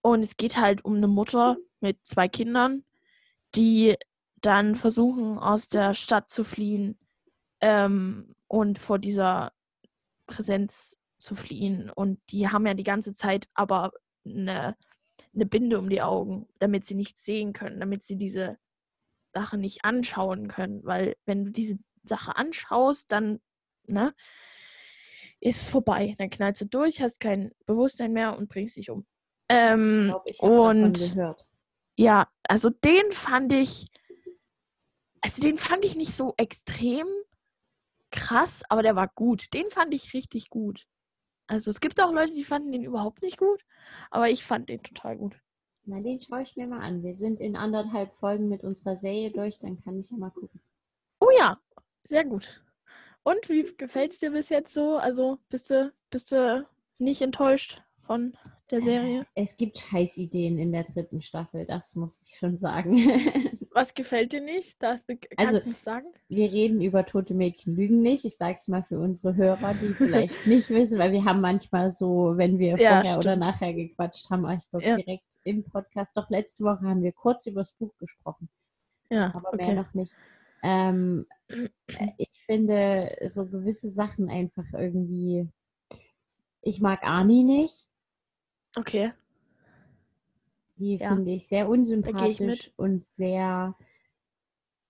und 0.00 0.22
es 0.22 0.36
geht 0.36 0.56
halt 0.56 0.84
um 0.84 0.96
eine 0.96 1.08
Mutter 1.08 1.56
mit 1.80 1.98
zwei 2.06 2.28
Kindern, 2.28 2.84
die 3.54 3.96
dann 4.40 4.74
versuchen, 4.76 5.38
aus 5.38 5.68
der 5.68 5.94
Stadt 5.94 6.30
zu 6.30 6.42
fliehen 6.44 6.98
ähm, 7.60 8.34
und 8.48 8.78
vor 8.78 8.98
dieser 8.98 9.52
Präsenz 10.26 10.98
zu 11.22 11.34
fliehen. 11.36 11.90
Und 11.90 12.20
die 12.30 12.48
haben 12.48 12.66
ja 12.66 12.74
die 12.74 12.82
ganze 12.82 13.14
Zeit 13.14 13.48
aber 13.54 13.92
eine, 14.24 14.76
eine 15.34 15.46
Binde 15.46 15.78
um 15.78 15.88
die 15.88 16.02
Augen, 16.02 16.48
damit 16.58 16.84
sie 16.84 16.94
nichts 16.94 17.24
sehen 17.24 17.52
können, 17.52 17.80
damit 17.80 18.02
sie 18.02 18.16
diese 18.16 18.58
Sache 19.32 19.56
nicht 19.56 19.84
anschauen 19.84 20.48
können. 20.48 20.84
Weil 20.84 21.16
wenn 21.24 21.44
du 21.46 21.50
diese 21.50 21.78
Sache 22.04 22.36
anschaust, 22.36 23.10
dann 23.12 23.40
ne, 23.86 24.14
ist 25.40 25.62
es 25.62 25.68
vorbei. 25.68 26.14
Dann 26.18 26.30
knallst 26.30 26.62
du 26.62 26.66
durch, 26.66 27.00
hast 27.00 27.20
kein 27.20 27.52
Bewusstsein 27.66 28.12
mehr 28.12 28.36
und 28.36 28.48
bringst 28.48 28.76
dich 28.76 28.90
um. 28.90 29.06
Ich 29.48 29.56
Ähm, 29.56 30.14
ich 30.24 30.42
habe 30.42 30.56
davon 30.56 30.84
und 30.84 31.16
ja, 31.94 32.28
also 32.44 32.70
den 32.70 33.12
fand 33.12 33.52
ich, 33.52 33.86
also 35.20 35.40
den 35.40 35.58
fand 35.58 35.84
ich 35.84 35.94
nicht 35.94 36.14
so 36.14 36.34
extrem 36.36 37.06
krass, 38.10 38.62
aber 38.68 38.82
der 38.82 38.96
war 38.96 39.08
gut. 39.08 39.52
Den 39.52 39.70
fand 39.70 39.94
ich 39.94 40.14
richtig 40.14 40.48
gut. 40.48 40.86
Also 41.52 41.70
es 41.70 41.80
gibt 41.80 42.00
auch 42.00 42.14
Leute, 42.14 42.32
die 42.32 42.44
fanden 42.44 42.72
den 42.72 42.82
überhaupt 42.82 43.22
nicht 43.22 43.36
gut, 43.36 43.62
aber 44.10 44.30
ich 44.30 44.42
fand 44.42 44.70
den 44.70 44.82
total 44.82 45.18
gut. 45.18 45.36
Na, 45.84 46.00
den 46.00 46.18
schaue 46.18 46.40
ich 46.40 46.56
mir 46.56 46.66
mal 46.66 46.80
an. 46.80 47.02
Wir 47.02 47.14
sind 47.14 47.40
in 47.40 47.56
anderthalb 47.56 48.14
Folgen 48.14 48.48
mit 48.48 48.64
unserer 48.64 48.96
Serie 48.96 49.30
durch, 49.30 49.58
dann 49.58 49.76
kann 49.76 50.00
ich 50.00 50.08
ja 50.08 50.16
mal 50.16 50.30
gucken. 50.30 50.62
Oh 51.20 51.28
ja, 51.38 51.60
sehr 52.08 52.24
gut. 52.24 52.64
Und 53.22 53.50
wie 53.50 53.64
gefällt 53.76 54.14
es 54.14 54.20
dir 54.20 54.30
bis 54.30 54.48
jetzt 54.48 54.72
so? 54.72 54.96
Also 54.96 55.40
bist 55.50 55.68
du, 55.68 55.92
bist 56.08 56.32
du 56.32 56.66
nicht 56.96 57.20
enttäuscht 57.20 57.82
von 58.06 58.34
der 58.70 58.80
Serie? 58.80 59.26
Es 59.34 59.58
gibt 59.58 59.76
Scheißideen 59.76 60.58
in 60.58 60.72
der 60.72 60.84
dritten 60.84 61.20
Staffel, 61.20 61.66
das 61.66 61.94
muss 61.96 62.22
ich 62.22 62.38
schon 62.38 62.56
sagen. 62.56 62.96
Was 63.74 63.94
gefällt 63.94 64.32
dir 64.32 64.40
nicht? 64.42 64.76
Das, 64.82 65.00
kannst 65.06 65.28
Also- 65.38 65.58
du 65.60 65.70
das 65.70 65.82
sagen? 65.82 66.06
wir 66.28 66.50
reden 66.52 66.82
über 66.82 67.06
tote 67.06 67.34
Mädchen 67.34 67.74
lügen 67.76 68.02
nicht. 68.02 68.24
Ich 68.24 68.36
sage 68.36 68.56
es 68.58 68.68
mal 68.68 68.82
für 68.82 68.98
unsere 68.98 69.34
Hörer, 69.34 69.74
die 69.74 69.94
vielleicht 69.94 70.46
nicht 70.46 70.68
wissen, 70.70 70.98
weil 70.98 71.12
wir 71.12 71.24
haben 71.24 71.40
manchmal 71.40 71.90
so, 71.90 72.34
wenn 72.36 72.58
wir 72.58 72.76
Ja, 72.78 72.96
vorher 72.96 73.14
oder 73.18 73.32
stimmt. 73.32 73.40
nachher 73.40 73.72
gequatscht 73.74 74.30
haben, 74.30 74.48
ich 74.50 74.68
glaube 74.70 74.86
Ja. 74.86 74.96
direkt 74.96 75.24
im 75.44 75.64
Podcast. 75.64 76.12
Doch 76.16 76.28
letzte 76.30 76.64
Woche 76.64 76.82
haben 76.82 77.02
wir 77.02 77.12
kurz 77.12 77.46
über 77.46 77.60
das 77.62 77.72
Buch 77.72 77.92
gesprochen, 77.98 78.48
Ja, 79.10 79.34
aber 79.34 79.56
mehr 79.56 79.68
okay. 79.68 79.74
noch 79.76 79.94
nicht. 79.94 80.14
Ähm, 80.62 81.26
äh, 81.48 82.08
ich 82.18 82.30
finde 82.46 83.16
so 83.26 83.46
gewisse 83.46 83.88
Sachen 83.88 84.28
einfach 84.30 84.66
irgendwie. 84.74 85.48
Ich 86.60 86.80
mag 86.80 87.04
Ani 87.04 87.42
nicht. 87.42 87.88
Okay. 88.76 89.12
Die 90.78 90.98
Ja. 90.98 91.08
finde 91.08 91.32
ich 91.32 91.46
sehr 91.48 91.64
ich 91.64 91.70
unsympathisch 91.70 92.68
mit. 92.68 92.72
und 92.76 93.02
sehr, 93.04 93.76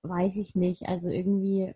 weiß 0.03 0.37
ich 0.37 0.55
nicht, 0.55 0.89
also 0.89 1.11
irgendwie, 1.11 1.75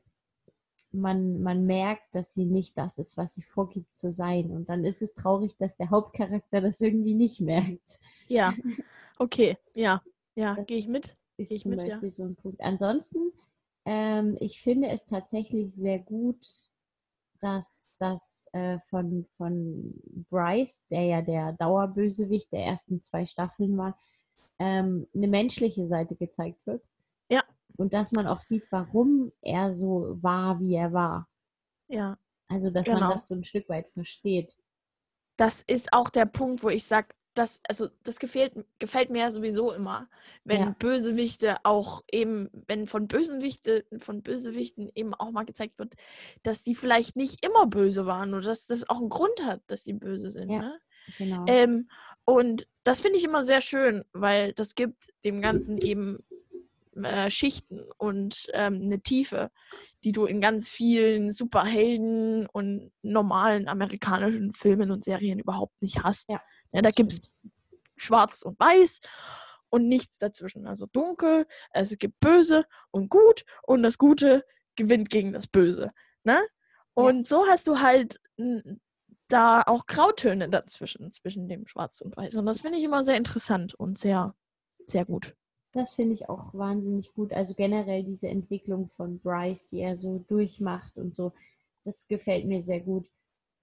man, 0.93 1.43
man 1.43 1.67
merkt, 1.67 2.15
dass 2.15 2.33
sie 2.35 2.45
nicht 2.45 2.79
das 2.79 2.99
ist, 2.99 3.17
was 3.17 3.35
sie 3.35 3.43
vorgibt 3.43 3.95
zu 3.95 4.11
sein. 4.13 4.51
Und 4.51 4.69
dann 4.69 4.85
ist 4.85 5.03
es 5.03 5.15
traurig, 5.15 5.57
dass 5.59 5.77
der 5.77 5.91
Hauptcharakter 5.91 6.61
das 6.61 6.81
irgendwie 6.81 7.15
nicht 7.15 7.41
merkt. 7.41 8.01
Ja, 8.29 8.55
okay. 9.19 9.57
Ja, 9.75 10.03
ja, 10.35 10.55
gehe 10.67 10.79
ich 10.79 10.89
mit. 10.89 11.17
Ist 11.37 11.51
ich 11.53 11.63
zum 11.63 11.73
mit, 11.73 11.81
ja. 11.81 11.87
Beispiel 11.97 12.11
so 12.11 12.25
ein 12.25 12.37
Punkt. 12.37 12.61
Ansonsten, 12.63 13.33
ähm, 13.85 14.37
ich 14.41 14.61
finde 14.61 14.89
es 14.89 15.05
tatsächlich 15.05 15.75
sehr 15.75 15.99
gut, 15.99 16.47
dass 17.41 17.89
das 17.99 18.49
äh, 18.53 18.79
von, 18.81 19.27
von 19.37 19.95
Bryce, 20.31 20.87
der 20.89 21.03
ja 21.03 21.23
der 21.23 21.53
Dauerbösewicht 21.53 22.53
der 22.53 22.65
ersten 22.65 23.03
zwei 23.03 23.27
Staffeln 23.27 23.77
war, 23.77 23.99
ähm, 24.59 25.07
eine 25.15 25.29
menschliche 25.29 25.87
Seite 25.87 26.17
gezeigt 26.17 26.67
wird. 26.67 26.83
Ja. 27.31 27.45
Und 27.77 27.93
dass 27.93 28.13
man 28.13 28.27
auch 28.27 28.41
sieht, 28.41 28.65
warum 28.71 29.33
er 29.43 29.73
so 29.73 30.19
war, 30.23 30.61
wie 30.61 30.75
er 30.75 30.93
war. 30.93 31.29
Ja. 31.89 32.19
Also, 32.49 32.71
dass 32.71 32.87
Genau. 32.87 33.01
man 33.01 33.11
das 33.11 33.27
so 33.29 33.35
ein 33.35 33.45
Stück 33.45 33.69
weit 33.69 33.89
versteht. 33.91 34.57
Das 35.37 35.63
ist 35.63 35.93
auch 35.93 36.09
der 36.09 36.27
Punkt, 36.27 36.63
wo 36.63 36.71
ich 36.71 36.85
sage, 36.85 37.09
das, 37.37 37.61
also 37.69 37.89
das 38.03 38.19
gefällt, 38.19 38.55
gefällt 38.79 39.11
mir 39.11 39.21
ja 39.21 39.31
sowieso 39.31 39.73
immer, 39.73 40.09
wenn 40.45 40.61
Ja. 40.61 40.77
Bösewichte 40.79 41.57
auch 41.65 42.03
eben, 42.11 42.51
wenn 42.67 42.87
von 42.87 43.09
Bösewichte, 43.09 43.85
von 43.99 44.23
Bösewichten 44.23 44.91
eben 44.95 45.15
auch 45.15 45.31
mal 45.31 45.45
gezeigt 45.45 45.79
wird, 45.79 45.95
dass 46.43 46.65
die 46.65 46.75
vielleicht 46.75 47.15
nicht 47.15 47.45
immer 47.45 47.67
böse 47.67 48.07
waren 48.07 48.35
oder 48.35 48.47
dass 48.47 48.67
das 48.67 48.89
auch 48.89 48.99
einen 48.99 49.11
Grund 49.11 49.43
hat, 49.45 49.61
dass 49.67 49.85
die 49.85 49.93
böse 49.93 50.31
sind. 50.31 50.51
Ja. 50.51 50.61
Ne? 50.61 50.81
Genau. 51.19 51.45
Ähm, 51.47 51.89
und 52.25 52.67
das 52.85 53.01
finde 53.01 53.19
ich 53.19 53.25
immer 53.25 53.45
sehr 53.45 53.61
schön, 53.61 54.05
weil 54.13 54.53
das 54.55 54.75
gibt 54.75 55.13
dem 55.25 55.41
Ganzen 55.41 55.79
eben 55.79 56.25
äh, 57.03 57.31
Schichten 57.31 57.85
und 57.99 58.47
ähm, 58.55 58.83
eine 58.83 59.01
Tiefe, 59.01 59.51
die 60.03 60.13
du 60.13 60.25
in 60.25 60.41
ganz 60.41 60.69
vielen 60.69 61.33
Superhelden 61.33 62.47
und 62.47 62.93
normalen 63.03 63.69
amerikanischen 63.69 64.53
Filmen 64.53 64.91
und 64.91 65.05
Serien 65.05 65.39
überhaupt 65.39 65.81
nicht 65.83 66.03
hast. 66.03 66.31
Ja, 66.31 66.41
da 66.83 66.89
das 66.89 66.95
gibt 66.95 67.13
es 67.13 67.23
schwarz 67.97 68.43
und 68.43 68.59
weiß 68.59 69.01
und 69.71 69.89
nichts 69.89 70.19
dazwischen. 70.19 70.67
Also 70.67 70.87
dunkel, 70.87 71.47
es 71.73 71.97
gibt 71.99 72.21
böse 72.21 72.65
und 72.91 73.09
gut 73.09 73.45
und 73.63 73.83
das 73.83 73.99
Gute 73.99 74.45
gewinnt 74.77 75.11
gegen 75.11 75.33
das 75.33 75.47
Böse. 75.47 75.93
Ne? 76.25 76.39
Und 76.95 77.29
so 77.29 77.47
hast 77.47 77.67
du 77.67 77.79
halt 77.79 78.21
da 79.29 79.63
auch 79.63 79.87
Grautöne 79.87 80.49
dazwischen, 80.49 81.11
zwischen 81.11 81.49
dem 81.49 81.67
Schwarz 81.67 82.01
und 82.01 82.17
Weiß. 82.17 82.37
Und 82.37 82.47
das 82.47 82.61
finde 82.61 82.79
ich 82.79 82.85
immer 82.85 83.03
sehr 83.03 83.17
interessant 83.17 83.75
und 83.75 83.99
sehr, 83.99 84.35
sehr 84.87 85.05
gut. 85.05 85.37
Das 85.73 85.95
finde 85.95 86.15
ich 86.15 86.29
auch 86.29 86.55
wahnsinnig 86.55 87.13
gut. 87.13 87.33
Also 87.33 87.55
generell 87.55 88.03
diese 88.03 88.29
Entwicklung 88.29 88.89
von 88.89 89.19
Bryce, 89.19 89.69
die 89.69 89.81
er 89.81 89.97
so 89.97 90.25
durchmacht 90.27 90.97
und 90.97 91.15
so, 91.15 91.33
das 91.85 92.07
gefällt 92.09 92.47
mir 92.47 92.63
sehr 92.63 92.81
gut. 92.81 93.11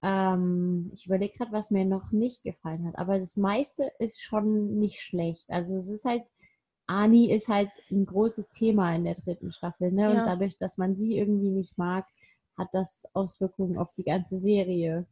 Ähm, 0.04 0.91
ich 0.93 1.08
überlege 1.08 1.38
gerade, 1.38 1.54
was 1.54 1.72
mir 1.72 1.86
noch 1.86 2.12
nicht 2.14 2.43
gefallen 2.43 2.88
hat. 2.88 2.97
Aber 2.99 3.20
das 3.20 3.38
meiste 3.38 3.91
ist 3.99 4.22
schon 4.22 4.78
nicht 4.80 5.01
schlecht. 5.01 5.49
Also 5.49 5.78
es 5.78 5.89
ist 5.89 6.06
halt, 6.06 6.24
Ani 6.88 7.32
ist 7.32 7.49
halt 7.49 7.72
ein 7.91 8.06
großes 8.06 8.51
Thema 8.51 8.95
in 8.95 9.06
der 9.06 9.16
dritten 9.16 9.51
Staffel. 9.54 9.91
Ne? 9.91 10.12
Und 10.12 10.16
Ja. 10.16 10.28
dadurch, 10.28 10.58
dass 10.58 10.78
man 10.78 10.95
sie 10.97 11.18
irgendwie 11.18 11.51
nicht 11.51 11.78
mag, 11.78 12.06
hat 12.58 12.70
das 12.74 13.06
Auswirkungen 13.14 13.78
auf 13.80 13.93
die 13.95 14.04
ganze 14.06 14.38
Serie. 14.39 15.08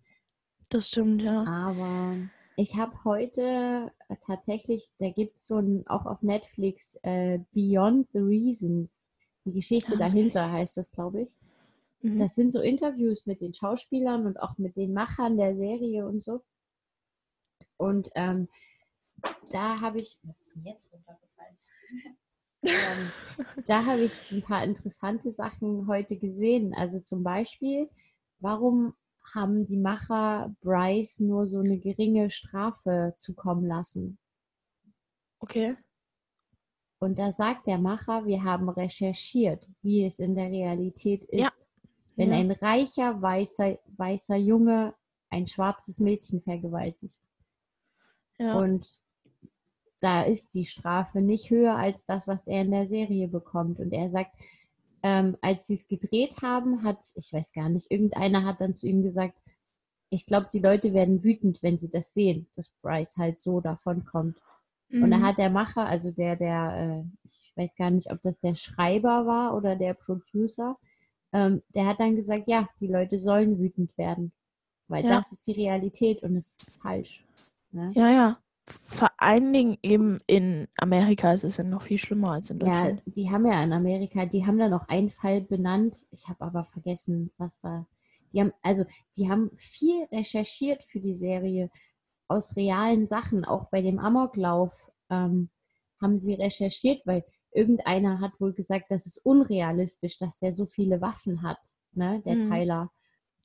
Das 0.70 0.88
stimmt, 0.90 1.22
ja. 1.22 1.46
Aber 1.46 2.18
ich 2.56 2.78
habe 2.78 3.04
heute 3.04 3.92
äh, 4.10 4.16
tatsächlich, 4.26 4.90
da 5.00 5.10
gibt 5.10 5.38
es 5.38 5.48
so 5.48 5.58
ein, 5.58 5.86
auch 5.88 6.06
auf 6.06 6.24
Netflix, 6.24 6.96
äh, 7.04 7.40
Beyond 7.54 8.12
the 8.12 8.20
Reasons. 8.20 9.10
Die 9.46 9.54
Geschichte 9.54 9.94
Ah, 9.94 9.98
dahinter 9.98 10.52
heißt 10.52 10.78
das, 10.78 10.92
glaube 10.92 11.22
ich. 11.24 11.38
Mhm. 12.02 12.20
Das 12.20 12.36
sind 12.36 12.52
so 12.52 12.60
Interviews 12.60 13.26
mit 13.26 13.42
den 13.42 13.54
Schauspielern 13.54 14.26
und 14.26 14.38
auch 14.38 14.58
mit 14.58 14.76
den 14.76 14.94
Machern 14.94 15.38
der 15.38 15.56
Serie 15.56 16.08
und 16.08 16.24
so. 16.24 16.44
Und 17.78 18.10
ähm, 18.16 18.48
da 19.50 19.80
habe 19.82 19.98
ich, 19.98 20.20
was 20.24 20.42
ist 20.42 20.56
denn 20.56 20.66
jetzt 20.66 20.92
runtergefallen? 20.92 21.58
ähm, 22.64 23.12
da 23.66 23.86
habe 23.86 24.02
ich 24.02 24.32
ein 24.32 24.42
paar 24.42 24.64
interessante 24.64 25.32
Sachen 25.32 25.88
heute 25.88 26.18
gesehen. 26.18 26.74
Also 26.74 27.00
zum 27.00 27.24
Beispiel, 27.24 27.90
warum 28.40 28.94
haben 29.34 29.66
die 29.66 29.78
Macher 29.78 30.54
Bryce 30.62 31.22
nur 31.22 31.48
so 31.48 31.60
eine 31.60 31.80
geringe 31.80 32.30
Strafe 32.30 33.16
zukommen 33.18 33.66
lassen? 33.66 34.18
Okay. 35.40 35.76
Und 37.00 37.18
da 37.18 37.32
sagt 37.32 37.66
der 37.66 37.80
Macher, 37.80 38.26
wir 38.26 38.44
haben 38.44 38.70
recherchiert, 38.70 39.68
wie 39.82 40.06
es 40.06 40.20
in 40.20 40.36
der 40.36 40.52
Realität 40.52 41.28
Ja. 41.32 41.50
Wenn 42.16 42.32
Ja. 42.32 42.38
ein 42.38 42.52
reicher, 42.52 43.22
weißer, 43.22 43.80
weißer 43.98 44.36
Junge 44.36 44.94
ein 45.30 45.48
schwarzes 45.48 46.00
Mädchen 46.00 46.42
vergewaltigt. 46.42 47.20
Ja. 48.38 48.58
Und 48.60 49.00
da 50.00 50.24
ist 50.24 50.54
die 50.56 50.66
Strafe 50.66 51.22
nicht 51.22 51.50
höher 51.52 51.76
als 51.76 52.06
das, 52.06 52.28
was 52.28 52.48
er 52.48 52.62
in 52.62 52.72
der 52.72 52.86
Serie 52.88 53.28
bekommt. 53.28 53.80
Und 53.80 53.94
er 53.94 54.10
sagt, 54.10 54.36
ähm, 55.04 55.38
als 55.42 55.68
sie 55.68 55.76
es 55.76 55.88
gedreht 55.88 56.42
haben, 56.42 56.84
hat, 56.84 57.04
ich 57.16 57.32
weiß 57.32 57.54
gar 57.54 57.70
nicht, 57.70 57.90
irgendeiner 57.92 58.44
hat 58.46 58.62
dann 58.62 58.76
zu 58.76 58.88
ihm 58.88 59.04
gesagt, 59.04 59.38
ich 60.10 60.26
glaube, 60.26 60.50
die 60.52 60.60
Leute 60.60 60.94
werden 60.94 61.24
wütend, 61.24 61.64
wenn 61.64 61.78
sie 61.78 61.90
das 61.90 62.14
sehen, 62.14 62.50
dass 62.56 62.70
Bryce 62.82 63.16
halt 63.18 63.40
so 63.40 63.62
davon 63.62 64.04
kommt. 64.04 64.38
Und 64.92 65.10
da 65.10 65.18
Mhm. 65.20 65.24
hat 65.24 65.38
der 65.38 65.50
Macher, 65.50 65.86
also 65.86 66.12
der, 66.12 66.36
der, 66.36 67.06
äh, 67.06 67.10
ich 67.24 67.54
weiß 67.56 67.76
gar 67.78 67.92
nicht, 67.92 68.12
ob 68.12 68.22
das 68.24 68.42
der 68.42 68.56
Schreiber 68.56 69.26
war 69.26 69.56
oder 69.56 69.78
der 69.78 69.94
Producer, 69.94 70.78
ähm, 71.34 71.62
der 71.76 71.86
hat 71.88 72.00
dann 72.00 72.16
gesagt, 72.16 72.48
ja, 72.48 72.68
die 72.80 72.88
Leute 72.88 73.18
sollen 73.18 73.60
wütend 73.60 73.98
werden. 73.98 74.32
weil 74.88 75.06
Ja. 75.06 75.12
das 75.18 75.32
ist 75.32 75.48
die 75.48 75.54
Realität 75.54 76.22
und 76.22 76.36
es 76.36 76.62
ist 76.62 76.82
falsch. 76.82 77.26
Ne? 77.72 77.92
Ja, 77.96 78.10
ja. 78.12 78.40
Vor 78.86 79.10
allen 79.18 79.52
Dingen 79.54 79.78
eben 79.82 80.18
in 80.28 80.68
Amerika 80.78 81.34
ist 81.34 81.44
es 81.46 81.56
ja 81.58 81.64
noch 81.64 81.84
viel 81.84 81.98
schlimmer 81.98 82.34
als 82.34 82.50
in 82.50 82.60
Ja, 82.60 82.66
Deutschland. 82.66 83.04
die 83.06 83.30
haben 83.32 83.46
ja 83.46 83.64
in 83.64 83.72
Amerika, 83.74 84.26
die 84.26 84.46
haben 84.46 84.60
da 84.60 84.68
noch 84.68 84.88
einen 84.90 85.10
Fall 85.10 85.42
benannt. 85.42 86.06
Ich 86.12 86.28
habe 86.28 86.42
aber 86.44 86.66
vergessen, 86.66 87.32
was 87.38 87.60
da. 87.62 87.88
Die 88.34 88.42
haben, 88.42 88.52
also, 88.64 88.84
die 89.18 89.30
haben 89.30 89.52
viel 89.58 90.06
recherchiert 90.12 90.84
für 90.84 91.00
die 91.00 91.14
Serie 91.14 91.70
aus 92.28 92.56
realen 92.58 93.06
Sachen. 93.06 93.44
Auch 93.46 93.70
bei 93.70 93.82
dem 93.82 93.98
Amoklauf 94.00 94.90
ähm, 95.10 95.50
haben 96.02 96.18
sie 96.18 96.34
recherchiert, 96.34 97.02
weil 97.06 97.24
irgendeiner 97.54 98.20
hat 98.20 98.40
wohl 98.40 98.54
gesagt, 98.54 98.86
das 98.90 99.06
ist 99.06 99.18
unrealistisch, 99.26 100.18
dass 100.18 100.40
der 100.40 100.54
so 100.54 100.66
viele 100.66 101.02
Waffen 101.02 101.42
hat, 101.44 101.60
ne, 101.94 102.22
der 102.26 102.36
Mhm. 102.36 102.50
Tyler. 102.50 102.92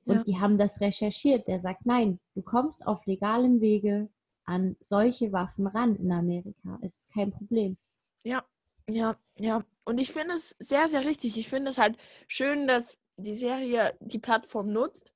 Und 0.04 0.16
Ja. 0.18 0.22
die 0.22 0.38
haben 0.40 0.56
das 0.58 0.80
recherchiert. 0.80 1.48
Der 1.48 1.58
sagt, 1.58 1.84
nein, 1.86 2.20
du 2.34 2.42
kommst 2.42 2.86
auf 2.86 3.06
legalem 3.06 3.60
Wege 3.60 4.08
an 4.44 4.76
solche 4.80 5.32
Waffen 5.32 5.66
ran 5.66 5.96
in 5.96 6.12
Amerika. 6.12 6.78
Es 6.82 7.00
ist 7.00 7.12
kein 7.12 7.32
Problem. 7.32 7.76
Ja, 8.22 8.44
ja, 8.88 9.16
ja. 9.36 9.64
Und 9.84 9.98
ich 9.98 10.12
finde 10.12 10.34
es 10.34 10.54
sehr, 10.60 10.88
sehr 10.88 11.04
richtig. 11.04 11.36
Ich 11.36 11.48
finde 11.48 11.70
es 11.70 11.78
halt 11.78 11.96
schön, 12.28 12.68
dass 12.68 12.98
die 13.16 13.34
Serie 13.34 13.96
die 14.00 14.20
Plattform 14.20 14.72
nutzt. 14.72 15.12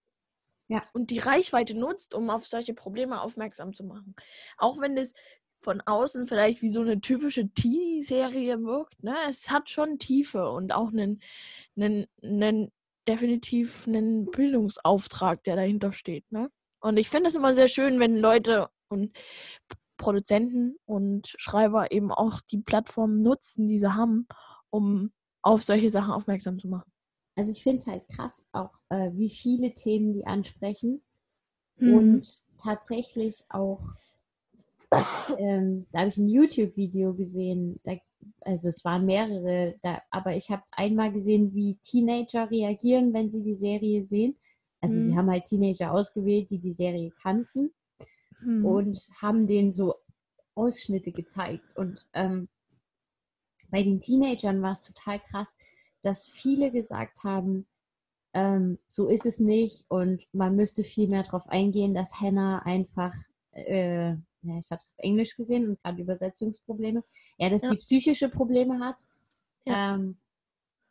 Ja. 0.68 0.82
Und 0.92 1.10
die 1.10 1.18
Reichweite 1.18 1.76
nutzt, 1.76 2.14
um 2.14 2.30
auf 2.30 2.46
solche 2.46 2.74
Probleme 2.74 3.20
aufmerksam 3.20 3.72
zu 3.72 3.84
machen. 3.84 4.14
Auch 4.58 4.80
wenn 4.80 4.96
es 4.96 5.14
von 5.60 5.80
außen 5.82 6.26
vielleicht 6.26 6.62
wie 6.62 6.70
so 6.70 6.80
eine 6.80 7.00
typische 7.00 7.48
Teenie-Serie 7.48 8.62
wirkt, 8.62 9.02
ne? 9.02 9.14
Es 9.28 9.50
hat 9.50 9.68
schon 9.70 9.98
Tiefe 9.98 10.50
und 10.50 10.72
auch 10.72 10.88
einen, 10.88 11.20
einen, 11.76 12.06
einen 12.22 12.72
definitiv 13.06 13.86
einen 13.86 14.30
Bildungsauftrag, 14.30 15.42
der 15.44 15.56
dahinter 15.56 15.92
steht, 15.92 16.30
ne? 16.32 16.50
Und 16.80 16.96
ich 16.96 17.10
finde 17.10 17.28
es 17.28 17.34
immer 17.34 17.54
sehr 17.54 17.68
schön, 17.68 18.00
wenn 18.00 18.16
Leute 18.16 18.68
und 18.88 19.14
Produzenten 19.98 20.76
und 20.86 21.34
Schreiber 21.36 21.92
eben 21.92 22.10
auch 22.10 22.40
die 22.40 22.58
Plattform 22.58 23.20
nutzen, 23.20 23.68
die 23.68 23.78
sie 23.78 23.94
haben, 23.94 24.26
um 24.70 25.12
auf 25.42 25.62
solche 25.62 25.90
Sachen 25.90 26.12
aufmerksam 26.12 26.58
zu 26.58 26.68
machen. 26.68 26.90
Also 27.36 27.52
ich 27.52 27.62
finde 27.62 27.78
es 27.78 27.86
halt 27.86 28.08
krass, 28.08 28.42
auch 28.52 28.72
äh, 28.88 29.10
wie 29.12 29.30
viele 29.30 29.72
Themen 29.74 30.14
die 30.14 30.26
ansprechen 30.26 31.02
Mhm. 31.80 31.94
und 31.94 32.42
tatsächlich 32.58 33.44
auch, 33.48 33.80
ähm, 35.38 35.86
da 35.92 36.00
habe 36.00 36.08
ich 36.08 36.16
ein 36.18 36.28
YouTube-Video 36.28 37.14
gesehen, 37.14 37.78
da, 37.84 37.96
also 38.40 38.68
es 38.68 38.84
waren 38.84 39.06
mehrere, 39.06 39.76
da, 39.82 40.02
aber 40.10 40.34
ich 40.36 40.50
habe 40.50 40.62
einmal 40.72 41.12
gesehen, 41.12 41.54
wie 41.54 41.76
Teenager 41.82 42.50
reagieren, 42.50 43.12
wenn 43.14 43.30
sie 43.30 43.42
die 43.42 43.54
Serie 43.54 44.02
sehen. 44.02 44.36
Also 44.80 45.00
die 45.00 45.10
Mhm. 45.10 45.16
haben 45.16 45.30
halt 45.30 45.44
Teenager 45.44 45.92
ausgewählt, 45.92 46.50
die 46.50 46.58
die 46.58 46.72
Serie 46.72 47.10
kannten 47.22 47.70
Mhm. 48.40 48.64
und 48.64 49.10
haben 49.20 49.46
denen 49.46 49.72
so 49.72 49.94
Ausschnitte 50.54 51.12
gezeigt. 51.12 51.76
Und 51.76 52.06
ähm, 52.14 52.48
bei 53.70 53.82
den 53.82 54.00
Teenagern 54.00 54.60
war 54.62 54.72
es 54.72 54.80
total 54.80 55.20
krass, 55.20 55.56
dass 56.02 56.26
viele 56.26 56.70
gesagt 56.72 57.22
haben, 57.24 57.66
ähm, 58.32 58.78
so 58.86 59.06
ist 59.08 59.26
es 59.26 59.40
nicht 59.40 59.84
und 59.88 60.26
man 60.32 60.56
müsste 60.56 60.84
viel 60.84 61.08
mehr 61.08 61.22
darauf 61.24 61.46
eingehen, 61.48 61.94
dass 61.94 62.20
Hannah 62.20 62.60
einfach, 62.64 63.14
äh, 63.52 64.14
ja, 64.42 64.58
ich 64.58 64.70
habe 64.70 64.78
es 64.80 64.90
auf 64.90 64.98
Englisch 64.98 65.36
gesehen 65.36 65.68
und 65.68 65.82
gerade 65.82 66.02
Übersetzungsprobleme, 66.02 67.04
ja, 67.38 67.50
dass 67.50 67.62
Ja. 67.62 67.70
sie 67.70 67.76
psychische 67.76 68.28
Probleme 68.28 68.80
hat. 68.80 68.96
Ja. 69.66 69.94
Ähm, 69.94 70.18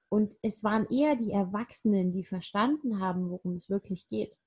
und 0.09 0.35
es 0.41 0.63
waren 0.63 0.88
eher 0.89 1.15
die 1.15 1.31
Erwachsenen, 1.31 2.11
die 2.11 2.23
verstanden 2.23 2.99
haben, 2.99 3.30
worum 3.30 3.55
es 3.55 3.69
wirklich 3.69 4.07
geht. 4.07 4.39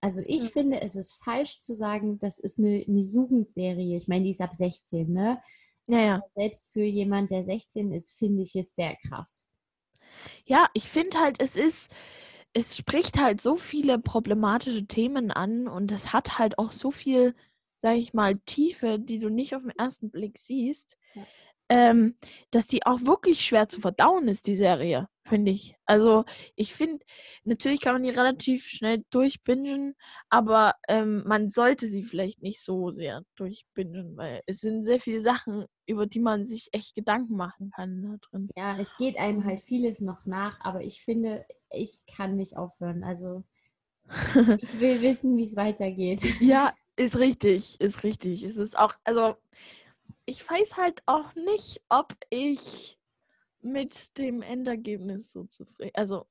Also 0.00 0.22
ich 0.24 0.42
Ja. 0.44 0.48
finde, 0.50 0.80
es 0.80 0.94
ist 0.94 1.14
falsch 1.14 1.58
zu 1.58 1.74
sagen, 1.74 2.18
das 2.20 2.38
ist 2.38 2.58
eine, 2.58 2.84
eine 2.86 3.00
Jugendserie. 3.00 3.96
Ich 3.96 4.06
meine, 4.08 4.24
die 4.24 4.30
ist 4.30 4.40
ab 4.40 4.54
16, 4.54 5.12
ne? 5.12 5.42
ja, 5.88 5.98
ja. 6.00 6.22
Selbst 6.36 6.72
für 6.72 6.84
jemand, 6.84 7.30
der 7.30 7.44
16 7.44 7.90
ist, 7.92 8.16
finde 8.18 8.42
ich 8.42 8.54
es 8.54 8.74
sehr 8.74 8.96
krass. 9.08 9.48
Ja, 10.44 10.68
ich 10.74 10.88
finde 10.88 11.18
halt, 11.18 11.40
es 11.40 11.56
ist, 11.56 11.90
es 12.54 12.76
spricht 12.76 13.18
halt 13.20 13.40
so 13.40 13.56
viele 13.56 13.98
problematische 13.98 14.86
Themen 14.86 15.30
an 15.30 15.68
und 15.68 15.92
es 15.92 16.12
hat 16.12 16.38
halt 16.38 16.58
auch 16.58 16.72
so 16.72 16.90
viel, 16.90 17.34
sag 17.82 17.96
ich 17.96 18.12
mal, 18.14 18.36
Tiefe, 18.46 18.98
die 18.98 19.18
du 19.18 19.28
nicht 19.28 19.54
auf 19.54 19.62
den 19.62 19.72
ersten 19.78 20.10
Blick 20.10 20.38
siehst, 20.38 20.96
Ja. 21.14 21.22
ähm, 21.68 22.16
dass 22.50 22.66
die 22.66 22.86
auch 22.86 23.02
wirklich 23.02 23.44
schwer 23.44 23.68
zu 23.68 23.80
verdauen 23.80 24.26
ist, 24.28 24.46
die 24.46 24.56
Serie, 24.56 25.08
finde 25.26 25.52
ich. 25.52 25.74
Also 25.84 26.24
ich 26.56 26.72
finde, 26.74 27.04
natürlich 27.44 27.80
kann 27.80 27.92
man 27.94 28.02
die 28.02 28.10
relativ 28.10 28.64
schnell 28.66 29.04
durchbingen, 29.10 29.94
aber 30.30 30.74
ähm, 30.88 31.22
man 31.26 31.48
sollte 31.48 31.86
sie 31.86 32.04
vielleicht 32.04 32.42
nicht 32.42 32.62
so 32.64 32.90
sehr 32.90 33.22
durchbingen, 33.36 34.16
weil 34.16 34.40
es 34.46 34.60
sind 34.60 34.82
sehr 34.82 34.98
viele 34.98 35.20
Sachen, 35.20 35.66
über 35.86 36.06
die 36.06 36.20
man 36.20 36.46
sich 36.46 36.68
echt 36.72 36.94
Gedanken 36.94 37.36
machen 37.36 37.70
kann 37.74 38.02
da 38.02 38.16
drin. 38.30 38.48
Ja, 38.56 38.78
es 38.78 38.96
geht 38.96 39.18
einem 39.18 39.44
halt 39.44 39.60
vieles 39.60 40.00
noch 40.00 40.24
nach, 40.24 40.58
aber 40.60 40.82
ich 40.82 41.02
finde, 41.02 41.44
ich 41.70 42.00
kann 42.06 42.36
nicht 42.36 42.56
aufhören. 42.56 43.04
Also 43.04 43.44
ich 44.62 44.80
will 44.80 45.02
wissen, 45.02 45.36
wie 45.36 45.44
es 45.44 45.54
weitergeht. 45.56 46.22
Ja, 46.40 46.72
ist 46.98 47.18
richtig, 47.18 47.80
ist 47.80 48.02
richtig. 48.02 48.42
Es 48.42 48.56
ist 48.56 48.78
auch, 48.78 48.94
also 49.04 49.36
ich 50.26 50.48
weiß 50.48 50.76
halt 50.76 51.02
auch 51.06 51.34
nicht, 51.34 51.82
ob 51.88 52.14
ich 52.30 52.98
mit 53.60 54.16
dem 54.18 54.42
Endergebnis 54.42 55.30
so 55.30 55.44
zufrieden. 55.44 55.92
Also 55.94 56.26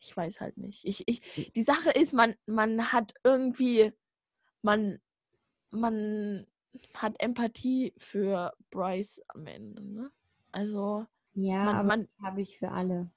ich 0.00 0.16
weiß 0.16 0.40
halt 0.40 0.56
nicht. 0.56 0.84
Ich, 0.84 1.06
ich, 1.06 1.20
die 1.52 1.62
Sache 1.62 1.90
ist, 1.90 2.12
man, 2.12 2.34
man 2.46 2.92
hat 2.92 3.14
irgendwie, 3.24 3.92
man, 4.62 5.00
man 5.70 6.46
hat 6.94 7.14
Empathie 7.18 7.92
für 7.98 8.52
Bryce 8.70 9.20
am 9.28 9.46
Ende. 9.46 9.82
Ne? 9.82 10.12
Also 10.52 11.06
Ja, 11.34 11.64
man, 11.64 11.86
man, 11.86 12.08
habe 12.22 12.40
ich 12.40 12.58
für 12.58 12.70
alle. 12.70 13.10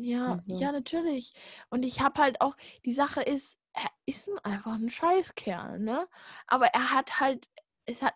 Ja, 0.00 0.32
Also- 0.32 0.54
ja, 0.54 0.70
natürlich. 0.72 1.32
Und 1.70 1.84
ich 1.84 2.00
habe 2.00 2.20
halt 2.22 2.40
auch, 2.40 2.56
die 2.84 2.92
Sache 2.92 3.20
ist, 3.22 3.58
er 3.72 3.90
ist 4.06 4.28
ein, 4.28 4.38
einfach 4.44 4.74
ein 4.74 4.90
Scheißkerl, 4.90 5.78
ne? 5.80 6.08
Aber 6.46 6.66
er 6.68 6.92
hat 6.92 7.18
halt, 7.20 7.48
es 7.86 8.00
hat, 8.02 8.14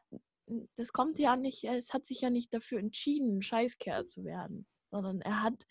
das 0.77 0.93
kommt 0.93 1.19
ja 1.19 1.37
nicht, 1.37 1.65
es 1.65 1.93
hat 1.93 2.05
sich 2.05 2.21
ja 2.21 2.31
nicht 2.31 2.53
dafür 2.55 2.79
entschieden, 2.79 3.39
ein 3.39 3.43
Scheißkerl 3.43 4.07
zu 4.07 4.25
werden, 4.25 4.67
sondern 4.91 5.21
er 5.23 5.43
hat, 5.43 5.67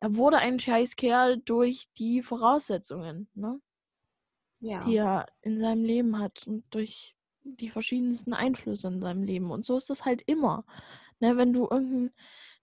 er 0.00 0.14
wurde 0.16 0.38
ein 0.38 0.58
Scheißkerl 0.58 1.38
durch 1.38 1.88
die 1.98 2.22
Voraussetzungen, 2.22 3.28
ne? 3.34 3.60
Ja. 4.60 4.78
Die 4.80 4.96
er 4.96 5.26
in 5.42 5.60
seinem 5.60 5.84
Leben 5.84 6.18
hat 6.18 6.46
und 6.46 6.64
durch 6.70 7.14
die 7.44 7.70
verschiedensten 7.70 8.32
Einflüsse 8.34 8.88
in 8.88 9.00
seinem 9.00 9.22
Leben. 9.22 9.50
Und 9.50 9.64
so 9.64 9.76
ist 9.76 9.90
das 9.90 10.04
halt 10.04 10.22
immer. 10.26 10.64
Ne, 11.20 11.36
wenn 11.36 11.52
du 11.52 11.68
irgendein 11.70 12.12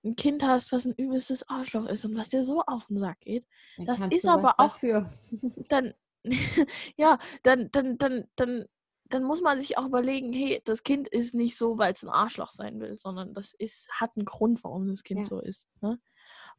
ein 0.06 0.16
Kind 0.16 0.44
hast, 0.44 0.72
was 0.72 0.86
ein 0.86 0.94
übelstes 0.94 1.48
Arschloch 1.50 1.86
ist 1.88 2.06
und 2.06 2.16
was 2.16 2.30
dir 2.30 2.44
so 2.44 2.62
auf 2.62 2.86
den 2.88 2.98
Sack 2.98 3.20
geht, 3.22 3.46
Dann 3.78 3.86
das 3.88 4.02
ist 4.06 4.28
aber 4.28 4.52
auch- 4.52 4.70
dafür. 4.70 5.10
dann, 5.70 5.94
ja, 6.98 7.20
dann, 7.44 7.70
dann, 7.72 7.98
dann, 7.98 8.26
dann, 8.36 8.66
dann 9.10 9.24
muss 9.24 9.42
man 9.42 9.60
sich 9.60 9.78
auch 9.78 9.86
überlegen, 9.86 10.32
hey, 10.34 10.62
das 10.66 10.84
Kind 10.84 11.08
ist 11.08 11.36
nicht 11.36 11.58
so, 11.58 11.78
weil 11.78 11.94
es 11.94 12.04
ein 12.04 12.10
Arschloch 12.10 12.52
sein 12.52 12.80
will, 12.80 12.98
sondern 12.98 13.34
das 13.34 13.54
ist, 13.54 13.88
hat 13.92 14.12
einen 14.16 14.26
Grund, 14.26 14.64
warum 14.64 14.88
das 14.88 15.04
Kind 15.04 15.22
Ja. 15.22 15.26
so 15.26 15.40
ist. 15.40 15.68
Ne? 15.82 16.00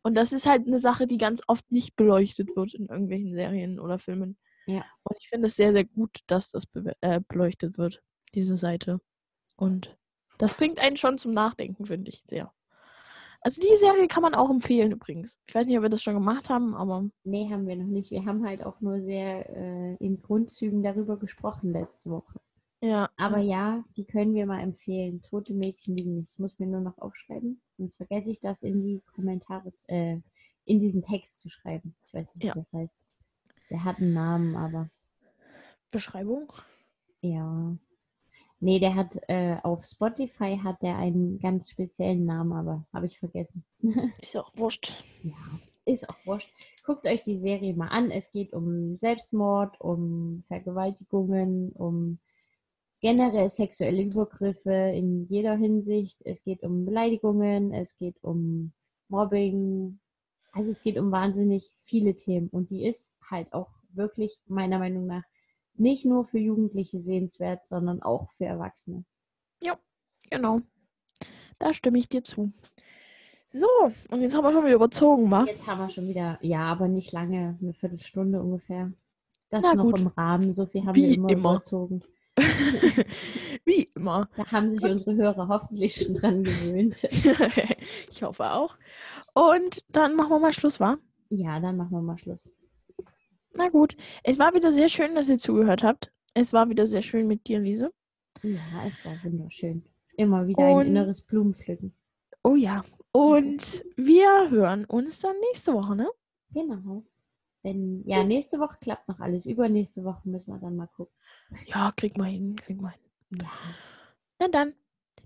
Und 0.02 0.14
das 0.14 0.32
ist 0.32 0.46
halt 0.46 0.66
eine 0.66 0.78
Sache, 0.78 1.06
die 1.06 1.18
ganz 1.18 1.42
oft 1.48 1.70
nicht 1.72 1.96
beleuchtet 1.96 2.54
wird 2.54 2.74
in 2.74 2.86
irgendwelchen 2.86 3.34
Serien 3.34 3.80
oder 3.80 3.98
Filmen. 3.98 4.38
Ja. 4.66 4.84
Und 5.04 5.16
ich 5.20 5.28
finde 5.28 5.46
es 5.46 5.56
sehr, 5.56 5.72
sehr 5.72 5.84
gut, 5.84 6.20
dass 6.26 6.50
das 6.50 6.66
be 6.66 6.92
äh, 7.00 7.20
beleuchtet 7.26 7.78
wird, 7.78 8.02
diese 8.34 8.56
Seite. 8.56 9.00
Und 9.56 9.96
das 10.38 10.54
bringt 10.54 10.78
einen 10.80 10.96
schon 10.96 11.18
zum 11.18 11.32
Nachdenken, 11.32 11.86
finde 11.86 12.10
ich 12.10 12.22
sehr. 12.28 12.52
Also 13.46 13.60
die 13.62 13.76
Serie 13.78 14.08
kann 14.08 14.24
man 14.24 14.34
auch 14.34 14.50
empfehlen 14.50 14.90
übrigens. 14.90 15.38
Ich 15.46 15.54
weiß 15.54 15.66
nicht, 15.66 15.76
ob 15.76 15.82
wir 15.84 15.88
das 15.88 16.02
schon 16.02 16.14
gemacht 16.14 16.48
haben, 16.50 16.74
aber 16.74 17.08
Nee, 17.22 17.48
haben 17.48 17.68
wir 17.68 17.76
noch 17.76 17.86
nicht. 17.86 18.10
Wir 18.10 18.24
haben 18.24 18.44
halt 18.44 18.64
auch 18.64 18.80
nur 18.80 19.00
sehr 19.02 19.48
äh, 19.56 19.94
in 20.04 20.20
Grundzügen 20.20 20.82
darüber 20.82 21.16
gesprochen 21.16 21.70
letzte 21.72 22.10
Woche. 22.10 22.40
ja. 22.80 23.08
Aber 23.16 23.38
ja, 23.38 23.84
die 23.96 24.04
können 24.04 24.34
wir 24.34 24.46
mal 24.46 24.60
empfehlen. 24.62 25.22
Tote 25.22 25.54
Mädchen 25.54 25.96
liegen 25.96 26.16
nicht. 26.16 26.32
Das 26.32 26.38
muss 26.40 26.58
mir 26.58 26.66
nur 26.66 26.80
noch 26.80 26.98
aufschreiben. 26.98 27.60
Sonst 27.78 27.96
vergesse 27.98 28.32
ich 28.32 28.40
das 28.40 28.62
in 28.64 28.82
die 28.82 29.00
Kommentare, 29.14 29.72
äh, 29.86 30.18
in 30.64 30.80
diesen 30.80 31.02
Text 31.04 31.38
zu 31.38 31.48
schreiben. 31.48 31.94
Ich 32.04 32.14
weiß 32.14 32.34
nicht, 32.34 32.44
Ja. 32.46 32.54
wie 32.56 32.58
das 32.58 32.72
heißt. 32.72 32.98
Der 33.70 33.84
hat 33.84 33.98
einen 33.98 34.12
Namen, 34.12 34.56
aber 34.56 34.90
Beschreibung. 35.92 36.52
ja. 37.20 37.76
Nee, 38.66 38.80
der 38.80 38.96
hat 38.96 39.16
äh, 39.28 39.58
auf 39.62 39.84
Spotify 39.84 40.58
hat 40.60 40.82
der 40.82 40.96
einen 40.96 41.38
ganz 41.38 41.70
speziellen 41.70 42.24
Namen, 42.24 42.52
aber 42.52 42.84
habe 42.92 43.06
ich 43.06 43.16
vergessen. 43.16 43.64
Ist 44.20 44.36
auch 44.36 44.50
wurscht. 44.56 45.04
Ja, 45.22 45.60
ist 45.84 46.10
auch 46.10 46.16
wurscht. 46.24 46.50
Guckt 46.84 47.06
euch 47.06 47.22
die 47.22 47.36
Serie 47.36 47.76
mal 47.76 47.86
an. 47.86 48.10
Es 48.10 48.32
geht 48.32 48.52
um 48.52 48.96
Selbstmord, 48.96 49.80
um 49.80 50.42
Vergewaltigungen, 50.48 51.70
um 51.74 52.18
generell 53.00 53.50
sexuelle 53.50 54.02
Übergriffe 54.02 54.92
in 54.96 55.28
jeder 55.28 55.54
Hinsicht. 55.54 56.22
Es 56.24 56.42
geht 56.42 56.64
um 56.64 56.86
Beleidigungen, 56.86 57.72
es 57.72 57.96
geht 57.96 58.16
um 58.24 58.72
Mobbing. 59.06 60.00
Also 60.50 60.72
es 60.72 60.82
geht 60.82 60.98
um 60.98 61.12
wahnsinnig 61.12 61.72
viele 61.84 62.16
Themen 62.16 62.48
und 62.48 62.70
die 62.70 62.84
ist 62.84 63.14
halt 63.30 63.52
auch 63.52 63.70
wirklich 63.90 64.40
meiner 64.48 64.80
Meinung 64.80 65.06
nach 65.06 65.22
nicht 65.78 66.04
nur 66.04 66.24
für 66.24 66.38
Jugendliche 66.38 66.98
sehenswert, 66.98 67.66
sondern 67.66 68.02
auch 68.02 68.30
für 68.30 68.44
Erwachsene. 68.46 69.04
Genau. 70.30 70.60
Da 71.58 71.72
stimme 71.72 71.98
ich 71.98 72.08
dir 72.08 72.22
zu. 72.22 72.52
So, 73.52 73.66
und 74.10 74.20
jetzt 74.20 74.34
haben 74.36 74.44
wir 74.44 74.52
schon 74.52 74.64
wieder 74.64 74.74
überzogen, 74.74 75.30
wa? 75.30 75.44
Jetzt 75.44 75.66
haben 75.66 75.80
wir 75.80 75.88
schon 75.88 76.08
wieder, 76.08 76.38
ja, 76.42 76.64
aber 76.64 76.88
nicht 76.88 77.12
lange, 77.12 77.58
eine 77.60 77.72
Viertelstunde 77.72 78.42
ungefähr. 78.42 78.92
Das 79.48 79.64
Na 79.64 79.74
noch 79.74 79.84
gut. 79.84 80.00
im 80.00 80.08
Rahmen, 80.08 80.52
so 80.52 80.66
viel 80.66 80.84
haben 80.84 80.94
Wie 80.94 81.08
wir 81.08 81.14
immer, 81.14 81.30
immer. 81.30 81.50
überzogen. 81.52 82.02
Wie 83.64 83.90
immer. 83.94 84.28
Da 84.36 84.52
haben 84.52 84.68
sich 84.68 84.84
unsere 84.84 85.16
Hörer 85.16 85.48
hoffentlich 85.48 85.94
schon 85.94 86.14
dran 86.14 86.44
gewöhnt. 86.44 87.04
ich 88.10 88.22
hoffe 88.22 88.52
auch. 88.52 88.76
Und 89.32 89.84
dann 89.88 90.16
machen 90.16 90.30
wir 90.30 90.40
mal 90.40 90.52
Schluss, 90.52 90.78
wa? 90.78 90.98
Ja, 91.30 91.58
dann 91.60 91.78
machen 91.78 91.92
wir 91.92 92.02
mal 92.02 92.18
Schluss. 92.18 92.52
Na 93.56 93.68
gut. 93.68 93.96
Es 94.22 94.38
war 94.38 94.54
wieder 94.54 94.72
sehr 94.72 94.88
schön, 94.88 95.14
dass 95.14 95.28
ihr 95.28 95.38
zugehört 95.38 95.82
habt. 95.82 96.12
Es 96.34 96.52
war 96.52 96.68
wieder 96.68 96.86
sehr 96.86 97.02
schön 97.02 97.26
mit 97.26 97.46
dir, 97.46 97.58
Lise. 97.60 97.92
Ja, 98.42 98.86
es 98.86 99.04
war 99.04 99.16
wunderschön. 99.24 99.84
Immer 100.16 100.46
wieder 100.46 100.66
Und- 100.68 100.80
ein 100.82 100.86
inneres 100.88 101.22
Blumenpflücken. 101.22 101.94
Oh 102.42 102.54
ja. 102.54 102.84
Und 103.12 103.84
wir 103.96 104.50
hören 104.50 104.84
uns 104.84 105.20
dann 105.20 105.34
nächste 105.50 105.72
Woche, 105.72 105.96
ne? 105.96 106.08
Genau. 106.52 107.04
Wenn, 107.62 108.06
ja, 108.06 108.22
nächste 108.22 108.60
Woche 108.60 108.78
klappt 108.80 109.08
noch 109.08 109.18
alles. 109.18 109.46
Übernächste 109.46 110.04
Woche 110.04 110.28
müssen 110.28 110.52
wir 110.52 110.60
dann 110.60 110.76
mal 110.76 110.86
gucken. 110.86 111.12
Ja, 111.66 111.92
krieg 111.96 112.16
mal 112.16 112.30
hin, 112.30 112.54
krieg 112.56 112.80
mal 112.80 112.90
hin. 113.30 113.40
Ja. 113.42 113.50
Na 114.38 114.48
dann. 114.48 114.74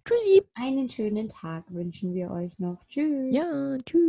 Tschüssi. 0.05 0.43
Einen 0.55 0.89
schönen 0.89 1.29
Tag 1.29 1.65
wünschen 1.75 2.15
wir 2.15 2.31
euch 2.31 2.59
noch. 2.59 2.87
Tschüss. 2.87 3.35
Ja, 3.35 3.43
tschüss. 3.85 3.99